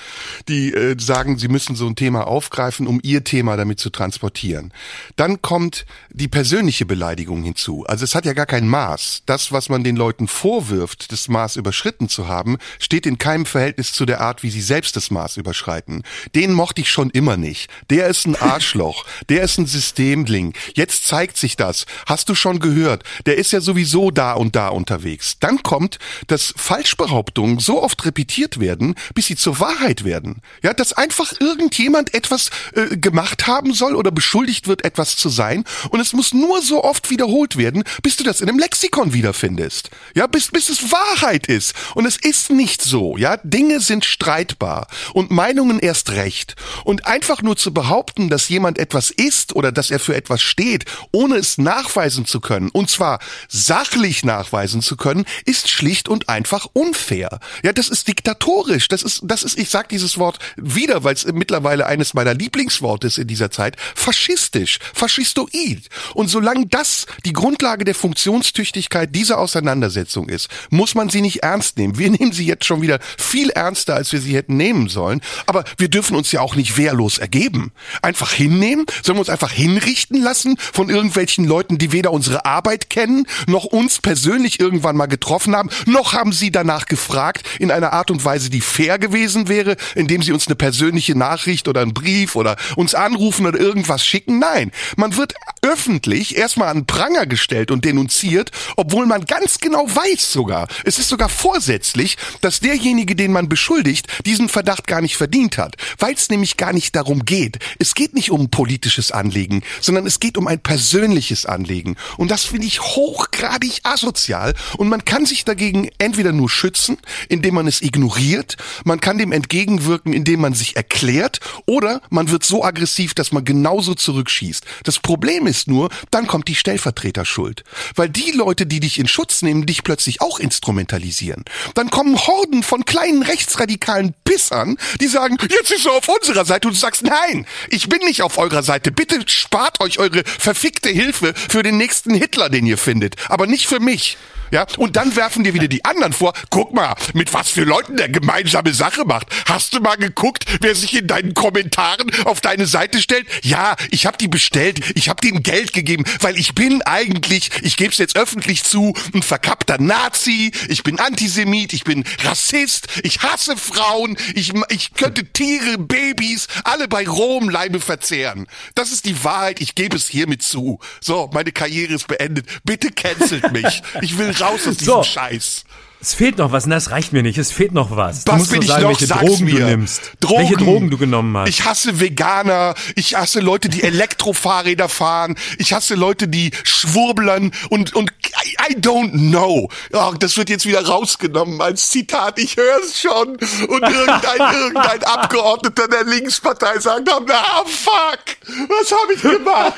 die 0.49 0.73
äh, 0.73 0.97
sagen, 0.99 1.39
sie 1.39 1.49
müssen 1.49 1.77
so 1.77 1.87
ein 1.87 1.97
Thema 1.97 2.27
aufgreifen, 2.27 2.87
um 2.87 3.01
ihr 3.03 3.25
Thema 3.25 3.57
damit 3.57 3.81
zu 3.81 3.91
transportieren. 3.91 4.73
Dann 5.17 5.43
kommt 5.43 5.87
die 6.11 6.29
persönliche 6.29 6.87
Beleidigung 6.87 7.43
hinzu. 7.43 7.85
Also 7.87 8.05
es 8.05 8.15
hat 8.15 8.25
ja 8.25 8.33
gar 8.33 8.47
kein 8.47 8.69
Maß. 8.69 9.23
Das, 9.27 9.53
was 9.53 9.69
man 9.69 9.85
den 9.85 9.97
Leuten 9.97 10.29
vorwirft, 10.29 11.13
das 11.13 11.29
Maß 11.29 11.57
überschritten 11.57 12.09
zu 12.09 12.29
haben, 12.29 12.59
steht 12.79 13.07
in 13.07 13.19
keinem 13.19 13.47
Verhältnis 13.47 13.93
zu 13.93 14.07
der 14.07 14.21
Art, 14.21 14.43
wie 14.43 14.51
sie 14.51 14.61
selbst 14.61 14.97
das 14.97 15.11
Maß 15.11 15.37
überschreiten. 15.37 16.03
Den 16.35 16.53
mochte 16.53 16.81
ich 16.81 16.91
schon 16.91 17.11
immer 17.11 17.37
nicht. 17.37 17.71
Der 17.91 18.09
ist 18.09 18.27
ein 18.27 18.37
Arschloch. 18.37 19.05
Der 19.29 19.43
ist 19.43 19.59
ein 19.59 19.67
Systemling. 19.67 20.55
Jetzt 20.75 21.07
zeigt 21.07 21.37
sich 21.37 21.57
das. 21.57 21.87
Hast 22.07 22.29
du 22.29 22.35
schon 22.35 22.61
gehört? 22.61 23.05
Der 23.27 23.39
ist 23.39 23.53
ja 23.53 23.61
sowieso 23.61 24.11
da 24.11 24.33
und 24.33 24.57
da 24.57 24.69
unterwegs. 24.69 25.39
Dann 25.41 25.63
kommt, 25.63 25.99
dass 26.27 26.55
Falschbehauptungen 26.57 27.59
so 27.59 27.83
oft 27.83 28.05
repetiert 28.05 28.61
werden, 28.61 28.95
bis 29.15 29.27
sie 29.27 29.37
zur 29.37 29.61
Wahrheit 29.61 30.05
werden. 30.05 30.43
Ja, 30.63 30.73
dass 30.73 30.93
einfach 30.93 31.33
irgendjemand 31.41 32.15
etwas 32.15 32.51
äh, 32.75 32.97
gemacht 32.97 33.47
haben 33.47 33.73
soll 33.73 33.95
oder 33.95 34.11
beschuldigt 34.11 34.69
wird, 34.69 34.85
etwas 34.85 35.17
zu 35.17 35.29
sein 35.29 35.65
und 35.91 36.01
es 36.01 36.13
muss 36.13 36.35
nur 36.35 36.63
so 36.63 36.85
oft 36.85 37.11
wiederholt 37.11 37.57
werden, 37.57 37.85
bis 38.03 38.17
du 38.17 38.25
das 38.25 38.41
in 38.41 38.49
einem 38.49 38.59
Lexikon 38.59 39.13
wiederfindest. 39.13 39.91
Ja, 40.15 40.27
bis, 40.27 40.49
bis 40.49 40.69
es 40.69 40.93
Wahrheit 40.93 41.47
ist. 41.47 41.75
Und 41.95 42.07
es 42.07 42.17
ist 42.17 42.51
nicht 42.59 42.83
so, 42.83 43.17
ja. 43.17 43.39
Dinge 43.45 43.81
sind 43.81 44.05
streitbar 44.05 44.89
und 45.15 45.31
Meinungen 45.31 45.79
erst 45.79 46.11
recht. 46.11 46.57
Und 46.85 47.07
einfach 47.07 47.41
nur 47.41 47.57
zu 47.57 47.73
behaupten, 47.73 48.29
dass 48.29 48.49
jemand 48.51 48.79
etwas 48.79 49.11
ist 49.11 49.57
oder 49.57 49.73
dass 49.73 49.91
er 49.91 50.01
für 50.01 50.15
etwas 50.15 50.43
steht, 50.43 50.85
ohne 51.13 51.37
es 51.37 51.57
nachweisen 51.57 52.27
zu 52.27 52.41
können, 52.41 52.69
und 52.71 52.91
zwar 52.91 53.21
sachlich 53.49 54.25
nachweisen 54.25 54.83
zu 54.83 54.97
können, 54.97 55.25
ist 55.47 55.71
schlicht 55.71 56.09
und 56.09 56.29
einfach 56.29 56.67
unfair. 56.73 57.39
Ja, 57.63 57.73
das 57.73 57.89
ist 57.89 58.09
diktatorisch. 58.09 58.89
Das 58.89 59.03
ist, 59.03 59.21
das 59.23 59.45
ist, 59.45 59.57
ich 59.57 59.71
sag 59.71 59.89
dieses 59.89 60.19
Wort 60.19 60.39
wieder, 60.57 61.05
weil 61.05 61.15
es 61.15 61.25
mittlerweile 61.27 61.87
eines 61.87 62.13
meiner 62.13 62.35
Lieblingsworte 62.35 63.07
ist 63.07 63.19
in 63.19 63.29
dieser 63.29 63.53
Zeit, 63.53 63.77
faschistisch, 63.95 64.81
faschistoid. 64.93 65.89
Und 66.15 66.29
solange 66.29 66.67
das 66.67 67.07
die 67.25 67.33
Grundlage 67.33 67.85
der 67.85 67.95
Funktionstüchtigkeit 67.95 69.15
dieser 69.15 69.39
Auseinandersetzung 69.39 70.29
ist, 70.29 70.49
muss 70.71 70.97
man 70.97 71.09
sie 71.09 71.21
nicht 71.21 71.45
ernst 71.45 71.79
nehmen. 71.79 71.97
Wir 71.99 72.11
nehmen 72.19 72.33
sie 72.33 72.48
jetzt 72.49 72.65
schon 72.65 72.83
wieder 72.83 72.99
viel 73.17 73.51
ernster, 73.51 73.95
als 73.95 74.13
wir 74.13 74.21
sie 74.21 74.35
hätten 74.35 74.57
nehmen 74.57 74.89
sollen. 74.89 75.21
Aber 75.47 75.65
wir 75.77 75.89
dürfen 75.89 76.17
uns 76.17 76.33
ja 76.33 76.41
auch 76.41 76.57
nicht 76.57 76.77
wehrlos 76.77 77.19
ergeben. 77.19 77.73
Einfach 78.03 78.33
hinnehmen? 78.33 78.87
Sollen 79.03 79.17
wir 79.17 79.21
uns 79.21 79.31
einfach 79.31 79.53
hinrichten 79.53 80.21
lassen 80.21 80.57
von 80.59 80.91
irgendwelchen 80.91 81.45
Leuten, 81.45 81.79
die 81.79 81.93
weder 81.93 82.13
unsere 82.13 82.45
Arbeit 82.45 82.91
kennen, 82.91 83.27
noch 83.47 83.65
uns 83.65 84.01
persönlich 84.01 84.59
irgendwann 84.61 84.97
mal 84.97 85.07
getroffen 85.07 85.55
haben, 85.55 85.71
noch 85.87 86.13
haben 86.13 86.33
sie 86.33 86.51
danach 86.51 86.87
gefragt 86.87 87.47
in 87.59 87.71
einer 87.71 87.93
Art 87.93 88.11
und 88.11 88.25
Weise, 88.25 88.51
die 88.51 88.61
fair 88.61 88.99
gewesen 88.99 89.49
wäre, 89.49 89.77
indem 89.95 90.23
sie 90.23 90.33
uns 90.33 90.47
eine 90.47 90.57
persönliche 90.57 91.17
Nachricht 91.17 91.69
oder 91.69 91.83
einen 91.83 91.95
Brief 91.95 92.35
oder 92.35 92.57
uns 92.77 92.95
anrufen 92.95 93.47
oder 93.47 93.59
irgendwas 93.59 94.05
schicken? 94.05 94.39
Nein. 94.39 94.73
Man 94.97 95.17
wird 95.17 95.35
öffentlich 95.63 96.37
erstmal 96.37 96.69
an 96.69 96.87
Pranger 96.87 97.27
gestellt 97.27 97.71
und 97.71 97.85
denunziert, 97.85 98.51
obwohl 98.77 99.07
man 99.07 99.25
ganz 99.27 99.59
genau 99.59 99.87
weiß 99.87 100.33
sogar, 100.33 100.69
es 100.85 100.99
ist 100.99 101.09
sogar 101.09 101.29
vorsätzlich, 101.29 102.17
dass 102.41 102.61
derjenige, 102.61 103.17
den 103.17 103.33
man 103.33 103.49
beschuldigt, 103.49 104.07
diesen 104.27 104.49
Verdacht 104.49 104.87
gar 104.87 105.01
nicht 105.01 105.17
verdient 105.17 105.59
hat, 105.59 105.77
weil 105.99 106.15
es 106.15 106.29
nämlich 106.29 106.57
gar 106.57 106.73
nicht 106.73 106.95
darum 106.97 107.25
geht. 107.25 107.59
Es 107.79 107.95
geht 107.95 108.15
nicht 108.15 108.31
um 108.31 108.51
politisches 108.51 109.13
Anliegen, 109.13 109.63
sondern 109.81 110.07
es 110.07 110.21
geht 110.21 110.37
um 110.37 110.47
ein 110.47 110.61
persönliches 110.61 111.47
Anliegen. 111.47 111.97
Und 112.17 112.31
das 112.31 112.45
finde 112.45 112.67
ich 112.67 112.81
hochgradig 112.81 113.81
asozial. 113.83 114.55
Und 114.77 114.89
man 114.89 115.05
kann 115.05 115.27
sich 115.27 115.45
dagegen 115.45 115.91
entweder 115.99 116.33
nur 116.33 116.51
schützen, 116.51 116.99
indem 117.29 117.55
man 117.55 117.67
es 117.67 117.83
ignoriert, 117.83 118.57
man 118.85 119.01
kann 119.01 119.19
dem 119.19 119.33
entgegenwirken, 119.33 120.13
indem 120.13 120.41
man 120.41 120.55
sich 120.55 120.77
erklärt, 120.77 121.41
oder 121.67 122.01
man 122.11 122.31
wird 122.31 122.45
so 122.45 122.65
aggressiv, 122.65 123.15
dass 123.15 123.33
man 123.33 123.45
genauso 123.45 123.95
zurückschießt. 123.95 124.65
Das 124.85 124.99
Problem 124.99 125.47
ist 125.47 125.69
nur, 125.69 125.91
dann 126.11 126.27
kommt 126.27 126.49
die 126.49 126.55
Stellvertreterschuld. 126.55 127.65
Weil 127.95 128.09
die 128.09 128.33
Leute, 128.33 128.67
die 128.67 128.81
dich 128.81 128.99
in 128.99 129.09
Schutz 129.09 129.43
nehmen, 129.43 129.67
dich 129.67 129.85
plötzlich 129.85 130.21
auch 130.21 130.39
instrumentalisieren. 130.39 131.45
Dann 131.75 131.91
kommen 131.91 132.18
Horden 132.27 132.63
von 132.63 132.85
kleinen 132.85 133.23
rechtsradikalen 133.23 134.15
Pissern, 134.25 134.77
die 135.01 135.07
sagen, 135.07 135.37
jetzt 135.51 135.71
ist 135.71 135.87
er 135.87 135.93
auf 135.93 136.09
unserer 136.09 136.45
Seite 136.45 136.69
und 136.69 136.75
du 136.75 136.81
sagst, 136.81 137.03
nein, 137.03 137.47
ich 137.71 137.89
bin 137.89 138.01
nicht 138.01 138.23
auf 138.23 138.39
eurer 138.39 138.63
Seite. 138.63 138.91
Bitte 138.91 139.21
spart 139.27 139.81
euch 139.81 139.99
eure 139.99 140.23
verfickte 140.25 140.89
Hilfe 140.89 141.35
für 141.35 141.63
den 141.63 141.77
nächsten 141.77 142.15
Hitler, 142.15 142.49
den 142.49 142.67
ihr 142.67 142.79
findet, 142.79 143.17
aber 143.29 143.47
nicht 143.47 143.67
für 143.67 143.81
mich. 143.81 144.17
Ja, 144.51 144.67
und 144.77 144.97
dann 144.97 145.17
werfen 145.17 145.45
dir 145.45 145.55
wieder 145.55 145.69
die 145.69 145.85
anderen 145.85 146.13
vor, 146.13 146.33
guck 146.51 146.73
mal, 146.73 146.95
mit 147.15 147.33
was 147.35 147.51
für 147.51 147.65
Leuten 147.65 147.97
der 147.97 148.09
gemeinsame 148.09 148.73
Sache 148.73 149.05
macht. 149.05 149.29
Hast 149.47 149.75
du 149.75 149.81
mal 149.81 149.97
geguckt, 149.97 150.45
wer 150.61 150.75
sich 150.75 150.97
in 150.97 151.07
deinen 151.07 151.35
Kommentaren 151.35 152.11
auf 152.25 152.41
deine 152.41 152.67
Seite 152.67 153.01
stellt? 153.01 153.27
Ja, 153.43 153.77
ich 153.91 154.07
habe 154.07 154.17
die 154.19 154.29
bestellt, 154.29 154.81
ich 154.97 155.09
habe 155.09 155.21
denen 155.21 155.43
Geld 155.43 155.73
gegeben, 155.73 156.05
weil 156.21 156.39
ich 156.39 156.55
bin 156.55 156.83
eigentlich, 156.83 157.51
ich 157.63 157.77
gebe 157.77 157.93
es 157.93 157.99
jetzt 157.99 158.17
öffentlich 158.17 158.65
zu, 158.65 158.95
ein 159.15 159.23
verkappter 159.23 159.79
Nazi, 159.79 160.53
ich 160.69 160.83
bin 160.83 160.99
Antisemit, 160.99 161.73
ich 161.73 161.85
bin 161.85 162.05
Rassist, 162.25 162.87
ich 163.03 163.23
hasse 163.23 163.57
Frauen, 163.57 164.17
ich, 164.35 164.53
ich 164.71 164.95
könnte 164.95 165.25
Tiere, 165.25 165.79
Babys, 165.79 166.47
alle 166.65 166.89
bei 166.89 167.07
Rom 167.07 167.49
Leibe 167.49 167.81
verzehren. 167.81 168.47
Das 168.75 168.93
ist 168.93 169.05
die 169.05 169.25
Wahrheit, 169.25 169.61
ich 169.61 169.75
gebe 169.75 169.97
es 169.97 170.09
hiermit 170.09 170.43
zu. 170.43 170.79
So, 171.01 171.31
meine 171.33 171.53
Karriere 171.53 171.95
ist 171.95 172.07
beendet. 172.07 172.47
Bitte 172.65 172.91
cancelt 172.91 173.53
mich. 173.53 173.83
Ich 174.01 174.17
will 174.17 174.33
raus 174.41 174.67
aus 174.67 174.77
diesem 174.77 174.95
so. 174.95 175.03
Scheiß. 175.03 175.65
Es 176.01 176.15
fehlt 176.15 176.39
noch 176.39 176.53
was, 176.53 176.65
und 176.65 176.71
das 176.71 176.93
reicht 176.93 177.13
mir 177.13 177.25
nicht. 177.25 177.39
Es 177.39 177.51
fehlt 177.51 177.73
noch 177.73 177.97
was. 177.97 178.23
Du 178.23 178.31
was 178.31 178.39
musst 178.39 178.53
bin 178.53 178.63
ich 178.63 178.69
sagen, 178.69 178.83
noch? 178.83 178.91
welche 178.91 179.07
Sag's 179.07 179.25
Drogen 179.25 179.45
mir. 179.47 179.59
du 179.59 179.67
nimmst. 179.67 180.13
Drogen. 180.21 180.39
Welche 180.43 180.57
Drogen 180.57 180.91
du 180.91 180.97
genommen 180.97 181.37
hast. 181.37 181.49
Ich 181.49 181.65
hasse 181.65 181.99
Veganer. 181.99 182.77
Ich 182.95 183.17
hasse 183.17 183.41
Leute, 183.41 183.69
die 183.69 183.83
Elektrofahrräder 183.83 184.89
fahren. 184.89 185.35
Ich 185.59 185.73
hasse 185.73 185.97
Leute, 185.97 186.29
die 186.29 186.53
schwurbeln 186.63 187.53
und, 187.71 187.97
und 187.97 188.13
I, 188.45 188.75
I 188.75 188.77
don't 188.77 189.11
know. 189.11 189.69
Oh, 189.93 190.15
das 190.17 190.37
wird 190.37 190.51
jetzt 190.51 190.67
wieder 190.67 190.87
rausgenommen 190.87 191.61
als 191.61 191.89
Zitat. 191.89 192.39
Ich 192.39 192.57
höre 192.57 192.79
es 192.81 193.01
schon. 193.01 193.31
Und 193.31 193.83
irgendein, 193.83 194.55
irgendein 194.55 195.03
Abgeordneter 195.03 195.89
der 195.89 196.05
Linkspartei 196.05 196.79
sagt, 196.79 197.09
na 197.27 197.65
fuck, 197.67 198.69
was 198.69 198.93
habe 198.93 199.15
ich 199.15 199.23
gemacht? 199.23 199.75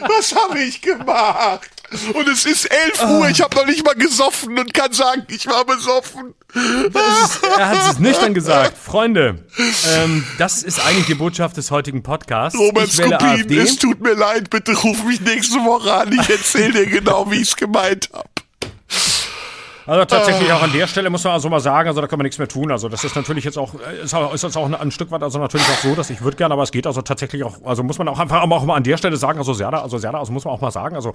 Was 0.00 0.34
habe 0.34 0.58
ich 0.58 0.82
gemacht? 0.82 1.79
Und 2.14 2.28
es 2.28 2.46
ist 2.46 2.66
11 2.66 3.04
Uhr, 3.04 3.28
ich 3.28 3.40
habe 3.40 3.54
noch 3.56 3.66
nicht 3.66 3.84
mal 3.84 3.94
gesoffen 3.94 4.56
und 4.58 4.72
kann 4.72 4.92
sagen, 4.92 5.26
ich 5.28 5.46
war 5.48 5.64
besoffen. 5.64 6.34
Ist, 6.54 7.40
er 7.58 7.68
hat 7.68 7.92
es 7.92 7.98
nüchtern 7.98 8.32
gesagt. 8.40 8.76
Freunde, 8.78 9.44
ähm, 9.96 10.24
das 10.38 10.62
ist 10.62 10.84
eigentlich 10.84 11.06
die 11.06 11.14
Botschaft 11.14 11.56
des 11.56 11.70
heutigen 11.70 12.02
Podcasts. 12.02 12.58
Robert 12.58 12.90
Skopin, 12.90 13.58
es 13.58 13.76
tut 13.76 14.00
mir 14.00 14.14
leid, 14.14 14.50
bitte 14.50 14.72
ruf 14.72 15.02
mich 15.04 15.20
nächste 15.20 15.56
Woche 15.64 15.92
an. 15.92 16.12
Ich 16.12 16.30
erzähle 16.30 16.84
dir 16.84 16.86
genau, 16.86 17.28
wie 17.30 17.36
ich 17.36 17.48
es 17.48 17.56
gemeint 17.56 18.08
habe. 18.12 18.28
Also 19.86 20.04
tatsächlich 20.04 20.52
auch 20.52 20.62
an 20.62 20.72
der 20.72 20.86
Stelle 20.86 21.10
muss 21.10 21.24
man 21.24 21.32
also 21.32 21.48
mal 21.48 21.58
sagen, 21.58 21.88
also 21.88 22.00
da 22.00 22.06
kann 22.06 22.18
man 22.18 22.24
nichts 22.24 22.38
mehr 22.38 22.46
tun. 22.46 22.70
Also 22.70 22.88
das 22.88 23.02
ist 23.02 23.16
natürlich 23.16 23.44
jetzt 23.44 23.58
auch, 23.58 23.74
ist, 23.74 24.12
ist 24.12 24.42
jetzt 24.44 24.56
auch 24.56 24.66
ein, 24.66 24.74
ein 24.76 24.92
Stück 24.92 25.10
weit 25.10 25.24
also 25.24 25.40
natürlich 25.40 25.66
auch 25.66 25.82
so, 25.82 25.96
dass 25.96 26.10
ich 26.10 26.22
würde 26.22 26.36
gerne, 26.36 26.54
aber 26.54 26.62
es 26.62 26.70
geht 26.70 26.86
also 26.86 27.02
tatsächlich 27.02 27.42
auch, 27.42 27.56
also 27.64 27.82
muss 27.82 27.98
man 27.98 28.06
auch 28.06 28.20
einfach 28.20 28.42
auch 28.42 28.64
mal 28.64 28.76
an 28.76 28.84
der 28.84 28.96
Stelle 28.98 29.16
sagen, 29.16 29.40
also 29.40 29.52
Serda, 29.52 29.82
also 29.82 29.98
Serda, 29.98 30.20
also 30.20 30.32
muss 30.32 30.44
man 30.44 30.54
auch 30.54 30.60
mal 30.60 30.70
sagen, 30.70 30.94
also 30.94 31.12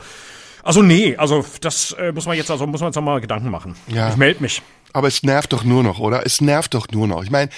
Also 0.66 0.82
nee, 0.82 1.16
also 1.16 1.45
das 1.61 1.91
äh, 1.91 2.11
muss 2.11 2.26
man 2.26 2.36
jetzt, 2.36 2.49
also 2.49 2.66
muss 2.66 2.82
man 2.82 2.88
jetzt 2.88 2.95
noch 2.95 3.03
mal 3.03 3.22
Gedanken 3.22 3.51
machen. 3.51 3.76
Ja. 3.88 4.09
Ich 4.09 4.18
melde 4.18 4.41
mich. 4.41 4.63
Aber 4.93 5.07
es 5.07 5.22
nervt 5.22 5.53
doch 5.53 5.63
nur 5.63 5.84
noch, 5.84 5.99
oder? 5.99 6.26
Es 6.26 6.41
nervt 6.41 6.74
doch 6.74 6.88
nur 6.89 7.07
noch. 7.07 7.24
Ich 7.24 7.30
meine, 7.30 7.51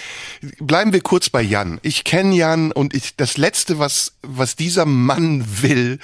bleiben 0.60 0.92
wir 0.92 1.00
kurz 1.00 1.30
bei 1.30 1.42
Jan. 1.42 1.80
Ich 1.84 2.04
kenne 2.04 2.36
Jan 2.36 2.74
und 2.74 2.94
ich, 2.94 3.16
das 3.16 3.38
Letzte, 3.38 3.80
was, 3.80 4.18
was 4.24 4.58
dieser 4.58 4.86
Mann 4.86 5.46
will, 5.62 6.00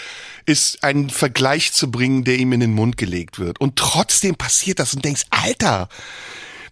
ist 0.46 0.82
einen 0.84 1.10
Vergleich 1.10 1.74
zu 1.74 1.92
bringen, 1.92 2.24
der 2.24 2.38
ihm 2.38 2.54
in 2.54 2.62
den 2.62 2.74
Mund 2.74 2.96
gelegt 2.96 3.38
wird. 3.38 3.60
Und 3.60 3.76
trotzdem 3.76 4.36
passiert 4.36 4.80
das 4.80 4.94
und 4.94 5.04
denkst, 5.04 5.24
Alter, 5.30 5.90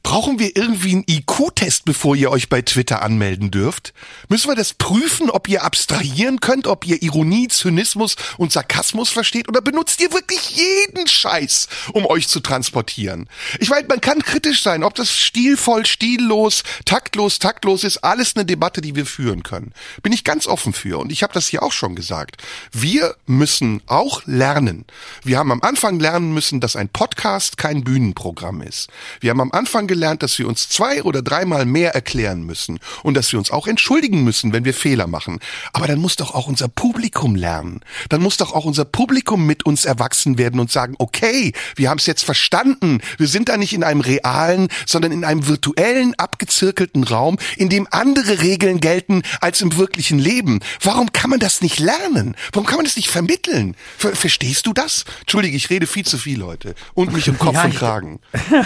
Brauchen 0.03 0.39
wir 0.39 0.55
irgendwie 0.55 0.91
einen 0.93 1.03
IQ-Test, 1.07 1.85
bevor 1.85 2.15
ihr 2.15 2.31
euch 2.31 2.49
bei 2.49 2.63
Twitter 2.63 3.03
anmelden 3.03 3.51
dürft? 3.51 3.93
Müssen 4.29 4.49
wir 4.49 4.55
das 4.55 4.73
prüfen, 4.73 5.29
ob 5.29 5.47
ihr 5.47 5.63
abstrahieren 5.63 6.39
könnt, 6.39 6.65
ob 6.65 6.87
ihr 6.87 7.03
Ironie, 7.03 7.47
Zynismus 7.49 8.15
und 8.37 8.51
Sarkasmus 8.51 9.09
versteht 9.09 9.47
oder 9.47 9.61
benutzt 9.61 10.01
ihr 10.01 10.11
wirklich 10.11 10.57
jeden 10.57 11.07
Scheiß, 11.07 11.67
um 11.93 12.05
euch 12.07 12.27
zu 12.27 12.39
transportieren? 12.39 13.29
Ich 13.59 13.69
meine, 13.69 13.87
man 13.87 14.01
kann 14.01 14.23
kritisch 14.23 14.63
sein, 14.63 14.83
ob 14.83 14.95
das 14.95 15.11
stilvoll, 15.11 15.85
stillos, 15.85 16.63
taktlos, 16.85 17.37
taktlos 17.37 17.83
ist, 17.83 17.99
alles 17.99 18.35
eine 18.35 18.45
Debatte, 18.45 18.81
die 18.81 18.95
wir 18.95 19.05
führen 19.05 19.43
können. 19.43 19.71
Bin 20.01 20.13
ich 20.13 20.23
ganz 20.23 20.47
offen 20.47 20.73
für 20.73 20.97
und 20.97 21.11
ich 21.11 21.21
habe 21.21 21.33
das 21.33 21.47
hier 21.47 21.61
auch 21.61 21.73
schon 21.73 21.95
gesagt. 21.95 22.37
Wir 22.71 23.15
müssen 23.27 23.83
auch 23.85 24.23
lernen. 24.25 24.85
Wir 25.23 25.37
haben 25.37 25.51
am 25.51 25.61
Anfang 25.61 25.99
lernen 25.99 26.33
müssen, 26.33 26.59
dass 26.59 26.75
ein 26.75 26.89
Podcast 26.89 27.57
kein 27.57 27.83
Bühnenprogramm 27.83 28.61
ist. 28.61 28.89
Wir 29.19 29.29
haben 29.29 29.41
am 29.41 29.51
Anfang 29.51 29.90
gelernt, 29.91 30.23
dass 30.23 30.39
wir 30.39 30.47
uns 30.47 30.69
zwei 30.69 31.03
oder 31.03 31.21
dreimal 31.21 31.65
mehr 31.65 31.93
erklären 31.93 32.43
müssen 32.43 32.79
und 33.03 33.15
dass 33.15 33.33
wir 33.33 33.39
uns 33.39 33.51
auch 33.51 33.67
entschuldigen 33.67 34.23
müssen, 34.23 34.53
wenn 34.53 34.63
wir 34.63 34.73
Fehler 34.73 35.05
machen. 35.05 35.39
Aber 35.73 35.85
dann 35.85 35.99
muss 35.99 36.15
doch 36.15 36.33
auch 36.33 36.47
unser 36.47 36.69
Publikum 36.69 37.35
lernen. 37.35 37.81
Dann 38.07 38.21
muss 38.21 38.37
doch 38.37 38.53
auch 38.53 38.63
unser 38.63 38.85
Publikum 38.85 39.45
mit 39.45 39.65
uns 39.65 39.83
erwachsen 39.83 40.37
werden 40.37 40.61
und 40.61 40.71
sagen, 40.71 40.95
okay, 40.97 41.51
wir 41.75 41.89
haben 41.89 41.97
es 41.97 42.05
jetzt 42.05 42.23
verstanden. 42.23 43.01
Wir 43.17 43.27
sind 43.27 43.49
da 43.49 43.57
nicht 43.57 43.73
in 43.73 43.83
einem 43.83 43.99
realen, 43.99 44.69
sondern 44.85 45.11
in 45.11 45.25
einem 45.25 45.45
virtuellen, 45.47 46.15
abgezirkelten 46.15 47.03
Raum, 47.03 47.37
in 47.57 47.67
dem 47.67 47.89
andere 47.91 48.39
Regeln 48.41 48.79
gelten 48.79 49.23
als 49.41 49.59
im 49.59 49.75
wirklichen 49.75 50.19
Leben. 50.19 50.61
Warum 50.81 51.11
kann 51.11 51.29
man 51.29 51.39
das 51.39 51.59
nicht 51.59 51.79
lernen? 51.79 52.37
Warum 52.53 52.65
kann 52.65 52.77
man 52.77 52.85
das 52.85 52.95
nicht 52.95 53.09
vermitteln? 53.09 53.75
Ver 53.97 54.15
verstehst 54.15 54.67
du 54.67 54.73
das? 54.73 55.03
Entschuldige, 55.19 55.57
ich 55.57 55.69
rede 55.69 55.85
viel 55.85 56.05
zu 56.05 56.17
viel 56.17 56.41
heute 56.45 56.75
und 56.93 57.11
mich 57.11 57.27
im 57.27 57.37
Kopf 57.37 57.55
Ja, 57.55 57.65
und 57.65 57.75
Kragen. 57.75 58.19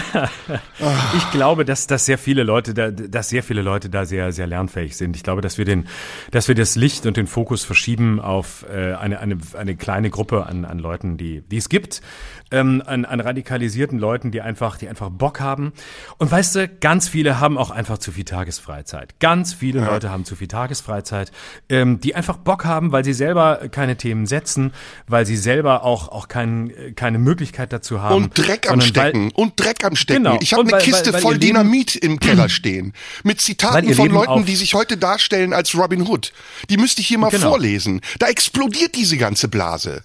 Ich 1.16 1.30
glaube, 1.30 1.64
dass, 1.64 1.86
dass 1.86 2.04
sehr 2.04 2.18
viele 2.18 2.42
Leute 2.42 2.74
da, 2.74 2.90
dass 2.90 3.30
sehr 3.30 3.42
viele 3.42 3.62
Leute 3.62 3.88
da 3.88 4.04
sehr, 4.04 4.32
sehr 4.32 4.46
lernfähig 4.46 4.98
sind. 4.98 5.16
Ich 5.16 5.22
glaube, 5.22 5.40
dass 5.40 5.56
wir 5.56 5.64
den, 5.64 5.88
dass 6.30 6.46
wir 6.46 6.54
das 6.54 6.76
Licht 6.76 7.06
und 7.06 7.16
den 7.16 7.26
Fokus 7.26 7.64
verschieben 7.64 8.20
auf 8.20 8.66
äh, 8.68 8.92
eine, 8.92 9.20
eine, 9.20 9.38
eine 9.56 9.76
kleine 9.76 10.10
Gruppe 10.10 10.44
an, 10.44 10.66
an 10.66 10.78
Leuten, 10.78 11.16
die, 11.16 11.40
die 11.40 11.56
es 11.56 11.70
gibt, 11.70 12.02
ähm, 12.50 12.82
an, 12.86 13.04
an 13.04 13.20
radikalisierten 13.20 13.98
Leuten, 13.98 14.30
die 14.30 14.40
einfach, 14.40 14.78
die 14.78 14.88
einfach 14.88 15.10
Bock 15.10 15.40
haben. 15.40 15.72
Und 16.18 16.30
weißt 16.30 16.54
du, 16.56 16.68
ganz 16.68 17.08
viele 17.08 17.40
haben 17.40 17.58
auch 17.58 17.70
einfach 17.70 17.98
zu 17.98 18.12
viel 18.12 18.24
Tagesfreizeit. 18.24 19.18
Ganz 19.20 19.52
viele 19.52 19.84
Leute 19.84 20.10
haben 20.10 20.24
zu 20.24 20.36
viel 20.36 20.46
Tagesfreizeit, 20.48 21.32
ähm, 21.68 22.00
die 22.00 22.14
einfach 22.14 22.36
Bock 22.36 22.64
haben, 22.64 22.92
weil 22.92 23.04
sie 23.04 23.12
selber 23.14 23.68
keine 23.70 23.96
Themen 23.96 24.26
setzen, 24.26 24.72
weil 25.08 25.26
sie 25.26 25.36
selber 25.36 25.82
auch, 25.82 26.08
auch 26.08 26.28
kein, 26.28 26.72
keine 26.94 27.18
Möglichkeit 27.18 27.72
dazu 27.72 28.00
haben. 28.00 28.14
Und 28.14 28.38
Dreck 28.38 28.70
am 28.70 28.80
sondern 28.80 28.96
weil- 28.96 29.10
Stecken. 29.10 29.30
Und 29.32 29.52
Dreck 29.60 29.84
am 29.84 29.96
Stecken. 29.96 30.24
Genau. 30.24 30.38
Ich 30.40 30.52
habe 30.52 30.62
eine 30.62 30.72
weil- 30.72 30.82
Kiste 30.82 31.12
weil- 31.12 31.20
voll 31.20 31.34
Leben- 31.34 31.46
Dynamit 31.46 31.96
im 31.96 32.20
Keller 32.20 32.48
stehen. 32.48 32.92
Mit 33.24 33.40
Zitaten 33.40 33.92
von 33.94 34.06
Leben 34.06 34.14
Leuten, 34.14 34.44
die 34.44 34.56
sich 34.56 34.74
heute 34.74 34.96
darstellen 34.96 35.52
als 35.52 35.74
Robin 35.76 36.02
Hood. 36.02 36.32
Die 36.70 36.76
müsste 36.76 37.00
ich 37.00 37.08
hier 37.08 37.18
mal 37.18 37.30
Genau. 37.30 37.48
vorlesen. 37.50 38.00
Da 38.18 38.26
explodiert 38.28 38.94
diese 38.94 39.16
ganze 39.16 39.48
Blase. 39.48 40.02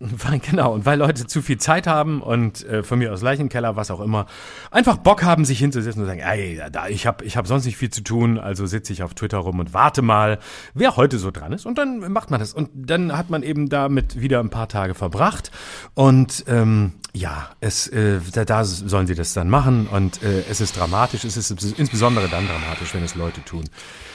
Genau, 0.50 0.72
und 0.72 0.86
weil 0.86 0.98
Leute 0.98 1.26
zu 1.26 1.42
viel 1.42 1.58
Zeit 1.58 1.86
haben 1.86 2.22
und 2.22 2.64
äh, 2.64 2.82
von 2.82 2.98
mir 2.98 3.12
aus 3.12 3.20
Leichenkeller, 3.20 3.76
was 3.76 3.90
auch 3.90 4.00
immer, 4.00 4.26
einfach 4.70 4.96
Bock 4.96 5.22
haben, 5.22 5.44
sich 5.44 5.58
hinzusetzen 5.58 6.02
und 6.02 6.08
sagen, 6.08 6.20
ey, 6.20 6.60
da, 6.72 6.88
ich 6.88 7.06
habe 7.06 7.24
ich 7.24 7.36
hab 7.36 7.46
sonst 7.46 7.66
nicht 7.66 7.76
viel 7.76 7.90
zu 7.90 8.02
tun, 8.02 8.38
also 8.38 8.66
sitze 8.66 8.92
ich 8.92 9.02
auf 9.02 9.14
Twitter 9.14 9.38
rum 9.38 9.58
und 9.58 9.74
warte 9.74 10.00
mal, 10.00 10.38
wer 10.72 10.96
heute 10.96 11.18
so 11.18 11.30
dran 11.30 11.52
ist. 11.52 11.66
Und 11.66 11.76
dann 11.76 12.12
macht 12.12 12.30
man 12.30 12.40
das. 12.40 12.54
Und 12.54 12.70
dann 12.74 13.16
hat 13.16 13.28
man 13.28 13.42
eben 13.42 13.68
damit 13.68 14.20
wieder 14.20 14.40
ein 14.40 14.50
paar 14.50 14.68
Tage 14.68 14.94
verbracht. 14.94 15.50
Und 15.94 16.44
ähm, 16.48 16.92
ja, 17.12 17.50
es, 17.60 17.86
äh, 17.88 18.20
da, 18.32 18.44
da 18.44 18.64
sollen 18.64 19.06
sie 19.06 19.14
das 19.14 19.34
dann 19.34 19.50
machen. 19.50 19.86
Und 19.86 20.22
äh, 20.22 20.44
es 20.48 20.60
ist 20.60 20.78
dramatisch, 20.78 21.24
es 21.24 21.36
ist 21.36 21.50
insbesondere 21.50 22.28
dann 22.28 22.46
dramatisch, 22.46 22.94
wenn 22.94 23.04
es 23.04 23.14
Leute 23.14 23.44
tun. 23.44 23.64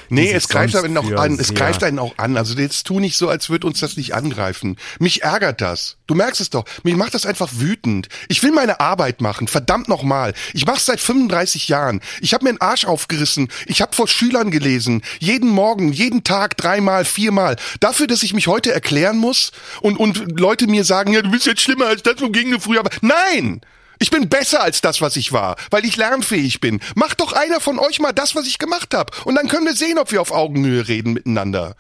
Nee, 0.09 0.31
es 0.31 0.47
greift 0.47 0.75
einen 0.75 0.97
auch 0.97 1.11
an. 1.11 1.37
Es 1.39 1.53
greift 1.53 1.83
einen 1.83 1.99
auch 1.99 2.17
an. 2.17 2.37
Also 2.37 2.57
jetzt 2.57 2.87
tu 2.87 2.99
nicht 2.99 3.17
so, 3.17 3.29
als 3.29 3.49
würde 3.49 3.67
uns 3.67 3.79
das 3.79 3.97
nicht 3.97 4.13
angreifen. 4.13 4.77
Mich 4.99 5.23
ärgert 5.23 5.61
das. 5.61 5.97
Du 6.07 6.15
merkst 6.15 6.41
es 6.41 6.49
doch. 6.49 6.65
Mich 6.83 6.95
macht 6.95 7.13
das 7.13 7.25
einfach 7.25 7.49
wütend. 7.53 8.09
Ich 8.27 8.43
will 8.43 8.51
meine 8.51 8.79
Arbeit 8.79 9.21
machen. 9.21 9.47
Verdammt 9.47 9.87
nochmal. 9.87 10.33
Ich 10.53 10.65
mach's 10.65 10.85
seit 10.85 10.99
35 10.99 11.67
Jahren. 11.67 12.01
Ich 12.21 12.33
habe 12.33 12.45
mir 12.45 12.53
den 12.53 12.61
Arsch 12.61 12.85
aufgerissen. 12.85 13.49
Ich 13.65 13.81
habe 13.81 13.95
vor 13.95 14.07
Schülern 14.07 14.51
gelesen. 14.51 15.01
Jeden 15.19 15.49
Morgen, 15.49 15.91
jeden 15.91 16.23
Tag, 16.23 16.57
dreimal, 16.57 17.05
viermal. 17.05 17.55
Dafür, 17.79 18.07
dass 18.07 18.23
ich 18.23 18.33
mich 18.33 18.47
heute 18.47 18.71
erklären 18.71 19.17
muss 19.17 19.51
und, 19.81 19.97
und 19.97 20.39
Leute 20.39 20.67
mir 20.67 20.83
sagen, 20.83 21.13
ja, 21.13 21.21
du 21.21 21.31
bist 21.31 21.45
jetzt 21.45 21.61
schlimmer 21.61 21.87
als 21.87 22.03
das, 22.03 22.21
wogegen 22.21 22.51
du 22.51 22.59
früher 22.59 22.83
war. 22.83 22.91
Nein! 23.01 23.61
Ich 23.99 24.11
bin 24.11 24.29
besser 24.29 24.61
als 24.61 24.81
das, 24.81 25.01
was 25.01 25.15
ich 25.15 25.31
war, 25.31 25.55
weil 25.69 25.85
ich 25.85 25.97
lernfähig 25.97 26.59
bin. 26.59 26.81
Macht 26.95 27.21
doch 27.21 27.33
einer 27.33 27.59
von 27.59 27.79
euch 27.79 27.99
mal 27.99 28.13
das, 28.13 28.35
was 28.35 28.47
ich 28.47 28.59
gemacht 28.59 28.93
habe. 28.93 29.11
Und 29.25 29.35
dann 29.35 29.47
können 29.47 29.65
wir 29.65 29.75
sehen, 29.75 29.97
ob 29.99 30.11
wir 30.11 30.21
auf 30.21 30.31
Augenhöhe 30.31 30.87
reden 30.87 31.13
miteinander. 31.13 31.75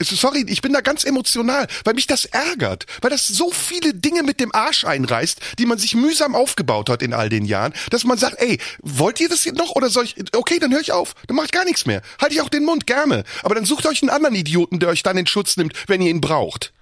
Sorry, 0.00 0.44
ich 0.48 0.60
bin 0.60 0.72
da 0.72 0.80
ganz 0.80 1.04
emotional, 1.04 1.66
weil 1.84 1.94
mich 1.94 2.06
das 2.06 2.24
ärgert, 2.24 2.86
weil 3.00 3.10
das 3.10 3.28
so 3.28 3.50
viele 3.50 3.94
Dinge 3.94 4.22
mit 4.22 4.40
dem 4.40 4.52
Arsch 4.54 4.84
einreißt, 4.84 5.40
die 5.58 5.66
man 5.66 5.78
sich 5.78 5.94
mühsam 5.94 6.34
aufgebaut 6.34 6.90
hat 6.90 7.00
in 7.00 7.14
all 7.14 7.28
den 7.28 7.44
Jahren, 7.44 7.72
dass 7.90 8.04
man 8.04 8.18
sagt, 8.18 8.40
ey, 8.40 8.58
wollt 8.82 9.20
ihr 9.20 9.28
das 9.28 9.44
jetzt 9.44 9.56
noch 9.56 9.70
oder 9.70 9.90
soll 9.90 10.04
ich, 10.04 10.16
okay, 10.34 10.58
dann 10.58 10.72
höre 10.72 10.80
ich 10.80 10.92
auf, 10.92 11.14
dann 11.28 11.36
mache 11.36 11.46
ich 11.46 11.52
gar 11.52 11.64
nichts 11.64 11.86
mehr. 11.86 12.02
Halte 12.20 12.34
ich 12.34 12.40
auch 12.40 12.48
den 12.48 12.64
Mund, 12.64 12.86
gerne. 12.86 13.24
Aber 13.42 13.54
dann 13.54 13.64
sucht 13.64 13.86
euch 13.86 14.02
einen 14.02 14.10
anderen 14.10 14.34
Idioten, 14.34 14.80
der 14.80 14.88
euch 14.88 15.02
dann 15.02 15.16
in 15.16 15.26
Schutz 15.26 15.56
nimmt, 15.56 15.72
wenn 15.86 16.02
ihr 16.02 16.10
ihn 16.10 16.20
braucht. 16.20 16.72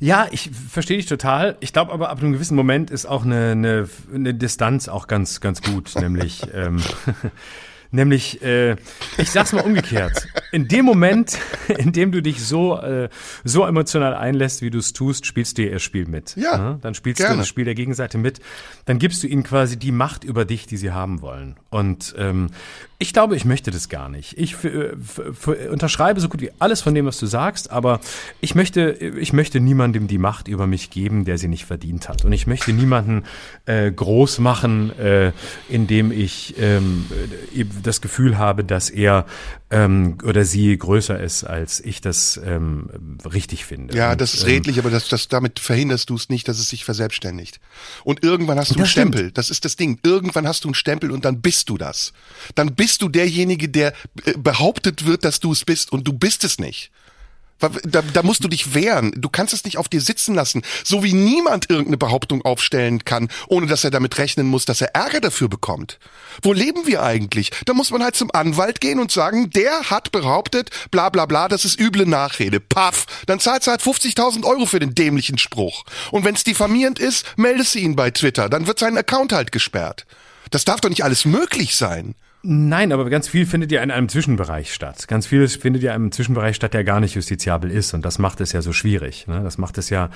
Ja, 0.00 0.28
ich 0.30 0.50
verstehe 0.70 0.96
dich 0.96 1.06
total. 1.06 1.56
Ich 1.60 1.74
glaube 1.74 1.92
aber 1.92 2.08
ab 2.08 2.20
einem 2.20 2.32
gewissen 2.32 2.56
Moment 2.56 2.90
ist 2.90 3.04
auch 3.04 3.22
eine, 3.22 3.50
eine, 3.52 3.88
eine 4.12 4.32
Distanz 4.32 4.88
auch 4.88 5.06
ganz, 5.06 5.42
ganz 5.42 5.60
gut. 5.60 5.94
Nämlich, 5.94 6.42
ähm, 6.54 6.82
nämlich, 7.90 8.42
äh, 8.42 8.76
ich 9.18 9.30
sag's 9.30 9.52
mal 9.52 9.60
umgekehrt. 9.60 10.26
In 10.52 10.66
dem 10.68 10.84
Moment, 10.84 11.38
in 11.78 11.92
dem 11.92 12.12
du 12.12 12.20
dich 12.22 12.44
so, 12.44 12.76
äh, 12.78 13.08
so 13.44 13.64
emotional 13.66 14.14
einlässt, 14.14 14.62
wie 14.62 14.70
du 14.70 14.78
es 14.78 14.92
tust, 14.92 15.26
spielst 15.26 15.58
du 15.58 15.62
ihr 15.62 15.78
Spiel 15.78 16.06
mit. 16.06 16.36
Ja, 16.36 16.56
Ne? 16.58 16.78
Dann 16.82 16.94
spielst 16.94 17.18
gerne. 17.18 17.34
du 17.34 17.38
das 17.40 17.48
Spiel 17.48 17.64
der 17.64 17.74
Gegenseite 17.74 18.18
mit. 18.18 18.40
Dann 18.84 18.98
gibst 18.98 19.22
du 19.22 19.26
ihnen 19.26 19.42
quasi 19.44 19.76
die 19.78 19.92
Macht 19.92 20.24
über 20.24 20.44
dich, 20.44 20.66
die 20.66 20.76
sie 20.76 20.90
haben 20.90 21.22
wollen. 21.22 21.56
Und 21.70 22.14
ähm, 22.18 22.48
ich 22.98 23.12
glaube, 23.14 23.34
ich 23.36 23.44
möchte 23.46 23.70
das 23.70 23.88
gar 23.88 24.08
nicht. 24.10 24.36
Ich 24.36 24.54
f- 24.62 25.48
unterschreibe 25.70 26.20
so 26.20 26.28
gut 26.28 26.40
wie 26.42 26.50
alles 26.58 26.82
von 26.82 26.94
dem, 26.94 27.06
was 27.06 27.18
du 27.18 27.26
sagst, 27.26 27.70
aber 27.70 28.00
ich 28.42 28.54
möchte, 28.54 28.90
ich 28.90 29.32
möchte 29.32 29.58
niemandem 29.60 30.06
die 30.06 30.18
Macht 30.18 30.48
über 30.48 30.66
mich 30.66 30.90
geben, 30.90 31.24
der 31.24 31.38
sie 31.38 31.48
nicht 31.48 31.64
verdient 31.64 32.08
hat. 32.08 32.24
Und 32.24 32.32
ich 32.32 32.46
möchte 32.46 32.72
niemanden 32.74 33.22
äh, 33.64 33.90
groß 33.90 34.40
machen, 34.40 34.90
äh, 34.98 35.32
indem 35.68 36.12
ich 36.12 36.56
ähm, 36.58 37.06
äh, 37.54 37.64
das 37.82 38.00
Gefühl 38.02 38.36
habe, 38.36 38.64
dass 38.64 38.90
er 38.90 39.24
ähm, 39.70 40.18
oder 40.24 40.39
sie 40.44 40.76
größer 40.76 41.18
ist, 41.18 41.44
als 41.44 41.80
ich 41.80 42.00
das 42.00 42.40
ähm, 42.44 43.18
richtig 43.24 43.64
finde. 43.64 43.96
Ja, 43.96 44.12
Und, 44.12 44.20
das 44.20 44.34
ist 44.34 44.42
ähm, 44.42 44.48
redlich, 44.48 44.78
aber 44.78 44.90
das, 44.90 45.08
das, 45.08 45.28
damit 45.28 45.58
verhinderst 45.58 46.10
du 46.10 46.16
es 46.16 46.28
nicht, 46.28 46.48
dass 46.48 46.58
es 46.58 46.68
sich 46.68 46.84
verselbstständigt. 46.84 47.60
Und 48.04 48.22
irgendwann 48.22 48.58
hast 48.58 48.70
du 48.70 48.76
einen 48.76 48.86
stimmt. 48.86 49.14
Stempel. 49.14 49.32
Das 49.32 49.50
ist 49.50 49.64
das 49.64 49.76
Ding. 49.76 49.98
Irgendwann 50.02 50.46
hast 50.46 50.64
du 50.64 50.68
einen 50.68 50.74
Stempel 50.74 51.10
und 51.10 51.24
dann 51.24 51.40
bist 51.40 51.68
du 51.68 51.78
das. 51.78 52.12
Dann 52.54 52.74
bist 52.74 53.02
du 53.02 53.08
derjenige, 53.08 53.68
der 53.68 53.92
äh, 54.24 54.34
behauptet 54.36 55.06
wird, 55.06 55.24
dass 55.24 55.40
du 55.40 55.52
es 55.52 55.64
bist 55.64 55.92
und 55.92 56.06
du 56.06 56.12
bist 56.12 56.44
es 56.44 56.58
nicht. 56.58 56.90
Da, 57.60 58.02
da 58.02 58.22
musst 58.22 58.42
du 58.42 58.48
dich 58.48 58.74
wehren. 58.74 59.12
Du 59.16 59.28
kannst 59.28 59.52
es 59.52 59.64
nicht 59.64 59.78
auf 59.78 59.88
dir 59.88 60.00
sitzen 60.00 60.34
lassen. 60.34 60.62
So 60.84 61.02
wie 61.02 61.12
niemand 61.12 61.70
irgendeine 61.70 61.98
Behauptung 61.98 62.42
aufstellen 62.42 63.04
kann, 63.04 63.28
ohne 63.48 63.66
dass 63.66 63.84
er 63.84 63.90
damit 63.90 64.18
rechnen 64.18 64.46
muss, 64.46 64.64
dass 64.64 64.80
er 64.80 64.94
Ärger 64.94 65.20
dafür 65.20 65.48
bekommt. 65.48 65.98
Wo 66.42 66.52
leben 66.52 66.86
wir 66.86 67.02
eigentlich? 67.02 67.50
Da 67.66 67.74
muss 67.74 67.90
man 67.90 68.02
halt 68.02 68.16
zum 68.16 68.30
Anwalt 68.32 68.80
gehen 68.80 68.98
und 68.98 69.12
sagen, 69.12 69.50
der 69.50 69.90
hat 69.90 70.10
behauptet, 70.10 70.70
bla 70.90 71.10
bla 71.10 71.26
bla, 71.26 71.48
das 71.48 71.64
ist 71.64 71.78
üble 71.78 72.06
Nachrede. 72.06 72.60
Paff. 72.60 73.06
Dann 73.26 73.40
zahlst 73.40 73.66
du 73.66 73.70
halt 73.70 73.82
50.000 73.82 74.44
Euro 74.44 74.66
für 74.66 74.80
den 74.80 74.94
dämlichen 74.94 75.38
Spruch. 75.38 75.84
Und 76.10 76.24
wenn 76.24 76.34
es 76.34 76.44
diffamierend 76.44 76.98
ist, 76.98 77.26
meldest 77.36 77.74
du 77.74 77.80
ihn 77.80 77.96
bei 77.96 78.10
Twitter. 78.10 78.48
Dann 78.48 78.66
wird 78.66 78.78
sein 78.78 78.96
Account 78.96 79.32
halt 79.32 79.52
gesperrt. 79.52 80.06
Das 80.50 80.64
darf 80.64 80.80
doch 80.80 80.88
nicht 80.88 81.04
alles 81.04 81.24
möglich 81.24 81.76
sein. 81.76 82.14
Nein, 82.42 82.90
aber 82.90 83.10
ganz 83.10 83.28
viel 83.28 83.44
findet 83.44 83.70
ja 83.70 83.82
in 83.82 83.90
einem 83.90 84.08
Zwischenbereich 84.08 84.72
statt. 84.72 85.06
Ganz 85.08 85.26
vieles 85.26 85.56
findet 85.56 85.82
ja 85.82 85.90
in 85.90 85.96
einem 85.96 86.12
Zwischenbereich 86.12 86.56
statt, 86.56 86.72
der 86.72 86.84
gar 86.84 86.98
nicht 86.98 87.14
justiziabel 87.14 87.70
ist. 87.70 87.92
Und 87.92 88.02
das 88.02 88.18
macht 88.18 88.40
es 88.40 88.52
ja 88.52 88.62
so 88.62 88.72
schwierig. 88.72 89.26
Ne? 89.26 89.42
Das 89.42 89.58
macht 89.58 89.76
es 89.76 89.90
ja, 89.90 90.08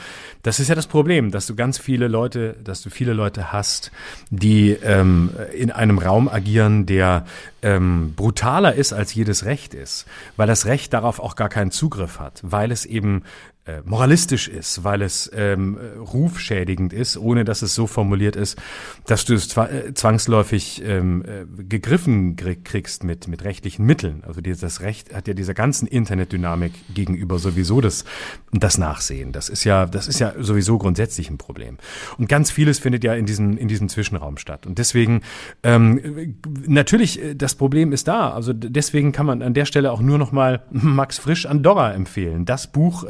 das 0.42 0.58
ist 0.58 0.68
ja 0.68 0.74
das 0.74 0.86
Problem, 0.86 1.30
dass 1.30 1.46
du 1.46 1.54
ganz 1.54 1.76
viele 1.76 2.08
Leute, 2.08 2.56
dass 2.64 2.80
du 2.80 2.88
viele 2.88 3.12
Leute 3.12 3.52
hast, 3.52 3.92
die 4.30 4.70
ähm, 4.70 5.32
in 5.52 5.70
einem 5.70 5.98
Raum 5.98 6.26
agieren, 6.28 6.86
der 6.86 7.26
ähm, 7.60 8.14
brutaler 8.16 8.74
ist, 8.74 8.94
als 8.94 9.12
jedes 9.14 9.44
Recht 9.44 9.74
ist. 9.74 10.06
Weil 10.38 10.46
das 10.46 10.64
Recht 10.64 10.94
darauf 10.94 11.20
auch 11.20 11.36
gar 11.36 11.50
keinen 11.50 11.72
Zugriff 11.72 12.20
hat. 12.20 12.40
Weil 12.42 12.72
es 12.72 12.86
eben 12.86 13.22
äh, 13.66 13.80
moralistisch 13.84 14.48
ist, 14.48 14.84
weil 14.84 15.00
es 15.00 15.30
ähm, 15.34 15.78
rufschädigend 15.98 16.92
ist, 16.92 17.16
ohne 17.16 17.44
dass 17.44 17.62
es 17.62 17.74
so 17.74 17.86
formuliert 17.86 18.36
ist, 18.36 18.60
dass 19.06 19.24
du 19.24 19.32
es 19.32 19.56
äh, 19.56 19.94
zwangsläufig 19.94 20.82
ähm, 20.84 21.24
äh, 21.24 21.46
gegriffen 21.64 22.36
kriegst 22.36 23.04
mit, 23.04 23.26
mit 23.26 23.42
rechtlichen 23.42 23.86
Mitteln. 23.86 24.22
Also 24.26 24.42
das 24.42 24.80
Recht 24.82 25.14
hat 25.14 25.28
ja 25.28 25.34
dieser 25.34 25.54
ganzen 25.54 25.86
Internetdynamik 25.86 26.72
gegenüber 26.92 27.38
sowieso 27.38 27.80
das, 27.80 28.04
das 28.52 28.76
Nachsehen. 28.76 29.32
Das 29.32 29.48
ist 29.48 29.64
ja, 29.64 29.86
das 29.86 30.08
ist 30.08 30.20
ja 30.20 30.34
sowieso 30.38 30.76
grundsätzlich 30.76 31.30
ein 31.30 31.38
Problem. 31.38 31.78
Und 32.18 32.28
ganz 32.28 32.50
vieles 32.50 32.78
findet 32.78 33.02
ja 33.02 33.14
in 33.14 33.24
diesem, 33.24 33.56
in 33.56 33.68
diesem 33.68 33.88
Zwischenraum 33.88 34.36
statt. 34.36 34.66
Und 34.66 34.76
deswegen, 34.76 35.22
ähm, 35.62 36.36
natürlich, 36.66 37.22
äh, 37.22 37.34
das 37.34 37.54
Problem 37.54 37.92
ist 37.92 38.08
da. 38.08 38.30
Also 38.30 38.52
deswegen 38.52 39.12
kann 39.12 39.24
man 39.24 39.40
an 39.40 39.54
der 39.54 39.64
Stelle 39.64 39.90
auch 39.90 40.02
nur 40.02 40.18
noch 40.18 40.32
mal 40.32 40.64
Max 40.70 41.16
Frisch 41.16 41.46
Andorra 41.46 41.94
empfehlen. 41.94 42.44
Das 42.44 42.70
Buch, 42.70 43.04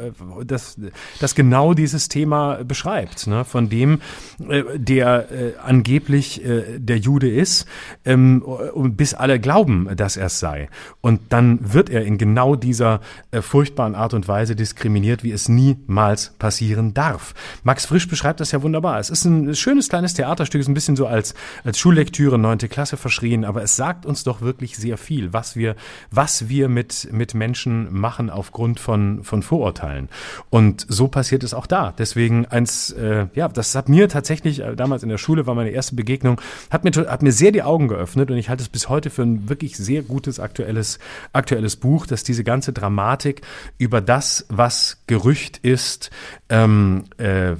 das, 0.45 0.79
das 1.19 1.35
genau 1.35 1.73
dieses 1.73 2.09
Thema 2.09 2.63
beschreibt, 2.63 3.27
ne? 3.27 3.45
von 3.45 3.69
dem, 3.69 4.01
äh, 4.47 4.63
der 4.75 5.31
äh, 5.31 5.53
angeblich 5.63 6.43
äh, 6.43 6.79
der 6.79 6.97
Jude 6.97 7.29
ist, 7.29 7.65
ähm, 8.05 8.43
bis 8.75 9.13
alle 9.13 9.39
glauben, 9.39 9.89
dass 9.95 10.17
er 10.17 10.27
es 10.27 10.39
sei. 10.39 10.69
Und 11.01 11.21
dann 11.29 11.73
wird 11.73 11.89
er 11.89 12.03
in 12.05 12.17
genau 12.17 12.55
dieser 12.55 13.01
äh, 13.31 13.41
furchtbaren 13.41 13.95
Art 13.95 14.13
und 14.13 14.27
Weise 14.27 14.55
diskriminiert, 14.55 15.23
wie 15.23 15.31
es 15.31 15.49
niemals 15.49 16.31
passieren 16.39 16.93
darf. 16.93 17.33
Max 17.63 17.85
Frisch 17.85 18.07
beschreibt 18.07 18.39
das 18.39 18.51
ja 18.51 18.61
wunderbar. 18.61 18.99
Es 18.99 19.09
ist 19.09 19.25
ein 19.25 19.55
schönes 19.55 19.89
kleines 19.89 20.13
Theaterstück, 20.13 20.61
ist 20.61 20.67
ein 20.67 20.73
bisschen 20.73 20.95
so 20.95 21.07
als, 21.07 21.35
als 21.63 21.79
Schullektüre 21.79 22.37
neunte 22.37 22.67
Klasse 22.67 22.97
verschrien, 22.97 23.45
aber 23.45 23.63
es 23.63 23.75
sagt 23.75 24.05
uns 24.05 24.23
doch 24.23 24.41
wirklich 24.41 24.77
sehr 24.77 24.97
viel, 24.97 25.33
was 25.33 25.55
wir, 25.55 25.75
was 26.11 26.49
wir 26.49 26.69
mit, 26.69 27.09
mit 27.11 27.33
Menschen 27.33 27.93
machen 27.93 28.29
aufgrund 28.29 28.79
von, 28.79 29.23
von 29.23 29.43
Vorurteilen. 29.43 30.09
Und 30.49 30.85
so 30.87 31.07
passiert 31.07 31.43
es 31.43 31.53
auch 31.53 31.67
da. 31.67 31.93
Deswegen 31.97 32.45
eins, 32.45 32.91
äh, 32.91 33.27
ja, 33.35 33.47
das 33.47 33.75
hat 33.75 33.89
mir 33.89 34.09
tatsächlich, 34.09 34.61
äh, 34.61 34.75
damals 34.75 35.03
in 35.03 35.09
der 35.09 35.17
Schule 35.17 35.47
war 35.47 35.55
meine 35.55 35.69
erste 35.69 35.95
Begegnung, 35.95 36.41
hat 36.69 36.83
mir, 36.83 36.91
hat 36.91 37.21
mir 37.21 37.31
sehr 37.31 37.51
die 37.51 37.63
Augen 37.63 37.87
geöffnet 37.87 38.31
und 38.31 38.37
ich 38.37 38.49
halte 38.49 38.63
es 38.63 38.69
bis 38.69 38.89
heute 38.89 39.09
für 39.09 39.23
ein 39.23 39.49
wirklich 39.49 39.77
sehr 39.77 40.01
gutes 40.01 40.39
aktuelles, 40.39 40.99
aktuelles 41.33 41.75
Buch, 41.75 42.07
das 42.07 42.23
diese 42.23 42.43
ganze 42.43 42.73
Dramatik 42.73 43.41
über 43.77 44.01
das, 44.01 44.45
was 44.49 45.03
Gerücht 45.07 45.57
ist, 45.59 46.11
ähm, 46.49 47.05
äh, 47.17 47.55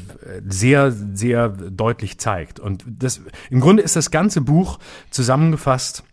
sehr, 0.47 0.91
sehr 0.91 1.49
deutlich 1.49 2.17
zeigt. 2.17 2.59
Und 2.59 2.83
das, 2.87 3.21
im 3.49 3.59
Grunde 3.59 3.83
ist 3.83 3.95
das 3.95 4.11
ganze 4.11 4.41
Buch 4.41 4.79
zusammengefasst 5.09 6.03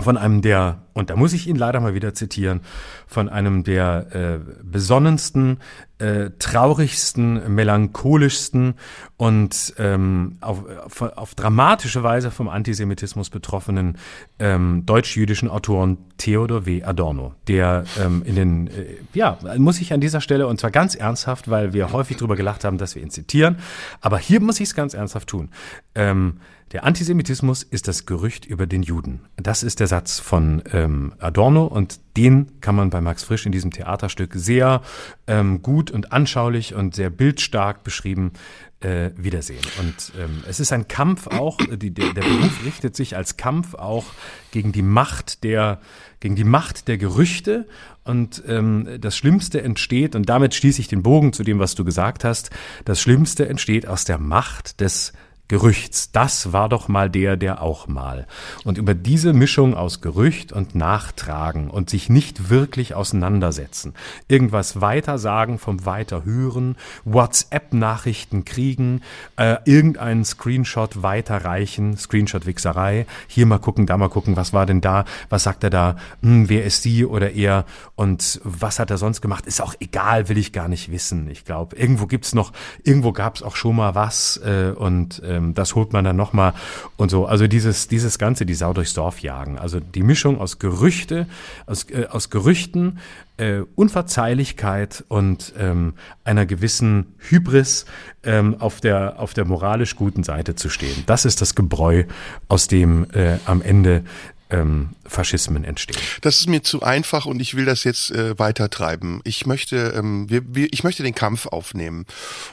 von 0.00 0.16
einem 0.16 0.42
der, 0.42 0.82
und 0.92 1.10
da 1.10 1.16
muss 1.16 1.32
ich 1.32 1.46
ihn 1.48 1.56
leider 1.56 1.80
mal 1.80 1.94
wieder 1.94 2.14
zitieren, 2.14 2.60
von 3.06 3.28
einem 3.28 3.64
der 3.64 4.06
äh, 4.12 4.38
besonnensten, 4.62 5.58
äh, 5.98 6.30
traurigsten, 6.38 7.54
melancholischsten 7.54 8.74
und 9.16 9.74
ähm, 9.78 10.38
auf, 10.40 10.64
auf, 10.84 11.02
auf 11.02 11.34
dramatische 11.34 12.02
Weise 12.02 12.30
vom 12.30 12.48
Antisemitismus 12.48 13.30
betroffenen 13.30 13.98
ähm, 14.38 14.84
deutsch-jüdischen 14.86 15.48
Autoren 15.48 15.98
Theodor 16.16 16.66
W. 16.66 16.82
Adorno, 16.82 17.34
der 17.48 17.84
ähm, 18.02 18.22
in 18.24 18.34
den, 18.34 18.66
äh, 18.68 18.96
ja, 19.12 19.38
muss 19.58 19.80
ich 19.80 19.92
an 19.92 20.00
dieser 20.00 20.20
Stelle, 20.20 20.46
und 20.46 20.58
zwar 20.60 20.70
ganz 20.70 20.94
ernsthaft, 20.94 21.50
weil 21.50 21.72
wir 21.72 21.92
häufig 21.92 22.16
darüber 22.16 22.36
gelacht 22.36 22.64
haben, 22.64 22.78
dass 22.78 22.94
wir 22.94 23.02
ihn 23.02 23.10
zitieren, 23.10 23.56
aber 24.00 24.18
hier 24.18 24.40
muss 24.40 24.60
ich 24.60 24.68
es 24.68 24.74
ganz 24.74 24.94
ernsthaft 24.94 25.28
tun. 25.28 25.50
Ähm, 25.94 26.40
der 26.72 26.84
Antisemitismus 26.84 27.64
ist 27.64 27.88
das 27.88 28.06
Gerücht 28.06 28.46
über 28.46 28.66
den 28.66 28.82
Juden. 28.82 29.22
Das 29.36 29.64
ist 29.64 29.80
der 29.80 29.88
Satz 29.88 30.20
von 30.20 30.62
ähm, 30.72 31.12
Adorno 31.18 31.64
und 31.64 31.98
den 32.16 32.60
kann 32.60 32.76
man 32.76 32.90
bei 32.90 33.00
Max 33.00 33.24
Frisch 33.24 33.44
in 33.44 33.52
diesem 33.52 33.72
Theaterstück 33.72 34.34
sehr 34.34 34.82
ähm, 35.26 35.62
gut 35.62 35.90
und 35.90 36.12
anschaulich 36.12 36.74
und 36.74 36.94
sehr 36.94 37.10
bildstark 37.10 37.82
beschrieben 37.82 38.32
äh, 38.80 39.10
wiedersehen. 39.16 39.64
Und 39.80 40.12
ähm, 40.18 40.42
es 40.46 40.60
ist 40.60 40.72
ein 40.72 40.86
Kampf 40.86 41.26
auch, 41.26 41.58
die, 41.58 41.90
der, 41.90 42.12
der 42.12 42.22
Beruf 42.22 42.64
richtet 42.64 42.94
sich 42.94 43.16
als 43.16 43.36
Kampf 43.36 43.74
auch 43.74 44.04
gegen 44.52 44.70
die 44.70 44.82
Macht 44.82 45.42
der, 45.44 45.80
gegen 46.20 46.36
die 46.36 46.44
Macht 46.44 46.88
der 46.88 46.98
Gerüchte. 46.98 47.66
Und 48.04 48.42
ähm, 48.46 48.88
das 49.00 49.16
Schlimmste 49.16 49.60
entsteht, 49.62 50.14
und 50.14 50.28
damit 50.28 50.54
schließe 50.54 50.80
ich 50.80 50.88
den 50.88 51.02
Bogen 51.02 51.32
zu 51.32 51.42
dem, 51.42 51.58
was 51.58 51.74
du 51.74 51.84
gesagt 51.84 52.24
hast, 52.24 52.50
das 52.84 53.00
Schlimmste 53.00 53.48
entsteht 53.48 53.86
aus 53.86 54.04
der 54.04 54.18
Macht 54.18 54.80
des 54.80 55.12
Gerüchts. 55.50 56.12
Das 56.12 56.52
war 56.52 56.68
doch 56.68 56.86
mal 56.86 57.10
der, 57.10 57.36
der 57.36 57.60
auch 57.60 57.88
mal. 57.88 58.28
Und 58.62 58.78
über 58.78 58.94
diese 58.94 59.32
Mischung 59.32 59.74
aus 59.74 60.00
Gerücht 60.00 60.52
und 60.52 60.76
Nachtragen 60.76 61.70
und 61.70 61.90
sich 61.90 62.08
nicht 62.08 62.50
wirklich 62.50 62.94
auseinandersetzen, 62.94 63.94
irgendwas 64.28 64.80
weiter 64.80 65.18
sagen 65.18 65.58
vom 65.58 65.84
Weiterhören, 65.84 66.76
WhatsApp-Nachrichten 67.04 68.44
kriegen, 68.44 69.02
äh, 69.34 69.56
irgendeinen 69.64 70.24
Screenshot 70.24 71.02
weiterreichen, 71.02 71.96
Screenshot-Wichserei, 71.96 73.06
hier 73.26 73.46
mal 73.46 73.58
gucken, 73.58 73.86
da 73.86 73.96
mal 73.96 74.08
gucken, 74.08 74.36
was 74.36 74.52
war 74.52 74.66
denn 74.66 74.80
da, 74.80 75.04
was 75.30 75.42
sagt 75.42 75.64
er 75.64 75.70
da, 75.70 75.96
hm, 76.22 76.48
wer 76.48 76.64
ist 76.64 76.82
sie 76.82 77.04
oder 77.04 77.32
er 77.32 77.64
und 77.96 78.40
was 78.44 78.78
hat 78.78 78.92
er 78.92 78.98
sonst 78.98 79.20
gemacht, 79.20 79.46
ist 79.46 79.60
auch 79.60 79.74
egal, 79.80 80.28
will 80.28 80.38
ich 80.38 80.52
gar 80.52 80.68
nicht 80.68 80.92
wissen. 80.92 81.28
Ich 81.28 81.44
glaube, 81.44 81.74
irgendwo 81.74 82.06
gibt's 82.06 82.36
noch, 82.36 82.52
irgendwo 82.84 83.10
gab's 83.10 83.42
auch 83.42 83.56
schon 83.56 83.74
mal 83.74 83.96
was 83.96 84.36
äh, 84.44 84.70
und 84.76 85.20
äh, 85.24 85.39
ähm, 85.40 85.54
das 85.54 85.74
holt 85.74 85.92
man 85.92 86.04
dann 86.04 86.16
nochmal 86.16 86.54
und 86.96 87.10
so. 87.10 87.26
Also 87.26 87.46
dieses, 87.46 87.88
dieses 87.88 88.18
Ganze, 88.18 88.46
die 88.46 88.54
Sau 88.54 88.72
durchs 88.72 88.94
Dorf 88.94 89.20
jagen. 89.20 89.58
Also 89.58 89.80
die 89.80 90.02
Mischung 90.02 90.40
aus 90.40 90.58
Gerüchte, 90.58 91.26
aus, 91.66 91.84
äh, 91.90 92.06
aus 92.10 92.30
Gerüchten, 92.30 92.98
äh, 93.36 93.62
Unverzeihlichkeit 93.74 95.04
und 95.08 95.54
ähm, 95.58 95.94
einer 96.24 96.46
gewissen 96.46 97.14
Hybris 97.18 97.86
ähm, 98.22 98.56
auf, 98.60 98.80
der, 98.80 99.18
auf 99.18 99.34
der 99.34 99.44
moralisch 99.44 99.96
guten 99.96 100.22
Seite 100.22 100.54
zu 100.54 100.68
stehen. 100.68 101.04
Das 101.06 101.24
ist 101.24 101.40
das 101.40 101.54
Gebräu, 101.54 102.04
aus 102.48 102.68
dem 102.68 103.06
äh, 103.12 103.38
am 103.46 103.62
Ende 103.62 104.04
ähm, 104.50 104.90
Faschismen 105.06 105.64
entstehen. 105.64 106.00
Das 106.20 106.40
ist 106.40 106.48
mir 106.48 106.62
zu 106.62 106.82
einfach 106.82 107.26
und 107.26 107.40
ich 107.40 107.54
will 107.54 107.64
das 107.64 107.84
jetzt 107.84 108.10
äh, 108.10 108.38
weiter 108.38 108.68
treiben. 108.68 109.20
Ich 109.24 109.46
möchte, 109.46 109.94
ähm, 109.96 110.28
wir, 110.28 110.42
wir, 110.54 110.68
ich 110.72 110.84
möchte 110.84 111.02
den 111.02 111.14
Kampf 111.14 111.46
aufnehmen 111.46 112.06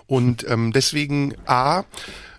und 0.05 0.45
ähm, 0.47 0.71
deswegen 0.73 1.33
a 1.45 1.83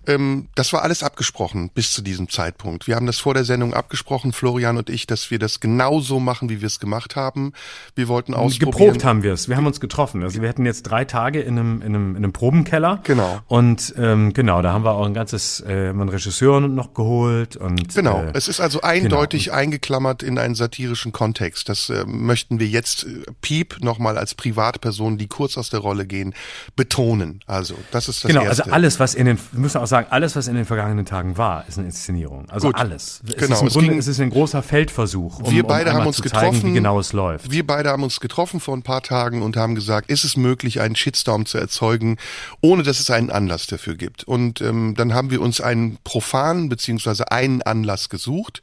ähm, 0.09 0.49
das 0.55 0.73
war 0.73 0.83
alles 0.83 1.03
abgesprochen 1.03 1.71
bis 1.73 1.93
zu 1.93 2.03
diesem 2.03 2.29
Zeitpunkt. 2.29 2.87
Wir 2.87 2.97
haben 2.97 3.07
das 3.07 3.19
vor 3.19 3.35
der 3.35 3.45
Sendung 3.45 3.75
abgesprochen, 3.75 4.33
Florian 4.33 4.77
und 4.79 4.91
ich, 4.91 5.07
dass 5.07 5.31
wir 5.31 5.39
das 5.39 5.61
genauso 5.61 6.19
machen, 6.19 6.49
wie 6.49 6.61
wir 6.61 6.67
es 6.67 6.81
gemacht 6.81 7.15
haben. 7.15 7.53
Wir 7.95 8.09
wollten 8.09 8.35
ausprobieren. 8.35 8.71
Geprobt 8.89 9.05
haben 9.05 9.23
wir 9.23 9.35
es. 9.35 9.49
Wir 9.49 9.57
haben 9.57 9.67
uns 9.67 9.81
getroffen. 9.81 10.23
Also 10.23 10.41
wir 10.41 10.49
hatten 10.49 10.65
jetzt 10.65 10.85
drei 10.85 11.05
Tage 11.05 11.41
in 11.41 11.59
einem, 11.59 11.83
in 11.83 11.95
einem, 11.95 12.11
in 12.11 12.17
einem 12.17 12.33
Probenkeller. 12.33 13.01
Genau. 13.05 13.41
Und 13.47 13.95
ähm, 13.99 14.33
genau, 14.33 14.63
da 14.63 14.73
haben 14.73 14.85
wir 14.85 14.93
auch 14.93 15.05
ein 15.07 15.15
ganzes, 15.15 15.61
äh, 15.61 15.91
einen 15.91 16.09
Regisseur 16.09 16.61
noch 16.61 16.95
geholt. 16.95 17.57
und 17.57 17.95
Genau, 17.95 18.23
äh, 18.23 18.31
es 18.33 18.49
ist 18.49 18.61
also 18.61 18.81
eindeutig 18.81 19.47
genau. 19.47 19.57
eingeklammert 19.57 20.23
in 20.23 20.39
einen 20.39 20.55
satirischen 20.55 21.13
Kontext. 21.13 21.69
Das 21.69 21.91
äh, 21.91 22.05
möchten 22.07 22.59
wir 22.61 22.67
jetzt, 22.67 23.05
äh, 23.05 23.25
Piep, 23.43 23.83
nochmal 23.83 24.17
als 24.17 24.35
Privatperson, 24.35 25.19
die 25.19 25.27
kurz 25.27 25.59
aus 25.59 25.69
der 25.69 25.81
Rolle 25.81 26.07
gehen, 26.07 26.35
betonen. 26.77 27.41
Also 27.47 27.75
das 27.91 28.09
ist 28.09 28.25
das 28.25 28.29
Genau, 28.29 28.43
Erste. 28.43 28.65
also 28.65 28.73
alles, 28.73 29.01
was 29.01 29.15
in 29.15 29.27
den, 29.27 29.39
müssen 29.53 29.79
auch 29.79 29.87
sagen, 29.87 29.98
sagen, 29.99 30.13
alles, 30.13 30.37
was 30.37 30.49
in 30.49 30.55
den 30.55 30.65
vergangenen 30.65 31.05
Tagen 31.05 31.37
war, 31.37 31.67
ist 31.69 31.79
eine 31.79 31.87
Inszenierung. 31.87 32.49
Also 32.51 32.69
Gut. 32.69 32.77
alles. 32.77 33.21
Es 33.27 33.37
genau. 33.37 33.65
Ist 33.65 33.73
Grunde, 33.73 33.97
es 33.97 34.07
ist 34.07 34.21
ein 34.21 34.31
großer 34.31 34.63
Feldversuch, 34.63 35.41
um, 35.41 35.51
wir 35.51 35.65
beide 35.65 35.91
um 35.91 35.97
haben 35.97 36.07
uns 36.07 36.17
zu 36.17 36.23
getroffen, 36.23 36.53
zeigen, 36.53 36.69
wie 36.69 36.73
genau 36.75 36.99
es 36.99 37.13
läuft. 37.13 37.51
Wir 37.51 37.67
beide 37.67 37.91
haben 37.91 38.03
uns 38.03 38.21
getroffen 38.21 38.61
vor 38.61 38.77
ein 38.77 38.83
paar 38.83 39.03
Tagen 39.03 39.43
und 39.43 39.57
haben 39.57 39.75
gesagt, 39.75 40.11
ist 40.11 40.25
es 40.25 40.37
möglich, 40.37 40.81
einen 40.81 40.97
Shitstorm 40.97 41.47
zu 41.47 41.59
erzeugen, 41.59 42.17
ohne 42.61 42.83
dass 42.83 43.01
es 43.01 43.11
einen 43.11 43.31
Anlass 43.31 43.67
dafür 43.67 43.97
gibt. 43.97 44.25
Und 44.25 44.61
ähm, 44.61 44.95
dann 44.97 45.15
haben 45.15 45.31
wir 45.31 45.41
uns 45.41 45.61
einen 45.61 45.99
profanen 46.05 46.69
beziehungsweise 46.69 47.31
einen 47.31 47.63
Anlass 47.63 48.09
gesucht 48.09 48.61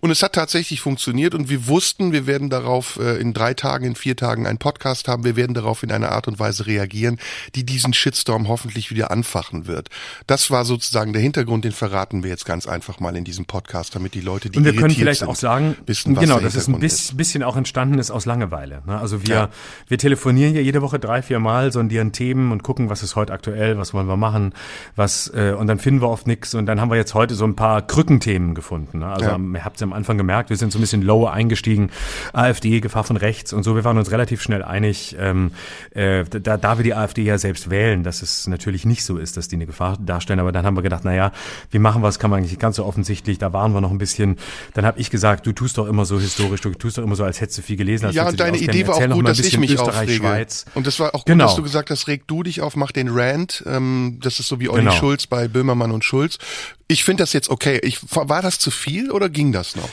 und 0.00 0.10
es 0.10 0.22
hat 0.22 0.34
tatsächlich 0.34 0.80
funktioniert 0.80 1.34
und 1.34 1.48
wir 1.48 1.66
wussten, 1.66 2.12
wir 2.12 2.26
werden 2.26 2.50
darauf 2.50 2.98
äh, 2.98 3.16
in 3.16 3.32
drei 3.34 3.54
Tagen, 3.54 3.86
in 3.86 3.94
vier 3.94 4.16
Tagen 4.16 4.46
einen 4.46 4.58
Podcast 4.58 5.08
haben, 5.08 5.24
wir 5.24 5.36
werden 5.36 5.54
darauf 5.54 5.82
in 5.82 5.92
einer 5.92 6.12
Art 6.12 6.28
und 6.28 6.38
Weise 6.38 6.66
reagieren, 6.66 7.18
die 7.54 7.64
diesen 7.64 7.92
Shitstorm 7.92 8.48
hoffentlich 8.48 8.90
wieder 8.90 9.10
anfachen 9.10 9.66
wird. 9.66 9.88
Das 10.26 10.50
war 10.50 10.64
sozusagen 10.74 11.12
der 11.12 11.22
Hintergrund, 11.22 11.64
den 11.64 11.72
verraten 11.72 12.22
wir 12.24 12.30
jetzt 12.30 12.44
ganz 12.44 12.66
einfach 12.66 12.98
mal 12.98 13.14
in 13.16 13.24
diesem 13.24 13.44
Podcast, 13.44 13.94
damit 13.94 14.14
die 14.14 14.20
Leute, 14.20 14.50
die 14.50 14.58
Und 14.58 14.64
wir 14.64 14.74
können 14.74 14.94
vielleicht 14.94 15.20
sind, 15.20 15.28
auch 15.28 15.36
sagen, 15.36 15.76
wissen, 15.86 16.14
genau, 16.16 16.40
dass 16.40 16.56
es 16.56 16.66
ein 16.68 16.80
bisschen, 16.80 17.16
bisschen 17.16 17.42
auch 17.42 17.56
entstanden 17.56 17.98
ist 17.98 18.10
aus 18.10 18.26
Langeweile. 18.26 18.82
Ne? 18.86 18.98
Also 18.98 19.26
wir, 19.26 19.34
ja. 19.34 19.48
wir 19.86 19.98
telefonieren 19.98 20.54
ja 20.54 20.60
jede 20.60 20.82
Woche 20.82 20.98
drei, 20.98 21.22
vier 21.22 21.38
Mal, 21.38 21.70
sondieren 21.72 22.12
Themen 22.12 22.50
und 22.50 22.62
gucken, 22.62 22.90
was 22.90 23.02
ist 23.02 23.14
heute 23.14 23.32
aktuell, 23.32 23.78
was 23.78 23.94
wollen 23.94 24.08
wir 24.08 24.16
machen, 24.16 24.52
was 24.96 25.32
äh, 25.34 25.52
und 25.52 25.68
dann 25.68 25.78
finden 25.78 26.02
wir 26.02 26.08
oft 26.08 26.26
nichts 26.26 26.54
und 26.54 26.66
dann 26.66 26.80
haben 26.80 26.90
wir 26.90 26.96
jetzt 26.96 27.14
heute 27.14 27.34
so 27.34 27.44
ein 27.44 27.54
paar 27.54 27.82
Krückenthemen 27.82 28.54
gefunden. 28.54 28.98
Ne? 28.98 29.06
Also 29.06 29.26
ja. 29.26 29.38
ihr 29.38 29.64
habt 29.64 29.76
es 29.76 29.82
am 29.82 29.92
Anfang 29.92 30.18
gemerkt, 30.18 30.50
wir 30.50 30.56
sind 30.56 30.72
so 30.72 30.78
ein 30.78 30.80
bisschen 30.80 31.02
lower 31.02 31.32
eingestiegen, 31.32 31.90
AfD, 32.32 32.80
Gefahr 32.80 33.04
von 33.04 33.16
rechts 33.16 33.52
und 33.52 33.62
so. 33.62 33.76
Wir 33.76 33.84
waren 33.84 33.98
uns 33.98 34.10
relativ 34.10 34.42
schnell 34.42 34.64
einig, 34.64 35.14
ähm, 35.18 35.52
äh, 35.90 36.24
da, 36.24 36.56
da 36.56 36.78
wir 36.78 36.82
die 36.82 36.94
AfD 36.94 37.22
ja 37.22 37.38
selbst 37.38 37.70
wählen, 37.70 38.02
dass 38.02 38.22
es 38.22 38.46
natürlich 38.48 38.84
nicht 38.84 39.04
so 39.04 39.18
ist, 39.18 39.36
dass 39.36 39.48
die 39.48 39.56
eine 39.56 39.66
Gefahr 39.66 39.96
darstellen, 39.98 40.40
aber 40.40 40.52
dann 40.54 40.64
haben 40.64 40.76
wir 40.76 40.82
gedacht, 40.82 41.04
naja, 41.04 41.32
wie 41.70 41.78
machen 41.78 42.02
wir 42.02 42.08
es, 42.08 42.18
kann 42.18 42.30
man 42.30 42.38
eigentlich 42.38 42.52
nicht 42.52 42.60
ganz 42.60 42.76
so 42.76 42.84
offensichtlich, 42.84 43.38
da 43.38 43.52
waren 43.52 43.72
wir 43.74 43.80
noch 43.80 43.90
ein 43.90 43.98
bisschen. 43.98 44.38
Dann 44.74 44.86
habe 44.86 44.98
ich 45.00 45.10
gesagt, 45.10 45.46
du 45.46 45.52
tust 45.52 45.76
doch 45.78 45.86
immer 45.86 46.04
so 46.04 46.18
historisch, 46.18 46.60
du 46.62 46.70
tust 46.72 46.98
doch 46.98 47.02
immer 47.02 47.16
so, 47.16 47.24
als 47.24 47.40
hättest 47.40 47.58
du 47.58 47.62
viel 47.62 47.76
gelesen. 47.76 48.06
Als 48.06 48.14
Ja, 48.14 48.28
und 48.28 48.38
deine. 48.40 48.56
Idee 48.58 48.86
war 48.86 48.94
Erzähl 48.96 49.12
auch 49.12 49.16
gut, 49.16 49.28
dass 49.28 49.38
ich 49.40 49.58
mich 49.58 49.72
Österreich, 49.72 49.94
aufrege. 49.94 50.14
Schweiz. 50.14 50.64
Und 50.74 50.86
das 50.86 50.98
war 51.00 51.08
auch 51.14 51.20
gut, 51.20 51.26
Genau. 51.26 51.44
dass 51.46 51.56
du 51.56 51.62
gesagt 51.62 51.90
hast, 51.90 52.08
reg 52.08 52.26
du 52.26 52.42
dich 52.42 52.60
auf, 52.60 52.76
mach 52.76 52.92
den 52.92 53.08
Rant. 53.08 53.62
Ähm, 53.66 54.18
das 54.22 54.40
ist 54.40 54.48
so 54.48 54.60
wie 54.60 54.68
Olli 54.68 54.84
Genau. 54.84 54.92
Schulz 54.92 55.26
bei 55.26 55.48
Böhmermann 55.48 55.90
und 55.90 56.04
Schulz. 56.04 56.38
Ich 56.88 57.04
finde 57.04 57.22
das 57.22 57.32
jetzt 57.32 57.48
okay. 57.50 57.80
Ich, 57.82 57.98
war 58.14 58.42
das 58.42 58.58
zu 58.58 58.70
viel 58.70 59.10
oder 59.10 59.28
ging 59.28 59.52
das 59.52 59.76
noch? 59.76 59.88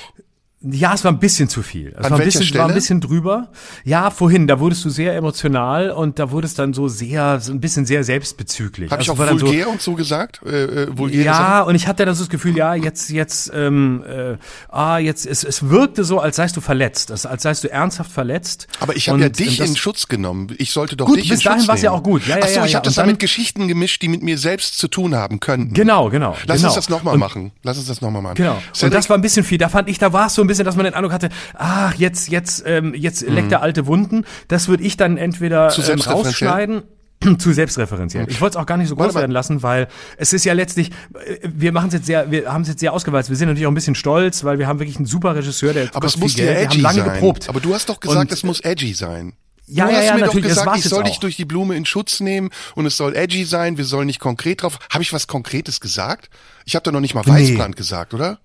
Ja, 0.63 0.93
es 0.93 1.03
war 1.03 1.11
ein 1.11 1.17
bisschen 1.19 1.49
zu 1.49 1.63
viel. 1.63 1.88
Es 1.97 2.05
An 2.05 2.11
war 2.11 2.19
ein 2.19 2.25
bisschen, 2.25 2.41
war 2.41 2.45
ein 2.45 2.47
Stelle? 2.69 2.73
bisschen 2.75 3.01
drüber. 3.01 3.49
Ja, 3.83 4.11
vorhin, 4.11 4.45
da 4.47 4.59
wurdest 4.59 4.85
du 4.85 4.89
sehr 4.91 5.15
emotional 5.15 5.89
und 5.89 6.19
da 6.19 6.29
wurdest 6.29 6.59
dann 6.59 6.73
so 6.73 6.88
sehr, 6.88 7.39
so 7.39 7.51
ein 7.51 7.59
bisschen 7.59 7.88
sehr 7.88 8.03
selbstbezüglich. 8.03 8.91
Habe 8.91 9.01
ich 9.01 9.09
Also 9.09 9.13
auch 9.13 9.15
es 9.15 9.19
war 9.19 9.25
dann 9.27 9.39
so, 9.39 9.47
vulgär 9.47 9.67
und 9.69 9.81
so 9.81 9.95
gesagt? 9.95 10.39
Äh, 10.45 10.65
äh, 10.65 10.85
Sachen? 10.85 11.23
Ja, 11.23 11.61
und 11.63 11.73
ich 11.73 11.88
hatte 11.88 12.05
dann 12.05 12.13
so 12.13 12.21
das 12.23 12.29
Gefühl, 12.29 12.55
ja, 12.55 12.75
jetzt, 12.75 13.09
jetzt, 13.09 13.51
ähm, 13.55 14.03
äh, 14.07 14.38
ah, 14.69 14.99
jetzt, 14.99 15.25
es, 15.25 15.43
es 15.43 15.67
wirkte 15.69 16.03
so, 16.03 16.19
als 16.19 16.35
seist 16.35 16.55
du 16.55 16.61
verletzt, 16.61 17.09
als, 17.11 17.25
als 17.25 17.41
seist 17.41 17.63
du 17.63 17.71
ernsthaft 17.71 18.11
verletzt. 18.11 18.67
Aber 18.81 18.95
ich 18.95 19.09
habe 19.09 19.15
Und, 19.15 19.21
ja 19.23 19.29
dich 19.29 19.59
in 19.61 19.75
Schutz 19.75 20.07
genommen. 20.09 20.53
Ich 20.59 20.71
sollte 20.71 20.95
doch 20.95 21.07
Gut, 21.07 21.17
dich 21.17 21.29
bis 21.29 21.39
in 21.39 21.45
dahin 21.45 21.59
Schutz 21.61 21.67
war's 21.69 21.81
ja 21.81 21.89
nehmen. 21.89 22.01
auch 22.01 22.03
gut. 22.03 22.27
Ja, 22.27 22.35
ja, 22.38 22.41
Ach 22.43 22.47
so, 22.49 22.55
ja, 22.59 22.65
ich 22.65 22.71
ja. 22.73 22.75
habe 22.77 22.85
das 22.85 22.93
Und 22.93 22.97
dann 22.97 23.05
dann- 23.07 23.13
mit 23.13 23.19
Geschichten 23.19 23.67
gemischt, 23.67 24.03
die 24.03 24.09
mit 24.09 24.21
mir 24.21 24.38
selbst 24.38 24.77
zu 24.77 24.88
tun 24.88 25.15
haben 25.15 25.39
könnten. 25.39 25.73
Genau, 25.73 26.09
genau. 26.11 26.35
Lass 26.45 26.57
genau. 26.57 26.67
uns 26.69 26.75
das 26.75 26.89
nochmal 26.89 27.15
Und- 27.15 27.19
machen. 27.19 27.51
Lass 27.63 27.77
uns 27.79 27.88
das 27.88 28.01
nochmal 28.01 28.21
machen. 28.21 28.35
Genau. 28.35 28.57
Und 28.57 28.75
Cedric, 28.75 28.93
das 28.93 29.09
war 29.09 29.17
ein 29.17 29.21
bisschen 29.21 29.43
viel. 29.43 29.57
Da 29.57 29.69
fand 29.69 29.89
ich, 29.89 29.97
da 29.97 30.13
war 30.13 30.27
es 30.27 30.35
so 30.35 30.43
ein 30.43 30.47
bisschen, 30.51 30.65
dass 30.65 30.75
man 30.75 30.85
den 30.85 30.93
Eindruck 30.93 31.13
hatte, 31.13 31.29
ach, 31.55 31.95
jetzt, 31.95 32.29
jetzt, 32.29 32.63
ähm, 32.65 32.93
jetzt 32.93 33.21
leckt 33.27 33.51
er 33.51 33.61
alte 33.61 33.87
Wunden. 33.87 34.25
Das 34.47 34.67
würde 34.67 34.83
ich 34.83 34.97
dann 34.97 35.17
entweder 35.17 35.67
Mhm. 35.67 35.81
Zu 35.81 35.91
ähm, 35.91 36.01
rausschneiden. 36.01 36.83
Zu 37.37 37.53
selbstreferenziell. 37.53 38.25
Ich 38.29 38.41
wollte 38.41 38.57
es 38.57 38.61
auch 38.61 38.65
gar 38.65 38.77
nicht 38.77 38.87
so 38.87 38.95
groß 38.95 39.13
werden 39.13 39.31
lassen, 39.31 39.61
weil 39.61 39.87
es 40.17 40.33
ist 40.33 40.43
ja 40.43 40.53
letztlich, 40.53 40.89
äh, 41.13 41.37
wir 41.43 41.71
machen 41.71 41.89
es 41.89 41.93
jetzt 41.93 42.05
sehr, 42.07 42.31
wir 42.31 42.51
haben 42.51 42.63
es 42.63 42.67
jetzt 42.67 42.79
sehr 42.79 42.93
ausgewalzt. 42.93 43.29
Wir 43.29 43.37
sind 43.37 43.47
natürlich 43.47 43.67
auch 43.67 43.71
ein 43.71 43.75
bisschen 43.75 43.93
stolz, 43.95 44.43
weil 44.43 44.57
wir 44.57 44.67
haben 44.67 44.79
wirklich 44.79 44.97
einen 44.97 45.05
super 45.05 45.35
Regisseur, 45.35 45.73
der 45.73 45.89
aber 45.93 46.07
es 46.07 46.17
muss 46.17 46.33
viel 46.33 46.45
ja 46.45 46.53
Geld. 46.53 46.57
Wir 46.57 46.65
edgy 46.65 46.81
haben 46.81 46.95
lange 46.95 47.05
sein. 47.05 47.13
geprobt. 47.13 47.49
Aber 47.49 47.59
du 47.59 47.75
hast 47.75 47.89
doch 47.89 47.99
gesagt, 47.99 48.31
es 48.31 48.43
muss 48.43 48.59
edgy 48.61 48.93
sein. 48.93 49.33
Ja, 49.67 49.85
du 49.85 49.91
ja, 49.91 49.97
hast 49.97 50.05
ja, 50.05 50.15
mir 50.15 50.25
doch 50.25 50.41
gesagt, 50.41 50.77
ich 50.77 50.83
soll 50.85 51.03
dich 51.03 51.19
durch 51.19 51.37
die 51.37 51.45
Blume 51.45 51.75
in 51.75 51.85
Schutz 51.85 52.19
nehmen 52.19 52.49
und 52.75 52.87
es 52.87 52.97
soll 52.97 53.15
edgy 53.15 53.45
sein, 53.45 53.77
wir 53.77 53.85
sollen 53.85 54.07
nicht 54.07 54.19
konkret 54.19 54.63
drauf. 54.63 54.79
Habe 54.89 55.03
ich 55.03 55.13
was 55.13 55.27
Konkretes 55.27 55.79
gesagt? 55.79 56.29
Ich 56.65 56.75
habe 56.75 56.83
da 56.83 56.91
noch 56.91 56.99
nicht 56.99 57.13
mal 57.13 57.25
Weißbrand 57.25 57.75
gesagt, 57.75 58.13
oder? 58.13 58.39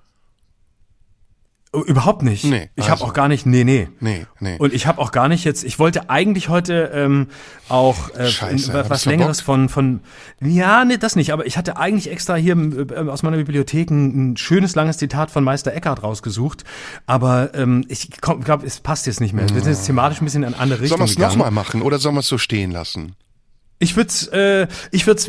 Überhaupt 1.73 2.23
nicht. 2.23 2.45
Nee, 2.45 2.71
ich 2.75 2.85
also. 2.85 2.93
habe 2.93 3.05
auch 3.11 3.13
gar 3.13 3.29
nicht, 3.29 3.45
nee, 3.45 3.63
nee. 3.65 3.89
Nee, 4.01 4.27
nee. 4.41 4.57
Und 4.59 4.73
ich 4.73 4.87
habe 4.87 4.99
auch 5.01 5.13
gar 5.13 5.29
nicht 5.29 5.45
jetzt, 5.45 5.63
ich 5.63 5.79
wollte 5.79 6.09
eigentlich 6.09 6.49
heute 6.49 6.91
ähm, 6.95 7.27
auch 7.69 8.15
äh, 8.15 8.29
Scheiße, 8.29 8.73
in- 8.73 8.89
was 8.89 9.05
längeres 9.05 9.41
von 9.43 9.69
von 9.69 10.01
ja, 10.41 10.85
nee, 10.87 10.97
das 10.97 11.17
nicht, 11.17 11.33
aber 11.33 11.45
ich 11.45 11.59
hatte 11.59 11.77
eigentlich 11.77 12.11
extra 12.11 12.35
hier 12.37 12.57
äh, 12.57 13.09
aus 13.11 13.23
meiner 13.23 13.37
Bibliothek 13.37 13.91
ein, 13.91 14.33
ein 14.33 14.37
schönes 14.39 14.75
langes 14.75 14.97
Zitat 14.97 15.31
von 15.31 15.45
Meister 15.45 15.75
Eckhart 15.75 16.03
rausgesucht, 16.03 16.65
aber 17.07 17.51
ähm, 17.55 17.85
ich 17.89 18.11
glaube, 18.23 18.65
es 18.65 18.81
passt 18.81 19.07
jetzt 19.07 19.21
nicht 19.21 19.35
mehr. 19.35 19.47
Wir 19.51 19.61
sind 19.63 19.73
jetzt 19.73 19.85
thematisch 19.87 20.23
ein 20.23 20.25
bisschen 20.25 20.45
in 20.45 20.55
eine 20.55 20.59
andere 20.63 20.79
Sollen 20.87 21.01
Richtung 21.03 21.19
wir 21.19 21.27
es 21.27 21.35
nochmal 21.37 21.51
machen 21.51 21.83
oder 21.83 21.99
sollen 21.99 22.15
wir 22.15 22.21
es 22.21 22.29
so 22.29 22.39
stehen 22.39 22.71
lassen? 22.71 23.17
Ich 23.79 23.97
würde 23.97 24.69
äh, 24.71 24.75
ich 24.91 25.07
würde 25.07 25.23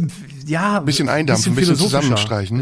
ja, 0.48 0.78
ein 0.78 0.86
Bisschen 0.86 1.10
eindampfen, 1.10 1.52
ein 1.52 1.56
bisschen 1.56 1.76
philosophischer. 1.76 2.16
zusammenstreichen. 2.16 2.60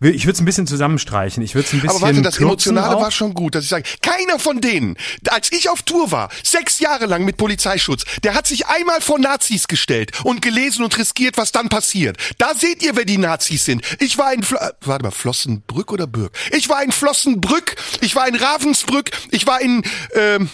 Ich 0.00 0.26
würde 0.26 0.32
es 0.32 0.40
ein 0.40 0.44
bisschen 0.44 0.66
zusammenstreichen. 0.66 1.42
Ich 1.44 1.54
würde 1.54 1.68
es 1.68 1.72
ein 1.72 1.80
bisschen 1.80 1.96
Aber 1.96 2.06
warte, 2.06 2.22
das 2.22 2.38
Emotionale 2.38 2.96
auch. 2.96 3.02
war 3.02 3.10
schon 3.12 3.34
gut, 3.34 3.54
dass 3.54 3.62
ich 3.62 3.70
sage, 3.70 3.84
keiner 4.02 4.40
von 4.40 4.60
denen, 4.60 4.96
als 5.28 5.52
ich 5.52 5.68
auf 5.68 5.82
Tour 5.82 6.10
war, 6.10 6.30
sechs 6.42 6.80
Jahre 6.80 7.06
lang 7.06 7.24
mit 7.24 7.36
Polizeischutz, 7.36 8.04
der 8.24 8.34
hat 8.34 8.48
sich 8.48 8.66
einmal 8.66 9.00
vor 9.00 9.20
Nazis 9.20 9.68
gestellt 9.68 10.10
und 10.24 10.42
gelesen 10.42 10.84
und 10.84 10.98
riskiert, 10.98 11.36
was 11.38 11.52
dann 11.52 11.68
passiert. 11.68 12.16
Da 12.38 12.54
seht 12.54 12.82
ihr, 12.82 12.96
wer 12.96 13.04
die 13.04 13.18
Nazis 13.18 13.64
sind. 13.64 13.82
Ich 14.00 14.18
war 14.18 14.32
in, 14.34 14.42
Fl 14.42 14.58
warte 14.80 15.04
mal, 15.04 15.12
Flossenbrück 15.12 15.92
oder 15.92 16.08
Bürg? 16.08 16.36
Ich 16.50 16.68
war 16.68 16.82
in 16.82 16.90
Flossenbrück, 16.90 17.76
ich 18.00 18.16
war 18.16 18.26
in 18.26 18.34
Ravensbrück, 18.34 19.10
ich 19.30 19.46
war 19.46 19.60
in 19.60 19.84
ähm, 20.14 20.50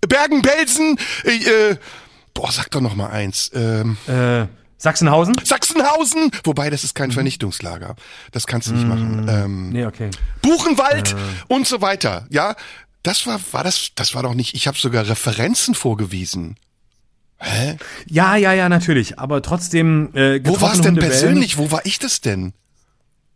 Bergen-Belsen, 0.00 0.98
äh, 1.24 1.76
boah, 2.38 2.52
sag 2.52 2.70
doch 2.70 2.80
noch 2.80 2.94
mal 2.94 3.08
eins, 3.10 3.50
ähm, 3.54 3.96
äh, 4.06 4.46
Sachsenhausen? 4.76 5.34
Sachsenhausen, 5.42 6.30
wobei 6.44 6.70
das 6.70 6.84
ist 6.84 6.94
kein 6.94 7.10
Vernichtungslager. 7.10 7.96
Das 8.30 8.46
kannst 8.46 8.68
du 8.68 8.74
nicht 8.74 8.86
machen. 8.86 9.26
Ähm, 9.28 9.70
Nee, 9.70 9.86
okay. 9.86 10.10
Buchenwald 10.40 11.16
und 11.48 11.66
so 11.66 11.80
weiter. 11.80 12.26
Ja, 12.30 12.54
das 13.02 13.26
war 13.26 13.40
war 13.50 13.64
das 13.64 13.88
das 13.96 14.14
war 14.14 14.22
doch 14.22 14.34
nicht. 14.34 14.54
Ich 14.54 14.68
habe 14.68 14.78
sogar 14.78 15.08
Referenzen 15.08 15.74
vorgewiesen. 15.74 16.56
Ja, 18.06 18.36
ja, 18.36 18.52
ja, 18.52 18.68
natürlich. 18.68 19.18
Aber 19.18 19.42
trotzdem. 19.42 20.14
Äh, 20.14 20.40
Wo 20.44 20.60
war 20.60 20.72
es 20.72 20.80
denn 20.80 20.94
bellen. 20.94 21.10
persönlich? 21.10 21.56
Wo 21.58 21.70
war 21.72 21.84
ich 21.84 21.98
das 21.98 22.20
denn? 22.20 22.52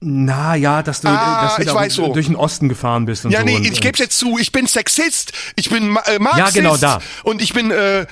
Na 0.01 0.57
ja, 0.57 0.83
dass 0.83 1.01
du, 1.03 1.09
Ah, 1.09 1.43
dass 1.45 1.57
du 1.57 1.65
da 1.65 1.75
weiß 1.77 1.95
so. 1.95 2.13
durch 2.13 2.27
den 2.27 2.35
Osten 2.35 2.69
gefahren 2.69 3.05
bist 3.07 3.25
und 3.25 3.31
Ja, 3.31 3.41
so. 3.41 3.45
nee, 3.47 3.57
und, 3.57 3.65
ich 3.65 3.81
geb's 3.81 4.01
jetzt 4.01 4.19
zu. 4.19 4.37
Ich 4.39 4.51
bin 4.51 4.67
Sexist, 4.67 5.33
ich 5.55 5.71
bin 5.71 5.97
äh, 6.07 6.19
Marxist 6.19 6.55
genau 6.55 6.77
da. 6.77 7.01
und 7.23 7.41
ich 7.41 7.53
bin 7.53 7.71
äh, 7.71 8.07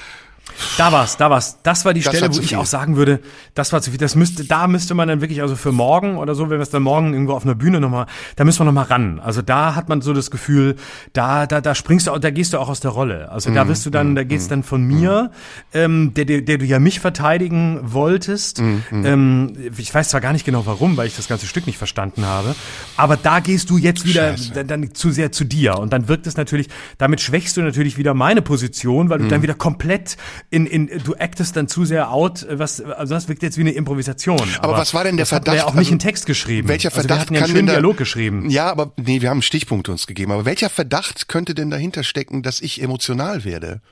Da 0.76 0.92
war's, 0.92 1.16
da 1.16 1.30
war's. 1.30 1.58
Das 1.62 1.84
war 1.84 1.94
die 1.94 2.00
Das 2.02 2.14
Stelle, 2.14 2.34
wo 2.34 2.40
ich 2.40 2.56
auch 2.56 2.66
sagen 2.66 2.96
würde, 2.96 3.20
das 3.54 3.72
war 3.72 3.80
zu 3.82 3.90
viel. 3.90 3.98
Das 3.98 4.14
müsste, 4.14 4.44
da 4.44 4.66
müsste 4.66 4.94
man 4.94 5.08
dann 5.08 5.20
wirklich, 5.20 5.40
also 5.42 5.56
für 5.56 5.72
morgen 5.72 6.16
oder 6.18 6.34
so, 6.34 6.44
wenn 6.50 6.58
wir 6.58 6.62
es 6.62 6.70
dann 6.70 6.82
morgen 6.82 7.12
irgendwo 7.12 7.32
auf 7.34 7.44
einer 7.44 7.54
Bühne 7.54 7.80
nochmal, 7.80 8.06
da 8.36 8.44
müssen 8.44 8.60
wir 8.60 8.64
nochmal 8.64 8.84
ran. 8.84 9.20
Also 9.20 9.42
da 9.42 9.74
hat 9.74 9.88
man 9.88 10.00
so 10.02 10.12
das 10.12 10.30
Gefühl, 10.30 10.76
da, 11.12 11.46
da, 11.46 11.60
da 11.60 11.74
springst 11.74 12.08
du, 12.08 12.18
da 12.18 12.30
gehst 12.30 12.52
du 12.52 12.58
auch 12.58 12.68
aus 12.68 12.80
der 12.80 12.90
Rolle. 12.90 13.30
Also 13.30 13.50
Mhm, 13.50 13.54
da 13.54 13.68
wirst 13.68 13.86
du 13.86 13.90
dann, 13.90 14.14
da 14.14 14.24
geht's 14.24 14.48
dann 14.48 14.62
von 14.62 14.82
mir, 14.82 15.30
ähm, 15.72 16.12
der, 16.14 16.24
der, 16.24 16.40
der 16.42 16.58
du 16.58 16.64
ja 16.64 16.78
mich 16.78 17.00
verteidigen 17.00 17.80
wolltest. 17.82 18.60
Mhm, 18.60 18.82
Ähm, 18.90 19.52
ich 19.76 19.94
weiß 19.94 20.08
zwar 20.10 20.20
gar 20.20 20.32
nicht 20.32 20.44
genau 20.44 20.66
warum, 20.66 20.96
weil 20.96 21.06
ich 21.06 21.16
das 21.16 21.28
ganze 21.28 21.46
Stück 21.46 21.66
nicht 21.66 21.78
verstanden 21.78 22.24
habe, 22.26 22.54
aber 22.96 23.16
da 23.16 23.40
gehst 23.40 23.70
du 23.70 23.78
jetzt 23.78 24.04
wieder 24.04 24.34
dann, 24.54 24.66
dann 24.66 24.94
zu 24.94 25.10
sehr 25.10 25.32
zu 25.32 25.44
dir 25.44 25.78
und 25.78 25.92
dann 25.92 26.08
wirkt 26.08 26.26
es 26.26 26.36
natürlich, 26.36 26.68
damit 26.98 27.20
schwächst 27.20 27.56
du 27.56 27.62
natürlich 27.62 27.96
wieder 27.98 28.14
meine 28.14 28.42
Position, 28.42 29.08
weil 29.10 29.18
du 29.18 29.24
Mhm. 29.24 29.28
dann 29.28 29.42
wieder 29.42 29.54
komplett 29.54 30.16
in, 30.48 30.66
in 30.66 30.86
du 31.04 31.14
actest 31.16 31.56
dann 31.56 31.68
zu 31.68 31.84
sehr 31.84 32.10
out, 32.10 32.46
was 32.50 32.80
also 32.80 33.14
das 33.14 33.28
wirkt 33.28 33.42
jetzt 33.42 33.58
wie 33.58 33.62
eine 33.62 33.72
Improvisation. 33.72 34.40
Aber, 34.60 34.72
was 34.78 34.94
war 34.94 35.04
denn 35.04 35.16
der 35.18 35.26
hatten 35.26 35.44
wir 35.46 35.52
ja 35.54 35.58
Verdacht? 35.60 35.66
auch 35.68 35.74
nicht 35.74 35.88
Also, 35.88 35.92
in 35.92 35.98
Text 35.98 36.24
geschrieben. 36.26 36.68
welcher 36.68 36.88
also 36.88 37.00
Verdacht 37.00 37.18
wir 37.18 37.20
hatten 37.22 37.34
ja 37.34 37.40
einen 37.42 37.50
schönen 37.52 37.66
da, 37.66 37.72
Dialog 37.74 37.96
geschrieben. 37.98 38.48
Ja, 38.48 38.70
aber 38.70 38.92
nee, 38.96 39.20
wir 39.20 39.28
haben 39.28 39.42
Stichpunkte 39.42 39.92
uns 39.92 40.06
gegeben. 40.06 40.32
Aber 40.32 40.46
welcher 40.46 40.70
Verdacht 40.70 41.28
könnte 41.28 41.54
denn 41.54 41.68
dahinter 41.70 42.02
stecken, 42.02 42.42
dass 42.42 42.60
ich 42.62 42.80
emotional 42.80 43.44
werde? 43.44 43.82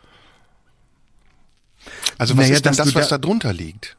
Also 2.16 2.34
was 2.36 2.44
Naja, 2.46 2.56
ist 2.56 2.64
denn 2.64 2.74
das, 2.74 2.94
was 2.94 3.08
da- 3.08 3.18
da 3.18 3.18
drunter 3.18 3.52
liegt? 3.52 3.97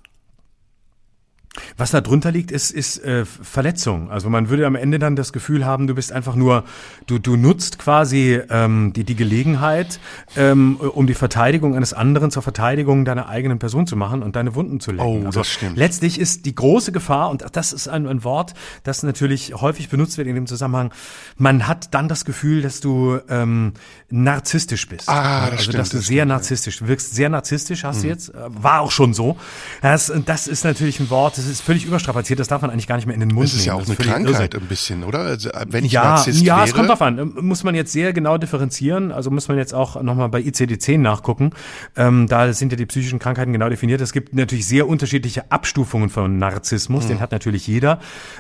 Was 1.77 1.91
da 1.91 1.99
drunter 1.99 2.31
liegt, 2.31 2.51
ist, 2.51 2.69
ist 2.71 3.03
äh, 3.03 3.25
Verletzung. 3.25 4.11
Also 4.11 4.29
man 4.29 4.49
würde 4.49 4.67
am 4.67 4.75
Ende 4.75 4.99
dann 4.99 5.15
das 5.15 5.33
Gefühl 5.33 5.65
haben, 5.65 5.87
du 5.87 5.95
bist 5.95 6.11
einfach 6.11 6.35
nur, 6.35 6.63
du, 7.07 7.17
du 7.17 7.35
nutzt 7.37 7.79
quasi 7.79 8.39
ähm, 8.49 8.93
die, 8.93 9.03
die 9.03 9.15
Gelegenheit, 9.15 9.99
ähm, 10.37 10.77
um 10.77 11.07
die 11.07 11.15
Verteidigung 11.15 11.75
eines 11.75 11.93
anderen 11.93 12.29
zur 12.29 12.43
Verteidigung 12.43 13.03
deiner 13.03 13.29
eigenen 13.29 13.57
Person 13.57 13.87
zu 13.87 13.95
machen 13.95 14.21
und 14.21 14.35
deine 14.35 14.53
Wunden 14.53 14.79
zu 14.79 14.91
lecken. 14.91 15.23
Oh, 15.23 15.25
also 15.25 15.39
das 15.39 15.49
stimmt. 15.49 15.75
letztlich 15.75 16.19
ist 16.19 16.45
die 16.45 16.53
große 16.53 16.91
Gefahr, 16.91 17.31
und 17.31 17.43
das 17.53 17.73
ist 17.73 17.87
ein, 17.87 18.07
ein 18.07 18.23
Wort, 18.23 18.53
das 18.83 19.01
natürlich 19.01 19.53
häufig 19.55 19.89
benutzt 19.89 20.17
wird 20.19 20.27
in 20.27 20.35
dem 20.35 20.45
Zusammenhang, 20.45 20.93
man 21.37 21.67
hat 21.67 21.93
dann 21.95 22.07
das 22.07 22.25
Gefühl, 22.25 22.61
dass 22.61 22.79
du 22.79 23.19
ähm, 23.27 23.73
narzisstisch 24.11 24.87
bist. 24.87 25.09
Ah, 25.09 25.41
das 25.45 25.51
also 25.51 25.63
stimmt, 25.63 25.79
dass 25.79 25.89
du 25.89 25.97
das 25.97 26.05
sehr 26.05 26.17
stimmt, 26.17 26.29
narzisstisch, 26.29 26.77
du 26.77 26.87
wirkst 26.87 27.15
sehr 27.15 27.29
narzisstisch, 27.29 27.83
hast 27.83 28.03
du 28.03 28.07
Mhm. 28.07 28.13
jetzt, 28.13 28.29
äh, 28.29 28.37
war 28.49 28.81
auch 28.81 28.91
schon 28.91 29.13
so. 29.15 29.35
Das, 29.81 30.11
das 30.25 30.47
ist 30.47 30.63
natürlich 30.63 30.99
ein 30.99 31.09
Wort, 31.09 31.38
das 31.39 31.47
ist 31.49 31.61
völlig 31.61 31.85
überstrapaziert, 31.85 32.39
das 32.39 32.47
darf 32.47 32.61
man 32.61 32.69
eigentlich 32.71 32.87
gar 32.87 32.95
nicht 32.97 33.05
mehr 33.05 33.13
in 33.13 33.19
den 33.21 33.29
Mund 33.33 33.47
Das 33.47 33.53
ist 33.53 33.65
ja 33.65 33.73
nehmen. 33.73 33.83
auch 33.85 33.87
eine 33.87 33.95
Krankheit 33.95 34.27
irrsinnig. 34.29 34.55
ein 34.55 34.67
bisschen, 34.67 35.03
oder? 35.03 35.19
Also, 35.19 35.49
wenn 35.67 35.85
ich 35.85 35.91
Ja, 35.91 36.03
Narzisst 36.03 36.41
ja, 36.41 36.57
wäre, 36.57 36.67
es 36.67 36.73
kommt 36.73 36.89
drauf 36.89 37.01
an. 37.01 37.17
Ähm, 37.17 37.37
Muss 37.41 37.63
man 37.63 37.75
jetzt 37.75 37.91
sehr 37.91 38.13
genau 38.13 38.37
differenzieren. 38.37 39.11
Also 39.11 39.31
muss 39.31 39.47
man 39.47 39.57
jetzt 39.57 39.73
auch 39.73 40.01
nochmal 40.01 40.29
bei 40.29 40.39
ICD-10 40.41 40.97
nachgucken. 40.99 41.51
Ähm, 41.95 42.27
da 42.27 42.51
sind 42.53 42.71
ja 42.71 42.75
die 42.77 42.85
psychischen 42.85 43.19
Krankheiten 43.19 43.53
genau 43.53 43.69
definiert. 43.69 44.01
Es 44.01 44.11
gibt 44.13 44.33
natürlich 44.33 44.67
sehr 44.67 44.87
unterschiedliche 44.87 45.51
Abstufungen 45.51 46.09
von 46.09 46.37
Narzissmus. 46.37 47.05
Mhm. 47.05 47.07
Den 47.09 47.19
hat 47.21 47.31
natürlich 47.31 47.67
jeder. 47.67 47.99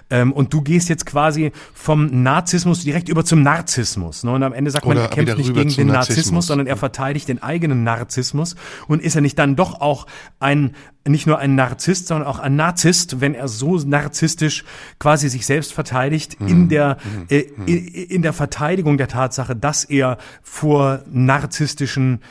Ähm, 0.09 0.31
und 0.31 0.53
du 0.53 0.61
gehst 0.61 0.89
jetzt 0.89 1.05
quasi 1.05 1.51
vom 1.73 2.23
Narzissmus 2.23 2.83
direkt 2.83 3.09
über 3.09 3.23
zum 3.25 3.41
Narzissmus. 3.41 4.23
Ne? 4.23 4.31
Und 4.31 4.43
am 4.43 4.53
Ende 4.53 4.71
sagt 4.71 4.85
man, 4.85 4.97
Oder 4.97 5.05
er 5.05 5.09
kämpft 5.09 5.37
nicht 5.37 5.53
gegen 5.53 5.69
den 5.73 5.87
Narzissmus. 5.87 6.07
Narzissmus, 6.17 6.47
sondern 6.47 6.67
er 6.67 6.77
verteidigt 6.77 7.27
den 7.27 7.41
eigenen 7.41 7.83
Narzissmus. 7.83 8.55
Und 8.87 9.01
ist 9.01 9.15
er 9.15 9.21
nicht 9.21 9.39
dann 9.39 9.55
doch 9.55 9.79
auch 9.81 10.05
ein 10.39 10.75
nicht 11.09 11.27
nur 11.27 11.39
ein 11.39 11.55
Narzisst, 11.55 12.07
sondern 12.07 12.27
auch 12.27 12.39
ein 12.39 12.55
Narzisst, 12.55 13.19
wenn 13.21 13.33
er 13.35 13.47
so 13.47 13.77
narzisstisch 13.77 14.63
quasi 14.99 15.27
sich 15.29 15.45
selbst 15.45 15.73
verteidigt 15.73 16.39
Mhm. 16.39 16.47
in 16.47 16.69
der 16.69 16.97
äh, 17.29 17.39
in, 17.65 17.87
in 17.87 18.21
der 18.21 18.33
Verteidigung 18.33 18.97
der 18.97 19.07
Tatsache, 19.07 19.55
dass 19.55 19.83
er 19.83 20.17
vor 20.43 21.01
narzisstischen 21.11 22.21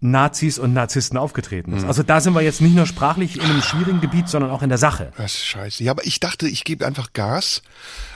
Nazis 0.00 0.58
und 0.60 0.74
Narzissten 0.74 1.18
aufgetreten 1.18 1.72
Mhm. 1.72 1.78
ist. 1.78 1.84
Also 1.84 2.02
da 2.04 2.20
sind 2.20 2.34
wir 2.34 2.42
jetzt 2.42 2.60
nicht 2.60 2.76
nur 2.76 2.86
sprachlich 2.86 3.36
in 3.36 3.42
einem 3.42 3.62
schwierigen 3.62 4.00
Gebiet, 4.00 4.28
sondern 4.28 4.50
auch 4.52 4.62
in 4.62 4.68
der 4.68 4.78
Sache. 4.78 5.12
Das 5.16 5.34
ist 5.34 5.44
scheiße. 5.46 5.82
Ja, 5.82 5.90
aber 5.90 6.06
ich 6.06 6.20
dachte, 6.20 6.46
ich 6.48 6.62
gebe 6.64 6.86
einfach 6.86 7.12
Gas. 7.14 7.62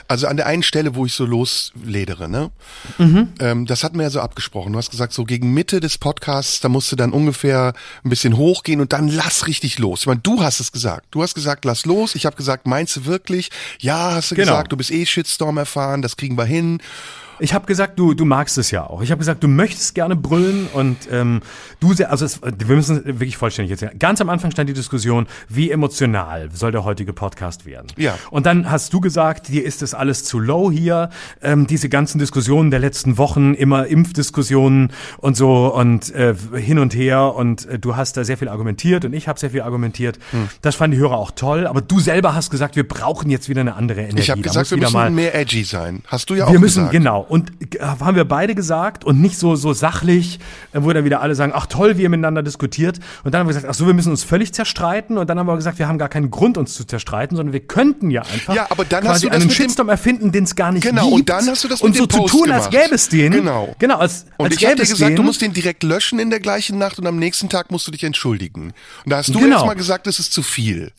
Also 0.07 0.27
an 0.27 0.37
der 0.37 0.45
einen 0.47 0.63
Stelle, 0.63 0.95
wo 0.95 1.05
ich 1.05 1.13
so 1.13 1.25
losledere, 1.25 2.27
ne? 2.29 2.51
Mhm. 2.97 3.29
Ähm, 3.39 3.65
das 3.65 3.83
hatten 3.83 3.97
wir 3.97 4.03
ja 4.03 4.09
so 4.09 4.19
abgesprochen. 4.19 4.73
Du 4.73 4.77
hast 4.77 4.91
gesagt, 4.91 5.13
so 5.13 5.23
gegen 5.23 5.53
Mitte 5.53 5.79
des 5.79 5.97
Podcasts, 5.97 6.59
da 6.59 6.69
musst 6.69 6.91
du 6.91 6.95
dann 6.95 7.11
ungefähr 7.11 7.73
ein 8.03 8.09
bisschen 8.09 8.37
hochgehen 8.37 8.81
und 8.81 8.93
dann 8.93 9.07
lass 9.07 9.47
richtig 9.47 9.79
los. 9.79 10.01
Ich 10.01 10.07
meine, 10.07 10.19
du 10.21 10.43
hast 10.43 10.59
es 10.59 10.71
gesagt. 10.71 11.07
Du 11.11 11.23
hast 11.23 11.33
gesagt, 11.35 11.65
lass 11.65 11.85
los. 11.85 12.15
Ich 12.15 12.25
habe 12.25 12.35
gesagt, 12.35 12.67
meinst 12.67 12.95
du 12.95 13.05
wirklich? 13.05 13.49
Ja, 13.79 14.11
hast 14.15 14.31
du 14.31 14.35
Genau. 14.35 14.51
gesagt, 14.51 14.71
du 14.71 14.77
bist 14.77 14.91
eh 14.91 15.05
Shitstorm 15.05 15.57
erfahren, 15.57 16.01
das 16.01 16.17
kriegen 16.17 16.37
wir 16.37 16.45
hin. 16.45 16.79
Ich 17.39 17.53
habe 17.53 17.65
gesagt, 17.65 17.97
du, 17.99 18.13
du 18.13 18.25
magst 18.25 18.57
es 18.57 18.71
ja 18.71 18.85
auch. 18.87 19.01
Ich 19.01 19.11
habe 19.11 19.19
gesagt, 19.19 19.43
du 19.43 19.47
möchtest 19.47 19.95
gerne 19.95 20.15
brüllen 20.15 20.67
und 20.73 20.97
ähm, 21.11 21.41
du 21.79 21.93
sehr, 21.93 22.11
also 22.11 22.25
es, 22.25 22.41
wir 22.41 22.75
müssen 22.75 23.03
wirklich 23.05 23.37
vollständig 23.37 23.71
erzählen. 23.71 23.97
Ganz 23.97 24.21
am 24.21 24.29
Anfang 24.29 24.51
stand 24.51 24.69
die 24.69 24.73
Diskussion, 24.73 25.27
wie 25.49 25.71
emotional 25.71 26.49
soll 26.53 26.71
der 26.71 26.83
heutige 26.83 27.13
Podcast 27.13 27.65
werden. 27.65 27.87
Ja. 27.97 28.17
Und 28.29 28.45
dann 28.45 28.69
hast 28.69 28.93
du 28.93 29.01
gesagt, 29.01 29.47
dir 29.47 29.65
ist 29.65 29.81
das 29.81 29.93
alles 29.93 30.23
zu 30.23 30.39
low 30.39 30.71
hier. 30.71 31.09
Ähm, 31.41 31.67
diese 31.67 31.89
ganzen 31.89 32.19
Diskussionen 32.19 32.71
der 32.71 32.79
letzten 32.79 33.17
Wochen, 33.17 33.53
immer 33.53 33.87
Impfdiskussionen 33.87 34.91
und 35.17 35.35
so 35.35 35.73
und 35.73 36.13
äh, 36.13 36.35
hin 36.55 36.79
und 36.79 36.95
her 36.95 37.33
und 37.35 37.65
äh, 37.65 37.79
du 37.79 37.95
hast 37.95 38.17
da 38.17 38.23
sehr 38.23 38.37
viel 38.37 38.49
argumentiert 38.49 39.05
und 39.05 39.13
ich 39.13 39.27
habe 39.27 39.39
sehr 39.39 39.49
viel 39.51 39.61
argumentiert. 39.61 40.19
Hm. 40.31 40.49
Das 40.61 40.75
fanden 40.75 40.97
die 40.97 41.01
Hörer 41.01 41.17
auch 41.17 41.31
toll, 41.31 41.67
aber 41.67 41.81
du 41.81 41.99
selber 41.99 42.35
hast 42.35 42.51
gesagt, 42.51 42.75
wir 42.75 42.87
brauchen 42.87 43.29
jetzt 43.29 43.49
wieder 43.49 43.61
eine 43.61 43.75
andere 43.75 44.01
Energie. 44.01 44.19
Ich 44.19 44.29
habe 44.29 44.41
gesagt, 44.41 44.69
wir 44.71 44.77
müssen 44.77 44.93
mal 44.93 45.09
mehr 45.09 45.35
edgy 45.35 45.63
sein. 45.63 46.03
Hast 46.07 46.29
du 46.29 46.35
ja 46.35 46.45
auch 46.45 46.51
wir 46.51 46.59
müssen, 46.59 46.81
gesagt. 46.81 46.91
genau. 46.91 47.22
Und 47.29 47.51
äh, 47.75 47.79
haben 47.81 48.15
wir 48.15 48.25
beide 48.25 48.55
gesagt 48.55 49.03
und 49.03 49.21
nicht 49.21 49.37
so, 49.37 49.55
so 49.55 49.73
sachlich, 49.73 50.39
äh, 50.73 50.79
wo 50.81 50.91
dann 50.93 51.05
wieder 51.05 51.21
alle 51.21 51.35
sagen, 51.35 51.51
ach 51.55 51.65
toll, 51.65 51.97
wie 51.97 52.03
ihr 52.03 52.09
miteinander 52.09 52.43
diskutiert. 52.43 52.99
Und 53.23 53.33
dann 53.33 53.39
haben 53.41 53.47
wir 53.47 53.53
gesagt, 53.53 53.67
ach 53.69 53.73
so, 53.73 53.85
wir 53.87 53.93
müssen 53.93 54.11
uns 54.11 54.23
völlig 54.23 54.53
zerstreiten. 54.53 55.17
Und 55.17 55.29
dann 55.29 55.39
haben 55.39 55.47
wir 55.47 55.55
gesagt, 55.55 55.79
wir 55.79 55.87
haben 55.87 55.97
gar 55.97 56.09
keinen 56.09 56.31
Grund, 56.31 56.57
uns 56.57 56.73
zu 56.75 56.85
zerstreiten, 56.85 57.35
sondern 57.37 57.53
wir 57.53 57.59
könnten 57.61 58.11
ja 58.11 58.21
einfach 58.21 58.53
Ja, 58.55 58.67
aber 58.69 58.85
dann 58.85 59.07
hast 59.07 59.23
du 59.23 59.29
einen 59.29 59.49
Shitstorm 59.49 59.89
erfinden, 59.89 60.31
den 60.31 60.43
es 60.43 60.55
gar 60.55 60.71
nicht 60.71 60.83
Genau, 60.83 61.03
gibt. 61.05 61.13
und 61.15 61.29
dann 61.29 61.47
hast 61.47 61.63
du 61.63 61.67
das 61.67 61.81
Und 61.81 61.91
mit 61.91 61.97
so 61.99 62.05
dem 62.05 62.17
Post 62.19 62.31
zu 62.33 62.39
tun, 62.39 62.51
als 62.51 62.69
gemacht. 62.69 62.83
gäbe 62.85 62.95
es 62.95 63.09
den. 63.09 63.31
Genau. 63.31 63.75
Genau, 63.79 63.97
als, 63.97 64.25
Und 64.37 64.45
als 64.45 64.53
ich 64.55 64.59
gäbe 64.61 64.75
dir 64.75 64.83
es 64.83 64.89
gesagt, 64.89 65.09
den. 65.11 65.15
du 65.15 65.23
musst 65.23 65.41
den 65.41 65.53
direkt 65.53 65.83
löschen 65.83 66.19
in 66.19 66.29
der 66.29 66.39
gleichen 66.39 66.77
Nacht 66.77 66.99
und 66.99 67.07
am 67.07 67.17
nächsten 67.17 67.49
Tag 67.49 67.71
musst 67.71 67.87
du 67.87 67.91
dich 67.91 68.03
entschuldigen. 68.03 68.73
Und 69.05 69.09
da 69.11 69.17
hast 69.17 69.29
du 69.33 69.39
Genau. 69.39 69.55
erst 69.57 69.65
mal 69.65 69.73
gesagt, 69.75 70.07
das 70.07 70.19
ist 70.19 70.33
zu 70.33 70.43
viel. 70.43 70.91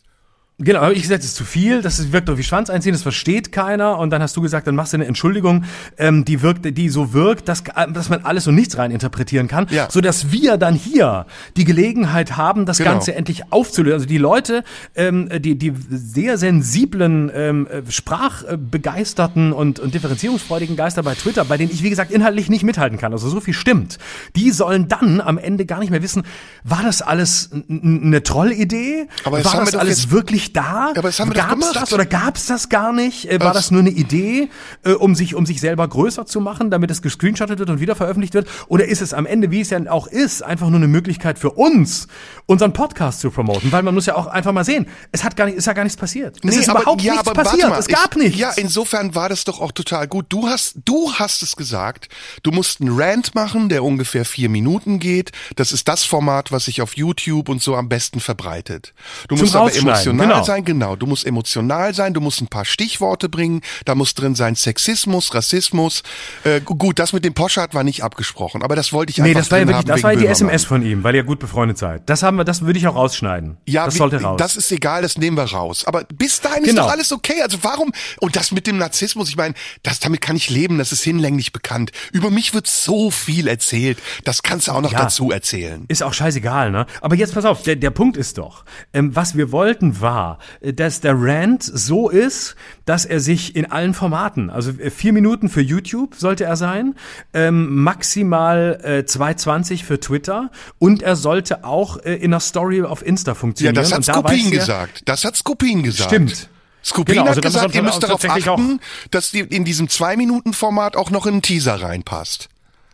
Genau, 0.57 0.79
habe 0.79 0.93
ich 0.93 1.01
gesagt, 1.01 1.19
das 1.21 1.31
ist 1.31 1.35
zu 1.35 1.43
viel, 1.43 1.81
das 1.81 2.13
wirkt 2.13 2.29
doch 2.29 2.37
wie 2.37 2.43
Schwanz 2.43 2.69
einziehen, 2.69 2.93
das 2.93 3.01
versteht 3.03 3.51
keiner. 3.51 3.97
Und 3.99 4.09
dann 4.11 4.21
hast 4.21 4.37
du 4.37 4.41
gesagt, 4.41 4.67
dann 4.67 4.75
machst 4.75 4.93
du 4.93 4.97
eine 4.97 5.05
Entschuldigung, 5.05 5.65
ähm, 5.97 6.23
die 6.23 6.41
wirkt, 6.41 6.77
die 6.77 6.87
so 6.87 7.11
wirkt, 7.11 7.49
dass, 7.49 7.61
dass 7.93 8.07
man 8.07 8.23
alles 8.23 8.47
und 8.47 8.55
nichts 8.55 8.77
rein 8.77 8.89
interpretieren 8.91 9.49
kann, 9.49 9.67
Ja. 9.69 9.89
so 9.91 9.99
dass 9.99 10.31
wir 10.31 10.55
dann 10.55 10.73
hier 10.75 11.25
die 11.57 11.65
Gelegenheit 11.65 12.37
haben, 12.37 12.65
das 12.65 12.77
Genau. 12.77 12.91
Ganze 12.91 13.13
endlich 13.15 13.51
aufzulösen. 13.51 13.95
Also 13.95 14.05
die 14.05 14.17
Leute, 14.17 14.63
ähm, 14.95 15.27
die 15.39 15.55
die 15.57 15.73
sehr 15.89 16.37
sensiblen, 16.37 17.29
ähm, 17.35 17.67
äh, 17.67 17.81
sprachbegeisterten 17.91 19.51
und, 19.51 19.79
und 19.79 19.93
differenzierungsfreudigen 19.93 20.75
Geister 20.77 21.03
bei 21.03 21.15
Twitter, 21.15 21.43
bei 21.45 21.57
denen 21.57 21.71
ich 21.71 21.83
wie 21.83 21.89
gesagt 21.89 22.11
inhaltlich 22.11 22.49
nicht 22.49 22.63
mithalten 22.63 22.97
kann, 22.97 23.11
also 23.11 23.27
so 23.29 23.41
viel 23.41 23.53
stimmt, 23.53 23.97
die 24.37 24.51
sollen 24.51 24.87
dann 24.87 25.19
am 25.19 25.37
Ende 25.37 25.65
gar 25.65 25.79
nicht 25.79 25.89
mehr 25.91 26.01
wissen, 26.01 26.23
war 26.63 26.81
das 26.83 27.01
alles 27.01 27.49
eine 27.69 28.23
Trollidee? 28.23 29.07
Aber 29.25 29.43
war 29.43 29.59
das 29.59 29.75
alles 29.75 30.03
jetzt- 30.03 30.11
wirklich 30.45 30.53
da? 30.53 30.91
Aber 30.91 31.01
das 31.03 31.19
haben 31.19 31.29
wir 31.29 31.35
doch 31.35 31.47
Gab's 31.49 31.59
gemacht. 31.59 31.75
das 31.81 31.93
oder 31.93 32.05
gab's 32.05 32.45
das 32.47 32.69
gar 32.69 32.93
nicht? 32.93 33.29
Äh, 33.29 33.39
war 33.39 33.53
Das- 33.53 33.63
das 33.65 33.71
nur 33.71 33.81
eine 33.81 33.89
Idee, 33.89 34.49
äh, 34.83 34.91
um 34.91 35.15
sich 35.15 35.35
um 35.35 35.45
sich 35.45 35.59
selber 35.61 35.87
größer 35.87 36.25
zu 36.25 36.39
machen, 36.39 36.71
damit 36.71 36.91
es 36.91 37.01
gescreenshottet 37.01 37.59
wird 37.59 37.69
und 37.69 37.79
wieder 37.79 37.95
veröffentlicht 37.95 38.33
wird? 38.33 38.47
Oder 38.67 38.85
ist 38.85 39.01
es 39.01 39.13
am 39.13 39.25
Ende, 39.25 39.51
wie 39.51 39.61
es 39.61 39.69
ja 39.69 39.79
auch 39.89 40.07
ist, 40.07 40.41
einfach 40.43 40.67
nur 40.69 40.77
eine 40.77 40.87
Möglichkeit 40.87 41.39
für 41.39 41.51
uns, 41.51 42.07
unseren 42.45 42.73
Podcast 42.73 43.21
zu 43.21 43.31
promoten? 43.31 43.71
Weil 43.71 43.83
man 43.83 43.93
muss 43.93 44.05
ja 44.05 44.15
auch 44.15 44.27
einfach 44.27 44.51
mal 44.51 44.63
sehen, 44.65 44.87
es 45.11 45.23
hat 45.23 45.35
gar 45.35 45.45
nicht, 45.45 45.55
ist 45.57 45.65
ja 45.67 45.73
gar 45.73 45.83
nichts 45.83 45.97
passiert. 45.97 46.37
Es 46.43 46.57
ist 46.57 46.69
aber- 46.69 46.81
überhaupt 46.81 47.01
ja, 47.01 47.13
nichts 47.13 47.31
passiert. 47.33 47.69
mal, 47.69 47.79
es 47.79 47.87
gab 47.87 48.15
ich, 48.15 48.23
nichts. 48.23 48.39
Ja, 48.39 48.51
insofern 48.55 49.15
war 49.15 49.29
das 49.29 49.43
doch 49.43 49.59
auch 49.61 49.71
total 49.71 50.07
gut. 50.07 50.25
Du 50.29 50.47
hast, 50.47 50.75
du 50.85 51.11
hast 51.13 51.43
es 51.43 51.55
gesagt. 51.55 52.09
Du 52.43 52.51
musst 52.51 52.81
einen 52.81 52.97
Rant 52.99 53.35
machen, 53.35 53.69
der 53.69 53.83
ungefähr 53.83 54.25
vier 54.25 54.49
Minuten 54.49 54.99
geht. 54.99 55.31
Das 55.55 55.71
ist 55.71 55.87
das 55.87 56.03
Format, 56.03 56.51
was 56.51 56.65
sich 56.65 56.81
auf 56.81 56.95
YouTube 56.97 57.49
und 57.49 57.61
so 57.61 57.75
am 57.75 57.89
besten 57.89 58.19
verbreitet. 58.19 58.93
Du 59.27 59.35
Zum 59.35 59.43
musst 59.45 59.55
aber 59.55 59.65
Rausschneiden, 59.65 60.17
emotional 60.35 60.41
genau. 60.41 60.43
sein, 60.45 60.65
genau. 60.65 60.95
Du 60.95 61.05
musst 61.07 61.25
emotional 61.25 61.93
sein. 61.93 62.13
Du 62.13 62.21
musst 62.21 62.41
ein 62.41 62.47
paar 62.47 62.65
Stichworte 62.65 63.29
bringen. 63.29 63.61
Da 63.85 63.95
muss 63.95 64.13
drin 64.13 64.35
sein 64.35 64.55
Sexismus, 64.55 65.33
Rassismus. 65.33 66.03
Äh, 66.43 66.61
gu- 66.61 66.75
gut, 66.75 66.99
das 66.99 67.13
mit 67.13 67.25
dem 67.25 67.33
Poschardt 67.33 67.73
war 67.73 67.83
nicht 67.83 68.03
abgesprochen, 68.03 68.63
aber 68.63 68.75
das 68.75 68.93
wollte 68.93 69.11
ich 69.11 69.17
Nee, 69.17 69.29
einfach 69.29 69.41
das 69.41 69.51
war 69.51 69.59
ja 69.59 69.67
wirklich, 69.67 69.85
das 69.85 70.03
war 70.03 70.11
ja 70.11 70.15
die 70.17 70.21
Böhmermann. 70.25 70.35
SMS 70.49 70.65
von 70.65 70.81
ihm, 70.85 71.03
weil 71.03 71.15
ihr 71.15 71.23
gut 71.23 71.39
befreundet 71.39 71.77
seid. 71.77 72.03
Das 72.09 72.23
haben 72.23 72.37
wir, 72.37 72.43
das 72.43 72.61
würde 72.61 72.79
ich 72.79 72.87
auch 72.87 72.95
rausschneiden. 72.95 73.57
Ja, 73.65 73.85
das 73.85 73.95
sollte 73.95 74.21
raus. 74.21 74.37
Das 74.37 74.55
ist 74.55 74.71
egal, 74.71 75.01
das 75.01 75.17
nehmen 75.17 75.37
wir 75.37 75.43
raus. 75.45 75.85
Aber 75.85 76.03
bis 76.13 76.41
dahin 76.41 76.63
ist 76.63 76.69
Genau. 76.71 76.83
doch 76.83 76.91
alles 76.91 77.11
okay. 77.11 77.41
Also 77.41 77.59
warum? 77.61 77.91
Und 78.19 78.35
das 78.35 78.51
mit 78.51 78.67
dem 78.67 78.77
Narzissmus, 78.77 79.29
ich 79.29 79.37
meine, 79.37 79.53
das 79.83 79.99
damit 79.99 80.21
kann 80.21 80.35
ich 80.35 80.49
leben, 80.49 80.77
das 80.77 80.91
ist 80.91 81.03
hinlänglich 81.03 81.51
bekannt. 81.53 81.91
Über 82.11 82.29
mich 82.29 82.53
wird 82.53 82.67
so 82.67 83.11
viel 83.11 83.47
erzählt. 83.47 83.97
Das 84.23 84.43
kannst 84.43 84.67
du 84.67 84.71
auch 84.73 84.81
noch 84.81 84.91
Ja. 84.91 84.99
dazu 85.03 85.31
erzählen. 85.31 85.85
Ist 85.87 86.03
auch 86.03 86.13
scheißegal, 86.13 86.71
ne? 86.71 86.85
Aber 87.01 87.15
jetzt 87.15 87.33
pass 87.33 87.45
auf, 87.45 87.63
der, 87.63 87.75
der 87.75 87.89
Punkt 87.91 88.17
ist 88.17 88.37
doch, 88.37 88.65
ähm, 88.93 89.15
was 89.15 89.35
wir 89.37 89.51
wollten 89.51 90.01
war, 90.01 90.24
äh, 90.61 90.73
dass 90.73 91.01
der 91.01 91.15
Rant 91.17 91.63
so 91.63 92.09
ist, 92.09 92.55
dass 92.85 93.05
er 93.05 93.19
sich 93.19 93.55
in 93.55 93.71
allen 93.71 93.93
Formaten, 93.93 94.49
also 94.49 94.71
äh, 94.71 94.89
vier 94.89 95.13
Minuten 95.13 95.49
für 95.49 95.61
YouTube 95.61 96.15
sollte 96.15 96.43
er 96.45 96.55
sein, 96.55 96.95
ähm, 97.33 97.83
maximal 97.83 98.79
äh, 98.83 98.99
2,20 99.07 99.83
für 99.83 99.99
Twitter 99.99 100.51
und 100.79 101.01
er 101.01 101.15
sollte 101.15 101.63
auch 101.63 101.97
äh, 102.03 102.15
in 102.15 102.33
einer 102.33 102.39
Story 102.39 102.81
auf 102.83 103.05
Insta 103.05 103.31
Ja, 103.31 103.35
funktionieren. 103.35 103.75
das 103.75 103.91
hat 103.93 104.07
da 104.07 104.13
Skopin 104.13 104.45
er- 104.45 104.51
gesagt. 104.59 105.01
Das 105.05 105.23
hat 105.25 105.35
Skopin 105.35 105.83
gesagt. 105.83 106.09
Stimmt. 106.11 106.49
Skopin 106.83 107.13
Genau, 107.15 107.21
hat 107.23 107.29
also 107.29 107.41
das 107.41 107.53
gesagt, 107.53 107.73
ihr 107.75 107.81
müsst 107.81 108.03
darauf 108.03 108.23
achten, 108.29 108.79
dass 109.09 109.31
die 109.31 109.39
in 109.39 109.65
diesem 109.65 109.89
Zwei-Minuten-Format 109.89 110.95
auch 110.95 111.09
noch 111.09 111.25
ein 111.25 111.41
Teaser 111.41 111.81
reinpasst. 111.81 112.47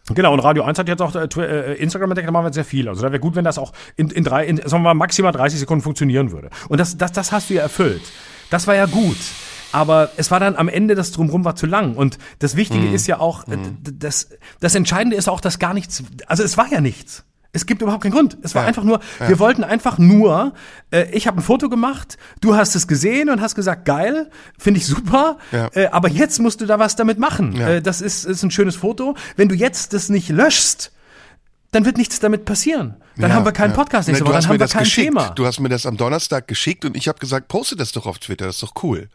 Genau, 0.10 0.34
und 0.34 0.40
Radio 0.40 0.64
1 0.64 0.78
hat 0.80 0.88
jetzt 0.88 1.02
auch 1.02 1.16
äh, 1.16 1.28
äh, 1.38 1.74
Instagram 1.76 2.12
entdeckt, 2.12 2.28
da 2.28 2.32
machen 2.32 2.46
wir 2.46 2.54
sehr 2.54 2.66
viel. 2.66 2.90
Also 2.90 3.02
da 3.04 3.12
wäre 3.12 3.20
gut, 3.20 3.36
wenn 3.36 3.46
das 3.46 3.58
auch 3.58 3.72
in, 3.96 4.10
in 4.10 4.24
drei, 4.24 4.46
in, 4.46 4.58
sagen 4.58 4.72
wir 4.72 4.80
mal, 4.80 4.94
maximal 4.96 5.32
30 5.32 5.60
Sekunden 5.60 5.84
funktionieren 5.84 6.32
würde. 6.32 6.50
Und 6.70 6.80
das, 6.80 6.98
das, 6.98 7.12
das 7.12 7.32
hast 7.32 7.50
du 7.50 7.54
ja 7.54 7.62
erfüllt. 7.62 8.02
Das 8.50 8.68
war 8.68 8.76
ja 8.76 8.86
gut. 8.88 9.18
Aber 9.72 10.10
es 10.18 10.32
war 10.32 10.40
dann 10.42 10.58
am 10.58 10.68
Ende, 10.68 10.96
das 10.96 11.12
Drumrum 11.12 11.46
war 11.46 11.56
zu 11.56 11.66
lang. 11.66 11.96
Und 11.96 12.18
das 12.40 12.58
Wichtige 12.58 12.88
Mhm. 12.88 12.94
ist 12.96 13.08
ja 13.08 13.20
auch, 13.20 13.48
äh, 13.48 13.56
d- 13.58 13.92
das, 14.00 14.30
das 14.60 14.76
Entscheidende 14.76 15.16
ist 15.16 15.30
auch, 15.30 15.40
dass 15.40 15.60
gar 15.60 15.74
nichts, 15.74 16.04
also 16.28 16.44
es 16.44 16.58
war 16.58 16.68
ja 16.70 16.82
nichts. 16.82 17.24
Es 17.54 17.66
gibt 17.66 17.82
überhaupt 17.82 18.04
keinen 18.04 18.14
Grund. 18.14 18.38
Es 18.44 18.56
war 18.56 18.62
Ja, 18.64 18.68
einfach 18.70 18.84
nur, 18.84 19.02
wir 19.28 19.38
wollten 19.40 19.64
einfach 19.66 19.98
nur, 19.98 20.54
äh, 20.92 21.10
ich 21.12 21.28
habe 21.28 21.40
ein 21.40 21.44
Foto 21.44 21.68
gemacht, 21.68 22.18
du 22.40 22.56
hast 22.56 22.76
es 22.76 22.88
gesehen 22.88 23.30
und 23.30 23.42
hast 23.42 23.56
gesagt, 23.56 23.84
geil, 23.86 24.30
finde 24.58 24.80
ich 24.80 24.86
super, 24.86 25.38
Ja. 25.52 25.70
äh, 25.74 25.88
aber 25.88 26.08
jetzt 26.10 26.40
musst 26.40 26.62
du 26.62 26.66
da 26.66 26.80
was 26.80 26.96
damit 26.96 27.20
machen. 27.20 27.54
Ja. 27.58 27.70
Äh, 27.70 27.82
das 27.82 28.00
ist, 28.02 28.24
ist 28.26 28.44
ein 28.44 28.52
schönes 28.52 28.78
Foto. 28.78 29.16
Wenn 29.36 29.50
du 29.50 29.56
jetzt 29.56 29.94
das 29.94 30.08
nicht 30.08 30.30
löschst, 30.30 30.92
dann 31.72 31.86
wird 31.86 31.98
nichts 31.98 32.20
damit 32.20 32.46
passieren. 32.46 32.96
Dann 33.18 33.30
Ja, 33.30 33.36
haben 33.36 33.46
wir 33.46 33.52
keinen 33.52 33.72
ja. 33.72 33.76
Podcast 33.78 34.08
nächste 34.08 34.26
Woche, 34.26 34.34
dann 34.34 34.48
haben 34.48 34.60
wir 34.60 34.68
kein 34.68 34.84
geschickt. 34.84 35.08
Thema. 35.08 35.30
Du 35.32 35.46
hast 35.46 35.60
mir 35.60 35.70
das 35.70 35.86
am 35.86 35.98
Donnerstag 35.98 36.48
geschickt 36.48 36.86
und 36.86 36.96
ich 36.96 37.08
habe 37.10 37.20
gesagt, 37.20 37.48
poste 37.50 37.76
das 37.76 37.92
doch 37.92 38.06
auf 38.06 38.20
Twitter, 38.20 38.46
das 38.46 38.56
ist 38.56 38.64
doch 38.64 38.74
cool. 38.84 39.10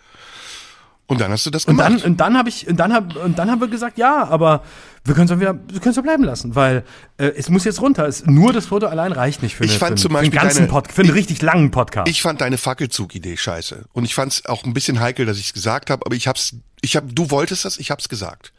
Und 1.09 1.21
dann 1.21 1.31
hast 1.31 1.47
du 1.47 1.51
das 1.51 1.65
Und 1.67 1.77
gemacht. 1.77 2.03
dann, 2.03 2.11
und 2.13 2.17
dann 2.21 2.37
habe 2.37 2.49
ich, 2.49 2.67
und 2.67 2.77
dann 2.79 2.93
hab, 2.93 3.15
und 3.17 3.39
dann 3.39 3.49
haben 3.49 3.61
wir 3.61 3.69
gesagt, 3.69 3.97
ja, 3.97 4.27
aber 4.27 4.65
wir 5.05 5.15
können 5.15 5.31
es 5.31 5.39
wieder, 5.39 5.55
wir 5.71 5.81
können 5.81 5.95
es 5.97 6.03
bleiben 6.03 6.25
lassen, 6.25 6.57
weil 6.57 6.83
äh, 7.17 7.27
es 7.37 7.49
muss 7.49 7.63
jetzt 7.65 7.81
runter. 7.81 8.09
Es, 8.09 8.27
nur 8.27 8.53
das 8.53 8.67
Foto 8.67 8.87
allein 8.87 9.13
reicht 9.13 9.41
nicht 9.41 9.55
für, 9.55 9.65
Ich 9.65 9.71
eine, 9.71 9.79
fand 9.79 10.01
für, 10.01 10.09
zum 10.09 10.17
einen- 10.17 10.33
für 10.33 10.39
einen 10.41 10.49
Beispiel 10.49 10.49
ganzen 10.49 10.59
deine- 10.73 10.83
Pod, 10.83 10.93
für 10.93 11.03
einen 11.03 11.11
ich- 11.11 11.15
richtig 11.17 11.43
langen 11.43 11.71
Podcast. 11.71 12.09
Ich 12.09 12.23
fand 12.23 12.41
deine 12.41 12.59
Fackelzug-Idee 12.59 13.37
scheiße. 13.37 13.85
Und 13.93 14.05
ich 14.05 14.17
fand 14.17 14.33
es 14.33 14.47
auch 14.47 14.65
ein 14.65 14.75
bisschen 14.75 14.99
heikel, 14.99 15.27
dass 15.27 15.39
ich 15.39 15.47
es 15.47 15.53
gesagt 15.53 15.91
habe, 15.91 16.05
aber 16.05 16.17
ich 16.17 16.27
hab's, 16.27 16.57
ich 16.81 16.97
hab, 16.97 17.05
du 17.15 17.31
wolltest 17.31 17.65
das, 17.65 17.79
ich 17.79 17.93
hab's 17.93 18.09
gesagt. 18.09 18.53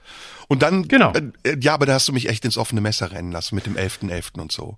Und 0.48 0.62
dann, 0.64 0.88
Genau. 0.88 1.12
äh, 1.12 1.24
äh, 1.44 1.58
ja, 1.60 1.74
aber 1.74 1.86
da 1.86 1.96
hast 1.96 2.08
du 2.08 2.14
mich 2.14 2.30
echt 2.30 2.46
ins 2.46 2.58
offene 2.58 2.80
Messer 2.80 3.12
rennen 3.12 3.34
lassen 3.34 3.56
mit 3.56 3.66
dem 3.66 3.76
11.11. 3.76 4.40
und 4.40 4.54
so. 4.54 4.78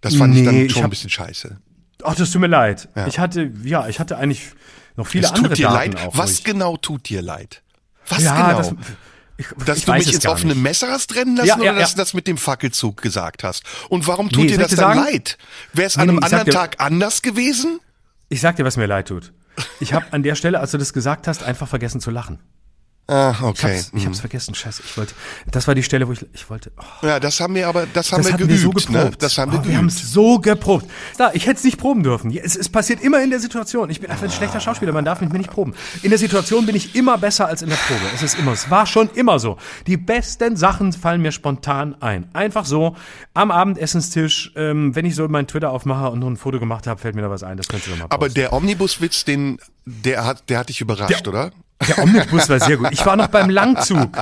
Das 0.00 0.14
fand 0.14 0.34
ich 0.34 0.40
Nee, 0.40 0.46
dann 0.46 0.56
ich 0.56 0.72
schon 0.72 0.80
ein 0.80 0.84
hab- 0.84 0.90
bisschen 0.90 1.10
scheiße. 1.10 1.58
Ach, 2.04 2.14
das 2.14 2.30
tut 2.30 2.40
mir 2.40 2.46
leid. 2.48 2.88
Ja. 2.96 3.06
Ich 3.06 3.18
hatte, 3.18 3.52
ja, 3.62 3.86
ich 3.86 4.00
hatte 4.00 4.16
eigentlich 4.16 4.48
noch 4.96 5.06
viele 5.06 5.24
Es 5.26 5.30
andere 5.32 5.48
tut 5.50 5.58
dir 5.58 5.68
Daten 5.68 5.92
leid. 5.92 6.08
Was 6.14 6.30
ich, 6.38 6.44
genau 6.44 6.76
tut 6.76 7.08
dir 7.08 7.22
leid? 7.22 7.62
Was 8.08 8.22
ja, 8.22 8.52
genau? 8.52 8.58
das, 8.58 8.74
ich, 9.38 9.46
dass 9.64 9.78
ich 9.78 9.84
du 9.86 9.92
mich 9.92 10.12
ins 10.12 10.26
offene 10.26 10.54
nicht. 10.54 10.62
Messer 10.62 10.88
hast 10.90 11.14
rennen 11.14 11.36
lassen 11.36 11.48
Ja, 11.48 11.56
oder 11.56 11.64
ja, 11.64 11.72
dass 11.74 11.90
ja. 11.90 11.94
du 11.96 12.00
das 12.02 12.14
mit 12.14 12.26
dem 12.26 12.36
Fackelzug 12.38 13.00
gesagt 13.00 13.44
hast? 13.44 13.62
Und 13.88 14.06
warum 14.06 14.28
tut 14.28 14.42
Nee, 14.44 14.48
dir 14.48 14.58
das 14.58 14.70
dir 14.70 14.76
dann 14.76 14.96
sagen? 14.96 15.12
leid? 15.12 15.38
Wäre 15.72 15.86
es 15.86 15.96
Nee, 15.96 16.02
an 16.02 16.08
einem 16.10 16.18
nee, 16.18 16.24
anderen 16.24 16.44
dir- 16.46 16.52
Tag 16.52 16.76
anders 16.78 17.22
gewesen? 17.22 17.80
Ich 18.28 18.40
sag 18.40 18.56
dir, 18.56 18.64
was 18.64 18.76
mir 18.76 18.86
leid 18.86 19.08
tut. 19.08 19.32
Ich 19.80 19.92
habe 19.92 20.06
an 20.12 20.22
der 20.22 20.34
Stelle, 20.34 20.60
als 20.60 20.70
du 20.70 20.78
das 20.78 20.92
gesagt 20.92 21.26
hast, 21.28 21.42
einfach 21.42 21.68
vergessen 21.68 22.00
zu 22.00 22.10
lachen. 22.10 22.38
Ah, 23.08 23.32
Ich 23.36 23.42
okay. 23.42 23.76
hab's, 23.78 23.90
ich 23.94 24.06
hab's 24.06 24.20
vergessen, 24.20 24.54
scheiße. 24.54 24.82
Ich 24.86 24.96
wollte, 24.96 25.12
das 25.50 25.66
war 25.66 25.74
die 25.74 25.82
Stelle, 25.82 26.06
wo 26.08 26.12
ich, 26.12 26.24
ich 26.32 26.48
wollte, 26.48 26.70
oh, 26.78 27.06
Ja, 27.06 27.18
das 27.18 27.40
haben 27.40 27.54
wir 27.56 27.66
aber, 27.68 27.84
das 27.92 28.12
haben 28.12 28.22
das 28.22 28.30
wir 28.32 28.38
geübt, 28.38 28.50
wir 28.52 28.58
so 28.58 28.70
geprobt. 28.70 28.90
ne? 28.92 29.10
Das 29.18 29.36
haben 29.38 29.50
wir 29.52 29.58
oh, 29.58 29.62
geübt. 29.62 29.72
wir 29.72 29.78
haben 29.78 29.86
es 29.88 30.12
so 30.12 30.38
geprobt. 30.38 30.86
Da, 31.18 31.30
ich 31.34 31.46
hätte 31.46 31.58
es 31.58 31.64
nicht 31.64 31.78
proben 31.78 32.04
dürfen. 32.04 32.30
Es, 32.36 32.54
es 32.56 32.68
passiert 32.68 33.02
immer 33.02 33.20
in 33.22 33.30
der 33.30 33.40
Situation. 33.40 33.90
Ich 33.90 34.00
bin 34.00 34.08
einfach 34.08 34.24
ein 34.24 34.30
schlechter 34.30 34.60
Schauspieler, 34.60 34.92
man 34.92 35.04
darf 35.04 35.20
mich 35.20 35.30
mir 35.30 35.38
nicht 35.38 35.50
proben. 35.50 35.74
In 36.02 36.10
der 36.10 36.18
Situation 36.18 36.64
bin 36.64 36.76
ich 36.76 36.94
immer 36.94 37.18
besser 37.18 37.46
als 37.48 37.60
in 37.62 37.68
der 37.70 37.76
Probe. 37.76 38.00
Es 38.14 38.22
ist 38.22 38.38
immer, 38.38 38.52
es 38.52 38.70
war 38.70 38.86
schon 38.86 39.10
immer 39.14 39.38
so. 39.40 39.58
Die 39.88 39.96
besten 39.96 40.56
Sachen 40.56 40.92
fallen 40.92 41.20
mir 41.20 41.32
spontan 41.32 41.96
ein. 42.00 42.28
Einfach 42.34 42.64
so 42.64 42.96
am 43.34 43.50
Abendessenstisch, 43.50 44.52
ähm, 44.56 44.94
wenn 44.94 45.04
ich 45.04 45.16
so 45.16 45.26
meinen 45.28 45.48
Twitter 45.48 45.70
aufmache 45.70 46.08
und 46.10 46.20
noch 46.20 46.28
ein 46.28 46.36
Foto 46.36 46.60
gemacht 46.60 46.86
habe, 46.86 47.00
fällt 47.00 47.16
mir 47.16 47.22
da 47.22 47.30
was 47.30 47.42
ein. 47.42 47.56
Das 47.56 47.66
du 47.66 47.76
doch 47.78 47.88
mal 47.98 48.04
Aber 48.04 48.18
posten. 48.26 48.34
der 48.34 48.52
Omnibuswitz, 48.52 49.24
den, 49.24 49.58
der 49.84 50.24
hat, 50.24 50.48
der 50.48 50.60
hat 50.60 50.68
dich 50.68 50.80
überrascht, 50.80 51.26
Der- 51.26 51.32
oder? 51.32 51.52
Der 51.88 51.98
Omnibus 51.98 52.48
war 52.48 52.60
sehr 52.60 52.76
gut. 52.76 52.88
Ich 52.92 53.04
war 53.04 53.16
noch 53.16 53.28
beim 53.28 53.50
Langzug. 53.50 54.16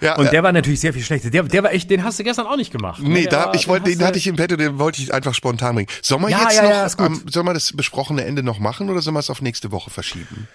Ja, 0.00 0.14
Und 0.16 0.30
der 0.32 0.44
war 0.44 0.52
natürlich 0.52 0.78
sehr 0.80 0.92
viel 0.92 1.02
schlechter. 1.02 1.28
Der, 1.30 1.42
der 1.42 1.62
war 1.64 1.72
echt, 1.72 1.90
den 1.90 2.04
hast 2.04 2.20
du 2.20 2.24
gestern 2.24 2.46
auch 2.46 2.56
nicht 2.56 2.70
gemacht. 2.70 3.02
ne? 3.02 3.08
Nee, 3.08 3.22
Der 3.22 3.30
da, 3.30 3.46
war- 3.46 3.54
ich 3.56 3.66
wollte, 3.66 3.90
den 3.90 3.98
du- 3.98 4.04
hatte 4.06 4.18
ich 4.18 4.28
im 4.28 4.36
Petto, 4.36 4.54
den 4.56 4.78
wollte 4.78 5.02
ich 5.02 5.12
einfach 5.12 5.34
spontan 5.34 5.74
bringen. 5.74 5.88
Sollen 6.02 6.22
wir 6.22 6.28
Ja, 6.30 6.42
jetzt 6.44 6.56
ja, 6.56 6.62
noch, 6.62 6.70
ja, 6.70 6.86
ist 6.86 6.96
gut. 6.96 7.06
ähm, 7.06 7.22
sollen 7.28 7.46
wir 7.46 7.54
das 7.54 7.72
besprochene 7.72 8.24
Ende 8.24 8.44
noch 8.44 8.60
machen 8.60 8.90
oder 8.90 9.02
sollen 9.02 9.14
wir 9.16 9.20
es 9.20 9.28
auf 9.30 9.42
nächste 9.42 9.72
Woche 9.72 9.90
verschieben? 9.90 10.46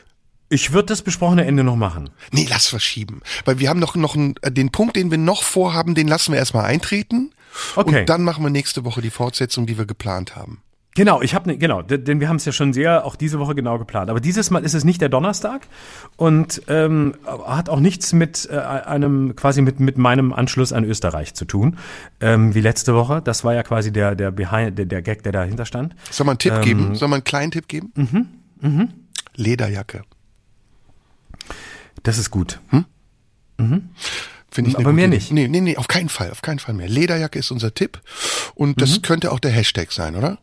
Ich 0.48 0.72
würde 0.72 0.86
das 0.88 1.02
besprochene 1.02 1.46
Ende 1.46 1.64
noch 1.66 1.76
machen. 1.76 2.10
Nee, 2.32 2.48
lass 2.50 2.68
verschieben. 2.68 3.22
Weil 3.44 3.60
wir 3.60 3.70
haben 3.70 3.80
noch, 3.80 3.96
noch 3.96 4.16
einen, 4.16 4.36
äh, 4.44 4.52
den 4.52 4.72
Punkt, 4.72 4.96
den 4.96 5.12
wir 5.12 5.18
noch 5.18 5.44
vorhaben, 5.44 5.94
den 5.94 6.08
lassen 6.08 6.32
wir 6.32 6.40
erstmal 6.40 6.66
eintreten. 6.66 7.32
Okay. 7.76 8.00
Und 8.02 8.10
dann 8.10 8.24
machen 8.24 8.44
wir 8.46 8.50
nächste 8.50 8.86
Woche 8.86 9.02
die 9.02 9.10
Fortsetzung, 9.10 9.66
die 9.66 9.78
wir 9.78 9.86
geplant 9.86 10.36
haben. 10.38 10.62
Genau, 10.96 11.24
ich 11.24 11.34
habe 11.34 11.50
ne, 11.50 11.58
genau, 11.58 11.82
denn 11.82 12.20
wir 12.20 12.30
haben 12.30 12.36
es 12.36 12.46
ja 12.46 12.52
schon 12.52 12.72
sehr 12.72 13.04
auch 13.04 13.16
diese 13.16 13.40
Woche 13.40 13.56
genau 13.56 13.80
geplant. 13.80 14.12
Aber 14.12 14.20
dieses 14.20 14.52
Mal 14.52 14.64
ist 14.64 14.76
es 14.76 14.84
nicht 14.84 15.02
der 15.02 15.10
Donnerstag 15.10 15.68
und 16.18 16.62
ähm, 16.68 17.16
hat 17.48 17.68
auch 17.68 17.80
nichts 17.80 18.14
mit 18.14 18.48
äh, 18.52 18.58
einem 18.60 19.36
quasi 19.36 19.64
mit 19.64 19.80
mit 19.80 19.98
meinem 19.98 20.34
Anschluss 20.34 20.72
an 20.72 20.84
Österreich 20.84 21.34
zu 21.34 21.46
tun, 21.46 21.78
ähm, 22.22 22.54
wie 22.54 22.62
letzte 22.62 22.94
Woche. 22.94 23.22
Das 23.24 23.44
war 23.44 23.56
ja 23.56 23.64
quasi 23.64 23.92
der 23.92 24.14
der 24.14 24.30
Behind, 24.30 24.78
der, 24.78 24.86
der 24.86 25.02
Gag, 25.02 25.24
der 25.24 25.32
dahinter 25.32 25.66
stand. 25.66 25.96
Soll 26.12 26.26
man 26.28 26.38
einen 26.38 26.56
Ähm, 26.56 26.62
Tipp 26.62 26.64
geben? 26.64 26.96
Soll 26.96 27.08
man 27.08 27.18
einen 27.18 27.24
kleinen 27.24 27.52
Tipp 27.52 27.68
geben? 27.68 27.92
Mhm. 28.62 28.90
Lederjacke. 29.36 30.04
Das 32.04 32.18
ist 32.20 32.30
gut. 32.30 32.60
Finde 34.52 34.70
ich 34.70 34.78
Aber 34.78 34.94
mehr 34.94 35.08
nicht. 35.08 35.32
Nee, 35.32 35.48
nee, 35.48 35.62
nee, 35.62 35.78
auf 35.78 35.88
keinen 35.88 36.10
Fall, 36.10 36.30
auf 36.30 36.42
keinen 36.44 36.60
Fall 36.60 36.76
mehr. 36.76 36.88
Lederjacke 36.88 37.40
ist 37.40 37.50
unser 37.50 37.74
Tipp. 37.74 38.00
Und 38.54 38.80
das 38.82 38.98
Mhm. 38.98 39.02
könnte 39.02 39.32
auch 39.32 39.40
der 39.40 39.52
Hashtag 39.52 39.92
sein, 39.92 40.16
oder? 40.16 40.38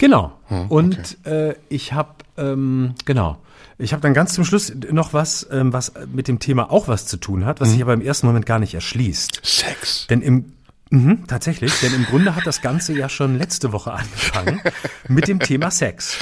Genau. 0.00 0.32
Hm, 0.46 0.66
Und 0.68 1.24
äh, 1.26 1.54
ich 1.68 1.92
habe 1.92 2.08
ähm, 2.38 2.94
genau. 3.04 3.36
Ich 3.76 3.92
habe 3.92 4.00
dann 4.00 4.14
ganz 4.14 4.32
zum 4.34 4.44
Schluss 4.46 4.72
noch 4.90 5.12
was, 5.12 5.46
ähm, 5.52 5.72
was 5.74 5.92
mit 6.12 6.26
dem 6.26 6.38
Thema 6.38 6.70
auch 6.70 6.88
was 6.88 7.06
zu 7.06 7.18
tun 7.18 7.44
hat, 7.44 7.60
was 7.60 7.68
Hm. 7.68 7.72
sich 7.74 7.82
aber 7.82 7.92
im 7.92 8.00
ersten 8.00 8.26
Moment 8.26 8.46
gar 8.46 8.58
nicht 8.58 8.74
erschließt. 8.74 9.40
Sex. 9.44 10.06
Denn 10.08 10.22
im 10.22 10.52
mhm, 10.88 11.26
tatsächlich, 11.26 11.78
denn 11.80 11.92
im 11.94 12.04
Grunde 12.06 12.34
hat 12.34 12.46
das 12.46 12.62
Ganze 12.62 12.94
ja 12.94 13.08
schon 13.10 13.36
letzte 13.36 13.72
Woche 13.72 13.92
angefangen 13.92 14.60
mit 15.08 15.28
dem 15.28 15.38
Thema 15.38 15.70
Sex. 15.70 16.16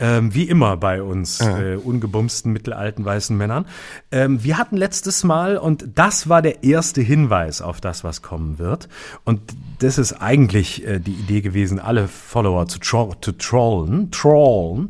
Ähm, 0.00 0.34
wie 0.34 0.48
immer 0.48 0.76
bei 0.78 1.02
uns 1.02 1.40
äh, 1.40 1.76
ungebumsten 1.76 2.52
mittelalten 2.52 3.04
weißen 3.04 3.36
Männern. 3.36 3.66
Ähm, 4.10 4.42
wir 4.42 4.56
hatten 4.56 4.76
letztes 4.76 5.24
Mal, 5.24 5.58
und 5.58 5.86
das 5.94 6.28
war 6.28 6.40
der 6.40 6.64
erste 6.64 7.02
Hinweis 7.02 7.60
auf 7.60 7.80
das, 7.80 8.02
was 8.02 8.22
kommen 8.22 8.58
wird. 8.58 8.88
Und 9.24 9.40
das 9.78 9.98
ist 9.98 10.14
eigentlich 10.14 10.86
äh, 10.86 10.98
die 11.00 11.12
Idee 11.12 11.42
gewesen, 11.42 11.78
alle 11.78 12.08
Follower 12.08 12.66
zu, 12.66 12.78
tro 12.78 13.14
zu 13.20 13.32
trollen, 13.32 14.10
trollen, 14.10 14.88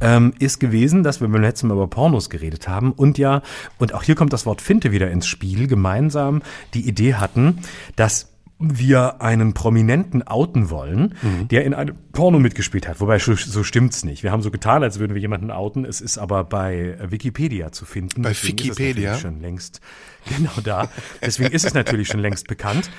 ähm, 0.00 0.34
ist 0.38 0.60
gewesen, 0.60 1.02
dass 1.02 1.20
wir 1.20 1.28
beim 1.28 1.40
letzten 1.40 1.68
Mal 1.68 1.74
über 1.74 1.88
Pornos 1.88 2.30
geredet 2.30 2.68
haben 2.68 2.92
und 2.92 3.18
ja, 3.18 3.42
und 3.78 3.94
auch 3.94 4.02
hier 4.02 4.14
kommt 4.14 4.32
das 4.32 4.46
Wort 4.46 4.60
Finte 4.60 4.92
wieder 4.92 5.10
ins 5.10 5.26
Spiel, 5.26 5.66
gemeinsam 5.66 6.42
die 6.74 6.86
Idee 6.86 7.14
hatten, 7.14 7.58
dass 7.96 8.28
wir 8.60 9.22
einen 9.22 9.54
Prominenten 9.54 10.22
outen 10.26 10.68
wollen, 10.70 11.14
Mhm. 11.22 11.48
der 11.48 11.64
in 11.64 11.72
einem 11.74 11.96
Porno 12.12 12.38
mitgespielt 12.38 12.86
hat. 12.86 13.00
Wobei 13.00 13.18
so, 13.18 13.34
stimmt's 13.34 14.04
nicht. 14.04 14.22
Wir 14.22 14.30
haben 14.32 14.42
so 14.42 14.50
getan, 14.50 14.82
als 14.82 14.98
würden 14.98 15.14
wir 15.14 15.20
jemanden 15.20 15.50
outen. 15.50 15.84
Es 15.86 16.00
ist 16.00 16.18
aber 16.18 16.44
bei 16.44 16.96
Wikipedia 17.10 17.72
zu 17.72 17.86
finden. 17.86 18.22
Bei 18.22 18.34
Wikipedia? 18.34 19.16
schon 19.16 19.40
längst 19.40 19.80
genau 20.36 20.52
da. 20.62 20.88
Deswegen 21.22 21.52
ist 21.52 21.64
es 21.64 21.74
natürlich 21.74 22.08
schon 22.08 22.20
längst 22.20 22.46
bekannt. 22.48 22.90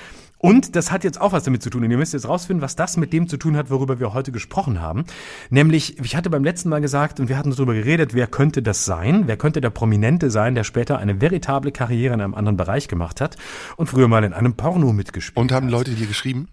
Und 0.44 0.74
das 0.74 0.90
hat 0.90 1.04
jetzt 1.04 1.20
auch 1.20 1.30
was 1.30 1.44
damit 1.44 1.62
zu 1.62 1.70
tun. 1.70 1.84
Und 1.84 1.90
ihr 1.92 1.96
müsst 1.96 2.12
jetzt 2.14 2.28
rausfinden, 2.28 2.62
was 2.62 2.74
das 2.74 2.96
mit 2.96 3.12
dem 3.12 3.28
zu 3.28 3.36
tun 3.36 3.56
hat, 3.56 3.70
worüber 3.70 4.00
wir 4.00 4.12
heute 4.12 4.32
gesprochen 4.32 4.80
haben. 4.80 5.04
Nämlich, 5.50 6.00
ich 6.00 6.16
hatte 6.16 6.30
beim 6.30 6.42
letzten 6.42 6.68
Mal 6.68 6.80
gesagt, 6.80 7.20
und 7.20 7.28
wir 7.28 7.38
hatten 7.38 7.52
darüber 7.52 7.74
geredet, 7.74 8.12
wer 8.12 8.26
könnte 8.26 8.60
das 8.60 8.84
sein? 8.84 9.28
Wer 9.28 9.36
könnte 9.36 9.60
der 9.60 9.70
Prominente 9.70 10.32
sein, 10.32 10.56
der 10.56 10.64
später 10.64 10.98
eine 10.98 11.20
veritable 11.20 11.70
Karriere 11.70 12.14
in 12.14 12.20
einem 12.20 12.34
anderen 12.34 12.56
Bereich 12.56 12.88
gemacht 12.88 13.20
hat 13.20 13.36
und 13.76 13.86
früher 13.86 14.08
mal 14.08 14.24
in 14.24 14.32
einem 14.32 14.54
Porno 14.54 14.92
mitgespielt 14.92 15.36
Und 15.36 15.52
haben 15.52 15.66
hat? 15.66 15.72
Leute 15.72 15.92
dir 15.92 16.08
geschrieben? 16.08 16.48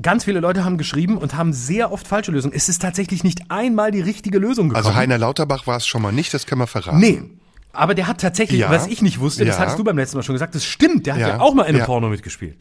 Ganz 0.00 0.24
viele 0.24 0.38
Leute 0.38 0.64
haben 0.64 0.78
geschrieben 0.78 1.18
und 1.18 1.34
haben 1.34 1.52
sehr 1.52 1.90
oft 1.90 2.06
falsche 2.06 2.30
Lösungen. 2.30 2.54
Es 2.54 2.68
ist 2.68 2.82
tatsächlich 2.82 3.24
nicht 3.24 3.50
einmal 3.50 3.90
die 3.90 4.00
richtige 4.00 4.38
Lösung 4.38 4.68
gekommen. 4.68 4.86
Also 4.86 4.96
Heiner 4.96 5.18
Lauterbach 5.18 5.66
war 5.66 5.78
es 5.78 5.88
schon 5.88 6.02
mal 6.02 6.12
nicht, 6.12 6.32
das 6.34 6.46
können 6.46 6.60
wir 6.60 6.68
verraten. 6.68 7.00
Nee. 7.00 7.22
Aber 7.74 7.94
der 7.94 8.06
hat 8.06 8.20
tatsächlich, 8.20 8.60
Ja. 8.60 8.70
was 8.70 8.86
ich 8.86 9.02
nicht 9.02 9.20
wusste, 9.20 9.44
das 9.44 9.56
Ja. 9.56 9.62
hattest 9.62 9.78
du 9.78 9.84
beim 9.84 9.96
letzten 9.98 10.16
Mal 10.16 10.22
schon 10.22 10.34
gesagt, 10.34 10.54
das 10.54 10.64
stimmt, 10.64 11.06
der 11.06 11.14
hat 11.14 11.20
Ja. 11.20 11.28
ja, 11.28 11.40
auch 11.40 11.54
mal 11.54 11.64
in 11.64 11.76
einem. 11.76 11.84
Porno 11.84 12.08
mitgespielt. 12.08 12.56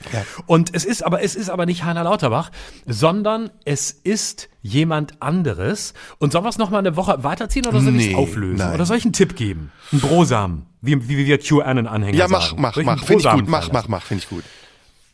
Und 0.48 0.74
es 0.76 0.86
ist 0.86 1.06
aber, 1.06 1.22
es 1.22 1.36
ist 1.36 1.50
aber 1.50 1.66
nicht 1.66 1.84
Heiner 1.84 2.04
Lauterbach, 2.04 2.52
sondern 2.86 3.50
es 3.66 3.92
ist 3.92 4.50
jemand 4.62 5.22
anderes. 5.22 5.94
Und 6.20 6.32
sollen 6.32 6.44
wir 6.46 6.50
es 6.50 6.58
nochmal 6.58 6.80
eine 6.80 6.96
Woche 6.96 7.24
weiterziehen 7.24 7.66
oder 7.68 7.80
soll 7.80 7.90
ich 7.96 8.08
Nee, 8.08 8.12
es 8.12 8.18
auflösen? 8.18 8.58
nein. 8.58 8.74
Oder 8.74 8.86
soll 8.86 8.98
ich 8.98 9.06
einen 9.06 9.14
Tipp 9.14 9.36
geben? 9.36 9.72
Einen 9.92 10.02
Brosamen, 10.02 10.66
wie, 10.82 11.08
wie 11.08 11.26
wir 11.26 11.38
QAnon-Anhänger 11.40 12.18
Ja, 12.18 12.28
mach, 12.28 12.50
sagen. 12.50 12.62
mach, 12.62 12.78
ich 12.78 12.86
mach. 12.86 13.04
Finde 13.04 13.24
ich 13.24 13.32
gut. 13.32 13.48
Mach, 13.48 13.72
mach, 13.72 13.88
mach. 13.88 14.04
Finde 14.04 14.24
ich 14.24 14.30
gut. 14.30 14.44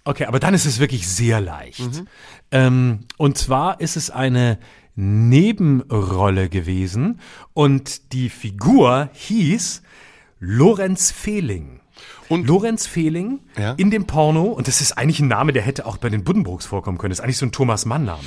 Okay, 0.05 0.25
aber 0.25 0.39
dann 0.39 0.53
ist 0.53 0.65
es 0.65 0.79
wirklich 0.79 1.07
sehr 1.07 1.41
leicht. 1.41 1.79
Mhm. 1.81 2.07
Ähm, 2.51 2.99
und 3.17 3.37
zwar 3.37 3.79
ist 3.81 3.97
es 3.97 4.09
eine 4.09 4.57
Nebenrolle 4.95 6.49
gewesen 6.49 7.19
und 7.53 8.13
die 8.13 8.29
Figur 8.29 9.09
hieß 9.13 9.81
Lorenz 10.39 11.11
Fehling. 11.11 11.81
Und- 12.29 12.47
Lorenz 12.47 12.87
Fehling 12.87 13.41
Ja. 13.57 13.73
in 13.73 13.91
dem 13.91 14.05
Porno, 14.07 14.43
und 14.43 14.67
das 14.67 14.81
ist 14.81 14.93
eigentlich 14.97 15.19
ein 15.19 15.27
Name, 15.27 15.51
der 15.53 15.63
hätte 15.63 15.85
auch 15.85 15.97
bei 15.97 16.09
den 16.09 16.23
Buddenbrooks 16.23 16.65
vorkommen 16.65 16.97
können, 16.97 17.09
das 17.11 17.19
ist 17.19 17.23
eigentlich 17.23 17.37
so 17.37 17.45
ein 17.45 17.51
Thomas 17.51 17.85
Mann-Name. 17.85 18.23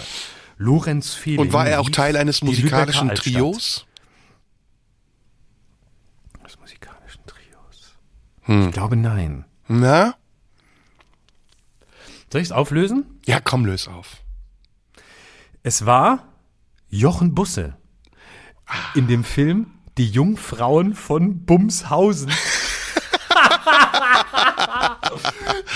Lorenz 0.59 1.15
Fehling. 1.15 1.41
Und 1.41 1.53
war 1.53 1.67
er 1.67 1.81
auch 1.81 1.89
Teil 1.91 2.17
eines 2.17 2.43
musikalischen. 2.43 3.09
Trios? 3.15 3.87
Des 6.45 6.59
musikalischen 6.59 7.23
Trios. 7.27 7.97
Hm. 8.43 8.67
Ich 8.69 8.73
glaube 8.73 8.97
nein. 8.97 9.45
Na? 9.69 10.15
Soll 12.31 12.41
ich 12.41 12.49
es 12.49 12.53
auflösen? 12.53 13.21
Ja, 13.27 13.41
komm, 13.41 13.65
löse 13.65 13.91
auf. 13.93 14.23
Es 15.63 15.87
war 15.87 16.29
Jochen 16.89 17.35
Busse 17.35 17.77
in 18.95 19.07
dem 19.07 19.23
Film 19.25 19.67
Die 19.98 20.09
Jungfrauen 20.09 20.94
von 20.94 21.44
Bumshausen. 21.44 22.31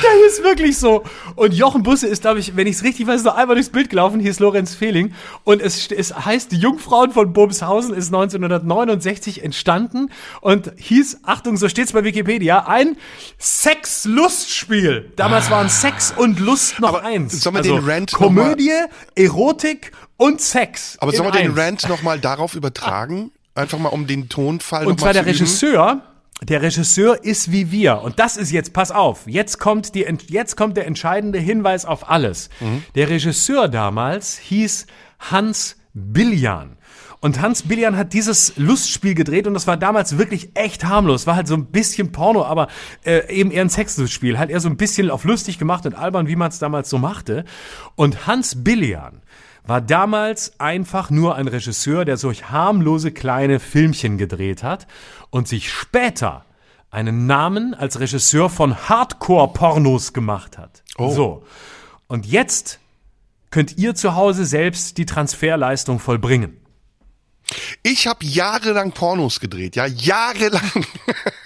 Der 0.02 0.26
ist 0.26 0.42
wirklich 0.42 0.78
so. 0.78 1.04
Und 1.34 1.52
Jochen 1.54 1.82
Busse 1.82 2.06
ist, 2.06 2.22
glaube 2.22 2.38
ich, 2.38 2.56
wenn 2.56 2.66
ich 2.66 2.76
es 2.76 2.82
richtig 2.82 3.06
weiß, 3.06 3.24
noch 3.24 3.36
einmal 3.36 3.56
durchs 3.56 3.70
Bild 3.70 3.90
gelaufen. 3.90 4.20
Hier 4.20 4.30
ist 4.30 4.40
Lorenz 4.40 4.74
Fehling. 4.74 5.12
Und 5.44 5.60
es, 5.60 5.90
es 5.90 6.14
heißt, 6.14 6.52
die 6.52 6.56
Jungfrauen 6.56 7.12
von 7.12 7.32
Bumshausen 7.32 7.94
ist 7.94 8.06
1969 8.06 9.44
entstanden 9.44 10.10
und 10.40 10.72
hieß, 10.76 11.20
Achtung, 11.24 11.56
so 11.56 11.68
steht's 11.68 11.92
bei 11.92 12.04
Wikipedia, 12.04 12.66
ein 12.66 12.96
Sex-Lustspiel. 13.38 15.12
Damals 15.16 15.50
waren 15.50 15.68
Sex 15.68 16.14
und 16.16 16.40
Lust 16.40 16.80
noch 16.80 16.88
Aber 16.88 17.04
eins. 17.04 17.34
Also 17.34 17.50
sollen 17.50 17.56
wir 17.56 17.62
den 17.62 17.84
Rant 17.84 18.12
Komödie, 18.12 18.72
Erotik 19.14 19.92
und 20.16 20.40
Sex. 20.40 20.96
Aber 21.00 21.12
sollen 21.12 21.32
wir 21.32 21.40
den. 21.40 21.52
Rant 21.52 21.88
nochmal 21.88 22.18
darauf 22.18 22.54
übertragen? 22.54 23.30
Einfach 23.56 23.78
mal 23.78 23.88
um 23.88 24.06
den 24.06 24.28
Tonfall 24.28 24.86
Und 24.86 25.00
zwar 25.00 25.12
der? 25.12 25.26
Regisseur. 25.26 26.02
Der 26.42 26.60
Regisseur 26.60 27.24
ist 27.24 27.50
wie 27.50 27.70
wir. 27.70 28.02
Und 28.02 28.18
das 28.18 28.36
ist 28.36 28.52
jetzt, 28.52 28.74
pass 28.74 28.90
auf, 28.90 29.26
jetzt 29.26 29.58
kommt, 29.58 29.94
die, 29.94 30.06
jetzt 30.28 30.54
kommt 30.54 30.76
der 30.76 30.86
entscheidende 30.86 31.38
Hinweis 31.38 31.86
auf 31.86 32.10
alles. 32.10 32.50
Mhm. 32.60 32.84
Der 32.94 33.08
Regisseur 33.08 33.68
damals 33.68 34.36
hieß 34.36 34.86
Hans 35.18 35.76
Billian. 35.94 36.76
Und 37.20 37.40
Hans 37.40 37.62
Billian 37.62 37.96
hat 37.96 38.12
dieses 38.12 38.52
Lustspiel 38.56 39.14
gedreht 39.14 39.46
und 39.46 39.54
das 39.54 39.66
war 39.66 39.78
damals 39.78 40.18
wirklich 40.18 40.50
echt 40.54 40.84
harmlos. 40.84 41.26
War 41.26 41.36
halt 41.36 41.48
so 41.48 41.54
ein 41.54 41.66
bisschen 41.66 42.12
Porno, 42.12 42.44
aber 42.44 42.68
äh, 43.04 43.32
eben 43.34 43.50
eher 43.50 43.62
ein 43.62 43.70
Sexlustspiel. 43.70 44.38
Halt 44.38 44.50
eher 44.50 44.60
so 44.60 44.68
ein 44.68 44.76
bisschen 44.76 45.10
auf 45.10 45.24
lustig 45.24 45.58
gemacht 45.58 45.86
und 45.86 45.94
albern, 45.94 46.28
wie 46.28 46.36
man 46.36 46.50
es 46.50 46.58
damals 46.58 46.90
so 46.90 46.98
machte. 46.98 47.44
Und 47.94 48.26
Hans 48.26 48.62
Billian 48.62 49.22
war 49.66 49.80
damals 49.80 50.58
einfach 50.60 51.10
nur 51.10 51.34
ein 51.34 51.48
Regisseur, 51.48 52.04
der 52.04 52.16
solch 52.16 52.50
harmlose 52.50 53.10
kleine 53.12 53.60
Filmchen 53.60 54.16
gedreht 54.18 54.62
hat 54.62 54.86
und 55.30 55.48
sich 55.48 55.72
später 55.72 56.44
einen 56.90 57.26
Namen 57.26 57.74
als 57.74 58.00
Regisseur 58.00 58.48
von 58.48 58.88
Hardcore-Pornos 58.88 60.12
gemacht 60.12 60.56
hat. 60.56 60.82
Oh. 60.96 61.12
So. 61.12 61.44
Und 62.06 62.26
jetzt 62.26 62.78
könnt 63.50 63.76
ihr 63.76 63.94
zu 63.94 64.14
Hause 64.14 64.44
selbst 64.44 64.98
die 64.98 65.06
Transferleistung 65.06 65.98
vollbringen. 65.98 66.60
Ich 67.82 68.06
habe 68.06 68.24
jahrelang 68.24 68.92
Pornos 68.92 69.40
gedreht, 69.40 69.76
ja, 69.76 69.86
jahrelang. 69.86 70.62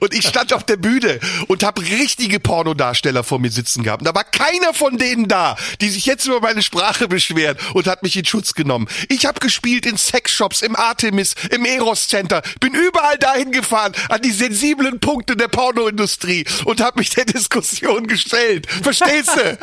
Und 0.00 0.14
ich 0.14 0.26
stand 0.26 0.52
auf 0.52 0.64
der 0.64 0.76
Bühne 0.76 1.20
und 1.48 1.62
habe 1.62 1.82
richtige 1.82 2.40
Pornodarsteller 2.40 3.24
vor 3.24 3.38
mir 3.38 3.50
sitzen 3.50 3.82
gehabt. 3.82 4.02
Und 4.02 4.06
da 4.06 4.14
war 4.14 4.24
keiner 4.24 4.74
von 4.74 4.98
denen 4.98 5.28
da, 5.28 5.56
die 5.80 5.90
sich 5.90 6.06
jetzt 6.06 6.26
über 6.26 6.40
meine 6.40 6.62
Sprache 6.62 7.08
beschweren 7.08 7.56
und 7.74 7.86
hat 7.86 8.02
mich 8.02 8.16
in 8.16 8.24
Schutz 8.24 8.54
genommen. 8.54 8.88
Ich 9.08 9.26
habe 9.26 9.40
gespielt 9.40 9.86
in 9.86 9.96
Sexshops, 9.96 10.62
im 10.62 10.76
Artemis, 10.76 11.34
im 11.50 11.64
Eros 11.64 12.08
Center, 12.08 12.42
bin 12.60 12.74
überall 12.74 13.18
dahin 13.18 13.52
gefahren 13.52 13.92
an 14.08 14.22
die 14.22 14.32
sensiblen 14.32 15.00
Punkte 15.00 15.36
der 15.36 15.48
Pornoindustrie 15.48 16.44
und 16.64 16.80
habe 16.80 17.00
mich 17.00 17.10
der 17.10 17.24
Diskussion 17.24 18.06
gestellt. 18.06 18.66
Verstehst 18.82 19.30
du? 19.36 19.58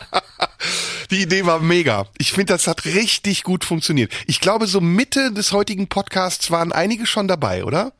Die 1.11 1.21
Idee 1.21 1.45
war 1.45 1.59
mega. 1.59 2.05
Ich 2.17 2.31
finde, 2.31 2.53
das 2.53 2.67
hat 2.67 2.85
richtig 2.85 3.43
gut 3.43 3.65
funktioniert. 3.65 4.13
Ich 4.27 4.39
glaube, 4.39 4.65
so 4.65 4.79
Mitte 4.79 5.33
des 5.33 5.51
heutigen 5.51 5.87
Podcasts 5.87 6.51
waren 6.51 6.71
einige 6.71 7.05
schon 7.05 7.27
dabei, 7.27 7.65
oder? 7.65 7.91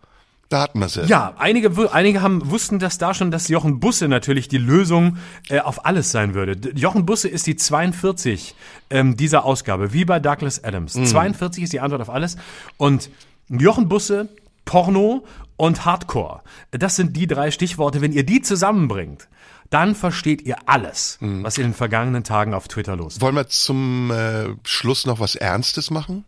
Da 0.48 0.62
hatten 0.62 0.80
wir 0.80 0.90
sie. 0.90 1.04
Ja, 1.04 1.34
einige, 1.38 1.94
einige 1.94 2.22
haben, 2.22 2.50
wussten 2.50 2.80
das 2.80 2.98
da 2.98 3.14
schon, 3.14 3.30
dass 3.30 3.50
Jochen 3.50 3.80
Busse 3.80 4.08
natürlich 4.08 4.48
die 4.48 4.58
Lösung 4.58 5.18
äh, 5.50 5.60
auf 5.60 5.86
alles 5.86 6.12
sein 6.12 6.34
würde. 6.34 6.58
Jochen 6.74 7.06
Busse 7.06 7.28
ist 7.28 7.48
die 7.48 7.56
42 7.56 8.56
ähm, 8.90 9.16
dieser 9.16 9.46
Ausgabe, 9.46 9.94
wie 9.94 10.06
bei 10.06 10.20
Douglas 10.20 10.64
Adams. 10.64 10.94
42 10.94 11.64
ist 11.64 11.74
die 11.74 11.80
Antwort 11.82 12.02
auf 12.02 12.10
alles. 12.10 12.38
Und 12.78 13.10
Jochen 13.50 13.90
Busse, 13.90 14.30
Porno 14.66 15.26
und 15.58 15.86
Hardcore. 15.86 16.42
Das 16.72 16.96
sind 16.96 17.16
die 17.16 17.28
drei 17.28 17.52
Stichworte. 17.52 18.02
Wenn 18.02 18.14
ihr 18.14 18.26
die 18.26 18.42
zusammenbringt, 18.42 19.28
dann 19.72 19.96
versteht 19.96 20.44
ihr 20.44 20.58
alles, 20.68 21.18
was 21.20 21.58
in 21.58 21.64
den 21.64 21.74
vergangenen 21.74 22.24
Tagen 22.24 22.54
auf 22.54 22.68
Twitter 22.68 22.96
los 22.96 23.16
war. 23.16 23.22
Wollen 23.28 23.36
wir 23.36 23.48
zum 23.48 24.12
äh, 24.12 24.50
Schluss 24.64 25.08
noch 25.08 25.20
was 25.20 25.34
Ernstes 25.36 25.90
machen? 25.90 26.26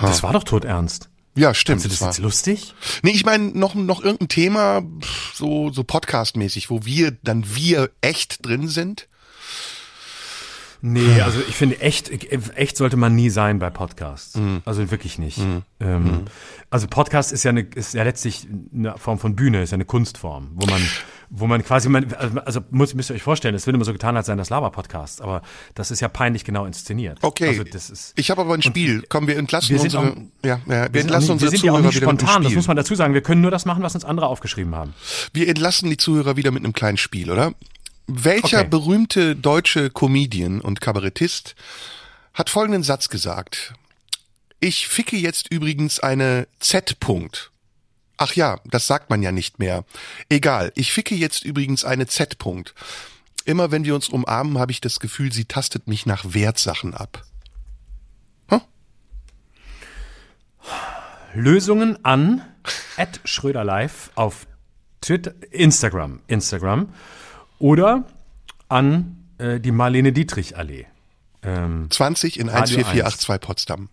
Das 0.00 0.22
war 0.22 0.32
doch 0.32 0.44
todernst. 0.44 1.08
Ja, 1.34 1.52
stimmt. 1.52 1.82
Findest 1.82 2.00
du 2.00 2.04
das 2.06 2.08
war- 2.08 2.08
jetzt 2.14 2.22
lustig? 2.22 2.74
Nee, 3.02 3.10
ich 3.10 3.24
meine 3.26 3.44
noch 3.58 3.74
noch 3.74 4.02
irgendein 4.02 4.28
Thema 4.28 4.82
so 5.34 5.70
so 5.70 5.82
Podcast-mäßig, 5.84 6.70
wo 6.70 6.84
wir 6.86 7.10
dann 7.22 7.44
wir 7.54 7.90
echt 8.00 8.44
drin 8.46 8.68
sind. 8.68 9.08
Nee, 10.82 11.20
also 11.22 11.40
ich 11.48 11.54
finde 11.56 11.80
echt, 11.80 12.10
echt 12.56 12.76
sollte 12.76 12.96
man 12.96 13.14
nie 13.14 13.30
sein 13.30 13.58
bei 13.58 13.70
Podcasts. 13.70 14.38
Also 14.64 14.90
wirklich 14.90 15.18
nicht. 15.18 15.40
Ähm, 15.80 16.22
Also 16.70 16.88
Podcast 16.88 17.32
ist 17.32 17.44
ja 17.44 17.50
eine, 17.50 17.60
ist 17.62 17.94
ja 17.94 18.02
letztlich 18.02 18.46
eine 18.74 18.98
Form 18.98 19.18
von 19.18 19.36
Bühne, 19.36 19.62
ist 19.62 19.70
ja 19.70 19.76
eine 19.76 19.84
Kunstform, 19.84 20.50
wo 20.54 20.66
man, 20.66 20.80
wo 21.30 21.46
man 21.46 21.64
quasi, 21.64 21.88
man, 21.88 22.12
also 22.44 22.60
muss, 22.70 22.92
müsst 22.94 23.10
ihr 23.10 23.14
euch 23.14 23.22
vorstellen, 23.22 23.54
es 23.54 23.66
wird 23.66 23.76
immer 23.76 23.84
so 23.84 23.92
getan, 23.92 24.16
als 24.16 24.26
seien 24.26 24.36
das 24.36 24.50
Laber-Podcasts, 24.50 25.20
aber 25.20 25.42
das 25.74 25.90
ist 25.92 26.00
ja 26.00 26.08
peinlich 26.08 26.44
genau 26.44 26.66
inszeniert. 26.66 27.18
Okay. 27.22 27.48
Also 27.48 27.62
das 27.64 27.88
ist, 27.88 28.12
ich 28.16 28.30
habe 28.30 28.40
aber 28.40 28.54
ein 28.54 28.62
Spiel. 28.62 29.04
Komm, 29.08 29.28
wir 29.28 29.36
entlassen 29.38 29.70
wir 29.76 29.80
unsere 29.80 30.02
auch- 30.02 30.16
ja, 30.44 30.60
ja, 30.66 30.66
wir, 30.66 30.94
wir 30.94 31.00
entlassen 31.02 31.20
nicht, 31.20 31.28
wir 31.28 31.32
unsere 31.34 31.50
sind 31.52 31.62
ja 31.64 31.70
auch 31.72 31.76
Zuhörer 31.76 31.86
nicht 31.88 31.96
spontan, 32.02 32.42
das 32.42 32.54
muss 32.54 32.66
man 32.68 32.76
dazu 32.76 32.94
sagen. 32.96 33.14
Wir 33.14 33.22
können 33.22 33.40
nur 33.42 33.50
das 33.52 33.64
machen, 33.64 33.82
was 33.84 33.94
uns 33.94 34.04
andere 34.04 34.26
aufgeschrieben 34.26 34.74
haben. 34.74 34.92
Wir 35.32 35.48
entlassen 35.48 35.88
die 35.88 35.96
Zuhörer 35.96 36.36
wieder 36.36 36.50
mit 36.50 36.64
einem 36.64 36.72
kleinen 36.72 36.96
Spiel, 36.98 37.30
oder? 37.30 37.52
Welcher 38.06 38.60
Okay. 38.60 38.68
berühmte 38.68 39.34
deutsche 39.34 39.90
Comedian 39.90 40.60
und 40.60 40.80
Kabarettist 40.80 41.56
hat 42.34 42.50
folgenden 42.50 42.82
Satz 42.82 43.08
gesagt? 43.08 43.74
Ich 44.60 44.88
ficke 44.88 45.16
jetzt 45.16 45.52
übrigens 45.52 46.00
eine 46.00 46.46
Z-Punkt. 46.60 47.50
Ach 48.16 48.32
ja, 48.32 48.60
das 48.64 48.86
sagt 48.86 49.10
man 49.10 49.22
ja 49.22 49.32
nicht 49.32 49.58
mehr. 49.58 49.84
Egal, 50.28 50.72
ich 50.76 50.92
ficke 50.92 51.14
jetzt 51.14 51.44
übrigens 51.44 51.84
eine 51.84 52.06
Z-Punkt. 52.06 52.74
Immer 53.44 53.70
wenn 53.70 53.84
wir 53.84 53.94
uns 53.94 54.08
umarmen, 54.08 54.58
habe 54.58 54.72
ich 54.72 54.80
das 54.80 55.00
Gefühl, 55.00 55.32
sie 55.32 55.44
tastet 55.44 55.86
mich 55.86 56.06
nach 56.06 56.24
Wertsachen 56.34 56.94
ab. 56.94 57.24
Lösungen 61.34 62.02
an 62.02 62.42
at 62.96 63.20
Schröderlive 63.24 64.10
auf 64.14 64.46
Twitter, 65.02 65.34
Instagram, 65.50 66.20
Instagram 66.28 66.88
oder 67.58 68.04
an 68.68 69.16
äh, 69.38 69.60
die 69.60 69.70
Marlene 69.72 70.12
Dietrich 70.12 70.56
Allee. 70.56 70.86
Ähm, 71.42 71.86
20 71.90 72.38
in 72.40 72.48
Radio 72.48 72.78
14482 72.78 73.40
Potsdam. 73.46 73.88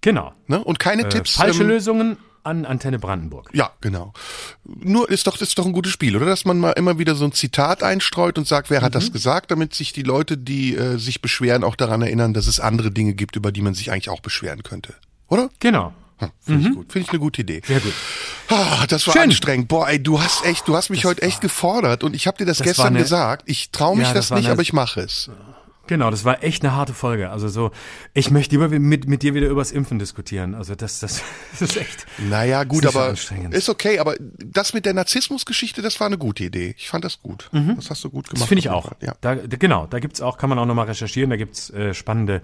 genau. 0.00 0.32
Ne? 0.46 0.62
Und 0.62 0.78
keine 0.78 1.02
Äh, 1.04 1.08
Tipps. 1.08 1.32
falsche 1.36 1.62
ähm, 1.62 1.68
Lösungen 1.68 2.16
an 2.42 2.64
Antenne 2.64 2.98
Brandenburg. 2.98 3.50
Ja, 3.52 3.70
genau. 3.82 4.14
Nur 4.64 5.10
ist 5.10 5.26
doch, 5.26 5.38
ist 5.42 5.58
doch 5.58 5.66
ein 5.66 5.72
gutes 5.72 5.92
Spiel, 5.92 6.16
oder? 6.16 6.24
Dass 6.24 6.46
man 6.46 6.58
mal 6.58 6.70
immer 6.72 6.98
wieder 6.98 7.14
so 7.14 7.26
ein 7.26 7.32
Zitat 7.32 7.82
einstreut 7.82 8.38
und 8.38 8.46
sagt, 8.48 8.70
wer 8.70 8.80
hat 8.80 8.92
Mhm. 8.92 8.98
das 8.98 9.12
gesagt, 9.12 9.50
damit 9.50 9.74
sich 9.74 9.92
die 9.92 10.02
Leute, 10.02 10.38
die 10.38 10.74
äh, 10.74 10.96
sich 10.96 11.20
beschweren, 11.20 11.64
auch 11.64 11.76
daran 11.76 12.00
erinnern, 12.00 12.32
dass 12.32 12.46
es 12.46 12.58
andere 12.58 12.90
Dinge 12.90 13.12
gibt, 13.12 13.36
über 13.36 13.52
die 13.52 13.60
man 13.60 13.74
sich 13.74 13.92
eigentlich 13.92 14.08
auch 14.08 14.20
beschweren 14.20 14.62
könnte. 14.62 14.94
Oder? 15.28 15.50
Genau. 15.60 15.92
Hm, 16.20 16.30
Finde 16.44 16.68
ich 16.68 16.74
gut. 16.74 16.92
Finde 16.92 17.06
ich 17.06 17.10
eine 17.10 17.18
gute 17.20 17.40
Idee. 17.42 17.62
Sehr 17.66 17.80
gut. 17.80 17.92
Ah, 18.48 18.86
das 18.88 19.06
war 19.06 19.14
Schön. 19.14 19.22
anstrengend. 19.22 19.68
Boah, 19.68 19.88
ey, 19.88 20.02
du 20.02 20.20
hast 20.20 20.44
echt, 20.44 20.66
du 20.68 20.76
hast 20.76 20.90
mich 20.90 21.04
heute 21.04 21.22
echt 21.22 21.40
gefordert 21.40 22.02
und 22.04 22.14
ich 22.14 22.26
habe 22.26 22.36
dir 22.38 22.46
das, 22.46 22.58
Das 22.58 22.66
gestern 22.66 22.88
eine- 22.88 22.98
gesagt. 23.00 23.42
Ich 23.46 23.70
traue 23.70 23.96
mich 23.96 24.06
Ja, 24.08 24.14
das, 24.14 24.28
das 24.28 24.36
nicht, 24.36 24.46
eine- 24.46 24.52
aber 24.52 24.62
ich 24.62 24.72
mache 24.72 25.00
es. 25.00 25.30
Genau, 25.90 26.08
das 26.08 26.24
war 26.24 26.44
echt 26.44 26.62
eine 26.62 26.76
harte 26.76 26.94
Folge. 26.94 27.30
Also 27.30 27.48
so, 27.48 27.72
ich 28.14 28.30
möchte 28.30 28.54
lieber 28.54 28.68
mit, 28.68 29.08
mit 29.08 29.24
dir 29.24 29.34
wieder 29.34 29.48
übers 29.48 29.72
Impfen 29.72 29.98
diskutieren. 29.98 30.54
Also 30.54 30.76
das, 30.76 31.00
das, 31.00 31.20
das 31.50 31.62
ist 31.62 31.76
echt. 31.76 32.06
Naja, 32.18 32.62
gut, 32.62 32.84
Sicher 32.84 32.96
aber 32.96 33.08
anstrengend. 33.08 33.54
ist 33.54 33.68
okay. 33.68 33.98
Aber 33.98 34.14
das 34.38 34.72
mit 34.72 34.86
der 34.86 34.94
Narzissmus-Geschichte, 34.94 35.82
das 35.82 35.98
war 35.98 36.06
eine 36.06 36.16
gute 36.16 36.44
Idee. 36.44 36.76
Ich 36.78 36.88
fand 36.88 37.04
das 37.04 37.20
gut. 37.20 37.50
Das 37.52 37.90
hast 37.90 38.04
du 38.04 38.10
gut 38.10 38.28
gemacht. 38.28 38.36
Mhm. 38.36 38.38
Das 38.38 38.48
finde 38.48 38.60
ich 38.60 38.70
auch. 38.70 38.92
Ja. 39.00 39.16
Da, 39.20 39.34
genau, 39.34 39.88
da 39.88 39.98
gibt's 39.98 40.20
auch, 40.20 40.38
kann 40.38 40.48
man 40.48 40.60
auch 40.60 40.64
nochmal 40.64 40.86
recherchieren, 40.86 41.28
da 41.28 41.34
gibt's 41.36 41.70
äh, 41.70 41.92
spannende, 41.92 42.40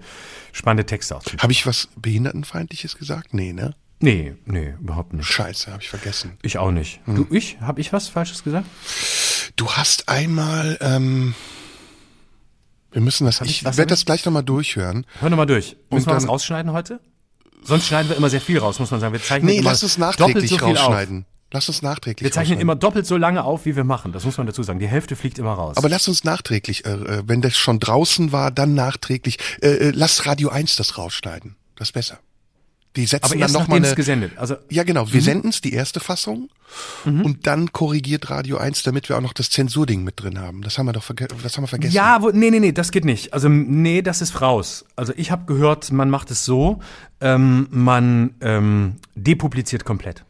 spannende 0.51 0.85
Texte 0.85 1.15
auch. 1.15 1.23
Habe 1.37 1.53
ich 1.53 1.65
was 1.65 1.87
Behindertenfeindliches 1.95 2.97
gesagt? 2.97 3.33
Nee, 3.33 3.53
ne? 3.53 3.75
Nee, 4.01 4.35
nee, 4.45 4.73
überhaupt 4.81 5.13
nicht. 5.13 5.25
Scheiße, 5.25 5.71
habe 5.71 5.81
ich 5.81 5.89
vergessen. 5.89 6.33
Ich 6.41 6.57
auch 6.57 6.71
nicht. 6.71 6.99
Hm. 7.05 7.15
Du, 7.15 7.27
ich? 7.33 7.59
Hab 7.61 7.79
ich 7.79 7.93
was 7.93 8.09
Falsches 8.09 8.43
gesagt? 8.43 8.67
Du 9.55 9.71
hast 9.71 10.09
einmal, 10.09 10.77
ähm, 10.81 11.33
wir 12.97 13.03
müssen 13.03 13.25
das, 13.25 13.41
ich 13.41 13.63
was 13.63 13.77
werde 13.77 13.89
das 13.91 14.05
gleich 14.05 14.25
nochmal 14.25 14.41
durchhören. 14.41 15.05
Hör 15.19 15.29
nochmal 15.29 15.45
durch. 15.45 15.77
Müssen 15.91 16.07
wir 16.07 16.13
dann- 16.13 16.23
was 16.23 16.27
rausschneiden 16.27 16.71
heute? 16.71 16.99
Sonst 17.63 17.85
schneiden 17.85 18.09
wir 18.09 18.17
immer 18.17 18.31
sehr 18.31 18.41
viel 18.41 18.57
raus, 18.57 18.79
muss 18.79 18.89
man 18.89 18.99
sagen. 18.99 19.13
Wir 19.13 19.21
zeichnen 19.21 19.51
Nee, 19.51 19.59
immer 19.59 19.69
lass 19.69 19.83
uns 19.83 19.97
doppelt 19.97 20.19
nachträglich 20.19 20.49
so 20.49 20.57
viel 20.57 20.75
rausschneiden. 20.75 21.25
Lass 21.51 21.69
uns 21.69 21.83
nachträglich 21.83 22.25
Auf. 22.25 22.35
Wir 22.35 22.41
zeichnen 22.41 22.59
immer 22.59 22.75
doppelt 22.75 23.05
so 23.05 23.15
lange 23.15 23.43
auf, 23.43 23.67
wie 23.67 23.75
wir 23.75 23.83
machen. 23.83 24.13
Das 24.13 24.25
muss 24.25 24.39
man 24.39 24.47
dazu 24.47 24.63
sagen. 24.63 24.79
Die 24.79 24.87
Hälfte 24.87 25.15
fliegt 25.15 25.37
immer 25.37 25.53
raus. 25.53 25.77
Aber 25.77 25.89
lass 25.89 26.07
uns 26.07 26.23
nachträglich, 26.23 26.85
äh, 26.85 26.89
äh, 26.93 27.23
wenn 27.27 27.43
das 27.43 27.55
schon 27.55 27.79
draußen 27.79 28.31
war, 28.31 28.49
dann 28.49 28.73
nachträglich, 28.73 29.37
äh, 29.61 29.67
äh, 29.67 29.91
lass 29.93 30.25
Radio 30.25 30.49
1 30.49 30.75
das 30.75 30.97
rausschneiden. 30.97 31.55
Das 31.75 31.89
ist 31.89 31.93
besser. 31.93 32.17
Die 32.95 33.05
setzen 33.05 33.25
Aber 33.25 33.33
dann 33.35 33.41
erst 33.41 33.53
nochmal 33.53 33.79
nachdem 33.79 33.83
es 33.83 33.89
eine, 33.89 33.95
gesendet. 33.95 34.37
Also 34.39 34.55
ja 34.71 34.83
genau, 34.83 35.13
wir 35.13 35.21
senden's 35.21 35.61
die 35.61 35.73
erste 35.73 35.99
Fassung 35.99 36.49
und 37.05 37.47
dann 37.47 37.71
korrigiert 37.71 38.29
Radio 38.29 38.57
1, 38.57 38.83
damit 38.83 39.09
wir 39.09 39.17
auch 39.17 39.21
noch 39.21 39.33
das 39.33 39.49
Zensurding 39.49 40.03
mit 40.03 40.21
drin 40.21 40.39
haben. 40.39 40.61
Das 40.61 40.77
haben 40.77 40.85
wir 40.85 40.93
doch 40.93 41.03
verge 41.03 41.27
das 41.41 41.55
haben 41.57 41.63
wir 41.63 41.67
vergessen. 41.67 41.93
Ja, 41.95 42.21
wo, 42.21 42.29
nee, 42.29 42.49
nee, 42.51 42.59
nee, 42.59 42.71
das 42.71 42.91
geht 42.91 43.05
nicht. 43.05 43.33
Also 43.33 43.49
nee, 43.49 44.01
das 44.01 44.21
ist 44.21 44.41
raus. 44.41 44.85
Also 44.95 45.13
ich 45.15 45.31
habe 45.31 45.45
gehört, 45.45 45.91
man 45.91 46.09
macht 46.09 46.31
es 46.31 46.45
so, 46.45 46.79
ähm, 47.21 47.67
man 47.71 48.35
ähm, 48.41 48.95
depubliziert 49.15 49.85
komplett. 49.85 50.25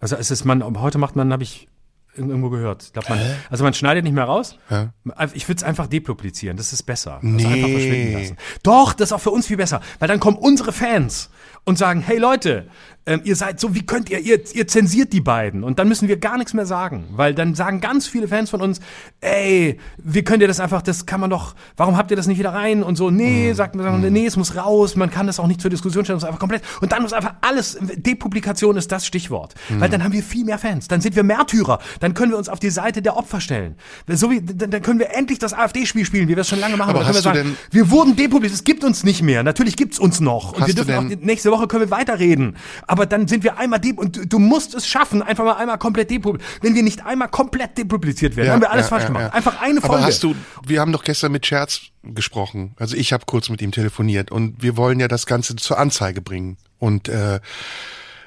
Also 0.00 0.16
es 0.16 0.30
ist 0.30 0.44
man, 0.44 0.62
heute 0.80 0.98
macht 0.98 1.16
man, 1.16 1.32
habe 1.32 1.42
ich 1.42 1.68
irgendwo 2.16 2.50
gehört. 2.50 2.82
Ich 2.82 2.92
glaub, 2.92 3.08
man, 3.08 3.20
also 3.48 3.64
man 3.64 3.74
schneidet 3.74 4.04
nicht 4.04 4.12
mehr 4.12 4.24
raus. 4.24 4.58
Ja. 4.70 4.92
Ich 5.34 5.48
würde 5.48 5.58
es 5.58 5.62
einfach 5.62 5.86
depublizieren, 5.86 6.56
das 6.56 6.72
ist 6.72 6.82
besser. 6.82 7.14
Also 7.14 7.26
Nee. 7.28 7.46
einfach 7.46 7.68
verschwinden 7.68 8.12
lassen. 8.14 8.36
Doch, 8.62 8.92
das 8.92 9.10
ist 9.10 9.12
auch 9.12 9.20
für 9.20 9.30
uns 9.30 9.46
viel 9.46 9.56
besser, 9.56 9.80
weil 10.00 10.08
dann 10.08 10.18
kommen 10.20 10.36
unsere 10.36 10.72
Fans 10.72 11.30
und 11.64 11.78
sagen, 11.78 12.00
hey 12.00 12.18
Leute, 12.18 12.68
ähm, 13.08 13.22
ihr 13.24 13.36
seid 13.36 13.58
so, 13.58 13.74
wie 13.74 13.84
könnt 13.84 14.10
ihr, 14.10 14.18
ihr, 14.20 14.40
ihr 14.54 14.68
zensiert 14.68 15.12
die 15.12 15.20
beiden. 15.20 15.64
Und 15.64 15.78
dann 15.78 15.88
müssen 15.88 16.08
wir 16.08 16.18
gar 16.18 16.36
nichts 16.36 16.52
mehr 16.52 16.66
sagen, 16.66 17.06
weil 17.12 17.34
dann 17.34 17.54
sagen 17.54 17.80
ganz 17.80 18.06
viele 18.06 18.28
Fans 18.28 18.50
von 18.50 18.60
uns, 18.60 18.80
ey, 19.20 19.78
wie 19.96 20.22
könnt 20.22 20.42
ihr 20.42 20.48
das 20.48 20.60
einfach, 20.60 20.82
das 20.82 21.06
kann 21.06 21.20
man 21.20 21.30
doch, 21.30 21.54
warum 21.76 21.96
habt 21.96 22.10
ihr 22.10 22.16
das 22.16 22.26
nicht 22.26 22.38
wieder 22.38 22.52
rein 22.52 22.82
und 22.82 22.96
so, 22.96 23.10
nee, 23.10 23.52
sagt 23.54 23.74
man, 23.74 23.84
sagen, 23.84 24.12
nee, 24.12 24.26
es 24.26 24.36
muss 24.36 24.56
raus, 24.56 24.94
man 24.94 25.10
kann 25.10 25.26
das 25.26 25.40
auch 25.40 25.46
nicht 25.46 25.60
zur 25.60 25.70
Diskussion 25.70 26.04
stellen, 26.04 26.18
es 26.18 26.22
muss 26.22 26.28
einfach 26.28 26.40
komplett 26.40 26.62
und 26.82 26.92
dann 26.92 27.02
muss 27.02 27.14
einfach 27.14 27.34
alles, 27.40 27.78
Depublikation 27.80 28.76
ist 28.76 28.92
das 28.92 29.06
Stichwort, 29.06 29.54
weil 29.78 29.88
dann 29.88 30.04
haben 30.04 30.12
wir 30.12 30.22
viel 30.22 30.44
mehr 30.44 30.58
Fans, 30.58 30.86
dann 30.88 31.00
sind 31.00 31.16
wir 31.16 31.22
Märtyrer, 31.22 31.78
dann 32.00 32.12
können 32.12 32.32
wir 32.32 32.38
uns 32.38 32.50
auf 32.50 32.60
die 32.60 32.70
Seite 32.70 33.00
der 33.00 33.16
Opfer 33.16 33.40
stellen, 33.40 33.76
so 34.06 34.30
wie, 34.30 34.42
dann, 34.42 34.82
können 34.82 34.98
wir 34.98 35.14
endlich 35.16 35.38
das 35.38 35.54
AfD-Spiel 35.54 36.04
spielen, 36.04 36.28
wie 36.28 36.36
wir 36.36 36.42
es 36.42 36.48
schon 36.48 36.60
lange 36.60 36.76
machen, 36.76 36.90
Aber 36.90 37.00
dann 37.00 37.12
können 37.12 37.16
wir 37.16 37.22
sagen, 37.22 37.56
wir 37.70 37.90
wurden 37.90 38.16
depubliziert, 38.16 38.58
es 38.58 38.64
gibt 38.64 38.84
uns 38.84 39.02
nicht 39.02 39.22
mehr, 39.22 39.42
natürlich 39.42 39.76
gibt's 39.76 39.98
uns 39.98 40.20
noch 40.20 40.52
und 40.52 40.66
wir 40.66 40.74
dürfen 40.74 40.94
auch, 40.94 41.02
nächste 41.20 41.50
Woche 41.50 41.66
können 41.66 41.84
wir 41.84 41.90
weiterreden, 41.90 42.56
aber 42.86 42.97
dann 43.06 43.28
sind 43.28 43.44
wir 43.44 43.58
einmal 43.58 43.80
de 43.80 43.92
und 43.94 44.16
du, 44.16 44.26
du 44.26 44.38
musst 44.38 44.74
es 44.74 44.86
schaffen, 44.86 45.22
einfach 45.22 45.44
mal 45.44 45.54
einmal 45.54 45.78
komplett 45.78 46.10
depubliziert, 46.10 46.62
wenn 46.62 46.74
wir 46.74 46.82
nicht 46.82 47.04
einmal 47.04 47.28
komplett 47.28 47.78
depubliziert 47.78 48.36
werden, 48.36 48.52
haben 48.52 48.60
wir 48.60 48.70
alles 48.70 48.88
falsch 48.88 49.06
gemacht, 49.06 49.32
einfach 49.32 49.60
eine 49.60 49.80
Folge. 49.80 49.96
Aber 49.96 50.04
hast 50.04 50.22
du, 50.22 50.34
wir 50.66 50.80
haben 50.80 50.92
doch 50.92 51.04
gestern 51.04 51.32
mit 51.32 51.46
Scherz 51.46 51.80
gesprochen. 52.02 52.74
Also 52.76 52.96
ich 52.96 53.12
habe 53.12 53.24
kurz 53.26 53.48
mit 53.48 53.62
ihm 53.62 53.72
telefoniert 53.72 54.30
und 54.30 54.62
wir 54.62 54.76
wollen 54.76 55.00
ja 55.00 55.08
das 55.08 55.26
Ganze 55.26 55.56
zur 55.56 55.78
Anzeige 55.78 56.20
bringen. 56.20 56.56
Und 56.78 57.08
äh, 57.08 57.40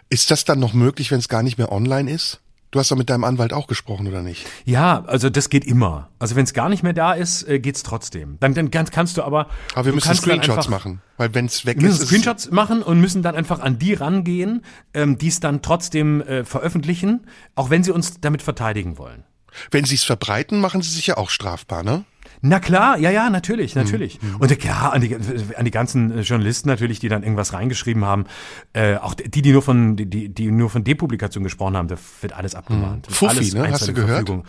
ist 0.09 0.29
das 0.29 0.45
dann 0.45 0.59
noch 0.59 0.73
möglich, 0.73 1.11
wenn 1.11 1.19
es 1.19 1.29
gar 1.29 1.43
nicht 1.43 1.57
mehr 1.57 1.71
online 1.71 2.11
ist? 2.11 2.41
Du 2.71 2.79
hast 2.79 2.89
doch 2.89 2.95
mit 2.95 3.09
deinem 3.09 3.25
Anwalt 3.25 3.51
auch 3.51 3.67
gesprochen, 3.67 4.07
oder 4.07 4.21
nicht? 4.23 4.45
Ja, 4.63 5.03
also 5.05 5.29
das 5.29 5.49
geht 5.49 5.65
immer. 5.65 6.09
Also 6.19 6.37
wenn 6.37 6.45
es 6.45 6.53
gar 6.53 6.69
nicht 6.69 6.83
mehr 6.83 6.93
da 6.93 7.11
ist, 7.11 7.43
äh, 7.43 7.59
geht's 7.59 7.83
trotzdem. 7.83 8.37
Dann, 8.39 8.53
dann 8.53 8.71
kannst, 8.71 9.17
du 9.17 9.23
aber. 9.23 9.47
Aber 9.75 9.85
wir 9.85 9.93
müssen 9.93 10.15
Screenshots 10.15 10.49
einfach- 10.57 10.69
machen. 10.69 11.01
Weil 11.17 11.35
wenn 11.35 11.45
es 11.47 11.65
weg 11.65 11.81
Wir 11.81 11.89
ist, 11.89 11.99
müssen 11.99 12.03
ist 12.03 12.07
Screenshots 12.09 12.51
machen 12.51 12.81
und 12.81 13.01
müssen 13.01 13.23
dann 13.23 13.35
einfach 13.35 13.59
an 13.59 13.77
die 13.77 13.93
rangehen, 13.93 14.63
ähm, 14.93 15.17
die 15.17 15.27
es 15.27 15.41
dann 15.41 15.61
trotzdem 15.61 16.21
äh, 16.21 16.45
veröffentlichen, 16.45 17.27
auch 17.55 17.69
wenn 17.69 17.83
sie 17.83 17.91
uns 17.91 18.21
damit 18.21 18.41
verteidigen 18.41 18.97
wollen. 18.97 19.25
wenn 19.69 19.83
sie 19.83 19.95
es 19.95 20.03
verbreiten, 20.05 20.61
machen 20.61 20.81
sie 20.81 20.91
sich 20.91 21.07
ja 21.07 21.17
auch 21.17 21.29
strafbar, 21.29 21.83
ne? 21.83 22.05
Na 22.41 22.59
klar, 22.59 22.97
ja, 22.97 23.11
ja, 23.11 23.29
natürlich, 23.29 23.75
natürlich. 23.75 24.19
Und 24.39 24.51
äh, 24.51 24.57
ja, 24.65 24.89
an 24.89 25.01
die, 25.01 25.15
an 25.15 25.65
die 25.65 25.71
ganzen 25.71 26.17
äh, 26.17 26.21
Journalisten 26.21 26.69
natürlich, 26.69 26.99
die 26.99 27.07
dann 27.07 27.21
irgendwas 27.21 27.53
reingeschrieben 27.53 28.03
haben, 28.03 28.25
äh, 28.73 28.95
auch 28.95 29.13
die, 29.13 29.41
die 29.41 29.51
nur 29.51 29.61
von, 29.61 29.95
die, 29.95 30.29
die 30.29 30.51
nur 30.51 30.69
von 30.71 30.83
Depublikation 30.83 31.43
gesprochen 31.43 31.77
haben, 31.77 31.87
da 31.87 31.97
wird 32.21 32.33
alles 32.33 32.55
abgemahnt. 32.55 33.07
Fuffi, 33.07 33.37
alles 33.37 33.53
ne? 33.53 33.71
Hast 33.71 33.87
du 33.87 33.93
gehört? 33.93 34.09
Verfügung. 34.09 34.45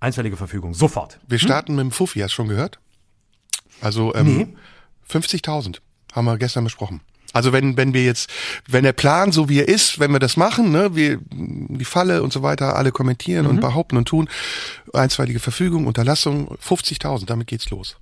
Einstweilige 0.00 0.36
Verfügung, 0.36 0.74
sofort. 0.74 1.20
Wir 1.28 1.38
starten 1.38 1.74
mit 1.76 1.84
dem 1.84 1.90
Fuffi, 1.92 2.20
hast 2.20 2.32
du 2.32 2.36
schon 2.36 2.48
gehört? 2.48 2.80
Also 3.80 4.14
ähm, 4.14 4.56
50.000 5.08 5.78
haben 6.12 6.24
wir 6.24 6.38
gestern 6.38 6.64
besprochen. 6.64 7.00
Also 7.32 7.52
wenn 7.52 7.76
wenn 7.76 7.92
wir 7.92 8.04
jetzt, 8.04 8.30
wenn 8.66 8.84
der 8.84 8.92
Plan 8.94 9.32
so 9.32 9.48
wie 9.48 9.58
er 9.60 9.68
ist, 9.68 9.98
wenn 9.98 10.10
wir 10.12 10.18
das 10.18 10.36
machen, 10.36 10.72
ne, 10.72 10.94
wir 10.96 11.18
die 11.30 11.84
Falle 11.84 12.22
und 12.22 12.32
so 12.32 12.42
weiter, 12.42 12.76
alle 12.76 12.90
kommentieren 12.90 13.44
Mhm. 13.44 13.50
und 13.50 13.60
behaupten 13.60 13.96
und 13.98 14.06
tun, 14.08 14.28
einstweilige 14.94 15.38
Verfügung, 15.38 15.86
Unterlassung, 15.86 16.56
50.000, 16.62 17.26
damit 17.26 17.46
geht's 17.46 17.68
los. 17.70 17.96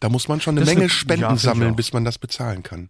Da 0.00 0.08
muss 0.08 0.28
man 0.28 0.40
schon 0.40 0.56
eine 0.56 0.64
Das 0.64 0.74
Menge 0.74 0.88
Spenden 0.88 1.22
ja, 1.22 1.36
sammeln, 1.36 1.76
bis 1.76 1.92
man 1.92 2.04
das 2.04 2.18
bezahlen 2.18 2.62
kann. 2.62 2.88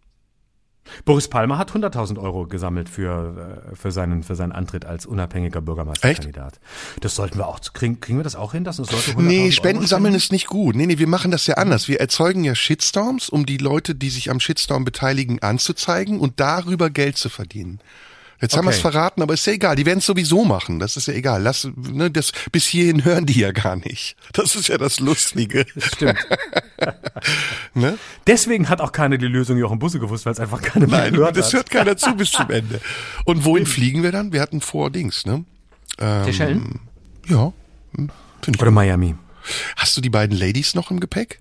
Boris 1.05 1.29
Palmer 1.29 1.59
hat 1.59 1.73
100.000 1.73 2.19
Euro 2.19 2.47
gesammelt 2.47 2.89
für, 2.89 3.71
äh, 3.73 3.77
für, 3.77 3.91
seinen, 3.91 4.23
für 4.23 4.35
seinen 4.35 4.53
Antritt 4.53 4.85
als 4.85 5.07
unabhängiger 5.07 5.61
Bürgermeisterkandidat. 5.61 6.61
Das 7.01 7.15
sollten 7.15 7.39
wir 7.39 7.47
auch, 7.47 7.61
kriegen, 7.73 8.01
kriegen 8.01 8.19
wir 8.19 8.25
das 8.25 8.37
auch 8.37 8.53
hin, 8.53 8.65
dass 8.65 8.79
uns 8.79 8.91
Leute 8.93 9.13
100.000 9.13 9.23
Nee, 9.23 9.43
Euro 9.45 9.51
Spenden 9.53 9.87
sammeln 9.87 10.13
spenden? 10.13 10.17
ist 10.17 10.33
nicht 10.33 10.47
gut. 10.47 10.77
Nee, 10.77 10.87
nee, 10.87 10.99
wir 10.99 11.09
machen 11.09 11.31
das 11.31 11.47
ja 11.47 11.55
anders. 11.55 11.89
Wir 11.89 12.01
erzeugen 12.01 12.45
ja 12.45 12.55
Shitstorms, 12.55 13.29
um 13.29 13.47
die 13.47 13.57
Leute, 13.59 13.95
die 13.95 14.11
sich 14.11 14.31
am 14.31 14.41
Shitstorm 14.41 14.85
beteiligen, 14.85 15.41
anzuzeigen 15.43 16.21
und 16.21 16.41
darüber 16.41 16.91
Geld 16.91 17.17
zu 17.17 17.29
verdienen. 17.29 17.81
Jetzt 18.45 18.57
haben 18.59 18.67
wir 18.67 18.71
es 18.73 18.77
Okay. 18.85 18.93
verraten, 18.93 19.23
aber 19.23 19.33
ist 19.33 19.47
ja 19.47 19.55
egal. 19.55 19.75
Die 19.75 19.87
werden 19.87 20.01
es 20.01 20.07
sowieso 20.07 20.45
machen. 20.45 20.79
Das 20.79 20.99
ist 20.99 21.07
ja 21.09 21.15
egal. 21.15 21.43
Lass, 21.43 21.67
ne, 21.77 22.11
das, 22.11 22.33
bis 22.53 22.67
hierhin 22.67 23.03
hören 23.05 23.25
die 23.25 23.41
ja 23.41 23.53
gar 23.53 23.77
nicht. 23.77 24.17
Das 24.35 24.55
ist 24.55 24.69
ja 24.69 24.77
das 24.77 25.01
Lustige. 25.01 25.65
Stimmt. 25.79 26.19
Ne? 27.75 27.99
Deswegen 28.27 28.69
hat 28.69 28.81
auch 28.83 28.93
keiner 28.93 29.17
die 29.17 29.27
Lösung 29.27 29.57
Jochen 29.57 29.79
Busse 29.79 29.99
gewusst, 29.99 30.27
weil 30.27 30.33
es 30.35 30.41
einfach 30.41 30.61
keine 30.61 30.87
mehr 30.87 31.01
Nein, 31.05 31.15
gehört 31.15 31.37
das 31.37 31.47
hat. 31.47 31.55
hört 31.55 31.71
keiner 31.71 31.97
zu 31.97 32.15
bis 32.17 32.31
zum 32.33 32.51
Ende. 32.51 32.81
Und 33.25 33.45
wohin 33.45 33.65
fliegen 33.65 34.03
wir 34.03 34.13
dann? 34.13 34.33
Wir 34.33 34.41
hatten 34.43 34.61
vor 34.61 34.91
Dings, 34.91 35.25
ne? 35.25 35.45
Seychellen? 35.99 36.81
Ja. 37.27 37.53
hm, 37.97 38.11
Oder 38.61 38.71
Miami? 38.71 39.15
Hast 39.77 39.97
du 39.97 40.01
die 40.03 40.11
beiden 40.11 40.37
Ladies 40.37 40.75
noch 40.75 40.91
im 40.91 41.01
Gepäck? 41.01 41.41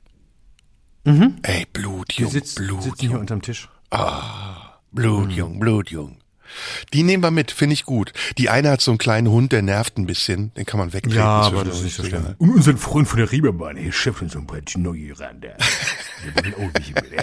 Mhm. 1.04 1.40
Ey, 1.44 1.66
Blutjung, 1.74 2.30
Die 2.30 2.34
sitz, 2.34 2.56
sitzen 2.56 2.64
hier 2.70 2.78
Blutjung, 2.78 3.16
unterm 3.20 3.42
Tisch. 3.42 3.68
Blutjung, 4.92 5.60
Blutjung. 5.60 6.18
Die 6.94 7.04
nehmen 7.04 7.24
wir 7.24 7.32
mit, 7.32 7.52
finde 7.52 7.74
ich 7.74 7.84
gut. 7.86 8.14
Die 8.38 8.50
eine 8.50 8.70
hat 8.70 8.82
so 8.82 8.92
einen 8.92 8.98
kleinen 8.98 9.30
Hund, 9.30 9.52
der 9.52 9.62
nervt 9.62 9.98
ein 9.98 10.06
bisschen, 10.06 10.54
den 10.56 10.66
kann 10.66 10.80
man 10.80 10.94
wegtreten. 10.94 11.18
Ja, 11.18 11.42
aber 11.42 11.64
das 11.64 11.78
ist 11.78 11.84
nicht 11.84 11.96
so 11.96 12.04
schlimm. 12.04 12.36
Und 12.38 12.52
unseren 12.52 12.78
Freund 12.78 13.08
von 13.08 13.20
der 13.20 13.32
Riebermann, 13.32 13.78
hier 13.78 13.92
und 14.22 14.32
so 14.32 14.40
ein 14.40 14.48
paar 14.48 14.60
neue 14.78 15.20
ran 15.20 15.40
da. 15.42 15.50
Wir 16.24 16.36
wollen 16.36 16.54
auch 16.70 16.80
nicht 16.80 16.94
mehr, 16.94 17.04
der 17.04 17.22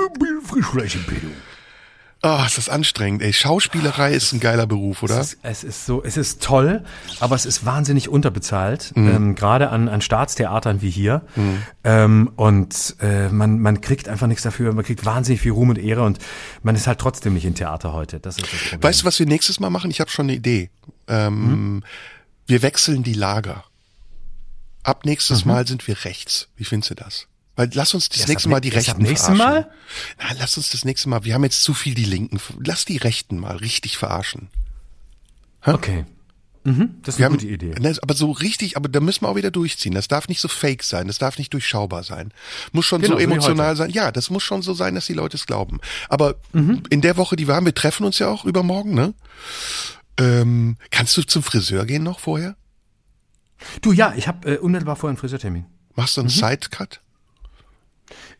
haben 0.00 0.12
ein 0.14 0.18
bisschen 0.18 0.42
Frischfleisch 0.42 0.94
im 0.96 1.04
Pedo. 1.04 1.28
Ah, 2.22 2.44
ist 2.46 2.58
das 2.58 2.68
anstrengend, 2.68 3.22
ey. 3.22 3.32
Schauspielerei 3.32 4.12
ist 4.12 4.32
ein 4.32 4.40
geiler 4.40 4.66
Beruf, 4.66 5.02
oder? 5.02 5.18
Es 5.20 5.32
ist, 5.32 5.38
es 5.42 5.64
ist 5.64 5.86
so, 5.86 6.02
es 6.04 6.18
ist 6.18 6.42
toll, 6.42 6.84
aber 7.18 7.34
es 7.34 7.46
ist 7.46 7.64
wahnsinnig 7.64 8.10
unterbezahlt, 8.10 8.92
ähm, 8.94 9.34
gerade 9.34 9.70
an, 9.70 9.88
an 9.88 10.02
Staatstheatern 10.02 10.82
wie 10.82 10.90
hier. 10.90 11.22
Ähm, 11.82 12.30
und 12.36 12.96
äh, 13.00 13.30
man, 13.30 13.58
man 13.60 13.80
kriegt 13.80 14.06
einfach 14.06 14.26
nichts 14.26 14.42
dafür, 14.42 14.74
man 14.74 14.84
kriegt 14.84 15.06
wahnsinnig 15.06 15.40
viel 15.40 15.52
Ruhm 15.52 15.70
und 15.70 15.78
Ehre 15.78 16.02
und 16.02 16.18
man 16.62 16.76
ist 16.76 16.86
halt 16.86 16.98
trotzdem 16.98 17.32
nicht 17.32 17.46
im 17.46 17.54
Theater 17.54 17.94
heute. 17.94 18.20
Das 18.20 18.36
ist 18.36 18.52
das 18.52 18.60
Problem. 18.60 18.82
Weißt 18.82 19.00
du, 19.00 19.04
was 19.06 19.18
wir 19.18 19.24
nächstes 19.26 19.58
Mal 19.58 19.70
machen? 19.70 19.90
Ich 19.90 20.00
habe 20.00 20.10
schon 20.10 20.26
eine 20.26 20.34
Idee. 20.34 20.68
Ähm, 21.08 21.82
Wir 22.46 22.60
wechseln 22.60 23.02
die 23.02 23.14
Lager. 23.14 23.64
Ab 24.82 25.06
nächstes 25.06 25.46
Mal 25.46 25.66
sind 25.66 25.86
wir 25.88 26.04
rechts. 26.04 26.48
Wie 26.56 26.64
findest 26.64 26.90
du 26.90 26.94
das? 26.96 27.26
Weil 27.60 27.68
lass 27.74 27.92
uns 27.92 28.08
das 28.08 28.20
Erst 28.20 28.28
nächste 28.30 28.48
Mal 28.48 28.60
die 28.62 28.70
Rechten 28.70 29.04
verarschen. 29.04 29.36
Mal? 29.36 29.70
Na, 30.18 30.24
lass 30.38 30.56
uns 30.56 30.70
das 30.70 30.86
nächste 30.86 31.10
Mal. 31.10 31.24
Wir 31.24 31.34
haben 31.34 31.44
jetzt 31.44 31.62
zu 31.62 31.74
viel 31.74 31.92
die 31.92 32.06
Linken. 32.06 32.40
Lass 32.64 32.86
die 32.86 32.96
Rechten 32.96 33.38
mal 33.38 33.56
richtig 33.56 33.98
verarschen. 33.98 34.48
Okay. 35.66 36.06
Mhm, 36.64 36.94
das 37.02 37.16
ist 37.16 37.18
Wir 37.18 37.26
eine 37.26 37.34
haben, 37.34 37.38
gute 37.40 37.52
Idee. 37.52 37.74
Ne, 37.78 37.94
aber 38.00 38.14
so 38.14 38.30
richtig, 38.30 38.78
aber 38.78 38.88
da 38.88 39.00
müssen 39.00 39.24
wir 39.24 39.28
auch 39.28 39.36
wieder 39.36 39.50
durchziehen. 39.50 39.92
Das 39.92 40.08
darf 40.08 40.26
nicht 40.28 40.40
so 40.40 40.48
fake 40.48 40.82
sein, 40.82 41.06
das 41.06 41.18
darf 41.18 41.36
nicht 41.36 41.52
durchschaubar 41.52 42.02
sein. 42.02 42.32
Muss 42.72 42.86
schon 42.86 43.02
Genau, 43.02 43.16
so 43.16 43.20
emotional 43.20 43.76
sein. 43.76 43.90
Ja, 43.90 44.10
das 44.10 44.30
muss 44.30 44.42
schon 44.42 44.62
so 44.62 44.72
sein, 44.72 44.94
dass 44.94 45.04
die 45.04 45.12
Leute 45.12 45.36
es 45.36 45.44
glauben. 45.44 45.80
Aber 46.08 46.36
Mhm. 46.54 46.82
in 46.88 47.02
der 47.02 47.18
Woche, 47.18 47.36
die 47.36 47.46
wir 47.46 47.54
haben, 47.56 47.66
wir 47.66 47.74
treffen 47.74 48.06
uns 48.06 48.18
ja 48.18 48.28
auch 48.28 48.46
übermorgen, 48.46 48.94
ne? 48.94 49.12
Ähm, 50.18 50.78
kannst 50.90 51.14
du 51.18 51.22
zum 51.24 51.42
Friseur 51.42 51.84
gehen 51.84 52.04
noch 52.04 52.20
vorher? 52.20 52.56
Du, 53.82 53.92
ja, 53.92 54.14
ich 54.16 54.28
habe 54.28 54.54
äh, 54.54 54.56
unmittelbar 54.58 54.96
vorher 54.96 55.10
einen 55.10 55.18
Friseurtermin. 55.18 55.66
Machst 55.94 56.16
Mhm. 56.16 56.22
du 56.28 56.42
einen 56.42 56.56
Sidecut? 56.56 57.00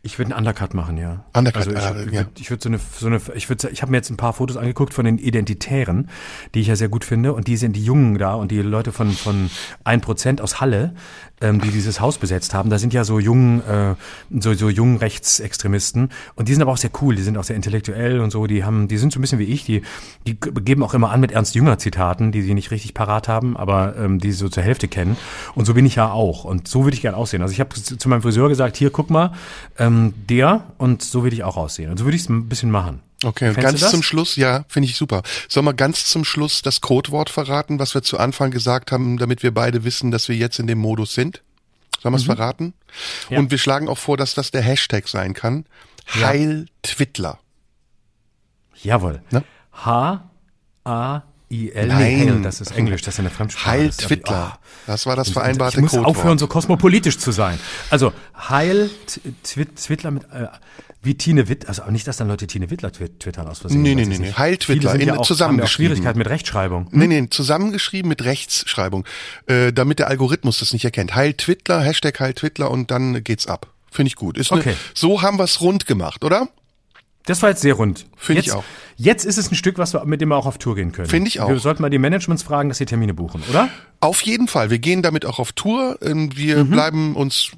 Ich 0.02 0.18
würde 0.18 0.35
einen 0.35 0.47
Undercut 0.47 0.72
machen, 0.72 0.97
ja. 0.97 1.24
Undercut, 1.35 1.68
also 1.68 1.70
ich, 1.72 1.77
äh, 1.77 2.05
ich 2.06 2.12
ja. 2.12 2.20
würde 2.20 2.31
ich 2.39 2.51
würd 2.51 2.62
so 2.62 2.68
eine, 2.70 2.78
so 2.78 3.06
eine, 3.06 3.20
ich 3.35 3.51
würde, 3.51 3.68
ich 3.68 3.82
habe 3.82 3.90
mir 3.90 3.98
jetzt 3.98 4.09
ein 4.09 4.16
paar 4.16 4.32
Fotos 4.32 4.56
angeguckt 4.56 4.94
von 4.94 5.05
den 5.05 5.18
Identitären, 5.18 6.09
die 6.55 6.60
ich 6.60 6.68
ja 6.68 6.77
sehr 6.77 6.89
gut 6.89 7.05
finde, 7.05 7.35
und 7.35 7.47
die 7.48 7.59
sind 7.59 7.77
die 7.77 7.85
Jungen 7.85 8.16
da 8.16 8.35
und 8.35 8.51
die 8.51 8.62
Leute 8.62 8.93
von 8.93 9.10
von 9.12 9.51
1% 9.85 10.40
aus 10.40 10.60
Halle, 10.60 10.94
ähm, 11.41 11.61
die 11.61 11.71
dieses 11.71 12.01
Haus 12.01 12.19
besetzt 12.19 12.55
haben. 12.55 12.71
Da 12.71 12.79
sind 12.79 12.93
ja 12.93 13.05
so 13.05 13.19
jungen, 13.19 13.61
äh, 13.67 13.95
so 14.39 14.55
so 14.55 14.69
jungen 14.69 14.97
Rechtsextremisten 14.99 16.11
und 16.35 16.49
die 16.49 16.53
sind 16.55 16.62
aber 16.62 16.73
auch 16.73 16.77
sehr 16.77 16.91
cool, 17.01 17.15
die 17.15 17.23
sind 17.23 17.37
auch 17.37 17.45
sehr 17.45 17.57
intellektuell 17.57 18.21
und 18.21 18.31
so. 18.31 18.47
Die 18.47 18.65
haben, 18.65 18.89
die 18.89 18.99
sind 18.99 19.12
so 19.12 19.19
ein 19.19 19.23
bisschen 19.23 19.39
wie 19.39 19.45
ich, 19.45 19.65
die 19.65 19.83
die 20.27 20.39
geben 20.39 20.83
auch 20.83 20.95
immer 20.95 21.11
an 21.11 21.21
mit 21.21 21.33
Ernst 21.33 21.55
Jünger 21.55 21.79
Zitaten, 21.79 22.33
die 22.33 22.43
sie 22.43 22.55
nicht 22.55 22.71
richtig 22.71 22.95
parat 22.95 23.29
haben, 23.29 23.57
aber 23.57 23.97
ähm, 23.97 24.19
die 24.19 24.33
sie 24.33 24.39
so 24.39 24.49
zur 24.49 24.62
Hälfte 24.62 24.89
kennen. 24.89 25.17
Und 25.55 25.65
so 25.65 25.75
bin 25.75 25.87
ich 25.87 25.97
ja 25.97 26.11
auch. 26.11 26.45
Und 26.45 26.69
so 26.69 26.85
würde 26.85 26.95
ich 26.95 27.03
gern 27.03 27.15
aussehen. 27.15 27.43
Also 27.43 27.53
ich 27.53 27.61
habe 27.61 27.75
zu 27.75 28.09
meinem 28.09 28.23
Friseur 28.23 28.49
gesagt, 28.49 28.77
hier 28.77 28.91
guck 28.91 29.11
mal, 29.11 29.33
ähm, 29.79 30.15
der 30.29 30.65
und 30.79 31.03
so 31.03 31.23
würde 31.23 31.35
ich 31.35 31.45
auch 31.45 31.57
aussehen. 31.57 31.91
Und 31.91 31.99
so 31.99 32.05
würde 32.05 32.17
ich 32.17 32.23
es 32.23 32.29
ein 32.29 32.49
bisschen 32.49 32.71
machen. 32.71 33.01
Okay, 33.23 33.49
und 33.49 33.55
Fändest 33.55 33.83
ganz 33.83 33.91
zum 33.91 34.03
Schluss, 34.03 34.37
ja, 34.37 34.65
finde 34.69 34.89
ich 34.89 34.97
super. 34.97 35.23
Sollen 35.49 35.67
wir 35.67 35.75
ganz 35.75 36.07
zum 36.07 36.25
Schluss 36.25 36.63
das 36.63 36.81
Codewort 36.81 37.29
verraten, 37.29 37.79
was 37.79 37.95
wir 37.95 38.03
zu 38.03 38.19
Anfang 38.19 38.51
gesagt 38.51 38.93
haben, 38.93 39.19
damit 39.19 39.43
wir 39.43 39.53
beide 39.53 39.85
wissen, 39.85 40.11
dass 40.11 40.29
wir 40.29 40.37
jetzt 40.37 40.59
in 40.59 40.67
dem 40.67 40.79
Modus 40.79 41.15
sind? 41.15 41.43
Sollen 42.03 42.15
wir 42.15 42.19
es 42.19 42.25
verraten? 42.25 42.65
Mhm. 42.65 42.73
Ja. 43.29 43.39
Und 43.39 43.51
wir 43.51 43.59
schlagen 43.59 43.89
auch 43.89 43.99
vor, 43.99 44.17
dass 44.17 44.35
das 44.35 44.51
der 44.51 44.63
Hashtag 44.63 45.07
sein 45.07 45.35
kann. 45.35 45.67
Heil 46.15 46.67
Twittler. 46.83 47.39
Jawohl. 48.83 49.21
Ne? 49.31 49.45
H-A-I-L. 49.75 51.87
Nein. 51.87 51.99
Hail, 51.99 52.43
das 52.43 52.63
ist 52.63 52.71
Englisch, 52.71 53.03
das 53.03 53.15
ist 53.15 53.21
eine 53.21 53.31
Fremdsprache. 53.31 53.71
Heil 53.71 53.91
Twittler. 53.91 54.59
Das 54.87 55.05
war 55.05 55.17
das 55.17 55.29
Ich 55.29 55.35
vereinbarte 55.35 55.83
muss 55.83 55.91
Codewort. 55.91 56.17
aufhören, 56.17 56.39
so 56.39 56.47
kosmopolitisch 56.47 57.19
zu 57.19 57.33
sein. 57.33 57.61
Also, 57.91 58.15
Heil 58.49 58.89
Twittler 59.45 60.11
mit, 60.11 60.25
äh, 60.33 60.47
wie 61.02 61.14
Tine 61.14 61.48
Witt, 61.48 61.66
also 61.66 61.82
nicht, 61.90 62.06
dass 62.06 62.18
dann 62.18 62.28
Leute 62.28 62.47
Tine 62.47 62.70
Wittler 62.70 62.93
twit 62.93 63.20
twittern 63.20 63.47
aus 63.48 63.60
Versehen. 63.60 63.81
Nee, 63.82 63.94
nee, 63.94 64.05
nee, 64.05 64.18
nee. 64.18 64.27
nicht. 64.27 64.39
Heil 64.39 64.56
Twittler, 64.59 64.90
Viele 64.90 64.90
sind 64.93 65.01
in- 65.01 65.06
ja 65.09 65.12
auch, 65.14 65.16
haben 65.16 65.22
ja 65.22 65.27
zusammengeschrieben. 65.27 65.68
Schwierigkeiten 65.97 66.18
mit 66.18 66.28
Rechtschreibung. 66.28 66.89
Nee, 66.90 67.06
nee, 67.06 67.27
zusammengeschrieben 67.31 68.09
mit 68.09 68.24
Rechtschreibung, 68.24 69.05
äh, 69.47 69.72
damit 69.72 69.98
der 69.98 70.09
Algorithmus 70.09 70.59
das 70.59 70.72
nicht 70.72 70.85
erkennt. 70.85 71.14
Heil 71.14 71.32
Twittler, 71.35 71.81
Hashtag 71.81 72.20
Heil 72.20 72.35
Twittler 72.35 72.70
und 72.70 72.90
dann 72.90 73.24
geht's 73.24 73.47
ab. 73.47 73.68
Finde 73.90 74.09
ich 74.09 74.16
gut. 74.16 74.36
Ist 74.39 74.52
Okay. 74.52 74.70
ne, 74.70 74.77
so 74.94 75.22
haben 75.22 75.39
wir's 75.39 75.60
rund 75.60 75.86
gemacht, 75.86 76.22
oder? 76.24 76.48
Das 77.27 77.43
war 77.43 77.51
jetzt 77.51 77.61
sehr 77.61 77.75
rund. 77.75 78.07
Finde 78.17 78.41
ich 78.41 78.47
Jetzt- 78.47 78.57
auch. 78.57 78.65
Jetzt 78.97 79.25
ist 79.25 79.39
es 79.39 79.51
ein 79.51 79.55
Stück, 79.55 79.79
was 79.79 79.95
wir, 79.95 80.05
mit 80.05 80.21
dem 80.21 80.29
wir 80.29 80.37
auch 80.37 80.45
auf 80.47 80.59
Tour 80.59 80.75
gehen 80.75 80.93
können. 80.93 81.09
Finde 81.09 81.29
ich 81.29 81.41
auch. 81.41 81.49
Wir 81.49 81.59
sollten 81.59 81.81
mal 81.81 81.89
die 81.89 81.99
Managements 81.99 82.43
fragen, 82.43 82.69
dass 82.69 82.77
sie 82.79 82.85
Termine 82.85 83.15
buchen, 83.15 83.43
oder? 83.49 83.71
Auf 84.01 84.21
jeden 84.23 84.47
Fall. 84.47 84.69
Wir 84.69 84.79
gehen 84.79 85.01
damit 85.03 85.25
auch 85.25 85.39
auf 85.39 85.53
Tour. 85.53 85.99
Ähm, 86.03 86.31
Wir 86.37 86.65
Mhm. 86.65 86.71
bleiben 86.71 87.17
uns 87.17 87.51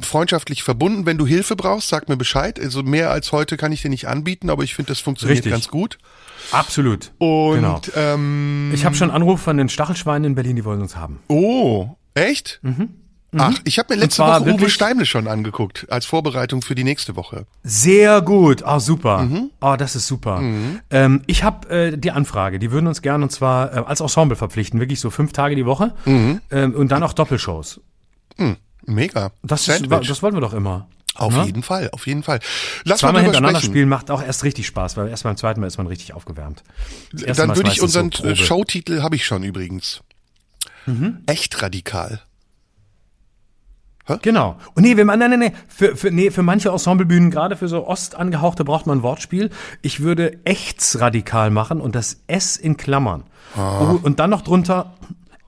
freundschaftlich 0.00 0.62
verbunden. 0.62 1.04
Wenn 1.04 1.18
du 1.18 1.26
Hilfe 1.26 1.56
brauchst, 1.56 1.88
sag 1.88 2.08
mir 2.08 2.16
Bescheid. 2.16 2.58
Also 2.58 2.82
mehr 2.82 3.10
als 3.10 3.32
heute 3.32 3.56
kann 3.58 3.72
ich 3.72 3.82
dir 3.82 3.90
nicht 3.90 4.06
anbieten, 4.08 4.48
aber 4.50 4.62
ich 4.64 4.74
finde, 4.74 4.90
das 4.92 5.00
funktioniert 5.00 5.38
Richtig. 5.38 5.52
ganz 5.52 5.68
gut. 5.68 5.98
Absolut. 6.52 7.12
Und 7.18 7.56
Genau. 7.56 7.80
ähm, 7.94 8.70
Ich 8.74 8.84
habe 8.86 8.94
schon 8.94 9.10
Anruf 9.10 9.40
von 9.42 9.56
den 9.58 9.68
Stachelschweinen 9.68 10.24
in 10.24 10.34
Berlin, 10.34 10.56
die 10.56 10.64
wollen 10.64 10.80
uns 10.80 10.96
haben. 10.96 11.20
oh, 11.28 11.88
echt? 12.14 12.60
Ach, 13.36 13.58
ich 13.64 13.78
habe 13.78 13.94
mir 13.94 14.00
letzte 14.00 14.22
Mhm. 14.22 14.26
Woche 14.26 14.40
Uwe 14.40 14.46
wirklich- 14.52 14.72
Steimle 14.74 15.04
schon 15.04 15.28
angeguckt 15.28 15.86
als 15.90 16.06
Vorbereitung 16.06 16.62
für 16.62 16.74
die 16.74 16.84
nächste 16.84 17.14
Woche. 17.14 17.44
Sehr 17.62 18.22
gut. 18.22 18.62
Ah, 18.64 18.80
super. 18.80 19.18
Mhm. 19.22 19.50
Ah, 19.60 19.76
das 19.76 19.96
ist 19.96 20.06
super. 20.06 20.40
Ähm, 20.90 21.22
ich 21.26 21.42
habe 21.44 21.68
äh, 21.68 21.96
die 21.98 22.10
Anfrage. 22.10 22.58
Die 22.58 22.70
würden 22.72 22.86
uns 22.86 23.02
gerne 23.02 23.24
und 23.24 23.30
zwar 23.30 23.72
äh, 23.76 23.80
als 23.86 24.00
Ensemble 24.00 24.36
verpflichten, 24.36 24.80
wirklich 24.80 25.00
so 25.00 25.10
fünf 25.10 25.32
Tage 25.32 25.56
die 25.56 25.66
Woche 25.66 25.94
Mhm. 26.06 26.40
ähm, 26.50 26.74
und 26.74 26.88
dann 26.90 27.02
auch 27.02 27.12
Doppelshows. 27.12 27.80
Mega. 28.86 29.32
Das, 29.42 29.68
ist, 29.68 29.86
das 29.90 30.22
wollten 30.22 30.36
wir 30.36 30.40
doch 30.40 30.54
immer. 30.54 30.88
auf 31.14 31.34
ne? 31.34 31.44
jeden 31.44 31.62
Fall, 31.62 31.90
auf 31.92 32.06
jeden 32.06 32.22
Fall. 32.22 32.40
Lass 32.84 33.00
Zweimal 33.00 33.20
mal 33.20 33.24
hintereinander 33.24 33.58
sprechen. 33.58 33.72
spielen 33.72 33.88
macht 33.90 34.10
auch 34.10 34.22
erst 34.22 34.44
richtig 34.44 34.66
Spaß, 34.66 34.96
weil 34.96 35.08
erst 35.08 35.24
beim 35.24 35.36
zweiten 35.36 35.60
Mal 35.60 35.66
ist 35.66 35.76
man 35.76 35.86
richtig 35.86 36.14
aufgewärmt. 36.14 36.62
Dann 37.12 37.48
Mal 37.48 37.56
würde 37.56 37.70
ich 37.70 37.82
unseren 37.82 38.10
so 38.10 38.24
äh, 38.24 38.34
Showtitel 38.36 39.02
habe 39.02 39.16
ich 39.16 39.26
schon 39.26 39.42
übrigens. 39.42 40.00
Mhm. 40.86 41.18
Echt 41.26 41.60
radikal. 41.60 42.22
Genau. 44.22 44.56
Und 44.74 44.82
nee, 44.82 44.96
wenn 44.96 45.06
man, 45.06 45.18
nein, 45.18 45.30
nein, 45.30 45.38
nee, 45.40 45.52
für, 45.68 45.96
für, 45.96 46.10
nee, 46.10 46.30
für 46.30 46.42
manche 46.42 46.70
Ensemblebühnen, 46.70 47.30
gerade 47.30 47.56
für 47.56 47.68
so 47.68 47.86
ostangehauchte, 47.86 48.64
braucht 48.64 48.86
man 48.86 48.98
ein 48.98 49.02
Wortspiel. 49.02 49.50
Ich 49.82 50.00
würde 50.00 50.38
echtsradikal 50.44 51.50
machen 51.50 51.80
und 51.80 51.94
das 51.94 52.22
S 52.26 52.56
in 52.56 52.76
Klammern. 52.76 53.24
Ah. 53.56 53.96
Und 54.02 54.18
dann 54.18 54.30
noch 54.30 54.42
drunter 54.42 54.94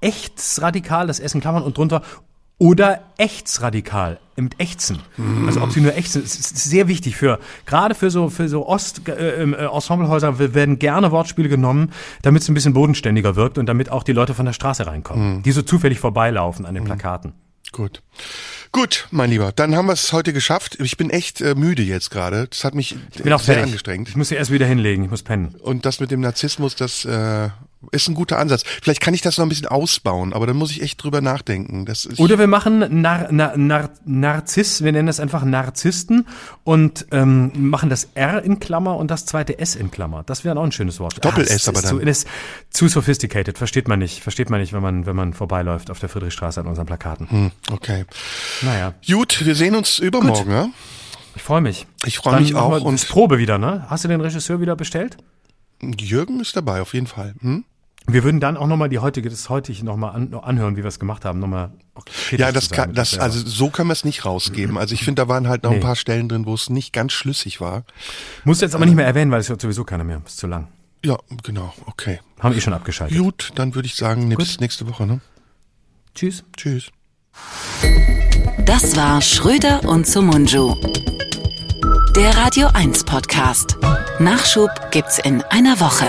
echtsradikal, 0.01 1.07
das 1.07 1.21
S 1.21 1.35
in 1.35 1.41
Klammern 1.41 1.63
und 1.63 1.77
drunter 1.77 2.03
oder 2.59 3.01
echtsradikal 3.17 4.19
mit 4.37 4.59
Ächzen. 4.61 4.99
Hm. 5.17 5.47
Also 5.47 5.63
ob 5.63 5.71
sie 5.71 5.81
nur 5.81 5.97
ächzen, 5.97 6.23
es 6.23 6.39
ist 6.39 6.57
sehr 6.57 6.89
wichtig 6.89 7.17
für, 7.17 7.39
gerade 7.67 7.95
für 7.95 8.11
so, 8.11 8.29
für 8.29 8.49
so 8.49 8.67
Ost, 8.67 9.07
äh, 9.09 9.43
äh, 9.43 9.67
Ensemblehäuser 9.67 10.39
werden 10.55 10.79
gerne 10.79 11.11
Wortspiele 11.11 11.49
genommen, 11.49 11.93
damit 12.23 12.43
es 12.43 12.49
ein 12.49 12.55
bisschen 12.55 12.73
bodenständiger 12.73 13.37
wirkt 13.37 13.59
und 13.59 13.67
damit 13.67 13.91
auch 13.91 14.03
die 14.03 14.13
Leute 14.13 14.35
von 14.35 14.47
der 14.47 14.53
Straße 14.53 14.87
reinkommen, 14.87 15.37
Hm. 15.37 15.43
die 15.43 15.53
so 15.53 15.63
zufällig 15.63 16.01
vorbeilaufen 16.01 16.67
an 16.67 16.75
den 16.75 16.85
Plakaten. 16.85 17.33
Gut. 17.73 18.03
Gut, 18.73 19.07
mein 19.11 19.31
Lieber, 19.31 19.53
dann 19.53 19.75
haben 19.75 19.87
wir 19.87 19.93
es 19.95 20.13
heute 20.13 20.33
geschafft. 20.33 20.79
Ich 20.81 20.97
bin 20.97 21.11
echt 21.11 21.41
äh, 21.41 21.55
müde 21.55 21.83
jetzt 21.83 22.11
gerade. 22.11 22.47
Das 22.49 22.65
hat 22.65 22.75
mich 22.75 22.97
Ich 23.15 23.23
bin 23.23 23.33
auch 23.33 23.41
sehr 23.41 23.55
fertig. 23.55 23.71
angestrengt. 23.73 24.09
Ich 24.09 24.17
muss 24.17 24.29
sie 24.29 24.35
erst 24.37 24.51
wieder 24.51 24.67
hinlegen, 24.67 25.05
ich 25.05 25.11
muss 25.11 25.23
pennen. 25.23 25.55
Und 25.61 25.87
das 25.87 26.01
mit 26.01 26.11
dem 26.11 26.21
Narzissmus, 26.21 26.75
das 26.77 27.05
äh, 27.05 27.49
ist 27.93 28.09
ein 28.09 28.15
guter 28.15 28.39
Ansatz. 28.39 28.63
Vielleicht 28.83 29.01
kann 29.01 29.15
ich 29.15 29.23
das 29.23 29.39
noch 29.39 29.47
ein 29.47 29.49
bisschen 29.49 29.67
ausbauen, 29.67 30.33
aber 30.33 30.47
dann 30.47 30.57
muss 30.57 30.71
ich 30.71 30.83
echt 30.83 31.03
drüber 31.03 31.21
nachdenken. 31.21 31.87
Das 31.87 32.05
ist, 32.05 32.21
Oder 32.21 32.39
wir 32.39 32.47
machen 32.47 33.01
Nar 33.01 33.33
Nar 33.33 33.57
Nar 33.57 33.91
Narziss, 34.05 34.85
wir 34.85 34.93
nennen 34.93 35.07
das 35.07 35.19
einfach 35.19 35.45
Narzissten 35.45 36.27
und 36.63 37.07
ähm, 37.11 37.53
machen 37.55 37.89
das 37.89 38.09
R 38.15 38.43
in 38.43 38.61
Klammer 38.61 38.97
und 38.97 39.11
das 39.11 39.25
zweite 39.25 39.59
S 39.59 39.77
in 39.77 39.91
Klammer. 39.91 40.23
Das 40.25 40.45
wäre 40.45 40.59
auch 40.59 40.65
ein 40.65 40.73
schönes 40.73 41.01
Wort. 41.01 41.25
Doppel-S 41.25 41.65
das 41.65 41.69
aber 41.69 41.81
Zu, 41.83 41.97
dann. 41.97 42.07
das 42.07 42.19
ist 42.19 42.29
zu 42.71 42.89
sophisticated, 42.89 43.57
versteht 43.57 43.89
man 43.89 43.99
nicht. 43.99 44.23
Versteht 44.23 44.51
man 44.51 44.61
nicht, 44.61 44.73
wenn 44.73 44.83
man, 44.83 45.07
wenn 45.07 45.17
man 45.17 45.33
vorbeiläuft 45.33 45.91
auf 45.91 45.99
der 45.99 46.09
Friedrichstraße 46.09 46.61
an 46.61 46.67
unseren 46.67 46.87
Plakaten. 46.87 47.31
Hm, 47.31 47.51
okay. 47.73 48.05
Naja, 48.63 48.95
Gut, 49.07 49.45
wir 49.45 49.55
sehen 49.55 49.75
uns 49.75 49.99
übermorgen. 49.99 50.51
Ja? 50.51 50.69
ich 51.35 51.43
freue 51.43 51.61
mich. 51.61 51.87
Ich 52.05 52.19
freue 52.19 52.41
mich 52.41 52.55
auch. 52.55 52.83
Und 52.83 53.09
Probe 53.09 53.39
wieder, 53.39 53.59
ne? 53.59 53.87
Hast 53.89 54.05
du 54.05 54.09
den 54.09 54.21
Regisseur 54.21 54.61
wieder 54.61 54.77
bestellt? 54.77 55.17
Jürgen 55.99 56.41
ist 56.41 56.57
dabei, 56.57 56.83
auf 56.83 56.93
jeden 56.93 57.07
Fall. 57.07 57.35
Hm? 57.41 57.65
Wir 58.07 58.25
würden 58.25 58.41
dann 58.41 58.57
auch 58.57 58.67
nochmal 58.67 58.89
die 58.89 58.99
heutige, 58.99 59.29
das 59.31 59.49
heutige 59.51 59.85
nochmal 59.85 60.15
an, 60.17 60.35
anhören, 60.35 60.77
wie 60.77 60.83
wir 60.83 60.89
es 60.89 60.99
gemacht 60.99 61.25
haben. 61.25 61.39
Nochmal 61.39 61.71
Ja, 62.33 62.51
das 62.51 62.71
kann, 62.71 62.93
das, 62.95 63.11
selber. 63.11 63.25
also 63.25 63.47
so 63.47 63.69
können 63.71 63.89
wir 63.89 63.93
es 63.93 64.05
nicht 64.05 64.25
rausgeben. 64.25 64.79
Also 64.79 64.95
ich 64.95 65.05
finde, 65.05 65.23
da 65.23 65.29
waren 65.29 65.49
halt 65.49 65.63
noch 65.63 65.71
ein 65.71 65.77
Nee. 65.77 65.83
paar 65.83 65.97
Stellen 65.97 66.29
drin, 66.29 66.45
wo 66.47 66.55
es 66.55 66.71
nicht 66.71 66.93
ganz 66.93 67.13
schlüssig 67.13 67.61
war. 67.61 67.85
Musst 68.45 68.63
du 68.63 68.67
jetzt 68.67 68.75
aber 68.75 68.87
nicht 68.87 68.97
mehr 68.97 69.07
erwähnen, 69.07 69.31
weil 69.31 69.41
es 69.41 69.49
hört 69.49 69.61
sowieso 69.61 69.85
keiner 69.85 70.03
mehr. 70.05 70.21
Ist 70.27 70.39
zu 70.39 70.47
lang. 70.47 70.69
Ja, 71.05 71.17
genau, 71.45 71.73
okay. 71.87 72.21
Haben 72.41 72.55
eh 72.57 72.61
schon 72.61 72.73
abgeschaltet. 72.75 73.17
Gut, 73.19 73.53
dann 73.55 73.75
würde 73.75 73.87
ich 73.87 73.95
sagen, 73.95 74.29
bis 74.37 74.61
nächste 74.61 74.89
Woche, 74.89 75.07
ne? 75.07 75.21
Tschüss. 76.15 76.43
Tschüss. 76.57 76.91
Das 78.65 78.97
war 78.97 79.23
Schröder 79.23 79.85
und 79.89 80.07
Sumunju. 80.07 80.75
Der 82.17 82.37
Radio 82.37 82.69
1 82.75 83.05
Podcast. 83.05 83.77
Nachschub 84.19 84.71
gibt's 84.91 85.19
in 85.21 85.43
einer 85.45 85.79
Woche. 85.81 86.07